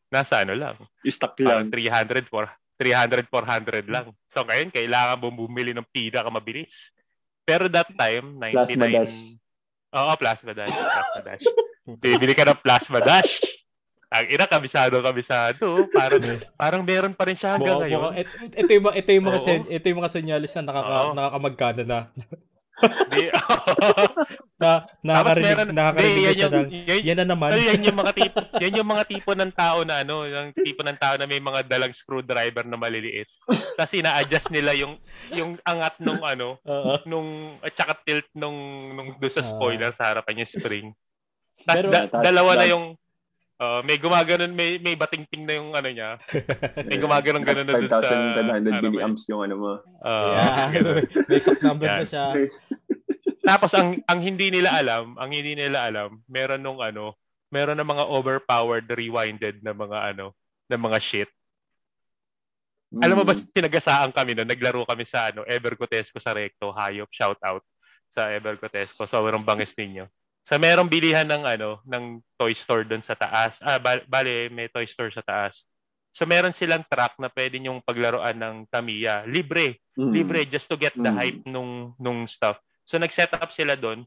nasa 0.10 0.42
ano 0.42 0.58
lang. 0.58 0.76
Stuck 1.06 1.38
lang. 1.38 1.70
300, 1.70 2.30
400, 2.30 2.69
400 2.80 3.92
lang. 3.92 4.16
So, 4.32 4.48
ngayon, 4.48 4.72
kailangan 4.72 5.20
mo 5.20 5.36
bumili 5.36 5.76
ng 5.76 5.84
pinaka 5.92 6.32
mabilis. 6.32 6.96
Pero 7.44 7.68
that 7.68 7.92
time, 7.92 8.40
99... 8.40 8.56
Plasma 8.56 8.86
dash. 8.88 9.16
Oo, 9.92 10.12
plasma 10.16 10.52
dash. 10.56 10.72
Plasma 10.72 11.22
dash. 11.28 11.46
Bibili 12.00 12.32
ka 12.32 12.48
ng 12.48 12.62
plasma 12.64 13.04
dash. 13.04 13.44
Ang 14.10 14.26
ina, 14.26 14.50
kabisado, 14.50 14.98
kabisado. 15.04 15.86
Parang, 15.94 16.22
parang 16.62 16.82
meron 16.82 17.14
pa 17.14 17.30
rin 17.30 17.38
siya 17.38 17.60
hanggang 17.60 17.84
ngayon. 17.84 18.16
Ito, 18.18 18.34
ito, 18.58 18.72
yung, 18.74 18.86
ito, 18.96 19.10
yung 19.14 19.26
mga, 19.28 19.40
sen, 19.44 19.62
ito 19.70 19.86
yung 19.86 20.00
mga 20.02 20.14
senyalis 20.14 20.54
na 20.58 20.64
nakaka, 20.66 20.98
nakakamagkana 21.14 21.84
na. 21.86 22.00
Di, 23.10 23.28
na 24.62 24.84
nakakarinig, 25.04 25.48
meron, 25.52 25.68
nakakarinig 25.76 26.16
di, 26.16 26.24
yan, 26.24 26.36
siya 26.36 26.50
ng, 26.50 26.68
yan, 26.72 27.02
yan 27.04 27.18
na 27.20 27.28
naman. 27.28 27.50
yan 27.56 27.82
yung 27.84 28.00
mga 28.00 28.14
tipo, 28.20 28.40
yan 28.60 28.78
yung 28.80 28.90
mga 28.90 29.04
tipo 29.08 29.32
ng 29.36 29.54
tao 29.56 29.80
na 29.84 29.96
ano, 30.04 30.16
yung 30.28 30.52
tipo 30.56 30.82
ng 30.84 31.00
tao 31.00 31.16
na 31.20 31.28
may 31.28 31.40
mga 31.44 31.68
dalang 31.68 31.92
screwdriver 31.92 32.64
na 32.68 32.80
maliliit. 32.80 33.28
Kasi 33.76 34.00
na-adjust 34.00 34.52
nila 34.52 34.72
yung 34.76 34.96
yung 35.36 35.60
angat 35.64 36.00
nung 36.00 36.24
ano, 36.24 36.60
uh-huh. 36.64 37.04
nung 37.04 37.60
at 37.60 37.76
saka 37.76 38.00
tilt 38.04 38.28
nung 38.36 38.56
nung 38.96 39.10
do 39.20 39.28
sa 39.28 39.44
spoiler 39.44 39.92
uh-huh. 39.92 40.00
sa 40.00 40.16
harapan 40.16 40.44
yung 40.44 40.52
spring. 40.52 40.88
Tapos 41.68 41.92
da, 41.92 42.08
dalawa 42.08 42.56
na 42.56 42.68
yung 42.68 42.96
Uh, 43.60 43.84
may 43.84 44.00
gumaganon, 44.00 44.56
may 44.56 44.80
may 44.80 44.96
batingting 44.96 45.44
na 45.44 45.60
yung 45.60 45.76
ano 45.76 45.92
niya. 45.92 46.16
May 46.80 46.96
gumaganon 47.04 47.44
ganun 47.44 47.68
na 47.68 47.76
dun 47.76 47.92
sa 47.92 48.00
5,500 48.00 48.88
milliamps 48.88 49.28
yung 49.28 49.44
ano 49.44 49.56
mo. 49.60 49.72
Uh, 50.00 50.32
yeah. 50.32 50.96
may 51.28 51.44
exact 51.44 51.60
number 51.60 51.84
yeah. 51.84 52.00
na 52.00 52.08
siya. 52.08 52.26
Tapos 53.44 53.76
ang 53.76 54.00
ang 54.08 54.24
hindi 54.24 54.48
nila 54.48 54.80
alam, 54.80 55.20
ang 55.20 55.36
hindi 55.36 55.60
nila 55.60 55.92
alam, 55.92 56.24
meron 56.32 56.64
nung 56.64 56.80
ano, 56.80 57.20
meron 57.52 57.76
ng 57.76 57.90
mga 57.92 58.08
overpowered 58.08 58.88
rewinded 58.96 59.60
na 59.60 59.76
mga 59.76 60.16
ano, 60.16 60.32
na 60.72 60.80
mga 60.80 60.98
shit. 61.04 61.30
Mm. 62.96 63.02
Alam 63.04 63.16
mo 63.22 63.24
ba, 63.28 63.36
sinagasaan 63.36 64.16
kami 64.16 64.40
no, 64.40 64.48
naglaro 64.48 64.88
kami 64.88 65.04
sa 65.04 65.36
ano, 65.36 65.44
Evergotesco 65.44 66.18
sa 66.24 66.32
Recto, 66.32 66.72
Hayop, 66.72 67.12
shout 67.12 67.38
out 67.44 67.62
sa 68.08 68.32
Evergotesco. 68.32 69.04
Sobrang 69.04 69.44
bangis 69.44 69.76
ninyo. 69.76 70.08
Sa 70.44 70.58
merong 70.58 70.90
bilihan 70.90 71.28
ng 71.28 71.44
ano, 71.46 71.80
ng 71.86 72.24
toy 72.40 72.56
store 72.56 72.88
doon 72.88 73.04
sa 73.04 73.14
taas. 73.14 73.60
Ah, 73.62 73.78
bale, 73.82 74.50
may 74.50 74.72
toy 74.72 74.88
store 74.88 75.12
sa 75.14 75.22
taas. 75.22 75.68
So 76.10 76.26
meron 76.26 76.56
silang 76.56 76.84
track 76.90 77.22
na 77.22 77.30
pwede 77.30 77.62
yung 77.62 77.86
paglaruan 77.86 78.34
ng 78.34 78.56
Tamiya. 78.68 79.24
Libre. 79.30 79.80
Mm. 79.94 80.12
Libre 80.12 80.40
just 80.50 80.66
to 80.66 80.76
get 80.76 80.96
the 80.98 81.12
mm. 81.12 81.18
hype 81.18 81.42
nung 81.46 81.94
nung 82.02 82.26
stuff. 82.26 82.58
So 82.84 82.98
nag-set 82.98 83.30
up 83.38 83.54
sila 83.54 83.78
doon. 83.78 84.04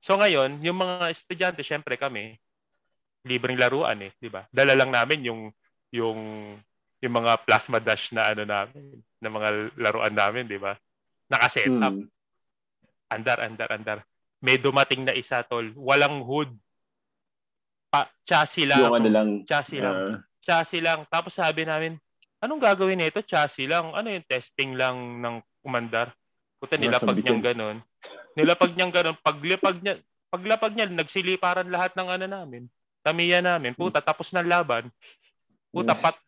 So 0.00 0.16
ngayon, 0.16 0.62
yung 0.62 0.78
mga 0.78 1.10
estudyante, 1.12 1.60
syempre 1.66 1.98
kami, 1.98 2.38
libreng 3.26 3.60
laruan 3.60 4.00
eh, 4.00 4.12
'di 4.16 4.32
ba? 4.32 4.48
Dala 4.48 4.72
lang 4.72 4.88
namin 4.88 5.20
yung 5.26 5.40
yung 5.92 6.18
yung 7.00 7.14
mga 7.16 7.44
plasma 7.44 7.80
dash 7.80 8.12
na 8.12 8.32
ano 8.32 8.44
namin, 8.48 8.96
na 9.20 9.28
mga 9.28 9.48
laruan 9.76 10.14
namin, 10.14 10.48
'di 10.48 10.56
ba? 10.56 10.78
Naka-set 11.28 11.68
up. 11.82 11.92
Mm. 11.92 12.08
Andar, 13.10 13.38
andar, 13.42 13.68
andar. 13.74 13.98
May 14.40 14.56
dumating 14.56 15.04
na 15.04 15.12
isa 15.12 15.44
tol, 15.44 15.68
walang 15.76 16.24
hood. 16.24 16.50
Pa, 17.92 18.08
chassis 18.24 18.64
lang. 18.64 18.80
Yung 18.88 18.96
ano 18.96 19.08
lang. 19.08 19.28
Chassis 19.44 19.80
uh... 19.80 19.84
lang 19.84 19.96
ah 20.08 20.20
chassis 20.44 20.82
lang. 20.82 21.04
Tapos 21.06 21.36
sabi 21.36 21.68
namin, 21.68 21.94
anong 22.40 22.60
gagawin 22.60 22.98
nito? 22.98 23.20
Chassis 23.22 23.68
lang. 23.68 23.92
Ano 23.92 24.08
yung 24.08 24.26
testing 24.26 24.74
lang 24.74 25.20
ng 25.20 25.38
kumandar? 25.62 26.10
Puta, 26.60 26.76
nilapag 26.76 27.20
niyang 27.20 27.44
ganun. 27.44 27.76
Nilapag 28.36 28.72
niyang 28.74 28.92
ganun. 28.92 29.16
Paglipag 29.20 29.76
niya, 29.80 29.94
paglapag 30.28 30.72
niya, 30.76 30.86
nagsiliparan 30.90 31.68
lahat 31.68 31.94
ng 31.96 32.08
ano 32.08 32.26
namin. 32.26 32.62
Tamiya 33.00 33.40
namin. 33.40 33.72
Puta, 33.72 34.04
tapos 34.04 34.32
ng 34.32 34.44
laban. 34.44 34.92
Puta, 35.72 35.96
pat... 35.96 36.20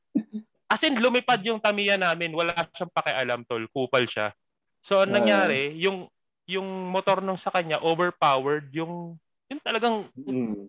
As 0.72 0.80
in, 0.88 0.96
lumipad 0.96 1.44
yung 1.44 1.60
tamiya 1.60 2.00
namin. 2.00 2.32
Wala 2.32 2.56
siyang 2.72 2.92
pakialam, 2.92 3.44
tol. 3.44 3.68
Kupal 3.68 4.08
siya. 4.08 4.32
So, 4.80 5.04
ang 5.04 5.12
nangyari, 5.12 5.76
yung 5.76 6.08
yung 6.46 6.66
motor 6.90 7.22
nung 7.22 7.38
sa 7.38 7.52
kanya, 7.54 7.78
overpowered. 7.80 8.68
Yung, 8.74 9.16
yung 9.46 9.60
talagang, 9.62 10.10
mm. 10.14 10.68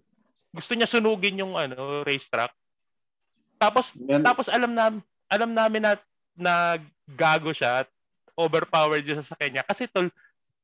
gusto 0.53 0.71
niya 0.77 0.89
sunugin 0.89 1.41
yung 1.41 1.57
ano 1.57 2.05
racetrack. 2.05 2.53
Tapos 3.57 3.95
Yan. 3.95 4.21
tapos 4.21 4.51
alam 4.51 4.71
na 4.75 4.91
alam 5.31 5.49
namin 5.55 5.81
na 5.81 5.93
na 6.35 6.53
gago 7.09 7.55
siya 7.55 7.85
at 7.85 7.89
overpowered 8.35 9.07
yung 9.07 9.23
sasakyan 9.23 9.59
niya 9.59 9.65
kasi 9.65 9.87
tol 9.87 10.09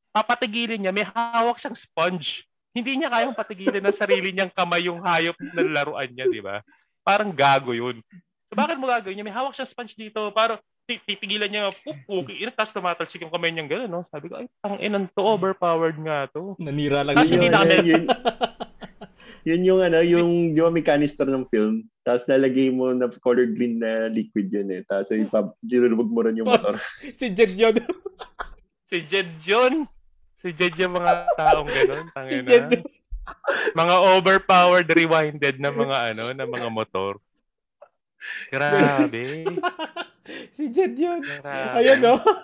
papatigilin 0.09 0.81
niya 0.81 0.93
may 0.93 1.05
hawak 1.05 1.57
siyang 1.61 1.77
sponge. 1.77 2.43
Hindi 2.69 3.01
niya 3.01 3.09
kayang 3.09 3.37
patigilin 3.37 3.81
ng 3.81 3.97
sarili 3.97 4.29
niyang 4.29 4.53
kamay 4.53 4.85
yung 4.85 5.01
hayop 5.01 5.33
na 5.41 5.61
laruan 5.65 6.09
niya, 6.13 6.29
di 6.29 6.37
ba? 6.37 6.61
Parang 7.01 7.33
gago 7.33 7.73
yun. 7.73 8.01
So 8.49 8.53
bakit 8.53 8.77
mo 8.77 8.85
gagawin 8.85 9.17
niya? 9.17 9.25
May 9.25 9.33
hawak 9.33 9.57
siyang 9.57 9.69
sponge 9.69 9.97
dito. 9.97 10.21
Parang 10.33 10.61
titigilan 10.97 11.49
niya, 11.53 11.69
pupuki, 11.69 12.41
okay, 12.41 12.49
tapos 12.49 12.73
tumatalsik 12.73 13.21
yung 13.21 13.33
kamay 13.33 13.53
niya 13.53 13.69
gano'n, 13.69 13.91
no? 13.91 14.01
Sabi 14.09 14.33
ko, 14.33 14.41
ay, 14.41 14.49
ang 14.65 14.81
inan 14.81 15.05
to, 15.13 15.21
overpowered 15.21 15.97
nga 16.01 16.25
to. 16.33 16.57
Nanira 16.57 17.05
lang 17.05 17.13
Tapos 17.13 17.29
hindi 17.29 17.49
na 17.53 17.61
kami, 17.61 18.09
yun 19.47 19.61
yung 19.63 19.81
ano, 19.85 19.99
yung 20.03 20.57
ba 20.57 20.73
may 20.73 20.83
canister 20.83 21.29
ng 21.29 21.47
film, 21.47 21.85
tapos 22.01 22.25
lalagay 22.25 22.73
mo 22.73 22.91
na 22.91 23.07
color 23.21 23.47
green 23.53 23.79
na 23.79 24.09
liquid 24.09 24.49
yun 24.49 24.69
eh. 24.73 24.81
Tapos 24.83 25.13
ilulubog 25.13 26.09
mo 26.09 26.25
rin 26.25 26.41
yung 26.41 26.49
motor. 26.49 26.75
si 27.19 27.29
Jed 27.29 27.53
yun. 27.53 27.75
si 28.89 29.05
Jed 29.05 29.29
yun. 29.45 29.85
Si 30.39 30.55
Jed 30.55 30.75
yung 30.79 30.95
mga 30.95 31.11
taong 31.35 31.69
ganun. 31.69 32.05
Si 32.27 32.37
Jed. 32.43 32.81
Mga 33.77 33.95
overpowered, 34.17 34.89
rewinded 34.89 35.61
na 35.61 35.69
mga 35.69 35.97
ano, 36.15 36.23
na 36.33 36.45
mga 36.49 36.69
motor. 36.73 37.21
Grabe. 38.51 39.45
si 40.57 40.69
Jed 40.69 40.93
yun. 40.95 41.21
Ayun 41.45 41.99
o. 42.05 42.13
Oh. 42.17 42.37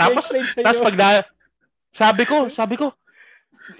tapos, 0.00 0.24
tapos 0.58 0.80
pag 0.82 0.96
na, 0.96 1.08
sabi 1.94 2.22
ko, 2.26 2.50
sabi 2.50 2.74
ko, 2.74 2.90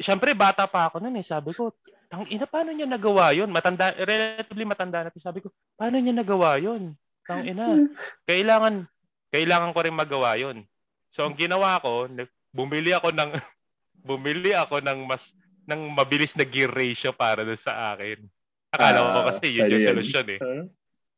Siyempre, 0.01 0.33
bata 0.33 0.65
pa 0.65 0.89
ako 0.89 1.05
noon 1.05 1.21
eh. 1.21 1.27
Sabi 1.27 1.53
ko, 1.53 1.77
tang 2.09 2.25
ina, 2.33 2.49
paano 2.49 2.73
niya 2.73 2.89
nagawa 2.89 3.37
yon 3.37 3.53
Matanda, 3.53 3.93
relatively 3.93 4.65
matanda 4.65 5.05
na. 5.05 5.13
Sabi 5.21 5.45
ko, 5.45 5.53
paano 5.77 6.01
niya 6.01 6.17
nagawa 6.17 6.57
yon 6.57 6.97
Tang 7.29 7.45
ina. 7.45 7.77
Kailangan, 8.25 8.89
kailangan 9.29 9.77
ko 9.77 9.79
rin 9.85 9.97
magawa 9.97 10.41
yon 10.41 10.65
So, 11.13 11.29
ang 11.29 11.37
ginawa 11.37 11.79
ko, 11.85 12.09
bumili 12.51 12.97
ako 12.97 13.13
ng, 13.13 13.31
bumili 14.09 14.57
ako 14.57 14.81
ng 14.81 15.05
mas, 15.05 15.37
ng 15.69 15.81
mabilis 15.93 16.33
na 16.37 16.49
gear 16.49 16.73
ratio 16.73 17.13
para 17.13 17.45
doon 17.45 17.61
sa 17.61 17.93
akin. 17.93 18.25
Akala 18.73 19.05
ko 19.05 19.09
uh, 19.21 19.27
kasi 19.31 19.55
yun 19.55 19.71
yung 19.71 19.87
solusyon 19.87 20.27
eh. 20.35 20.41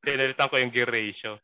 Pinalitan 0.03 0.51
ko 0.51 0.55
yung 0.59 0.75
gear 0.75 0.91
ratio. 0.91 1.39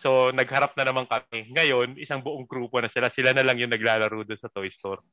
So, 0.00 0.32
nagharap 0.32 0.72
na 0.74 0.88
naman 0.88 1.04
kami. 1.04 1.52
Ngayon, 1.52 2.00
isang 2.00 2.24
buong 2.24 2.48
grupo 2.48 2.80
na 2.80 2.88
sila. 2.88 3.12
Sila 3.12 3.36
na 3.36 3.44
lang 3.44 3.60
yung 3.60 3.72
naglalaro 3.72 4.24
doon 4.24 4.40
sa 4.40 4.48
toy 4.48 4.72
store. 4.72 5.04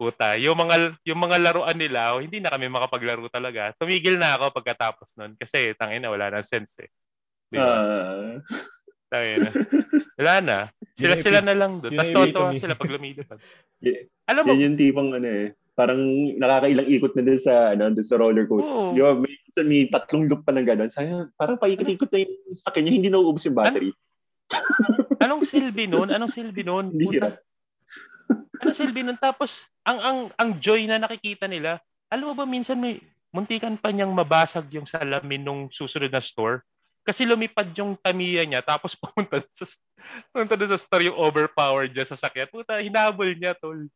Puta, 0.00 0.34
yung 0.40 0.58
mga 0.58 0.98
yung 1.06 1.20
mga 1.20 1.36
laruan 1.38 1.78
nila, 1.78 2.16
oh, 2.16 2.24
hindi 2.24 2.40
na 2.42 2.50
kami 2.50 2.66
makapaglaro 2.66 3.28
talaga. 3.30 3.70
Tumigil 3.78 4.18
na 4.18 4.34
ako 4.34 4.50
pagkatapos 4.50 5.14
noon 5.14 5.38
kasi 5.38 5.76
tangina 5.78 6.10
wala 6.10 6.32
nang 6.32 6.42
sense 6.42 6.74
eh. 6.82 6.90
Di 7.52 7.60
ba? 7.60 7.70
Uh... 7.70 8.42
Tangina. 9.12 9.52
Wala 10.16 10.34
na. 10.40 10.58
Sila 10.96 11.14
sila 11.20 11.44
na 11.44 11.54
lang 11.54 11.78
doon. 11.84 11.92
Tapos 11.92 12.12
totoo 12.16 12.48
sila 12.56 12.74
pag 12.74 12.90
lumilipad. 12.90 13.38
Alam 14.24 14.42
mo, 14.42 14.50
yan 14.56 14.72
yung 14.72 14.78
tipong 14.80 15.10
ano 15.12 15.28
eh, 15.28 15.52
parang 15.82 15.98
nakakailang 16.38 16.86
ikot 16.86 17.12
na 17.18 17.22
din 17.26 17.40
sa 17.42 17.74
ano 17.74 17.90
dun 17.90 18.06
sa 18.06 18.14
roller 18.22 18.46
coaster. 18.46 18.70
Oh. 18.70 18.94
Yung 18.94 19.26
may, 19.26 19.34
may 19.66 19.82
tatlong 19.90 20.30
loop 20.30 20.46
pa 20.46 20.54
ng 20.54 20.62
ganun. 20.62 20.94
Sayang, 20.94 21.34
parang 21.34 21.58
paikot-ikot 21.58 22.06
na 22.14 22.22
yung 22.22 22.54
sa 22.54 22.70
kanya, 22.70 22.94
hindi 22.94 23.10
nauubos 23.10 23.42
yung 23.50 23.58
battery. 23.58 23.90
Ano? 23.90 23.98
Anong 25.18 25.42
silbi 25.50 25.90
noon? 25.90 26.14
Anong 26.14 26.30
silbi 26.30 26.62
noon? 26.62 26.94
Hindi 26.94 27.18
ano 28.62 28.70
silbi 28.70 29.02
nun? 29.02 29.18
Tapos, 29.18 29.66
ang, 29.82 29.98
ang, 29.98 30.18
ang 30.38 30.50
joy 30.62 30.86
na 30.86 31.02
nakikita 31.02 31.50
nila, 31.50 31.82
alam 32.06 32.30
mo 32.30 32.34
ba 32.38 32.46
minsan 32.46 32.78
may 32.78 33.02
muntikan 33.34 33.74
pa 33.74 33.90
niyang 33.90 34.14
mabasag 34.14 34.70
yung 34.70 34.86
salamin 34.86 35.42
nung 35.42 35.66
susunod 35.74 36.14
na 36.14 36.22
store? 36.22 36.62
Kasi 37.02 37.26
lumipad 37.26 37.74
yung 37.74 37.98
tamiya 37.98 38.46
niya, 38.46 38.62
tapos 38.62 38.94
pumunta 39.02 39.42
sa, 39.50 39.66
pumunta 40.30 40.54
sa 40.54 40.78
store 40.78 41.10
yung 41.10 41.18
overpowered 41.18 41.90
niya 41.90 42.06
sa 42.06 42.14
sakyan. 42.14 42.46
Puta, 42.46 42.78
hinabol 42.78 43.34
niya, 43.34 43.58
tol. 43.58 43.90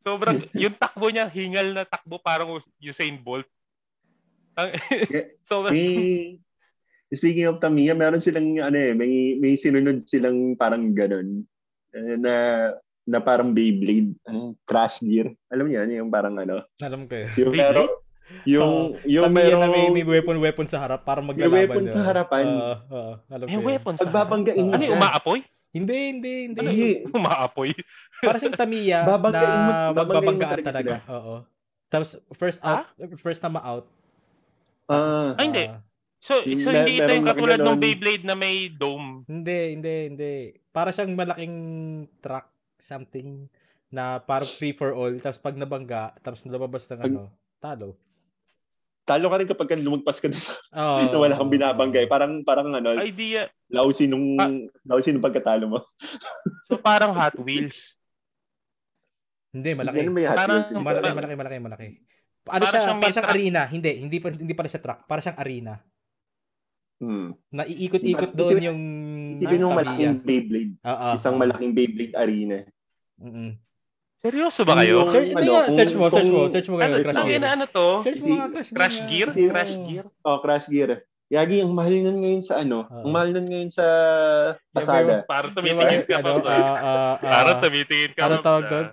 Sobrang, 0.00 0.40
yung 0.64 0.76
takbo 0.76 1.12
niya, 1.12 1.28
hingal 1.28 1.76
na 1.76 1.84
takbo, 1.84 2.16
parang 2.20 2.56
Usain 2.80 3.20
Bolt. 3.20 3.46
so, 5.48 5.64
may, 5.68 6.36
speaking 7.12 7.48
of 7.48 7.60
Tamiya, 7.60 7.96
meron 7.96 8.20
silang, 8.20 8.60
ano 8.60 8.76
eh, 8.76 8.92
may, 8.92 9.36
may 9.40 9.56
sinunod 9.56 10.04
silang 10.04 10.56
parang 10.56 10.92
ganun 10.92 11.44
eh, 11.96 12.16
na 12.20 12.34
na 13.10 13.18
parang 13.18 13.50
Beyblade, 13.50 14.14
ano, 14.28 14.54
Crash 14.62 15.02
Gear. 15.02 15.34
Alam 15.50 15.66
niyo 15.66 15.82
yan, 15.82 16.06
yung 16.06 16.12
parang 16.14 16.38
ano. 16.38 16.62
Alam 16.78 17.10
ko 17.10 17.18
yun. 17.18 17.30
Yung 17.34 17.52
meron, 17.58 17.88
yung, 18.46 18.72
oh, 18.94 19.08
yung 19.08 19.32
meron, 19.34 19.58
na 19.58 19.66
may, 19.66 19.90
may 19.90 20.06
weapon 20.06 20.38
weapon 20.38 20.66
sa 20.70 20.78
harap 20.78 21.02
para 21.02 21.18
maglalaban. 21.18 21.50
May 21.50 21.66
weapon 21.66 21.84
sa 21.90 22.00
harapan. 22.06 22.44
Uh, 22.46 22.76
uh, 22.86 23.14
alam 23.26 23.46
may 23.50 23.58
weapon 23.58 23.94
sa 23.98 24.06
Pagbabanggain 24.06 24.62
mo 24.62 24.78
ano, 24.78 24.82
siya. 24.84 24.94
Ano, 24.94 25.02
umaapoy? 25.02 25.40
Hindi, 25.70 25.98
hindi, 26.14 26.32
hindi. 26.50 26.60
Ano, 26.60 26.70
umaapoy? 27.18 27.70
para 28.20 28.36
siyang 28.36 28.58
Tamiya 28.58 29.06
babanggain 29.16 29.60
na 29.64 29.74
magbabanggaan 29.96 30.60
talaga. 30.66 30.94
Oo. 31.08 31.34
Tapos 31.90 32.18
first 32.34 32.60
out, 32.62 32.86
ah? 32.86 33.16
first 33.18 33.40
na 33.42 33.50
ma-out. 33.50 33.86
Ah, 34.90 35.34
uh, 35.34 35.42
hindi. 35.42 35.70
So, 36.20 36.42
so 36.44 36.68
hindi 36.68 37.00
ito 37.00 37.08
yung 37.08 37.24
katulad 37.24 37.58
ng 37.62 37.80
Beyblade 37.80 38.28
na 38.28 38.36
may 38.36 38.68
dome. 38.68 39.24
Hindi, 39.24 39.78
hindi, 39.78 39.94
hindi. 40.12 40.34
Para 40.68 40.92
siyang 40.92 41.16
malaking 41.16 41.56
truck 42.20 42.50
something 42.76 43.48
na 43.90 44.22
para 44.22 44.46
free 44.46 44.72
for 44.72 44.94
all 44.94 45.10
tapos 45.18 45.42
pag 45.42 45.58
nabangga 45.58 46.14
tapos 46.22 46.46
lumabas 46.46 46.86
ng 46.94 47.00
ano 47.10 47.20
talo 47.58 47.98
talo 49.08 49.26
ka 49.32 49.36
rin 49.40 49.48
kapag 49.48 49.80
lumagpas 49.80 50.22
ka 50.22 50.28
doon 50.30 50.46
oh, 50.76 50.98
na 51.08 51.18
wala 51.18 51.34
kang 51.38 51.52
binabanggay. 51.52 52.04
Parang 52.06 52.44
parang 52.46 52.70
ano 52.72 52.94
idea 53.00 53.48
lousy 53.70 54.06
nung 54.10 54.38
ah, 54.38 54.50
lousy 54.86 55.10
nung 55.10 55.24
pagkatalo 55.24 55.66
mo. 55.66 55.78
So 56.70 56.78
parang 56.78 57.10
Hot 57.18 57.34
Wheels. 57.42 57.98
Hindi 59.50 59.74
malaki. 59.74 60.06
May 60.06 60.26
Hot 60.30 60.38
parang, 60.38 60.62
Wheels 60.62 60.70
malaki, 60.70 60.84
malaki 60.86 61.10
malaki 61.10 61.34
malaki 61.34 61.58
malaki. 61.58 61.86
Ano 62.50 62.62
para 62.64 62.64
siya 62.70 62.80
siyang, 62.80 63.00
para 63.02 63.12
siyang 63.12 63.30
arena. 63.30 63.62
Hindi 63.66 63.90
hindi 63.98 64.16
pa 64.22 64.28
hindi 64.30 64.54
para 64.54 64.68
siya 64.70 64.82
truck. 64.82 65.00
Para 65.10 65.20
siyang 65.20 65.40
arena. 65.42 65.74
Hmm. 67.00 67.32
Naiikot-ikot 67.50 68.36
doon 68.36 68.60
yung 68.60 68.80
Isipin 69.40 69.64
mo 69.64 69.72
malaking 69.72 70.20
Beyblade. 70.20 70.72
Uh, 70.84 70.92
uh, 70.92 71.12
Isang 71.16 71.40
malaking 71.40 71.72
Beyblade 71.72 72.12
arena. 72.12 72.58
Mm. 73.16 73.56
Seryoso 74.20 74.68
ba 74.68 74.76
kayo? 74.84 75.08
Search, 75.08 75.32
ano, 75.32 75.48
nga, 75.48 75.64
search 75.72 75.94
mo, 75.96 76.04
search 76.12 76.28
mo, 76.28 76.40
search 76.44 76.68
mo 76.68 76.76
ngayon, 76.76 76.92
ano, 76.92 77.04
Crash 77.08 77.24
Gear. 77.24 77.42
Ano 77.48 77.64
to? 77.64 77.86
Search 78.04 78.20
mo 78.20 78.32
nga, 78.36 78.46
Crash, 78.52 78.68
Crash 78.68 78.98
Gear. 79.08 79.28
Crash 79.32 79.74
Gear? 79.88 80.04
Oh, 80.20 80.38
Crash 80.44 80.66
Gear. 80.68 80.90
Yagi, 81.30 81.62
ang 81.62 81.72
mahal 81.72 81.94
nun 82.04 82.18
ngayon 82.20 82.42
sa 82.42 82.60
ano? 82.60 82.84
Uh, 82.90 83.06
ang 83.06 83.10
mahal 83.16 83.30
nun 83.32 83.46
ngayon 83.48 83.70
sa 83.72 83.86
pasada. 84.74 85.24
Para 85.24 85.48
tumitingin 85.54 86.04
ka 86.04 86.20
pa. 86.20 86.28
Ano, 86.36 86.42
uh, 86.42 86.50
uh, 86.50 86.74
uh, 86.82 87.14
para 87.22 87.50
tumitingin 87.64 88.12
ka 88.12 88.18
pa. 88.18 88.24
Para 88.28 88.36
tawag 88.44 88.64
doon? 88.68 88.86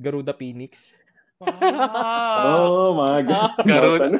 Garuda 0.00 0.32
Phoenix. 0.34 0.96
Wow. 1.38 1.52
Oh, 2.62 2.90
mga 2.98 3.18
ga- 3.28 3.54
Garuda. 3.62 4.04
ano? 4.08 4.18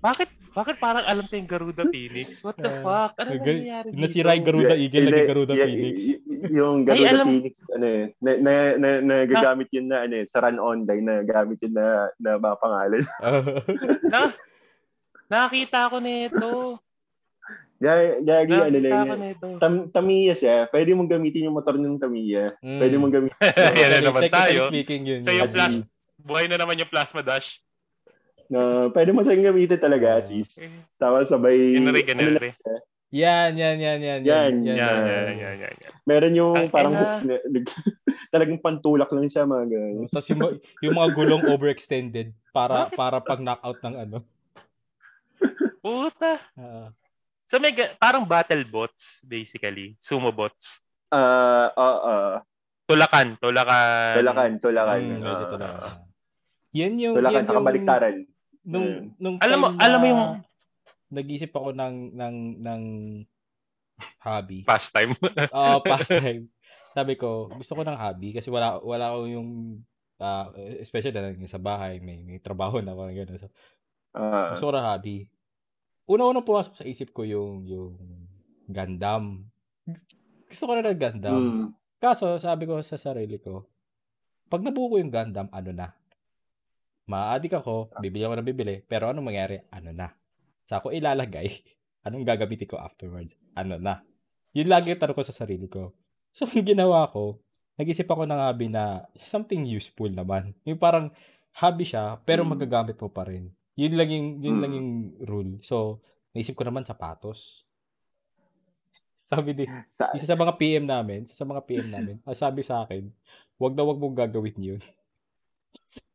Bakit 0.00 0.28
bakit 0.54 0.76
parang 0.78 1.02
alam 1.02 1.22
ko 1.22 1.34
yung 1.34 1.46
Garuda 1.46 1.82
Phoenix? 1.90 2.38
What 2.40 2.56
the 2.56 2.70
Ah, 2.70 2.78
fuck? 2.80 3.12
Ano 3.16 3.30
Gal- 3.34 3.58
nangyayari 3.58 3.88
dito? 3.88 3.98
Nasira 3.98 4.30
yung 4.32 4.46
Garuda 4.46 4.74
Eagle, 4.74 5.00
Hindi, 5.00 5.12
naging 5.12 5.28
Garuda 5.28 5.52
y- 5.52 5.60
Phoenix. 5.60 5.96
y- 6.00 6.20
y- 6.22 6.50
yung 6.54 6.76
Garuda 6.82 7.10
alam- 7.10 7.26
Phoenix, 7.26 7.54
ano 7.68 7.86
eh, 7.86 8.04
na, 8.16 8.30
na, 8.36 8.52
na, 8.74 8.88
nagagamit 9.00 9.68
yun 9.70 9.86
na, 9.86 9.98
ano 10.00 10.14
eh, 10.14 10.24
sa 10.24 10.38
run 10.40 10.56
online, 10.56 11.02
na 11.02 11.14
gamit 11.20 11.58
yun 11.60 11.72
na, 11.72 11.86
na 12.16 12.30
mga 12.36 12.56
pangalan. 12.56 13.02
Na, 14.12 14.18
nakakita 15.26 15.88
ko 15.88 15.96
nito. 15.98 16.50
Gagi, 17.76 18.22
gagi 18.22 18.54
ano 18.54 18.78
lang 18.78 19.06
yan. 19.06 19.20
nito. 19.20 19.46
Tam, 19.58 19.90
Tamiya 19.90 20.32
siya. 20.32 20.56
Pwede 20.66 20.92
mong 20.92 21.10
gamitin 21.10 21.50
yung 21.50 21.54
motor 21.54 21.74
ng 21.74 21.98
Tamiya. 21.98 22.56
Mm. 22.58 22.78
Pwede 22.78 22.94
mong 22.96 23.12
gamitin. 23.12 23.36
Yan 23.76 23.90
na 23.90 24.00
naman 24.04 24.22
tayo. 24.26 24.60
speaking 24.68 25.02
yun. 25.04 25.20
So, 25.20 25.28
yung 25.30 25.44
yun. 25.44 25.52
plas-. 25.52 25.90
Buhay 26.16 26.46
na 26.46 26.56
naman 26.56 26.78
yung 26.78 26.88
Plasma 26.88 27.20
Dash. 27.20 27.60
Na 28.48 28.88
pwede 28.92 29.10
mo 29.10 29.22
siyang 29.22 29.44
gamitin 29.44 29.80
talaga, 29.80 30.18
Ah. 30.18 30.24
Eh, 30.24 30.70
Tapos 30.96 31.28
sabay... 31.28 31.76
Inari, 31.76 32.04
ano 32.08 32.50
Yan, 33.14 33.54
yan, 33.54 33.78
yan, 33.78 33.98
yan. 34.02 34.20
Yan, 34.26 34.26
Yan, 34.26 34.54
yan, 34.66 34.78
yan, 35.38 35.56
yan, 35.62 35.74
yan. 35.78 35.92
Meron 36.02 36.34
yung 36.34 36.54
Ang 36.58 36.66
parang 36.66 36.94
talagang 38.34 38.58
pantulak 38.58 39.06
lang 39.14 39.30
siya 39.30 39.46
mga 39.46 39.70
ganun. 39.70 40.06
Tapos 40.12 40.28
yung, 40.34 40.42
yung 40.82 40.94
mga 40.98 41.10
gulong 41.14 41.42
overextended 41.46 42.34
para 42.50 42.90
para 42.98 43.22
pag 43.22 43.38
knockout 43.38 43.78
ng 43.86 43.96
ano. 44.02 44.18
Puta. 45.78 46.42
Ah. 46.58 46.90
So 47.46 47.62
may 47.62 47.70
ga- 47.70 47.94
parang 47.94 48.26
battle 48.26 48.66
bots 48.66 49.22
basically, 49.22 49.94
sumo 50.02 50.34
bots. 50.34 50.82
Ah, 51.06 51.70
ah, 51.70 51.98
ah. 52.02 52.34
Tulakan, 52.84 53.38
tulakan. 53.38 54.14
tulakan, 54.18 54.50
tulakan. 54.58 54.98
Mm, 55.00 55.22
medyo 55.22 55.46
talaga. 55.48 55.86
Yan 56.74 56.98
yung 56.98 57.14
Tulakan 57.14 57.36
yan 57.38 57.46
sa 57.46 57.54
yung- 57.54 57.58
kabaliktaran. 57.62 58.14
Nung 58.64 58.86
Mm. 58.86 59.04
nung 59.18 59.36
Alam 59.38 59.58
mo- 59.60 59.72
alam 59.76 59.98
mo 59.98 60.06
yung- 60.06 60.32
nag-isip 61.10 61.52
ako 61.52 61.70
ng 61.70 61.94
ng 62.12 62.36
ng 62.58 62.82
hobby. 64.18 64.64
Pastime. 64.64 65.14
Ah, 65.54 65.78
pastime. 65.78 66.48
Sabi 66.90 67.14
ko, 67.14 67.50
gusto 67.50 67.74
ko 67.74 67.82
ng 67.82 67.94
hobby 67.94 68.32
kasi 68.32 68.48
wala 68.48 68.78
wala 68.80 69.12
ko 69.12 69.26
yung 69.26 69.80
ah, 70.16 70.48
especially 70.78 71.12
na 71.12 71.46
sa 71.46 71.58
bahay, 71.58 71.98
may, 71.98 72.22
may 72.22 72.38
trabaho 72.38 72.78
na 72.78 72.94
parang 72.94 73.14
gano'n. 73.14 73.38
So, 73.38 73.50
Ah, 74.14 74.54
gusto 74.54 74.70
ko 74.70 74.72
ng 74.72 74.86
hobby. 74.86 75.26
Una-una 76.06 76.40
pumasok 76.40 76.74
sa 76.76 76.86
isip 76.86 77.10
ko 77.10 77.22
yung 77.22 77.64
yung 77.64 77.92
Gundam. 78.64 79.44
Gusto 80.46 80.64
ko 80.64 80.72
na 80.72 80.86
ng 80.86 80.96
Gundam. 80.96 81.34
mm. 81.34 81.66
Kaso, 81.98 82.36
sabi 82.36 82.64
ko 82.64 82.78
sa 82.80 82.96
sarili 82.96 83.36
ko, 83.36 83.64
pag 84.46 84.60
nabuo 84.60 84.88
ko 84.88 84.96
yung 84.96 85.10
Gundam, 85.10 85.48
ano 85.50 85.70
na? 85.72 85.88
Maadik 87.04 87.52
ako, 87.52 87.92
bibili 88.00 88.24
ako 88.24 88.34
na 88.40 88.44
bibili, 88.44 88.80
pero 88.80 89.12
anong 89.12 89.28
mangyari? 89.28 89.60
Ano 89.68 89.92
na? 89.92 90.08
Sa 90.64 90.80
ako 90.80 90.88
ilalagay, 90.88 91.52
anong 92.08 92.24
gagamitin 92.24 92.64
ko 92.64 92.80
afterwards? 92.80 93.36
Ano 93.52 93.76
na? 93.76 94.00
Yun 94.56 94.72
lagi 94.72 94.88
yung 94.94 95.00
tanong 95.00 95.16
ko 95.16 95.24
sa 95.26 95.36
sarili 95.36 95.68
ko. 95.68 95.92
So, 96.32 96.48
ang 96.48 96.64
ginawa 96.64 97.04
ko, 97.12 97.44
nag-isip 97.76 98.08
ako 98.08 98.24
ng 98.24 98.40
hobby 98.40 98.72
na 98.72 99.04
something 99.20 99.68
useful 99.68 100.08
naman. 100.08 100.56
Yung 100.64 100.80
parang 100.80 101.12
hobby 101.60 101.84
siya, 101.84 102.16
pero 102.24 102.40
Mm. 102.40 102.50
magagamit 102.56 102.96
mo 102.96 103.12
pa 103.12 103.28
rin. 103.28 103.52
Yun 103.76 103.94
lang 104.00 104.08
yung, 104.08 104.28
yun 104.40 104.56
Mm. 104.56 104.62
lang 104.64 104.72
yung 104.72 104.90
rule. 105.28 105.52
So, 105.60 106.00
naisip 106.32 106.56
ko 106.56 106.64
naman 106.64 106.88
sapatos. 106.88 107.68
Sabi 109.14 109.52
ni, 109.52 109.64
Sa, 109.92 110.08
isa 110.16 110.24
sa 110.24 110.40
mga 110.40 110.56
PM 110.56 110.88
namin, 110.88 111.28
isa 111.28 111.36
sa 111.36 111.44
mga 111.44 111.62
PM 111.68 111.86
namin, 111.86 112.16
sabi 112.32 112.66
sa 112.66 112.82
akin, 112.82 113.06
wag 113.60 113.76
na 113.76 113.86
wag 113.86 114.00
mong 114.00 114.16
gagawin 114.18 114.58
yun. 114.58 114.80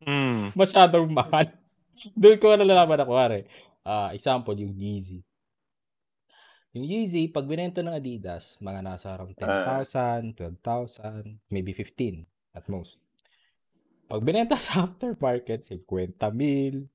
Mm. 0.04 0.54
Masyadong 0.60 1.08
mahal. 1.10 1.52
Doon 2.16 2.38
ko 2.40 2.56
nalalaman 2.56 3.02
ako, 3.02 3.12
pare. 3.14 3.40
Ah, 3.84 4.14
example, 4.14 4.56
yung 4.56 4.72
Yeezy. 4.74 5.20
Yung 6.72 6.86
Yeezy, 6.86 7.28
pag 7.28 7.50
binenta 7.50 7.82
ng 7.82 7.91
Adidas, 7.91 8.62
mga 8.62 8.86
nasa 8.86 9.18
around 9.18 9.34
10,000, 9.34 10.38
12,000, 10.38 11.41
maybe 11.50 11.74
15 11.74 12.30
at 12.54 12.70
most. 12.70 13.02
Pag 14.06 14.22
binenta 14.22 14.58
sa 14.58 14.86
aftermarket, 14.86 15.66
50 15.66 16.30
mil, 16.34 16.86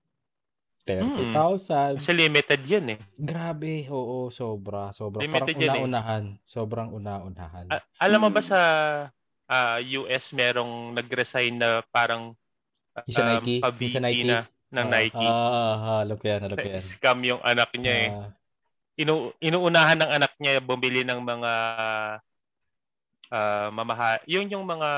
30,000. 0.84 1.96
Kasi 1.96 2.12
limited 2.12 2.60
yun 2.68 2.86
eh. 2.94 3.00
Grabe, 3.16 3.88
oo, 3.88 4.28
sobra, 4.28 4.92
sobra. 4.92 5.24
Limited 5.24 5.56
Parang 5.56 5.64
eh. 5.64 5.68
una-unahan. 5.72 6.24
Sobrang 6.44 6.88
una-unahan. 6.92 7.66
A- 7.72 7.86
alam 7.98 8.20
mo 8.20 8.28
ba 8.28 8.44
Mm. 8.44 8.48
sa 8.48 8.60
ah, 9.48 9.78
US 9.80 10.32
merong 10.32 10.92
nag-resign 10.92 11.56
na 11.56 11.80
parang 11.88 12.36
Yung 13.02 13.10
sa 13.10 13.22
um, 13.26 13.28
Nike? 13.34 13.54
Yung 13.58 13.64
pa-VP 13.66 13.90
sa 13.90 14.00
Nike? 14.00 14.22
na 14.24 14.38
ng 14.70 14.86
Ah, 14.86 14.92
Nike. 14.94 15.26
Ah, 15.26 15.74
ah, 15.74 16.00
alam 16.02 16.16
ko 16.18 16.24
yan, 16.26 16.40
alam 16.42 16.56
ko 16.58 16.68
yan. 16.68 16.82
Scam 16.82 17.18
yung 17.22 17.42
anak 17.42 17.70
niya 17.74 17.94
eh. 17.94 18.10
Ah, 18.10 18.30
Inu 18.94 19.34
inuunahan 19.42 19.98
ng 19.98 20.10
anak 20.14 20.32
niya 20.38 20.62
bumili 20.62 21.02
ng 21.02 21.18
mga 21.18 21.52
ah 23.34 23.68
mamaha 23.74 24.22
yun 24.30 24.46
yung 24.46 24.62
mga 24.62 24.88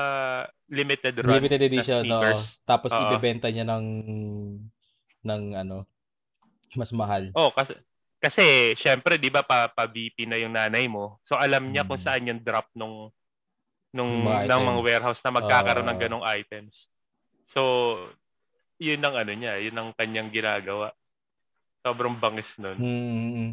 limited 0.69 1.15
run 1.25 1.41
limited 1.41 1.61
edition, 1.65 2.05
na 2.05 2.37
no. 2.37 2.45
Tapos 2.61 2.93
Oo. 2.93 3.01
ibebenta 3.09 3.49
niya 3.49 3.65
ng 3.65 3.85
ng 5.25 5.43
ano, 5.57 5.89
mas 6.77 6.93
mahal. 6.93 7.33
Oh, 7.33 7.49
kasi 7.49 7.73
kasi 8.21 8.77
syempre 8.77 9.17
'di 9.17 9.33
ba 9.33 9.41
pa, 9.41 9.65
pa 9.73 9.89
na 9.89 10.37
yung 10.37 10.53
nanay 10.53 10.85
mo. 10.85 11.17
So 11.25 11.33
alam 11.33 11.73
niya 11.73 11.81
kung 11.81 11.97
Hmm. 11.97 12.05
saan 12.05 12.29
yung 12.29 12.41
drop 12.45 12.69
nung 12.77 13.09
nung 13.89 14.11
Yung 14.13 14.25
mga 14.29 14.45
ng 14.45 14.61
mga 14.61 14.73
items. 14.77 14.85
warehouse 14.85 15.21
na 15.25 15.31
magkakaroon 15.33 15.87
ng 15.89 15.97
Ah. 15.97 16.01
ganong 16.05 16.25
items. 16.27 16.75
So 17.51 17.61
yun 18.77 19.01
ang 19.01 19.15
ano 19.17 19.33
niya, 19.33 19.57
yun 19.57 19.75
ang 19.77 19.89
kanyang 19.97 20.29
ginagawa. 20.29 20.93
Sobrang 21.81 22.19
bangis 22.19 22.51
nun. 22.61 22.77
Mm. 22.77 23.47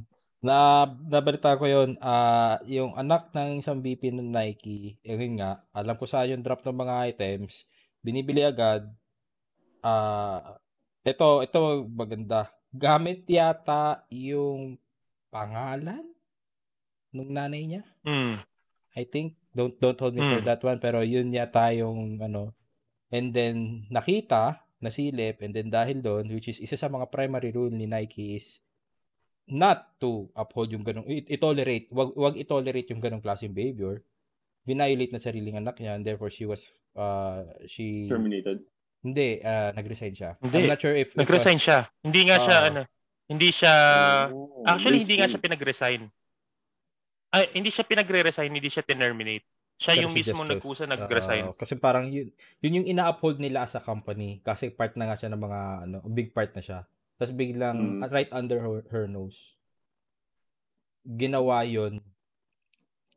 Na 0.45 0.85
nabalita 1.09 1.57
ko 1.57 1.65
'yon, 1.65 1.97
ah 2.05 2.61
yung 2.69 2.93
anak 3.01 3.33
ng 3.33 3.65
isang 3.65 3.81
VP 3.81 4.13
ng 4.13 4.29
Nike, 4.29 5.01
eh, 5.01 5.17
yun 5.17 5.41
nga, 5.41 5.65
alam 5.73 5.97
ko 5.97 6.05
saan 6.05 6.37
yung 6.37 6.45
drop 6.45 6.61
ng 6.61 6.77
mga 6.77 6.95
items, 7.15 7.65
binibili 8.05 8.45
agad. 8.45 8.85
Ah, 9.81 10.61
ito 11.01 11.41
ito 11.41 11.89
maganda. 11.89 12.53
Gamit 12.75 13.25
yata 13.31 14.05
yung 14.13 14.77
pangalan 15.33 16.05
nung 17.15 17.31
nanay 17.33 17.65
niya. 17.65 17.83
Mm. 18.05 18.43
I 18.95 19.03
think 19.09 19.39
don't 19.57 19.75
don't 19.81 19.97
hold 19.97 20.15
me 20.19 20.23
for 20.23 20.43
Mm. 20.43 20.49
that 20.51 20.61
one 20.61 20.79
pero 20.83 21.01
yun 21.01 21.31
yata 21.33 21.71
yung 21.73 22.19
ano 22.21 22.53
and 23.15 23.31
then 23.31 23.87
nakita 23.89 24.59
nasilip 24.83 25.39
and 25.41 25.55
then 25.55 25.71
dahil 25.71 26.03
doon 26.03 26.27
which 26.35 26.51
is 26.51 26.59
isa 26.59 26.75
sa 26.75 26.91
mga 26.91 27.07
primary 27.09 27.55
rule 27.55 27.71
ni 27.71 27.87
Nike 27.87 28.35
is 28.35 28.59
not 29.47 29.95
to 30.03 30.27
uphold 30.35 30.75
yung 30.75 30.83
ganong 30.83 31.07
i-tolerate 31.07 31.87
wag 31.95 32.11
wag 32.19 32.35
i-tolerate 32.35 32.91
yung 32.91 32.99
ganong 32.99 33.23
klaseng 33.23 33.55
behavior 33.55 34.03
violate 34.67 35.13
na 35.13 35.23
sariling 35.23 35.61
anak 35.61 35.79
niya 35.79 35.95
and 35.95 36.03
therefore 36.03 36.33
she 36.33 36.43
was 36.45 36.65
uh 36.97 37.45
she 37.69 38.09
terminated. 38.09 38.65
hindi 39.05 39.37
uh, 39.45 39.71
nag-resign 39.77 40.17
siya 40.17 40.31
Hindi. 40.41 40.65
I'm 40.65 40.73
not 40.73 40.81
sure 40.81 40.97
if 40.97 41.13
Nag-resign 41.13 41.61
was- 41.61 41.65
siya. 41.69 41.79
Hindi 42.01 42.21
nga 42.25 42.37
siya 42.41 42.57
Oo. 42.57 42.69
ano, 42.73 42.83
hindi 43.29 43.49
siya 43.53 43.75
Oh, 44.33 44.65
Actually, 44.65 45.01
hindi 45.05 45.17
nga 45.21 45.29
siya 45.29 45.41
pinag-resign. 45.41 46.01
Ay, 47.35 47.45
hindi 47.53 47.69
siya 47.69 47.85
pinagre-resign, 47.85 48.49
hindi 48.49 48.71
siya 48.73 48.81
terminate. 48.81 49.45
Siya 49.83 49.95
Pero 49.95 50.07
yung 50.07 50.13
she 50.13 50.23
mismo 50.23 50.43
just 50.47 50.47
nagkusa 50.47 50.87
nag-resign. 50.87 51.47
Oo, 51.47 51.57
kasi 51.59 51.75
parang 51.81 52.07
yun, 52.13 52.29
yun 52.63 52.77
yung 52.83 52.89
ina-uphold 52.93 53.41
nila 53.41 53.65
as 53.67 53.75
a 53.75 53.83
company 53.83 54.39
kasi 54.45 54.71
part 54.71 54.95
na 54.95 55.09
nga 55.11 55.17
siya 55.19 55.33
ng 55.33 55.43
mga 55.43 55.61
ano, 55.89 55.97
big 56.13 56.31
part 56.37 56.53
na 56.55 56.63
siya. 56.63 56.81
Tapos 57.19 57.33
biglang 57.35 57.99
Mm. 57.99 58.11
right 58.13 58.31
under 58.35 58.59
her, 58.61 58.85
her 58.93 59.07
nose 59.11 59.55
ginawa 61.05 61.61
yun 61.69 62.01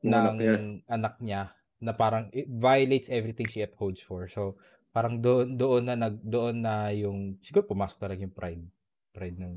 Yung 0.04 0.14
ng 0.14 0.14
anak 0.14 0.36
niya. 0.38 0.56
anak 0.90 1.16
niya 1.24 1.42
na 1.82 1.94
parang 1.94 2.30
it 2.34 2.46
violates 2.50 3.10
everything 3.10 3.50
she 3.50 3.62
upholds 3.66 4.02
for. 4.02 4.30
So 4.30 4.58
parang 4.94 5.22
doon 5.22 5.58
doon 5.58 5.84
na 5.90 5.96
nag 5.98 6.22
doon 6.22 6.62
na 6.62 6.90
yung 6.94 7.38
siguro 7.42 7.66
pumasok 7.70 7.98
talaga 8.02 8.22
yung 8.26 8.34
pride 8.34 8.66
pride 9.14 9.38
ng 9.42 9.56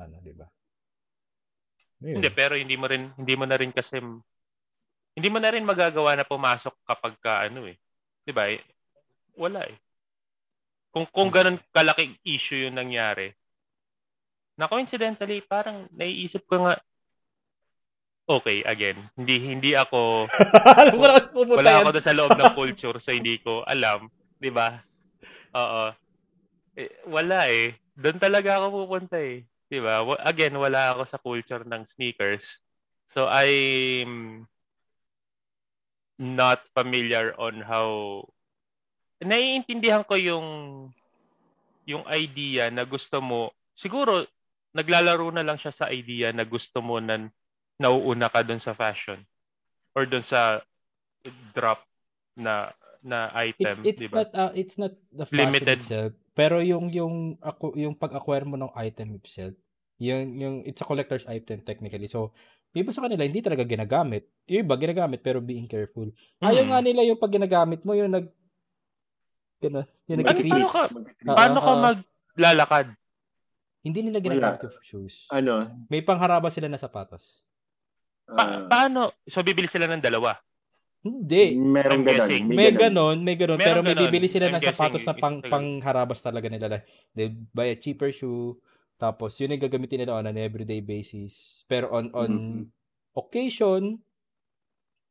ano, 0.00 0.16
'di 0.24 0.34
ba? 0.36 0.48
Hindi, 2.14 2.28
pero 2.34 2.58
hindi 2.58 2.74
mo 2.74 2.86
rin 2.90 3.12
hindi 3.20 3.34
mo 3.38 3.44
na 3.46 3.54
rin 3.60 3.70
kasi 3.70 4.02
hindi 5.14 5.28
mo 5.28 5.38
na 5.42 5.50
rin 5.50 5.66
magagawa 5.66 6.14
na 6.14 6.26
pumasok 6.26 6.74
kapag 6.86 7.14
ka 7.18 7.46
ano 7.46 7.66
eh. 7.66 7.76
'Di 8.24 8.32
ba? 8.34 8.50
Wala 9.36 9.66
eh. 9.66 9.76
Kung 10.90 11.06
kung 11.10 11.30
ganun 11.30 11.58
kalaking 11.70 12.18
issue 12.26 12.66
yung 12.66 12.78
nangyari. 12.78 13.30
Na 14.58 14.68
coincidentally, 14.68 15.40
parang 15.40 15.88
naiisip 15.94 16.44
ko 16.44 16.68
nga 16.68 16.74
Okay, 18.30 18.62
again, 18.62 18.94
hindi 19.18 19.42
hindi 19.42 19.74
ako 19.74 20.30
Alam 20.78 20.94
ko 20.94 21.04
na 21.10 21.14
kasi 21.18 21.28
pupunta 21.34 21.58
wala 21.58 21.70
yan. 21.74 21.82
ako 21.82 21.88
sa 21.98 22.14
loob 22.14 22.32
ng 22.38 22.52
culture 22.58 22.96
so 23.02 23.10
hindi 23.10 23.42
ko 23.42 23.66
alam, 23.66 24.06
'di 24.38 24.50
ba? 24.54 24.78
Oo. 25.58 25.90
Eh, 26.78 26.90
wala 27.10 27.50
eh. 27.50 27.74
Doon 27.98 28.22
talaga 28.22 28.62
ako 28.62 28.86
pupunta 28.86 29.18
eh. 29.18 29.42
'Di 29.66 29.82
ba? 29.82 30.06
Again, 30.22 30.54
wala 30.54 30.94
ako 30.94 31.02
sa 31.10 31.18
culture 31.18 31.66
ng 31.66 31.82
sneakers. 31.90 32.46
So 33.10 33.26
I'm 33.26 34.46
not 36.20 36.60
familiar 36.76 37.32
on 37.40 37.64
how 37.64 38.20
naiintindihan 39.24 40.04
ko 40.04 40.20
yung 40.20 40.48
yung 41.88 42.04
idea 42.12 42.68
na 42.68 42.84
gusto 42.84 43.24
mo, 43.24 43.56
siguro 43.72 44.28
naglalaro 44.76 45.32
na 45.32 45.42
lang 45.42 45.56
siya 45.56 45.72
sa 45.72 45.86
idea 45.90 46.30
na 46.30 46.44
gusto 46.46 46.78
mo 46.84 47.00
na 47.00 47.26
nauuna 47.80 48.28
ka 48.28 48.44
doon 48.44 48.60
sa 48.60 48.76
fashion 48.76 49.18
or 49.96 50.06
doon 50.06 50.22
sa 50.22 50.60
drop 51.56 51.82
na 52.36 52.70
na 53.00 53.32
item, 53.32 53.80
it's, 53.80 53.96
it's 53.96 54.02
di 54.04 54.08
ba? 54.12 54.22
not 54.22 54.30
uh, 54.36 54.52
it's 54.52 54.76
not 54.76 54.92
the 55.10 55.24
fashion 55.24 55.50
Limited. 55.50 55.80
itself 55.80 56.12
pero 56.36 56.60
yung 56.60 56.92
yung 56.92 57.40
ako 57.40 57.72
yung 57.74 57.96
pag-acquire 57.96 58.44
mo 58.44 58.60
ng 58.60 58.72
item 58.76 59.16
itself 59.16 59.56
yung 59.96 60.36
yung 60.36 60.56
it's 60.68 60.84
a 60.84 60.86
collector's 60.86 61.24
item 61.24 61.64
technically 61.64 62.06
so 62.06 62.30
yung 62.70 62.82
iba 62.86 62.92
sa 62.94 63.02
kanila 63.02 63.26
hindi 63.26 63.42
talaga 63.42 63.66
ginagamit. 63.66 64.30
Yung 64.46 64.62
iba 64.62 64.74
ginagamit 64.78 65.20
pero 65.20 65.42
being 65.42 65.66
careful. 65.66 66.06
Ayaw 66.38 66.64
nga 66.70 66.78
nila 66.78 67.02
yung 67.02 67.18
pag 67.18 67.34
ginagamit 67.34 67.82
mo 67.82 67.98
yung 67.98 68.10
nag 68.14 68.30
gana, 69.60 69.84
yung 70.08 70.22
Ano, 70.22 70.26
nag-increase 70.30 70.70
paano 70.72 70.88
ka- 70.88 70.90
Paano 71.34 71.58
ka 71.58 71.72
maglalakad? 71.74 72.86
hindi 73.80 74.00
nila 74.04 74.20
ginagamit 74.20 74.60
yung 74.64 74.84
shoes. 74.84 75.24
Ano? 75.32 75.66
may 75.88 76.04
pangharaba 76.04 76.52
sila 76.52 76.68
na 76.68 76.76
sapatos. 76.76 77.40
Pa- 78.30 78.46
ah, 78.46 78.60
paano? 78.70 79.10
So, 79.26 79.42
bibili 79.42 79.66
sila 79.66 79.90
ng 79.90 80.04
dalawa. 80.04 80.38
hindi. 81.00 81.56
Meron 81.56 82.04
ganon. 82.04 82.28
guessing. 82.28 82.44
May 82.52 82.70
ganon, 82.76 83.24
may 83.24 83.34
ganon, 83.34 83.56
Meron 83.56 83.66
pero 83.66 83.80
may 83.80 83.96
bibili 83.96 84.28
sila 84.28 84.52
ng 84.52 84.60
sapatos 84.60 85.00
na 85.08 85.16
pang 85.16 85.40
pangharabas 85.40 86.20
talaga 86.20 86.46
nila. 86.52 86.84
They 87.16 87.32
buy 87.32 87.72
a 87.72 87.76
cheaper 87.80 88.12
shoe, 88.12 88.60
tapos 89.00 89.32
yun 89.40 89.56
yung 89.56 89.64
gagamitin 89.64 90.04
nila 90.04 90.20
on 90.20 90.28
an 90.28 90.36
everyday 90.36 90.84
basis. 90.84 91.64
Pero 91.64 91.88
on 91.88 92.12
on 92.12 92.30
Mhm. 92.30 92.62
occasion, 93.16 93.96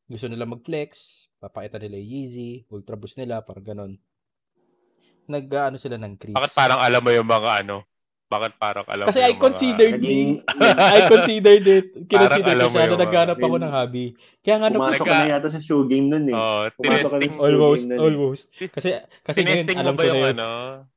gusto 0.05 0.29
nila 0.29 0.45
mag-flex, 0.45 1.25
papakita 1.41 1.81
nila 1.81 1.97
yung 1.97 2.09
Yeezy, 2.13 2.51
Ultra 2.69 2.93
Boost 2.93 3.17
nila, 3.17 3.41
parang 3.41 3.65
ganon. 3.65 3.93
Nag-ano 5.25 5.81
sila 5.81 5.97
ng 5.97 6.13
crease. 6.17 6.37
Bakit 6.37 6.53
parang 6.53 6.81
alam 6.81 7.01
mo 7.01 7.09
yung 7.09 7.25
mga 7.25 7.65
ano? 7.65 7.85
Bakit 8.29 8.51
parang 8.55 8.85
alam 8.85 9.05
Kasi 9.05 9.19
mo 9.19 9.25
I 9.25 9.33
considered 9.35 9.97
Naging, 9.97 10.45
I 10.93 11.01
considered 11.07 11.65
it. 11.65 11.85
Kinonsider 12.05 12.53
ko 12.55 12.69
siya 12.69 12.85
na 12.85 12.97
naghanap 12.99 13.35
mga- 13.35 13.43
ako 13.43 13.55
ng 13.57 13.73
hobby. 13.73 14.07
Kaya 14.39 14.55
nga 14.55 14.69
na 14.69 14.77
pumasok 14.77 15.03
ka 15.03 15.17
na 15.19 15.31
yata 15.33 15.49
sa 15.49 15.59
shoe 15.59 15.83
game 15.83 16.07
nun 16.07 16.23
eh. 16.23 16.31
mga... 16.31 16.39
Oh, 16.39 16.63
Pumasok 16.77 17.09
ka 17.09 17.17
na 17.17 17.25
sa- 17.27 17.41
almost, 17.41 17.85
eh. 17.85 17.97
almost. 17.97 18.43
Kasi 18.69 18.89
kasi 19.19 19.37
ngayon 19.41 19.65
tinesting 19.65 19.75
mo 19.75 19.81
alam 19.81 19.93
ba 19.93 19.99
ko 19.99 20.03
na 20.03 20.07
yung 20.07 20.21
yun. 20.21 20.31
ano? 20.31 20.47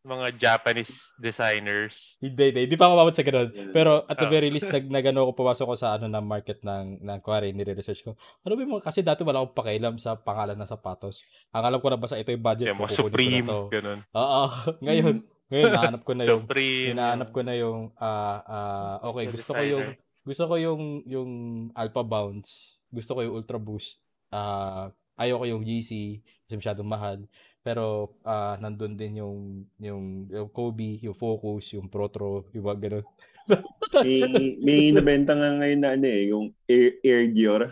Mga 0.04 0.26
Japanese 0.36 0.92
designers? 1.16 1.94
Hindi, 2.18 2.42
hindi. 2.46 2.60
Hindi 2.64 2.76
pa 2.76 2.84
ako 2.84 2.92
umabot 2.94 3.14
sa 3.14 3.24
ganun. 3.24 3.48
Yeah. 3.50 3.72
Pero 3.72 3.90
at 4.04 4.14
the 4.14 4.28
Ah. 4.28 4.30
very 4.30 4.48
least, 4.48 4.68
nag, 4.68 4.84
nag 4.86 5.04
ano 5.06 5.26
ko, 5.26 5.32
pumasok 5.34 5.64
ko 5.64 5.74
sa 5.74 5.96
ano 5.96 6.06
na 6.06 6.20
market 6.20 6.60
ng, 6.60 7.00
ng 7.00 7.18
kuwari, 7.18 7.50
nire-research 7.50 8.04
ko. 8.04 8.12
Ano 8.42 8.52
ba 8.52 8.60
yung 8.60 8.72
mga, 8.74 8.84
kasi 8.84 9.00
dati 9.00 9.20
wala 9.22 9.40
akong 9.40 9.56
pakialam 9.56 9.96
sa 9.96 10.14
pangalan 10.14 10.54
ng 10.54 10.68
sapatos. 10.68 11.24
Ang 11.50 11.64
alam 11.64 11.78
ko 11.78 11.88
na 11.88 11.96
basta 11.96 12.14
ito 12.14 12.28
yung 12.28 12.44
budget 12.44 12.68
ko, 12.70 12.84
mga 12.84 12.92
Supreme, 12.94 13.42
na 13.42 13.50
to. 13.50 13.60
ganun. 13.70 13.98
Oo. 14.12 14.42
ngayon, 14.84 15.14
ngayon, 15.52 15.70
nahanap 15.76 16.02
ko 16.02 16.12
na 16.16 16.24
yung, 16.24 16.42
Supreme. 16.48 16.88
hinahanap 16.96 17.28
ko 17.28 17.40
na 17.44 17.54
yung, 17.54 17.80
ah, 18.00 18.38
ah, 18.48 18.96
okay, 19.12 19.28
The 19.28 19.32
gusto 19.36 19.50
ko 19.52 19.62
yung, 19.62 19.86
gusto 20.24 20.44
ko 20.48 20.54
yung, 20.56 20.82
yung 21.04 21.30
Alpha 21.76 22.00
Bounce. 22.00 22.80
Gusto 22.88 23.16
ko 23.16 23.20
yung 23.20 23.36
Ultra 23.36 23.60
Boost. 23.60 24.00
Ah, 24.32 24.88
ayoko 25.20 25.44
yung 25.44 25.62
Yeezy 25.62 26.24
kasi 26.48 26.56
masyadong 26.56 26.88
mahal. 26.88 27.18
Pero 27.62 28.16
ah 28.26 28.58
nandun 28.58 28.98
din 28.98 29.22
yung 29.22 29.62
yung 29.78 30.26
yung 30.26 30.50
Kobe, 30.50 30.98
yung 30.98 31.14
Focus, 31.14 31.78
yung 31.78 31.86
Protro, 31.86 32.50
yung 32.50 32.66
mga 32.66 32.78
ganun. 32.90 33.06
May, 34.06 34.54
may 34.62 34.82
nabenta 34.94 35.34
nga 35.34 35.50
ngayon 35.58 35.80
na 35.82 35.90
ano 35.98 36.06
eh, 36.06 36.22
yung 36.30 36.54
Air, 36.66 36.98
Air 37.02 37.24
Dior. 37.30 37.62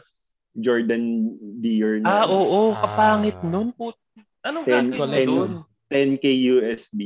Jordan 0.50 1.30
Dior 1.62 2.02
na 2.02 2.22
Ah, 2.22 2.26
oo. 2.26 2.74
Ah. 2.74 2.82
Kapangit 2.86 3.38
nun. 3.46 3.70
Put... 3.74 3.94
Anong 4.42 4.66
Ten- 4.66 4.90
gagawin 4.90 4.94
mo 4.94 4.98
collection. 4.98 5.50
dun? 5.50 5.52
10k 5.90 6.24
USD. 6.54 7.00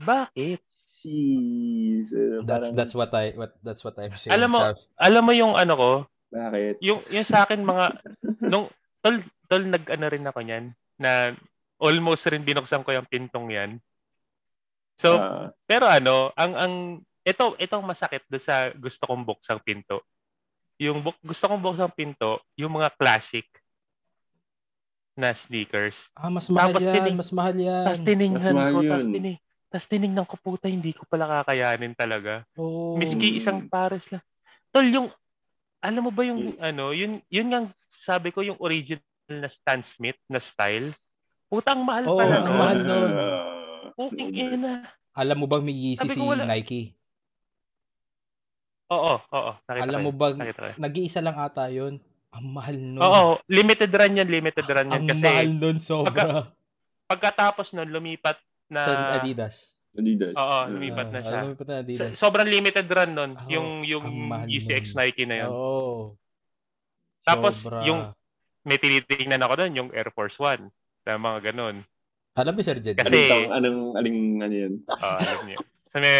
Bakit? 0.00 0.60
Jeez. 1.00 2.08
ano, 2.10 2.42
That's 2.42 2.50
parang- 2.66 2.76
that's 2.76 2.94
what 2.94 3.12
I 3.12 3.24
what 3.32 3.52
that's 3.60 3.82
what 3.82 3.96
I'm 3.96 4.12
saying. 4.14 4.32
Alam 4.32 4.50
mo, 4.50 4.60
Sa- 4.62 4.80
Alam 4.98 5.22
mo 5.22 5.32
yung 5.32 5.54
ano 5.54 5.72
ko, 5.74 5.90
Bakit? 6.30 6.80
yung 6.80 7.00
yung 7.06 7.24
sa 7.24 7.44
akin 7.44 7.60
mga 7.60 7.84
nung 8.50 8.68
tol 8.98 9.16
tol 9.46 9.62
nag-ano 9.62 10.06
rin 10.06 10.24
ako 10.24 10.40
niyan 10.40 10.64
na 10.96 11.32
almost 11.78 12.26
rin 12.26 12.42
binuksan 12.42 12.80
ko 12.80 12.92
yung 12.92 13.06
pintong 13.06 13.48
yan. 13.48 13.70
So, 14.94 15.16
Ah, 15.16 15.48
pero 15.64 15.86
ano, 15.86 16.28
ang 16.34 16.52
ang 16.54 16.74
ito 17.22 17.56
itong 17.56 17.80
masakit 17.82 18.20
do 18.26 18.36
sa 18.36 18.68
gusto 18.70 19.00
kong 19.02 19.24
buksang 19.24 19.60
pinto. 19.60 20.04
Yung 20.76 21.00
buk, 21.00 21.16
gusto 21.22 21.44
kong 21.46 21.60
buksang 21.62 21.88
pinto, 21.90 22.40
yung 22.54 22.72
mga 22.74 22.92
classic 22.94 23.44
na 25.14 25.32
sneakers. 25.32 25.96
ah, 26.14 26.28
mas 26.28 26.48
mahal 26.48 26.68
Tapos 26.70 26.80
yan, 26.82 26.94
tinig- 26.94 27.16
mas 27.18 27.30
mahal 27.30 27.54
yan. 27.54 27.84
Tapos 27.86 28.00
tiningnan 28.02 28.40
Mas 28.42 28.52
mahal 28.54 28.72
ko, 28.72 28.80
yun. 28.80 28.90
tapos 28.90 29.08
tinig, 29.10 29.36
tapos 29.70 29.86
tiningnan 29.86 30.26
ko 30.26 30.34
puta, 30.34 30.66
hindi 30.66 30.90
ko 30.90 31.06
pala 31.06 31.40
kakayanin 31.40 31.94
talaga. 31.94 32.42
Oh. 32.58 32.98
Miski 32.98 33.38
isang 33.38 33.70
pares 33.70 34.10
lang. 34.10 34.18
Tol, 34.68 34.82
yung, 34.84 35.08
alam 35.78 36.02
mo 36.02 36.10
ba 36.10 36.26
yung, 36.26 36.52
Y- 36.52 36.58
ano, 36.58 36.90
yun, 36.90 37.22
yun 37.30 37.46
nga 37.48 37.70
sabi 37.86 38.34
ko, 38.34 38.42
yung 38.42 38.58
original 38.58 39.00
na 39.30 39.46
Stan 39.46 39.78
Smith 39.78 40.18
na 40.26 40.42
style. 40.42 40.90
Putang 41.46 41.86
mahal 41.86 42.02
Oo, 42.04 42.18
pala. 42.18 42.34
ang 42.42 42.50
mahal 42.50 42.78
nun. 42.82 43.10
Puking 43.94 44.30
ina. 44.34 44.90
Alam 45.14 45.36
mo 45.38 45.46
bang 45.46 45.62
may 45.62 45.74
Yeezy 45.74 46.06
si 46.06 46.18
wala. 46.18 46.46
Nike? 46.46 46.94
Oo, 48.90 49.22
oo. 49.22 49.50
Nakita 49.64 49.86
Alam 49.86 50.00
mo 50.02 50.10
yun. 50.10 50.18
bang 50.18 50.36
yun. 50.42 50.74
nag-iisa 50.78 51.20
lang 51.22 51.38
ata 51.38 51.70
'yon? 51.70 52.02
Ang 52.30 52.46
mahal 52.50 52.74
nun. 52.74 53.02
Oo, 53.02 53.38
limited 53.46 53.90
run 53.90 54.18
yan, 54.18 54.26
limited 54.26 54.66
run 54.66 54.90
yan. 54.90 54.94
Ang 54.94 55.06
Kasi 55.08 55.22
mahal 55.22 55.48
nun 55.52 55.78
sobra. 55.78 56.50
pagkatapos 57.06 57.70
nun, 57.70 57.86
lumipat 57.86 58.38
na... 58.70 58.80
sa 58.80 58.92
Adidas. 59.18 59.74
Adidas. 59.90 60.32
Oo, 60.32 60.56
Ah. 60.56 60.64
lumipat 60.64 61.10
na 61.10 61.18
Ah, 61.18 61.24
siya. 61.24 61.40
lumipat 61.44 61.66
na 61.66 61.76
Adidas. 61.82 62.14
So- 62.14 62.24
sobrang 62.24 62.46
limited 62.46 62.86
run 62.86 63.10
nun. 63.10 63.32
Oo, 63.34 63.50
yung 63.50 63.68
yung 63.82 64.06
ECX. 64.46 64.94
Nike 64.94 65.26
na 65.26 65.44
yun. 65.44 65.50
Oo. 65.50 66.14
Tapos, 67.20 67.60
Sobra. 67.60 67.84
yung- 67.84 68.14
May 68.60 68.76
tinitingnan 68.76 69.40
ako 69.40 69.54
doon, 69.56 69.72
yung 69.72 69.88
Air 69.90 70.12
Force 70.12 70.36
One. 70.36 70.68
Na 71.02 71.16
mga 71.16 71.50
ganun. 71.50 71.80
Alam 72.36 72.52
mo, 72.52 72.60
Sir 72.60 72.76
Jed? 72.76 72.92
Kasi- 72.92 73.08
Anong, 73.08 73.24
tawag- 73.26 73.52
anong, 73.56 73.78
aling, 73.96 74.18
ano 74.38 74.54
yun? 74.54 74.72
Ah, 74.86 75.16
alam 75.16 75.40
niyo. 75.44 75.58
Sa 75.88 75.96
may, 75.96 76.16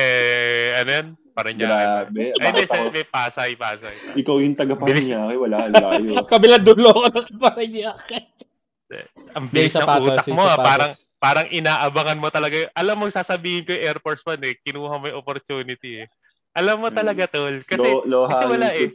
ano 0.75 0.91
yun? 0.91 1.07
Parang 1.31 1.55
niya. 1.55 1.69
Grabe. 1.69 2.17
Ay, 2.19 2.33
hindi, 2.33 2.41
Bakit 2.43 2.65
sa 2.65 2.75
ako, 2.75 2.85
may 2.91 3.07
Pasay, 3.07 3.51
Pasay. 3.55 3.95
ikaw 4.17 4.41
yung 4.41 4.57
taga 4.57 4.73
Bilis. 4.75 5.05
Paranaque, 5.07 5.37
wala, 5.37 5.57
layo. 5.69 6.13
Kabilang 6.33 6.65
dulo 6.65 6.89
ko 6.91 7.01
na 7.05 7.21
parang 7.39 7.61
hindi 7.63 7.83
ako. 7.85 8.03
Ang 9.31 9.45
bilis 9.47 9.75
ng 9.77 9.87
utak 10.03 10.27
mo, 10.33 10.43
ah. 10.43 10.57
parang 10.59 10.93
parang 11.21 11.47
inaabangan 11.53 12.19
mo 12.19 12.33
talaga. 12.33 12.67
Alam 12.73 13.05
mo, 13.05 13.05
sasabihin 13.13 13.69
ko 13.69 13.77
yung 13.77 13.85
Air 13.85 13.99
Force 14.01 14.25
One 14.25 14.41
eh. 14.49 14.57
Kinuha 14.65 14.97
mo 14.97 15.05
yung 15.05 15.21
opportunity 15.21 16.03
eh. 16.03 16.09
Alam 16.57 16.83
mo 16.83 16.89
talaga, 16.91 17.29
tol. 17.31 17.63
Kasi, 17.63 17.87
Lo, 17.87 18.03
loha 18.09 18.33
kasi 18.35 18.45
wala 18.51 18.69
eh. 18.75 18.89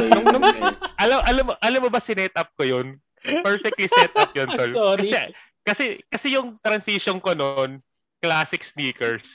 eh, 0.00 0.08
yun 0.08 0.40
eh. 0.40 0.72
alam, 1.04 1.18
alam, 1.26 1.44
mo, 1.44 1.52
alam 1.60 1.80
mo 1.82 1.90
ba 1.92 2.00
sinet 2.00 2.32
up 2.38 2.48
ko 2.56 2.64
yun? 2.64 2.96
Perfectly 3.20 3.90
set 3.90 4.14
up 4.16 4.32
yun, 4.32 4.48
tol. 4.56 4.70
Sorry. 4.72 5.10
Kasi, 5.10 5.18
kasi, 5.60 5.84
kasi 6.08 6.26
yung 6.38 6.48
transition 6.62 7.20
ko 7.20 7.36
noon, 7.36 7.82
classic 8.22 8.64
sneakers. 8.64 9.26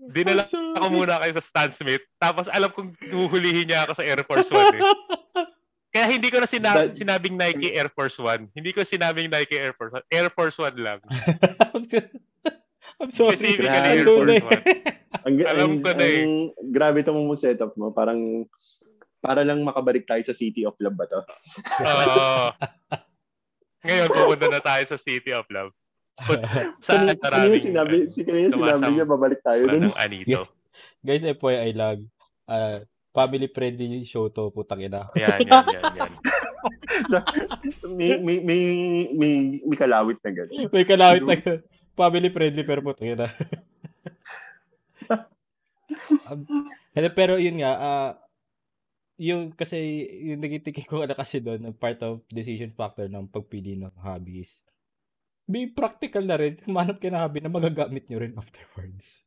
Dinala 0.00 0.48
ako 0.48 0.86
muna 0.88 1.20
kayo 1.20 1.36
sa 1.36 1.44
Stan 1.44 1.70
Smith. 1.76 2.00
Tapos 2.16 2.48
alam 2.48 2.72
kong 2.72 2.96
huhulihin 3.12 3.68
niya 3.68 3.84
ako 3.84 4.00
sa 4.00 4.04
Air 4.08 4.24
Force 4.24 4.48
One 4.48 4.80
eh. 4.80 4.82
Kaya 5.90 6.06
hindi 6.06 6.30
ko 6.30 6.38
na 6.38 6.46
sina- 6.46 6.86
That- 6.86 6.94
sinabing 6.94 7.34
Nike 7.34 7.74
Air 7.74 7.90
Force 7.90 8.14
One. 8.16 8.46
Hindi 8.52 8.70
ko 8.70 8.82
sinabing 8.82 9.26
Nike 9.26 9.58
Air 9.58 9.74
Force 9.74 9.90
One. 9.92 10.06
Air 10.06 10.30
Force 10.30 10.56
One 10.56 10.78
lang. 10.78 11.00
I'm 13.00 13.10
sorry. 13.10 13.34
Specifically 13.36 13.66
Grabe. 13.66 13.90
Air 13.90 14.04
Force 14.04 14.30
eh. 14.30 14.42
One. 14.44 14.64
Ang, 15.20 15.34
Alam 15.42 15.58
ang, 15.60 15.74
ko 15.80 15.90
na 15.90 16.04
eh. 16.04 16.16
ang 16.22 16.32
grabe 16.70 16.96
itong 17.00 17.18
mong 17.18 17.36
setup 17.36 17.74
mo. 17.74 17.90
Parang, 17.90 18.46
para 19.18 19.42
lang 19.42 19.60
makabalik 19.60 20.06
tayo 20.06 20.22
sa 20.22 20.32
City 20.32 20.62
of 20.62 20.78
Love 20.78 20.94
ba 20.94 21.04
to? 21.04 21.20
Oo. 21.82 22.48
ngayon, 23.82 24.08
pupunta 24.08 24.46
na 24.46 24.60
tayo 24.60 24.84
sa 24.86 24.96
City 24.96 25.32
of 25.32 25.48
Love. 25.50 25.72
Saan 26.84 27.10
Kanina, 27.10 27.16
kanina 27.16 27.48
maraming 27.48 27.64
sinabi, 27.64 27.96
tumasam- 28.52 28.78
sinabi 28.78 28.92
niya 28.92 29.06
babalik 29.08 29.40
tayo 29.40 29.62
dun. 29.66 29.90
anito. 29.96 30.44
Guys, 31.00 31.24
FYI 31.24 31.72
lang. 31.72 31.98
Uh, 32.44 32.84
family 33.10 33.48
friendly 33.50 34.06
show 34.06 34.30
to, 34.30 34.54
putang 34.54 34.86
ina. 34.86 35.10
Yan, 35.18 35.38
yan, 35.42 35.64
yan, 35.74 35.92
yan. 35.98 36.12
may, 37.98 38.10
may, 38.22 38.38
may, 38.42 38.60
may, 39.14 39.34
may 39.66 39.76
kalawit 39.78 40.18
na 40.22 40.30
gano'n. 40.30 40.70
May 40.70 40.84
kalawit 40.86 41.22
na 41.26 41.36
family 41.98 42.30
friendly 42.30 42.62
pero 42.62 42.80
putang 42.82 43.18
ina. 43.18 43.26
Um, 46.30 46.46
pero 47.18 47.36
yun 47.36 47.58
nga, 47.58 47.72
ah, 47.76 48.10
yung 49.20 49.52
kasi 49.52 50.08
yung 50.32 50.40
nagitikin 50.40 50.88
ko 50.88 51.04
na 51.04 51.12
kasi 51.12 51.44
doon, 51.44 51.76
part 51.76 52.00
of 52.00 52.24
decision 52.32 52.72
factor 52.72 53.04
ng 53.10 53.28
pagpili 53.28 53.76
ng 53.76 53.92
hobbies. 54.00 54.64
Be 55.50 55.66
practical 55.68 56.24
na 56.24 56.38
rin, 56.38 56.56
humanap 56.62 57.02
kayo 57.02 57.12
ng 57.12 57.20
hobby 57.20 57.42
na 57.42 57.52
magagamit 57.52 58.06
nyo 58.06 58.22
rin 58.22 58.38
afterwards. 58.38 59.20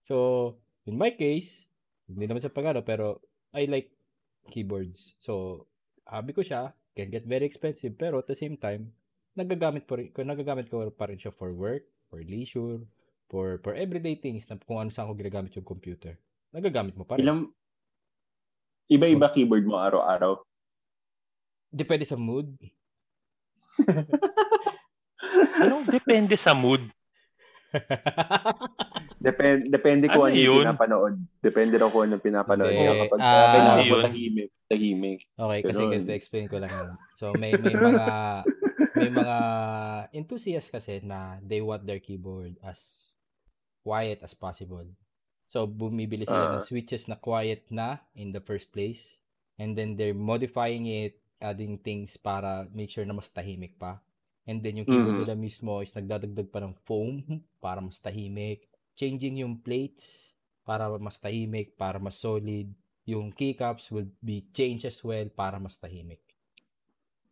So, 0.00 0.56
in 0.88 0.96
my 0.98 1.12
case, 1.14 1.68
hindi 2.06 2.24
naman 2.26 2.42
sa 2.42 2.54
pagano, 2.54 2.82
pero 2.86 3.20
I 3.54 3.66
like 3.66 3.90
keyboards. 4.50 5.14
So, 5.18 5.66
hobby 6.06 6.32
ko 6.32 6.42
siya, 6.42 6.74
can 6.96 7.12
get 7.12 7.26
very 7.28 7.44
expensive, 7.44 7.98
pero 7.98 8.22
at 8.22 8.30
the 8.30 8.38
same 8.38 8.56
time, 8.56 8.94
nagagamit 9.36 9.84
po 9.84 10.00
rin, 10.00 10.08
nagagamit 10.10 10.72
ko 10.72 10.88
pa 10.94 11.12
rin 11.12 11.20
siya 11.20 11.34
for 11.34 11.52
work, 11.52 11.84
for 12.08 12.24
leisure, 12.24 12.80
for 13.28 13.60
for 13.60 13.76
everyday 13.76 14.16
things 14.16 14.48
na 14.48 14.56
kung 14.56 14.80
ano 14.80 14.88
saan 14.88 15.10
ko 15.10 15.18
ginagamit 15.18 15.52
yung 15.58 15.66
computer. 15.66 16.16
Nagagamit 16.54 16.96
mo 16.96 17.04
pa 17.04 17.20
rin. 17.20 17.26
Ilang, 17.26 17.52
iba-iba 18.88 19.28
keyboard 19.34 19.66
mo 19.66 19.76
araw-araw. 19.76 20.40
Depende 21.68 22.08
sa 22.08 22.16
mood. 22.16 22.56
Anong 25.60 25.84
depende 25.92 26.38
sa 26.40 26.56
mood? 26.56 26.88
Depende, 29.26 29.62
depende 29.76 30.06
kung 30.12 30.24
Ano 30.24 30.30
ano, 30.30 30.38
yung 30.38 30.48
yun? 30.48 30.68
pinapanood. 30.70 31.14
Depende 31.42 31.74
rin 31.80 31.90
kung 31.92 32.02
ano 32.06 32.12
yung 32.16 32.26
pinapanood 32.28 32.74
Hindi, 32.74 32.78
niya. 32.78 32.92
Kapag 33.00 33.20
ah, 33.20 33.46
kailangan 33.52 33.98
tahimik, 34.04 34.50
tahimik. 34.70 35.20
Okay, 35.36 35.60
kasi 35.68 35.84
ganito 35.84 36.12
explain 36.16 36.48
ko 36.48 36.56
lang 36.56 36.72
yun. 36.72 36.92
So 37.12 37.36
may 37.36 37.60
may 37.60 37.76
mga 37.76 38.06
may 38.96 39.12
mga 39.12 39.38
enthusiasts 40.16 40.72
kasi 40.72 41.04
na 41.04 41.36
they 41.44 41.60
want 41.60 41.84
their 41.84 42.00
keyboard 42.00 42.56
as 42.64 43.12
quiet 43.84 44.24
as 44.24 44.32
possible. 44.32 44.88
So 45.52 45.68
bumibili 45.68 46.24
sila 46.24 46.48
ng 46.48 46.60
Ah. 46.60 46.64
switches 46.64 47.06
na 47.10 47.16
quiet 47.20 47.68
na 47.68 48.00
in 48.16 48.32
the 48.32 48.40
first 48.40 48.72
place 48.72 49.20
and 49.60 49.76
then 49.76 49.96
they're 50.00 50.16
modifying 50.16 50.88
it, 50.88 51.20
adding 51.40 51.76
things 51.80 52.16
para 52.16 52.64
make 52.72 52.88
sure 52.88 53.04
na 53.04 53.12
mas 53.16 53.28
tahimik 53.28 53.76
pa. 53.76 54.00
And 54.48 54.64
then 54.64 54.80
yung 54.80 54.88
keyboard 54.88 55.16
Mhm. 55.16 55.20
nila 55.20 55.36
mismo 55.36 55.84
is 55.84 55.92
nagdadagdag 55.92 56.48
pa 56.48 56.64
ng 56.64 56.74
foam 56.88 57.20
para 57.64 57.84
mas 57.84 58.00
tahimik. 58.00 58.64
Changing 58.96 59.44
yung 59.44 59.60
plates 59.60 60.32
para 60.66 60.90
mas 60.98 61.20
tahimik, 61.20 61.76
para 61.78 62.00
mas 62.02 62.18
solid. 62.18 62.72
Yung 63.06 63.30
keycaps 63.30 63.94
will 63.94 64.10
be 64.18 64.42
changed 64.50 64.88
as 64.88 64.98
well 65.04 65.30
para 65.30 65.62
mas 65.62 65.78
tahimik. 65.78 66.18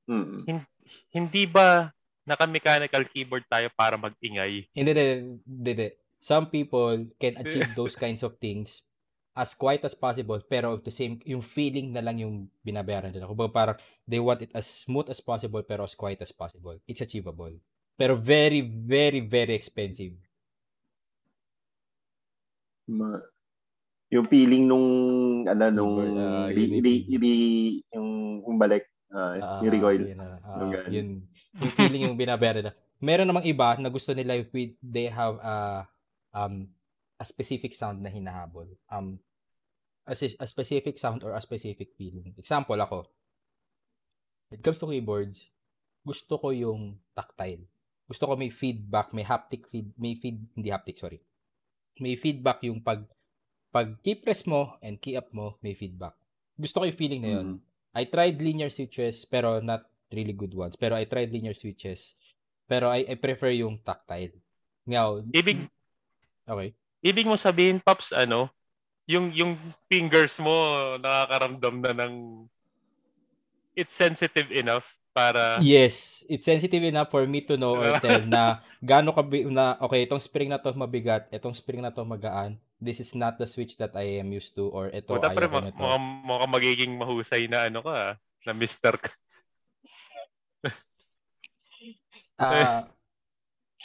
Mm. 0.07 0.62
Hindi 1.11 1.43
ba 1.51 1.91
naka-mechanical 2.23 3.05
keyboard 3.11 3.45
tayo 3.51 3.69
para 3.74 3.99
mag-ingay? 3.99 4.69
Hindi, 4.73 4.91
hindi, 4.95 5.07
hindi, 5.45 5.70
hindi. 5.74 5.89
Some 6.23 6.49
people 6.49 7.11
can 7.20 7.36
achieve 7.43 7.73
those 7.78 7.99
kinds 7.99 8.24
of 8.24 8.41
things 8.41 8.85
as 9.35 9.53
quiet 9.53 9.82
as 9.82 9.99
possible 9.99 10.39
pero 10.47 10.78
the 10.78 10.95
same 10.95 11.19
yung 11.27 11.43
feeling 11.43 11.91
na 11.91 12.01
lang 12.01 12.23
yung 12.23 12.47
binabayaran 12.62 13.11
nila. 13.11 13.27
Kumbaga 13.27 13.51
parang 13.51 13.77
they 14.07 14.23
want 14.23 14.41
it 14.41 14.55
as 14.55 14.65
smooth 14.65 15.11
as 15.11 15.19
possible 15.19 15.61
pero 15.66 15.82
as 15.82 15.99
quiet 15.99 16.23
as 16.23 16.31
possible. 16.31 16.78
It's 16.86 17.03
achievable. 17.03 17.53
Pero 17.99 18.15
very, 18.15 18.62
very, 18.62 19.20
very 19.20 19.55
expensive. 19.55 20.15
Ma- 22.86 23.24
yung 24.09 24.28
feeling 24.28 24.69
nung 24.69 24.86
ano 25.44 25.65
nung 25.70 25.94
ah, 26.15 26.47
ri, 26.47 26.62
yun 26.70 27.20
ri, 27.20 27.32
yung- 27.90 28.44
ah, 29.11 29.35
Ah, 29.40 29.61
yung 29.62 29.73
recoil. 29.73 30.02
Yun, 30.05 30.19
Yung 30.55 30.70
ganun. 30.70 30.90
yun, 30.93 31.09
yung 31.56 31.73
feeling 31.73 32.02
yung 32.05 32.19
binabayaran 32.19 32.61
nila. 32.62 32.74
Meron 32.98 33.27
namang 33.27 33.47
iba 33.47 33.74
na 33.77 33.89
gusto 33.89 34.12
nila 34.12 34.39
with- 34.51 34.78
they 34.81 35.06
have 35.06 35.39
a 35.40 35.86
um 36.32 36.66
a 37.15 37.24
specific 37.24 37.73
sound 37.73 38.02
na 38.02 38.11
hinahabol. 38.11 38.66
Um 38.86 39.19
a, 40.05 40.12
a 40.15 40.47
specific 40.47 40.98
sound 40.98 41.24
or 41.24 41.32
a 41.32 41.40
specific 41.40 41.97
feeling. 41.97 42.35
Example 42.36 42.77
ako. 42.77 43.09
When 44.51 44.61
it 44.61 44.65
comes 44.65 44.78
to 44.78 44.86
keyboards, 44.86 45.48
gusto 46.05 46.36
ko 46.36 46.52
yung 46.52 47.01
tactile. 47.16 47.65
Gusto 48.05 48.28
ko 48.28 48.36
may 48.36 48.52
feedback, 48.52 49.16
may 49.16 49.24
haptic 49.24 49.65
feed, 49.73 49.97
may 49.97 50.20
feed, 50.20 50.44
hindi 50.52 50.69
haptic, 50.69 51.01
sorry. 51.01 51.24
May 51.99 52.19
feedback 52.19 52.65
yung 52.66 52.83
pag 52.83 53.07
pag 53.75 53.99
key 54.07 54.19
press 54.19 54.47
mo 54.47 54.79
and 54.83 55.03
key 55.03 55.19
up 55.19 55.31
mo, 55.35 55.59
may 55.62 55.75
feedback. 55.75 56.15
Gusto 56.55 56.83
ko 56.83 56.85
yung 56.87 56.99
feeling 56.99 57.23
na 57.23 57.33
yun. 57.41 57.47
Mm. 57.47 57.59
I 57.95 58.03
tried 58.07 58.39
linear 58.39 58.71
switches 58.71 59.27
pero 59.27 59.59
not 59.59 59.87
really 60.15 60.35
good 60.35 60.55
ones. 60.55 60.79
Pero 60.79 60.95
I 60.95 61.07
tried 61.07 61.35
linear 61.35 61.55
switches. 61.55 62.15
Pero 62.71 62.91
I, 62.91 63.03
I 63.07 63.15
prefer 63.19 63.51
yung 63.55 63.83
tactile. 63.83 64.35
Ngaw, 64.87 65.27
Ibig 65.35 65.59
okay. 66.47 66.71
ibig 67.03 67.27
mo 67.27 67.35
sabihin, 67.35 67.83
Pops, 67.83 68.15
ano, 68.15 68.51
yung 69.05 69.33
yung 69.37 69.59
fingers 69.91 70.41
mo 70.41 70.97
nakakaramdam 70.97 71.77
na 71.85 71.93
ng 71.93 72.15
it's 73.77 73.93
sensitive 73.93 74.49
enough 74.49 74.87
para 75.15 75.62
Yes, 75.62 76.27
it's 76.27 76.43
sensitive 76.45 76.82
enough 76.82 77.09
for 77.09 77.23
me 77.24 77.41
to 77.47 77.55
know 77.55 77.78
or 77.81 77.95
tell 78.03 78.27
na 78.27 78.59
gaano 78.82 79.15
ka 79.15 79.23
na 79.49 79.78
okay, 79.81 80.03
itong 80.05 80.19
spring 80.19 80.51
na 80.51 80.59
to 80.59 80.74
mabigat, 80.74 81.31
itong 81.31 81.55
spring 81.55 81.78
na 81.81 81.95
to 81.95 82.03
magaan. 82.03 82.59
This 82.77 82.99
is 82.99 83.15
not 83.15 83.39
the 83.39 83.47
switch 83.47 83.78
that 83.78 83.95
I 83.95 84.19
am 84.20 84.35
used 84.35 84.53
to 84.59 84.66
or 84.69 84.91
ito 84.91 85.15
Puta, 85.15 85.31
ayaw 85.31 85.39
ko 85.39 85.49
ma- 85.49 85.65
nito. 85.65 85.78
mukhang, 85.78 86.05
mukhang 86.27 86.53
magiging 86.53 86.93
mahusay 86.99 87.47
na 87.47 87.70
ano 87.70 87.81
ka, 87.81 87.95
ah, 87.95 88.12
na 88.45 88.53
Mr. 88.53 88.99
ka. 88.99 89.09
Ah, 92.35 92.91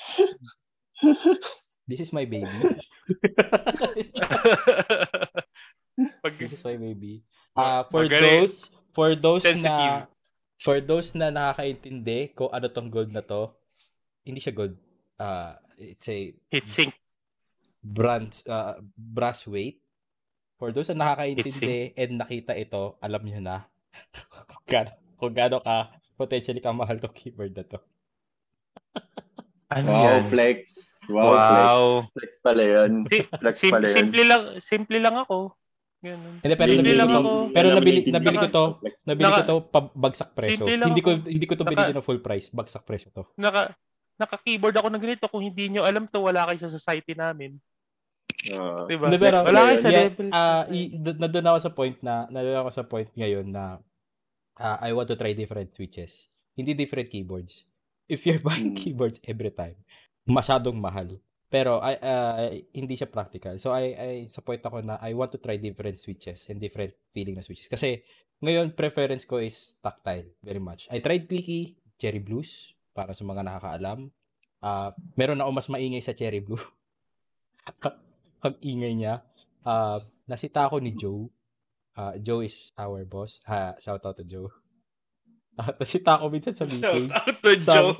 this 1.85 2.01
is 2.01 2.09
my 2.09 2.25
baby. 2.25 2.49
Pag, 6.23 6.33
This 6.39 6.57
is 6.57 6.63
my 6.65 6.73
baby. 6.73 7.21
Ah, 7.53 7.85
for 7.85 8.09
Magaling. 8.09 8.41
those 8.41 8.55
for 8.89 9.09
those 9.13 9.43
Sensitive. 9.45 9.69
na 9.69 10.09
for 10.59 10.77
those 10.79 11.15
na 11.15 11.31
nakakaintindi 11.31 12.35
kung 12.35 12.51
ano 12.51 12.67
tong 12.67 12.91
gold 12.91 13.09
na 13.09 13.23
to, 13.23 13.55
hindi 14.21 14.37
siya 14.37 14.51
gold. 14.53 14.75
Ah, 15.15 15.55
it's 15.75 16.07
a 16.07 16.35
heat 16.51 16.67
sink. 16.67 16.93
bronze 17.79 18.43
uh, 18.45 18.75
brass 18.93 19.47
weight. 19.47 19.79
For 20.55 20.69
those 20.69 20.91
na 20.91 21.07
nakakaintindi 21.07 21.95
and 21.95 22.19
nakita 22.19 22.51
ito, 22.53 22.99
alam 22.99 23.23
niyo 23.23 23.39
na 23.39 23.63
kung 24.51 24.67
gaano, 24.67 24.91
kung 25.15 25.33
gaano 25.33 25.57
ka 25.59 25.77
potentially 26.13 26.59
ka 26.59 26.75
mahal 26.75 26.99
tong 26.99 27.15
keyboard 27.15 27.55
na 27.55 27.63
to. 27.63 27.79
Ano 29.69 29.87
Wow, 29.87 30.03
yan? 30.03 30.21
flex. 30.27 30.59
Wow, 31.05 31.29
flex. 31.29 31.45
Wow. 31.45 31.81
Flex 32.11 32.31
pala 32.41 32.63
yun. 32.65 32.91
Si- 33.05 33.29
Flex 33.37 33.55
Sim- 33.55 33.71
pala 33.71 33.85
yun. 33.85 33.95
simple 33.95 34.23
lang, 34.25 34.41
simple 34.59 34.97
lang 34.97 35.15
ako. 35.15 35.53
Ganun. 35.99 36.39
Hindi 36.39 36.55
pero 36.55 36.71
nabili 36.71 36.95
lang 36.95 37.07
ko 37.07 37.11
to. 37.11 37.19
ako. 37.19 37.31
Pero 37.51 37.67
nabili 37.75 37.99
nabili 38.07 38.37
ko 38.39 38.47
to. 38.47 38.63
Nabili 39.03 39.29
ko 39.29 39.41
to 39.43 39.55
bagsak 39.93 40.29
presyo. 40.31 40.63
Hindi 40.63 41.01
ko 41.03 41.09
hindi 41.19 41.45
ko 41.45 41.53
to 41.53 41.63
Naka- 41.63 41.71
binili 41.75 41.91
na 41.93 42.03
full 42.03 42.23
price. 42.23 42.47
Bagsak 42.49 42.87
presyo 42.87 43.11
to. 43.11 43.23
Naka, 43.35 43.75
naka-keyboard 44.15 44.75
ako 44.75 44.87
ng 44.87 45.01
ganito. 45.01 45.25
Kung 45.27 45.43
hindi 45.43 45.67
nyo 45.67 45.83
alam 45.83 46.07
to, 46.07 46.23
wala 46.23 46.47
kayo 46.47 46.59
sa 46.59 46.71
society 46.71 47.15
namin. 47.15 47.59
Ah. 48.51 48.87
Diba? 48.87 49.11
Hindi, 49.11 49.19
pero, 49.19 49.43
wala 49.43 49.67
kayo 49.67 49.79
sa 49.79 49.91
yeah, 49.91 50.03
level. 50.07 50.27
ah, 50.31 50.63
i- 50.71 50.91
nandun 50.95 51.43
ako 51.45 51.59
sa 51.59 51.71
point 51.71 51.97
na, 51.99 52.23
nandun 52.27 52.55
ako 52.57 52.69
sa 52.71 52.83
point 52.83 53.09
ngayon 53.11 53.51
na 53.51 53.83
ah, 54.55 54.79
I 54.79 54.91
want 54.91 55.07
to 55.07 55.19
try 55.19 55.31
different 55.31 55.71
switches. 55.71 56.31
Hindi 56.55 56.75
different 56.75 57.07
keyboards. 57.07 57.67
If 58.07 58.23
you're 58.23 58.39
buying 58.39 58.71
Hmm. 58.71 58.79
keyboards 58.79 59.19
every 59.21 59.51
time, 59.51 59.75
masyadong 60.23 60.75
mahal. 60.75 61.19
Pero 61.49 61.81
I 61.81 61.97
ah, 61.99 62.45
hindi 62.71 62.93
siya 62.93 63.09
practical. 63.09 63.57
So 63.57 63.73
I, 63.73 63.85
I 63.97 64.11
sa 64.29 64.39
point 64.39 64.61
ako 64.61 64.85
na 64.85 65.01
I 65.01 65.17
want 65.17 65.33
to 65.33 65.41
try 65.41 65.57
different 65.57 65.97
switches 65.97 66.45
and 66.45 66.61
different 66.61 66.93
feeling 67.09 67.33
na 67.33 67.41
switches. 67.41 67.65
Kasi 67.65 68.05
ngayon 68.39 68.71
preference 68.71 69.25
ko 69.25 69.41
is 69.41 69.75
tactile 69.81 70.29
very 70.39 70.61
much. 70.61 70.85
I 70.87 71.01
tried 71.01 71.25
clicky, 71.25 71.73
Cherry 71.97 72.21
Blues 72.21 72.71
para 72.93 73.11
sa 73.11 73.25
mga 73.25 73.41
nakakaalam. 73.41 74.13
Ah, 74.61 74.93
meron 75.17 75.41
ako 75.41 75.49
mas 75.51 75.67
maingay 75.67 75.99
sa 75.99 76.13
Cherry 76.13 76.39
Blue. 76.39 76.61
Ang 78.45 78.55
ingay 78.61 78.93
niya. 78.93 79.25
Ah, 79.61 79.99
nasita 80.25 80.69
ako 80.69 80.79
ni 80.79 80.93
Joe. 80.93 81.27
Ah, 81.97 82.13
Joe 82.15 82.45
is 82.45 82.71
our 82.77 83.03
boss. 83.03 83.41
Ha, 83.43 83.75
shout 83.81 84.05
out 84.05 84.15
to 84.15 84.23
Joe. 84.23 84.47
Ah, 85.57 85.73
nasita 85.81 86.15
ako 86.15 86.29
minsan 86.29 86.53
sa 86.53 86.63
Shout 86.63 86.77
meeting. 86.77 87.09
out 87.09 87.35
to 87.35 87.51
Sabi- 87.57 87.65
Joe. 87.65 87.91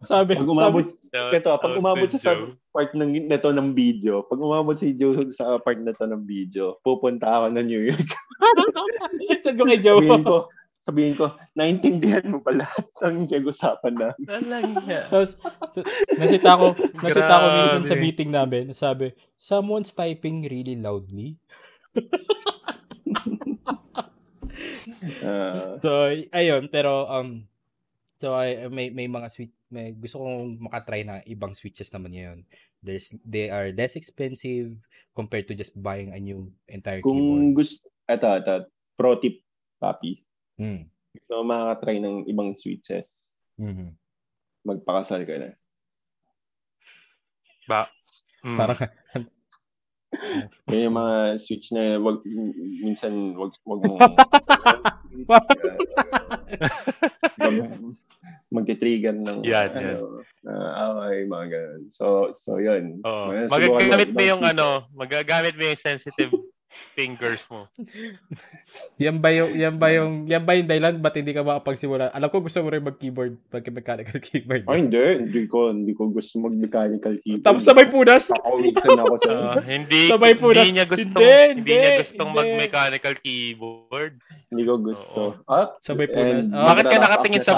Sabi, 0.00 0.36
Pag 0.36 0.48
umabot, 0.48 0.84
Shout 0.86 1.32
ito, 1.34 1.50
pag 1.50 1.74
umabot 1.74 2.08
to 2.08 2.16
siya 2.16 2.34
sa 2.36 2.52
part 2.70 2.90
ng 2.94 3.10
nito 3.26 3.50
ng 3.50 3.68
video, 3.74 4.22
pag 4.22 4.38
umabot 4.38 4.76
si 4.76 4.94
Joe 4.94 5.26
sa 5.30 5.58
part 5.58 5.80
na 5.80 5.92
to 5.92 6.06
ng 6.06 6.22
video, 6.22 6.78
pupunta 6.80 7.26
ako 7.26 7.46
ng 7.52 7.66
New 7.66 7.82
York. 7.88 8.08
Saan 9.42 9.56
ko 9.58 9.64
kay 9.66 9.80
Joe? 9.80 9.98
Sabihin 9.98 10.22
ko, 10.22 10.36
sabihin 10.78 11.14
ko, 11.18 11.24
naintindihan 11.52 12.24
mo 12.30 12.38
ba 12.40 12.54
lahat 12.54 12.86
ng 13.02 13.26
pinag-usapan 13.26 13.94
na? 13.94 14.10
Tapos, 15.10 15.36
nasita 16.14 16.48
ako, 16.54 16.66
nasita 17.02 17.32
ako 17.34 17.46
minsan 17.52 17.84
sa 17.84 17.96
meeting 17.98 18.30
namin. 18.30 18.70
Sabi, 18.72 19.12
someone's 19.34 19.92
typing 19.92 20.46
really 20.46 20.78
loudly. 20.78 21.36
Ah, 25.22 25.78
So, 25.78 26.10
ayun, 26.34 26.66
pero 26.70 27.06
um 27.06 27.46
so 28.18 28.34
I 28.34 28.66
may 28.66 28.90
may 28.90 29.06
mga 29.06 29.30
switch 29.30 29.54
may 29.68 29.92
gusto 29.92 30.24
kong 30.24 30.56
makatry 30.64 31.04
na 31.04 31.20
ibang 31.28 31.52
switches 31.52 31.92
naman 31.92 32.16
ngayon. 32.16 32.38
There's 32.80 33.12
they 33.20 33.52
are 33.52 33.68
less 33.72 33.96
expensive 34.00 34.72
compared 35.12 35.44
to 35.48 35.54
just 35.54 35.76
buying 35.76 36.12
a 36.16 36.20
new 36.20 36.48
entire 36.64 37.04
kung 37.04 37.52
keyboard. 37.52 37.56
gusto, 37.56 37.84
eto, 38.08 38.28
eto, 38.40 38.54
pro 38.96 39.20
tip, 39.20 39.44
papi. 39.76 40.24
Mm. 40.56 40.88
Gusto 41.12 41.32
mo 41.40 41.42
makakatry 41.52 42.00
ng 42.00 42.24
ibang 42.26 42.56
switches, 42.56 43.28
Mhm. 43.60 43.92
magpakasal 44.64 45.28
ka 45.28 45.36
na. 45.36 45.50
Ba? 47.68 47.92
Mm. 48.40 48.56
Parang 48.56 48.78
yung 50.72 50.96
mga 50.96 51.36
switch 51.36 51.68
na 51.76 52.00
wag, 52.00 52.24
minsan 52.80 53.36
wag, 53.36 53.52
wag 53.68 53.80
mo. 53.84 54.00
magti-trigger 58.48 59.12
ng 59.14 59.38
Yan, 59.44 59.68
ano, 59.70 60.24
na 60.40 60.52
away, 60.88 61.24
mga 61.24 61.46
ganun. 61.50 61.82
So, 61.90 62.32
so 62.32 62.56
yun. 62.56 63.02
Oo. 63.02 63.28
Magagamit 63.46 64.08
mo 64.08 64.20
ng 64.20 64.28
yung 64.28 64.42
ano, 64.42 64.66
magagamit 64.94 65.52
mo 65.52 65.62
yung 65.62 65.76
sensitive 65.76 66.32
fingers 66.96 67.40
mo. 67.48 67.64
Yan 69.00 69.16
ba 69.18 69.32
yung, 69.32 69.50
yan 69.52 69.74
ba 69.74 69.88
yung, 69.88 70.12
yan 70.24 70.42
ba 70.42 70.52
yung 70.52 70.68
dahilan 70.68 70.96
ba't 70.96 71.16
hindi 71.16 71.32
ka 71.32 71.40
makapagsimula? 71.40 72.12
Alam 72.12 72.28
ko 72.28 72.44
gusto 72.44 72.60
mo 72.60 72.68
rin 72.68 72.84
mag-keyboard, 72.84 73.40
mag-mechanical 73.48 74.20
keyboard. 74.26 74.62
Ay, 74.68 74.84
hindi. 74.84 75.00
Hindi 75.16 75.42
ko, 75.48 75.72
hindi 75.72 75.92
ko 75.92 76.08
gusto 76.08 76.40
mag-mechanical 76.40 77.16
keyboard. 77.18 77.44
Tapos 77.44 77.64
sabay 77.64 77.88
punas. 77.88 78.28
Ako 78.28 79.16
sa... 79.16 79.32
Oo, 79.32 79.60
hindi 79.64 80.12
Sabay 80.12 80.32
po 80.36 80.52
hindi 80.52 80.76
niya 80.76 80.84
gustong 80.84 81.16
Hindi, 81.16 81.32
hindi, 81.56 81.72
niya 81.72 81.88
hindi, 81.88 82.00
gustong 82.04 82.30
hindi. 82.30 82.38
mag-mechanical 82.40 83.14
keyboard. 83.20 84.12
hindi 84.52 84.62
ko 84.64 84.74
gusto. 84.76 85.20
Oo. 85.40 85.48
At, 85.48 85.80
Sabay 85.80 86.08
punas. 86.08 86.44
and 86.46 86.52
Ah, 86.52 86.72
Bakit 86.72 86.84
ka 86.84 86.96
nakatingin 87.00 87.40
na 87.40 87.48
sa 87.48 87.54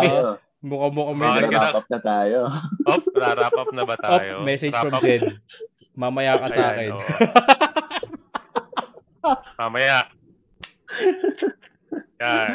tayo. 0.61 0.69
Mukha-mukha 0.69 1.13
may 1.17 1.49
ka 1.49 1.61
Wrap 1.61 1.79
up 1.81 1.89
na 1.89 1.99
tayo. 2.05 2.41
Op, 2.85 3.03
wrap 3.17 3.57
up 3.57 3.71
na 3.73 3.83
ba 3.89 3.97
Op, 3.97 4.05
tayo? 4.05 4.35
message 4.45 4.77
Wrap 4.77 4.85
from 4.85 4.95
up. 4.95 5.03
Jen. 5.03 5.23
Mamaya 5.97 6.37
ka 6.37 6.49
sa 6.53 6.63
akin. 6.77 6.91
Mamaya. 9.57 9.99
Yan. 12.21 12.49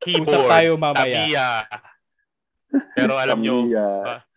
Keyboard. 0.00 0.28
Usap 0.28 0.42
tayo 0.48 0.70
mamaya. 0.80 1.16
Tamiya. 1.16 1.48
Pero 2.96 3.14
alam 3.16 3.40
nyo, 3.40 3.56
Tamiya. 3.64 3.88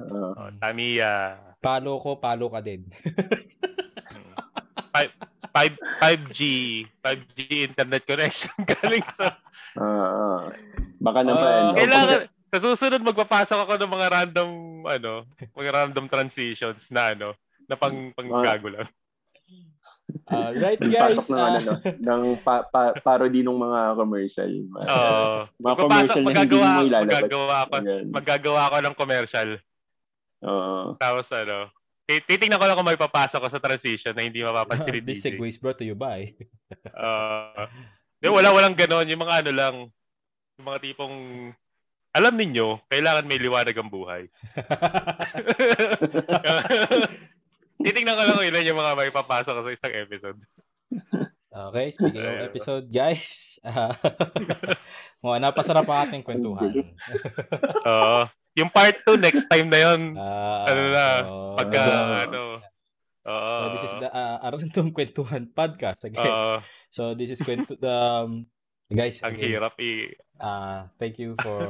Oo. 0.04 0.30
oh, 0.36 0.50
Tamiya. 0.60 1.14
Palo 1.60 2.00
ko, 2.00 2.20
palo 2.20 2.48
ka 2.48 2.64
din. 2.64 2.88
Five, 4.96 5.12
five, 5.52 5.74
5G. 6.00 6.40
5G 7.04 7.38
internet 7.68 8.04
connection 8.08 8.56
galing 8.80 9.04
sa... 9.16 9.36
Ah, 9.76 9.84
ah. 9.84 10.44
Baka 11.00 11.20
naman. 11.22 11.60
o, 11.66 11.76
Kailangan, 11.76 12.20
sa 12.50 12.58
susunod 12.60 13.02
magpapasok 13.02 13.60
ako 13.60 13.74
ng 13.76 13.92
mga 13.92 14.08
random, 14.10 14.50
ano, 14.84 15.12
mga 15.54 15.72
random 15.72 16.06
transitions 16.06 16.88
na 16.90 17.14
ano, 17.14 17.34
na 17.66 17.76
pang, 17.76 18.12
pang 18.12 18.30
Ah. 18.32 18.44
gago 18.44 18.68
lang. 18.70 18.88
Uh, 20.26 20.50
right 20.64 20.82
guys. 20.82 21.16
pasok 21.16 21.28
ng, 21.28 21.38
ah, 21.38 21.50
ano, 21.56 21.72
ng 21.94 22.22
pa, 22.40 22.66
pa, 22.66 22.98
parody 22.98 23.40
ng 23.40 23.54
mga 23.56 23.80
commercial. 23.96 24.52
Oo. 24.90 25.46
mga 25.56 25.76
commercial 25.78 26.22
na 26.22 26.32
hindi 26.36 26.58
mo 26.58 26.66
ilalabas. 26.82 27.06
magagawa 27.06 27.56
ako, 27.62 27.74
magagawa 28.10 28.62
ako 28.66 28.78
ng 28.80 28.96
commercial. 28.98 29.50
Oo. 30.42 30.98
Tapos 30.98 31.30
ano, 31.30 31.70
ti- 32.04 32.26
titingnan 32.26 32.58
ko 32.58 32.66
lang 32.66 32.76
kung 32.76 32.90
may 32.90 32.98
papasok 32.98 33.40
ko 33.40 33.48
sa 33.48 33.62
transition 33.62 34.12
na 34.12 34.26
hindi 34.26 34.42
mapapansin 34.42 34.90
ni 34.92 35.02
This 35.06 35.22
DJ. 35.22 35.26
segue 35.32 35.48
is 35.48 35.56
brought 35.56 35.78
to 35.78 35.86
you 35.86 35.94
by. 35.94 36.34
Uh, 36.90 37.70
di, 38.18 38.28
wala, 38.28 38.50
walang 38.50 38.74
ganon. 38.74 39.06
Yung 39.06 39.22
mga 39.22 39.46
ano 39.46 39.52
lang, 39.54 39.76
yung 40.60 40.68
mga 40.68 40.84
tipong, 40.84 41.16
alam 42.12 42.36
ninyo, 42.36 42.84
kailangan 42.92 43.24
may 43.24 43.40
liwanag 43.40 43.80
ang 43.80 43.88
buhay. 43.88 44.28
Titingnan 47.80 48.20
ko 48.20 48.24
lang 48.28 48.44
ilan 48.44 48.68
yung 48.68 48.76
mga 48.76 48.92
may 49.00 49.08
papasok 49.08 49.56
sa 49.56 49.72
isang 49.72 49.96
episode. 49.96 50.36
Okay, 51.48 51.96
speaking 51.96 52.28
of 52.28 52.44
episode, 52.44 52.92
guys. 52.92 53.56
Uh, 53.64 53.96
mga 55.32 55.48
napasarap 55.48 55.88
ang 55.88 56.12
ating 56.12 56.28
kwentuhan. 56.28 56.92
Oo. 57.88 58.28
yung 58.60 58.68
part 58.68 59.00
2, 59.08 59.16
next 59.16 59.48
time 59.48 59.72
na 59.72 59.80
yun. 59.80 60.20
Ah, 60.20 60.68
Ano 60.68 60.82
na, 60.92 61.06
so, 61.24 61.56
Pagka, 61.56 61.80
so, 61.80 61.92
ano. 62.28 62.42
Oo. 63.32 63.56
so 63.56 63.64
this 63.72 63.86
is 63.88 63.96
the 64.04 64.12
uh, 64.12 64.44
Arandong 64.44 64.92
Kwentuhan 64.92 65.48
podcast 65.56 66.04
again. 66.04 66.28
Oo. 66.28 66.60
so 66.92 67.16
this 67.16 67.32
is 67.32 67.40
kwento 67.40 67.80
um 67.80 68.44
guys, 68.90 69.22
ang 69.22 69.38
again, 69.38 69.54
hirap 69.56 69.78
i... 69.80 70.10
uh, 70.40 70.88
thank 70.98 71.20
you 71.20 71.36
for 71.40 71.62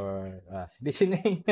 uh, 0.47 0.65
listening. 0.85 1.43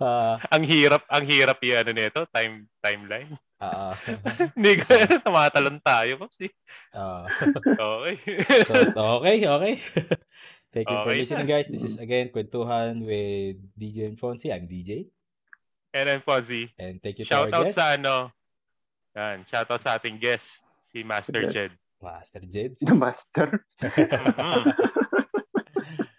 uh, 0.00 0.36
Ang 0.54 0.64
hirap, 0.66 1.02
ang 1.08 1.24
hirap 1.26 1.58
i 1.62 1.70
ano 1.74 1.90
nito, 1.94 2.26
time 2.30 2.66
timeline. 2.82 3.34
uh, 3.60 3.94
Hindi 4.56 4.82
ko, 4.82 4.92
tumatalon 5.24 5.78
tayo, 5.80 6.20
Pops. 6.20 6.40
eh. 6.44 6.52
uh, 6.94 7.26
Okay. 7.78 8.14
so, 8.66 8.74
okay, 9.20 9.36
okay. 9.46 9.74
Thank 10.70 10.86
you 10.86 10.96
for 11.02 11.10
Okay. 11.10 11.18
listening, 11.26 11.48
guys. 11.50 11.66
This 11.66 11.82
is 11.82 11.98
again 11.98 12.30
Kwentuhan 12.30 13.02
with 13.02 13.58
DJ 13.74 14.06
and 14.06 14.16
Fonzie. 14.16 14.54
I'm 14.54 14.70
DJ. 14.70 15.10
And 15.90 16.06
then, 16.06 16.22
Fuzzy, 16.22 16.70
And 16.78 17.02
thank 17.02 17.18
you 17.18 17.26
to 17.26 17.34
shout 17.34 17.50
our 17.50 17.62
out 17.62 17.66
guest, 17.66 17.74
sa 17.74 17.98
ano, 17.98 18.30
yan, 19.10 19.42
shout 19.50 19.66
out 19.66 19.82
sa 19.82 19.98
ating 19.98 20.22
guest, 20.22 20.46
si 20.86 21.02
Master 21.02 21.50
Yes. 21.50 21.52
Jed. 21.52 21.72
Master 21.98 22.42
Jeds. 22.46 22.78
The 22.86 22.94
master. 22.94 23.66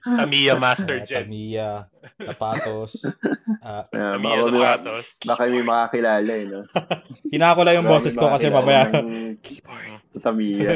Mhm. 0.01 0.17
Tamiya 0.17 0.53
Master 0.57 0.97
Uh, 0.97 1.05
Jed. 1.05 1.25
Tamiya, 1.29 1.69
Tapatos. 2.17 3.05
Uh, 3.05 3.13
Uh, 3.61 3.83
Tamiya 4.17 4.17
baka, 4.17 4.49
may, 4.49 4.53
Duatos. 4.57 5.05
baka 5.21 5.41
may 5.45 5.61
makakilala 5.61 6.31
eh, 6.33 6.45
no? 6.45 6.61
hinako 7.33 7.59
lang 7.61 7.75
yung 7.77 7.85
boses 7.85 8.17
ko 8.17 8.25
kasi 8.27 8.49
mamaya. 8.49 8.89
Keyboard. 9.45 10.01
Sa 10.17 10.19
Tamiya. 10.27 10.69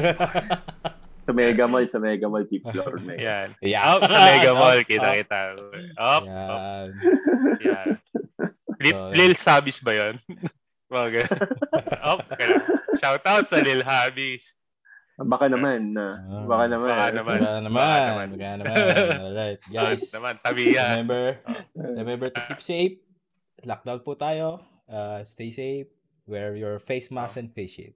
sa 1.26 1.34
Mega 1.34 1.66
Mall, 1.66 1.90
sa 1.90 1.98
Mega 1.98 2.30
Mall, 2.30 2.46
tip 2.46 2.62
floor. 2.64 3.02
Mega. 3.02 3.18
Yan. 3.18 3.48
Yeah. 3.60 3.82
Up 3.88 4.06
sa 4.06 4.20
Mega 4.22 4.52
Mall, 4.54 4.78
Up, 4.78 4.86
kita 4.86 5.10
up. 5.10 5.18
kita. 5.18 5.40
Up. 5.98 6.24
Yan. 6.24 6.88
Yan. 7.60 7.88
Lil, 8.78 8.94
So, 8.94 9.10
Lil 9.10 9.34
Sabis 9.34 9.82
ba 9.82 9.92
yun? 9.92 10.22
Mga 10.86 11.08
ganun. 11.10 11.40
Up, 11.98 12.20
kaya. 12.30 12.62
Shout 13.02 13.26
out 13.26 13.50
sa 13.50 13.58
Lil 13.58 13.82
Habis. 13.82 14.46
Baka 15.16 15.48
naman. 15.48 15.96
na 15.96 16.20
Ah, 16.20 16.44
baka 16.44 16.66
naman. 16.68 16.90
baka 16.92 17.08
naman. 17.10 17.38
Baka 17.40 17.60
naman. 17.64 17.72
Baka 17.72 17.98
naman. 18.04 18.28
Baka 18.36 18.56
naman. 18.60 18.76
Alright, 19.24 19.62
Guys. 19.66 20.02
guys. 20.04 20.12
naman, 20.12 20.34
Tamiya. 20.44 20.84
Remember, 20.92 21.24
remember 21.74 22.28
to 22.30 22.42
keep 22.46 22.60
safe. 22.60 22.96
Lockdown 23.64 24.04
po 24.04 24.14
tayo. 24.14 24.60
Uh, 24.86 25.24
stay 25.24 25.50
safe. 25.50 25.88
Wear 26.28 26.54
your 26.54 26.78
face 26.78 27.08
mask 27.10 27.38
and 27.38 27.48
face 27.50 27.74
shield. 27.74 27.96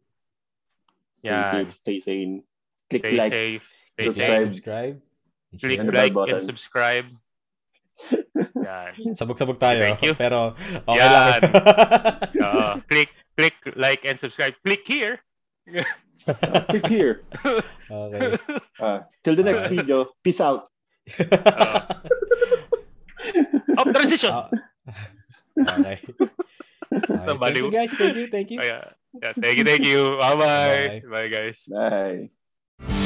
Stay 1.19 1.27
Yan. 1.27 1.43
safe, 1.43 1.71
stay 1.75 1.97
sane. 1.99 2.33
Click 2.87 3.03
Stay 3.03 3.17
like. 3.17 3.31
safe. 3.33 3.65
Stay 3.91 4.05
subscribe. 4.07 4.31
safe. 4.31 4.47
Subscribe. 4.47 4.95
Click 5.59 5.79
And 5.79 5.87
like 5.91 6.13
bell 6.13 6.23
and 6.23 6.31
button. 6.31 6.47
subscribe. 6.47 7.07
Yan. 8.63 8.91
Sabog-sabog 9.11 9.59
tayo. 9.59 9.81
Thank 9.83 10.01
you. 10.07 10.13
Pero, 10.15 10.55
okay 10.87 11.03
Yan. 11.03 11.11
lang. 11.11 11.41
Oo. 12.47 12.65
click, 12.87 13.11
click, 13.35 13.55
like, 13.75 14.07
and 14.07 14.15
subscribe. 14.15 14.55
Click 14.63 14.87
here. 14.87 15.19
Click 16.69 16.87
here. 16.87 17.23
okay. 17.91 18.37
Ah, 18.79 19.07
till 19.23 19.35
the 19.35 19.43
next 19.43 19.67
video. 19.67 20.11
Peace 20.23 20.41
out. 20.41 20.69
Oo. 21.19 21.29
Up 23.79 23.87
transition. 23.95 24.31
Ah, 24.31 24.49
okay. 25.57 25.99
okay. 26.03 27.37
Thank 27.39 27.57
you 27.57 27.71
guys. 27.71 27.91
Thank 27.93 28.15
you. 28.15 28.27
Thank 28.27 28.49
you. 28.51 28.59
Kaya, 28.59 28.95
yeah, 29.21 29.33
thank 29.37 29.57
you, 29.57 29.65
thank 29.65 29.85
you. 29.85 30.17
Bye-bye. 30.17 31.01
Bye. 31.03 31.09
Bye, 31.09 31.29
guys. 31.29 31.59
Bye. 31.69 33.05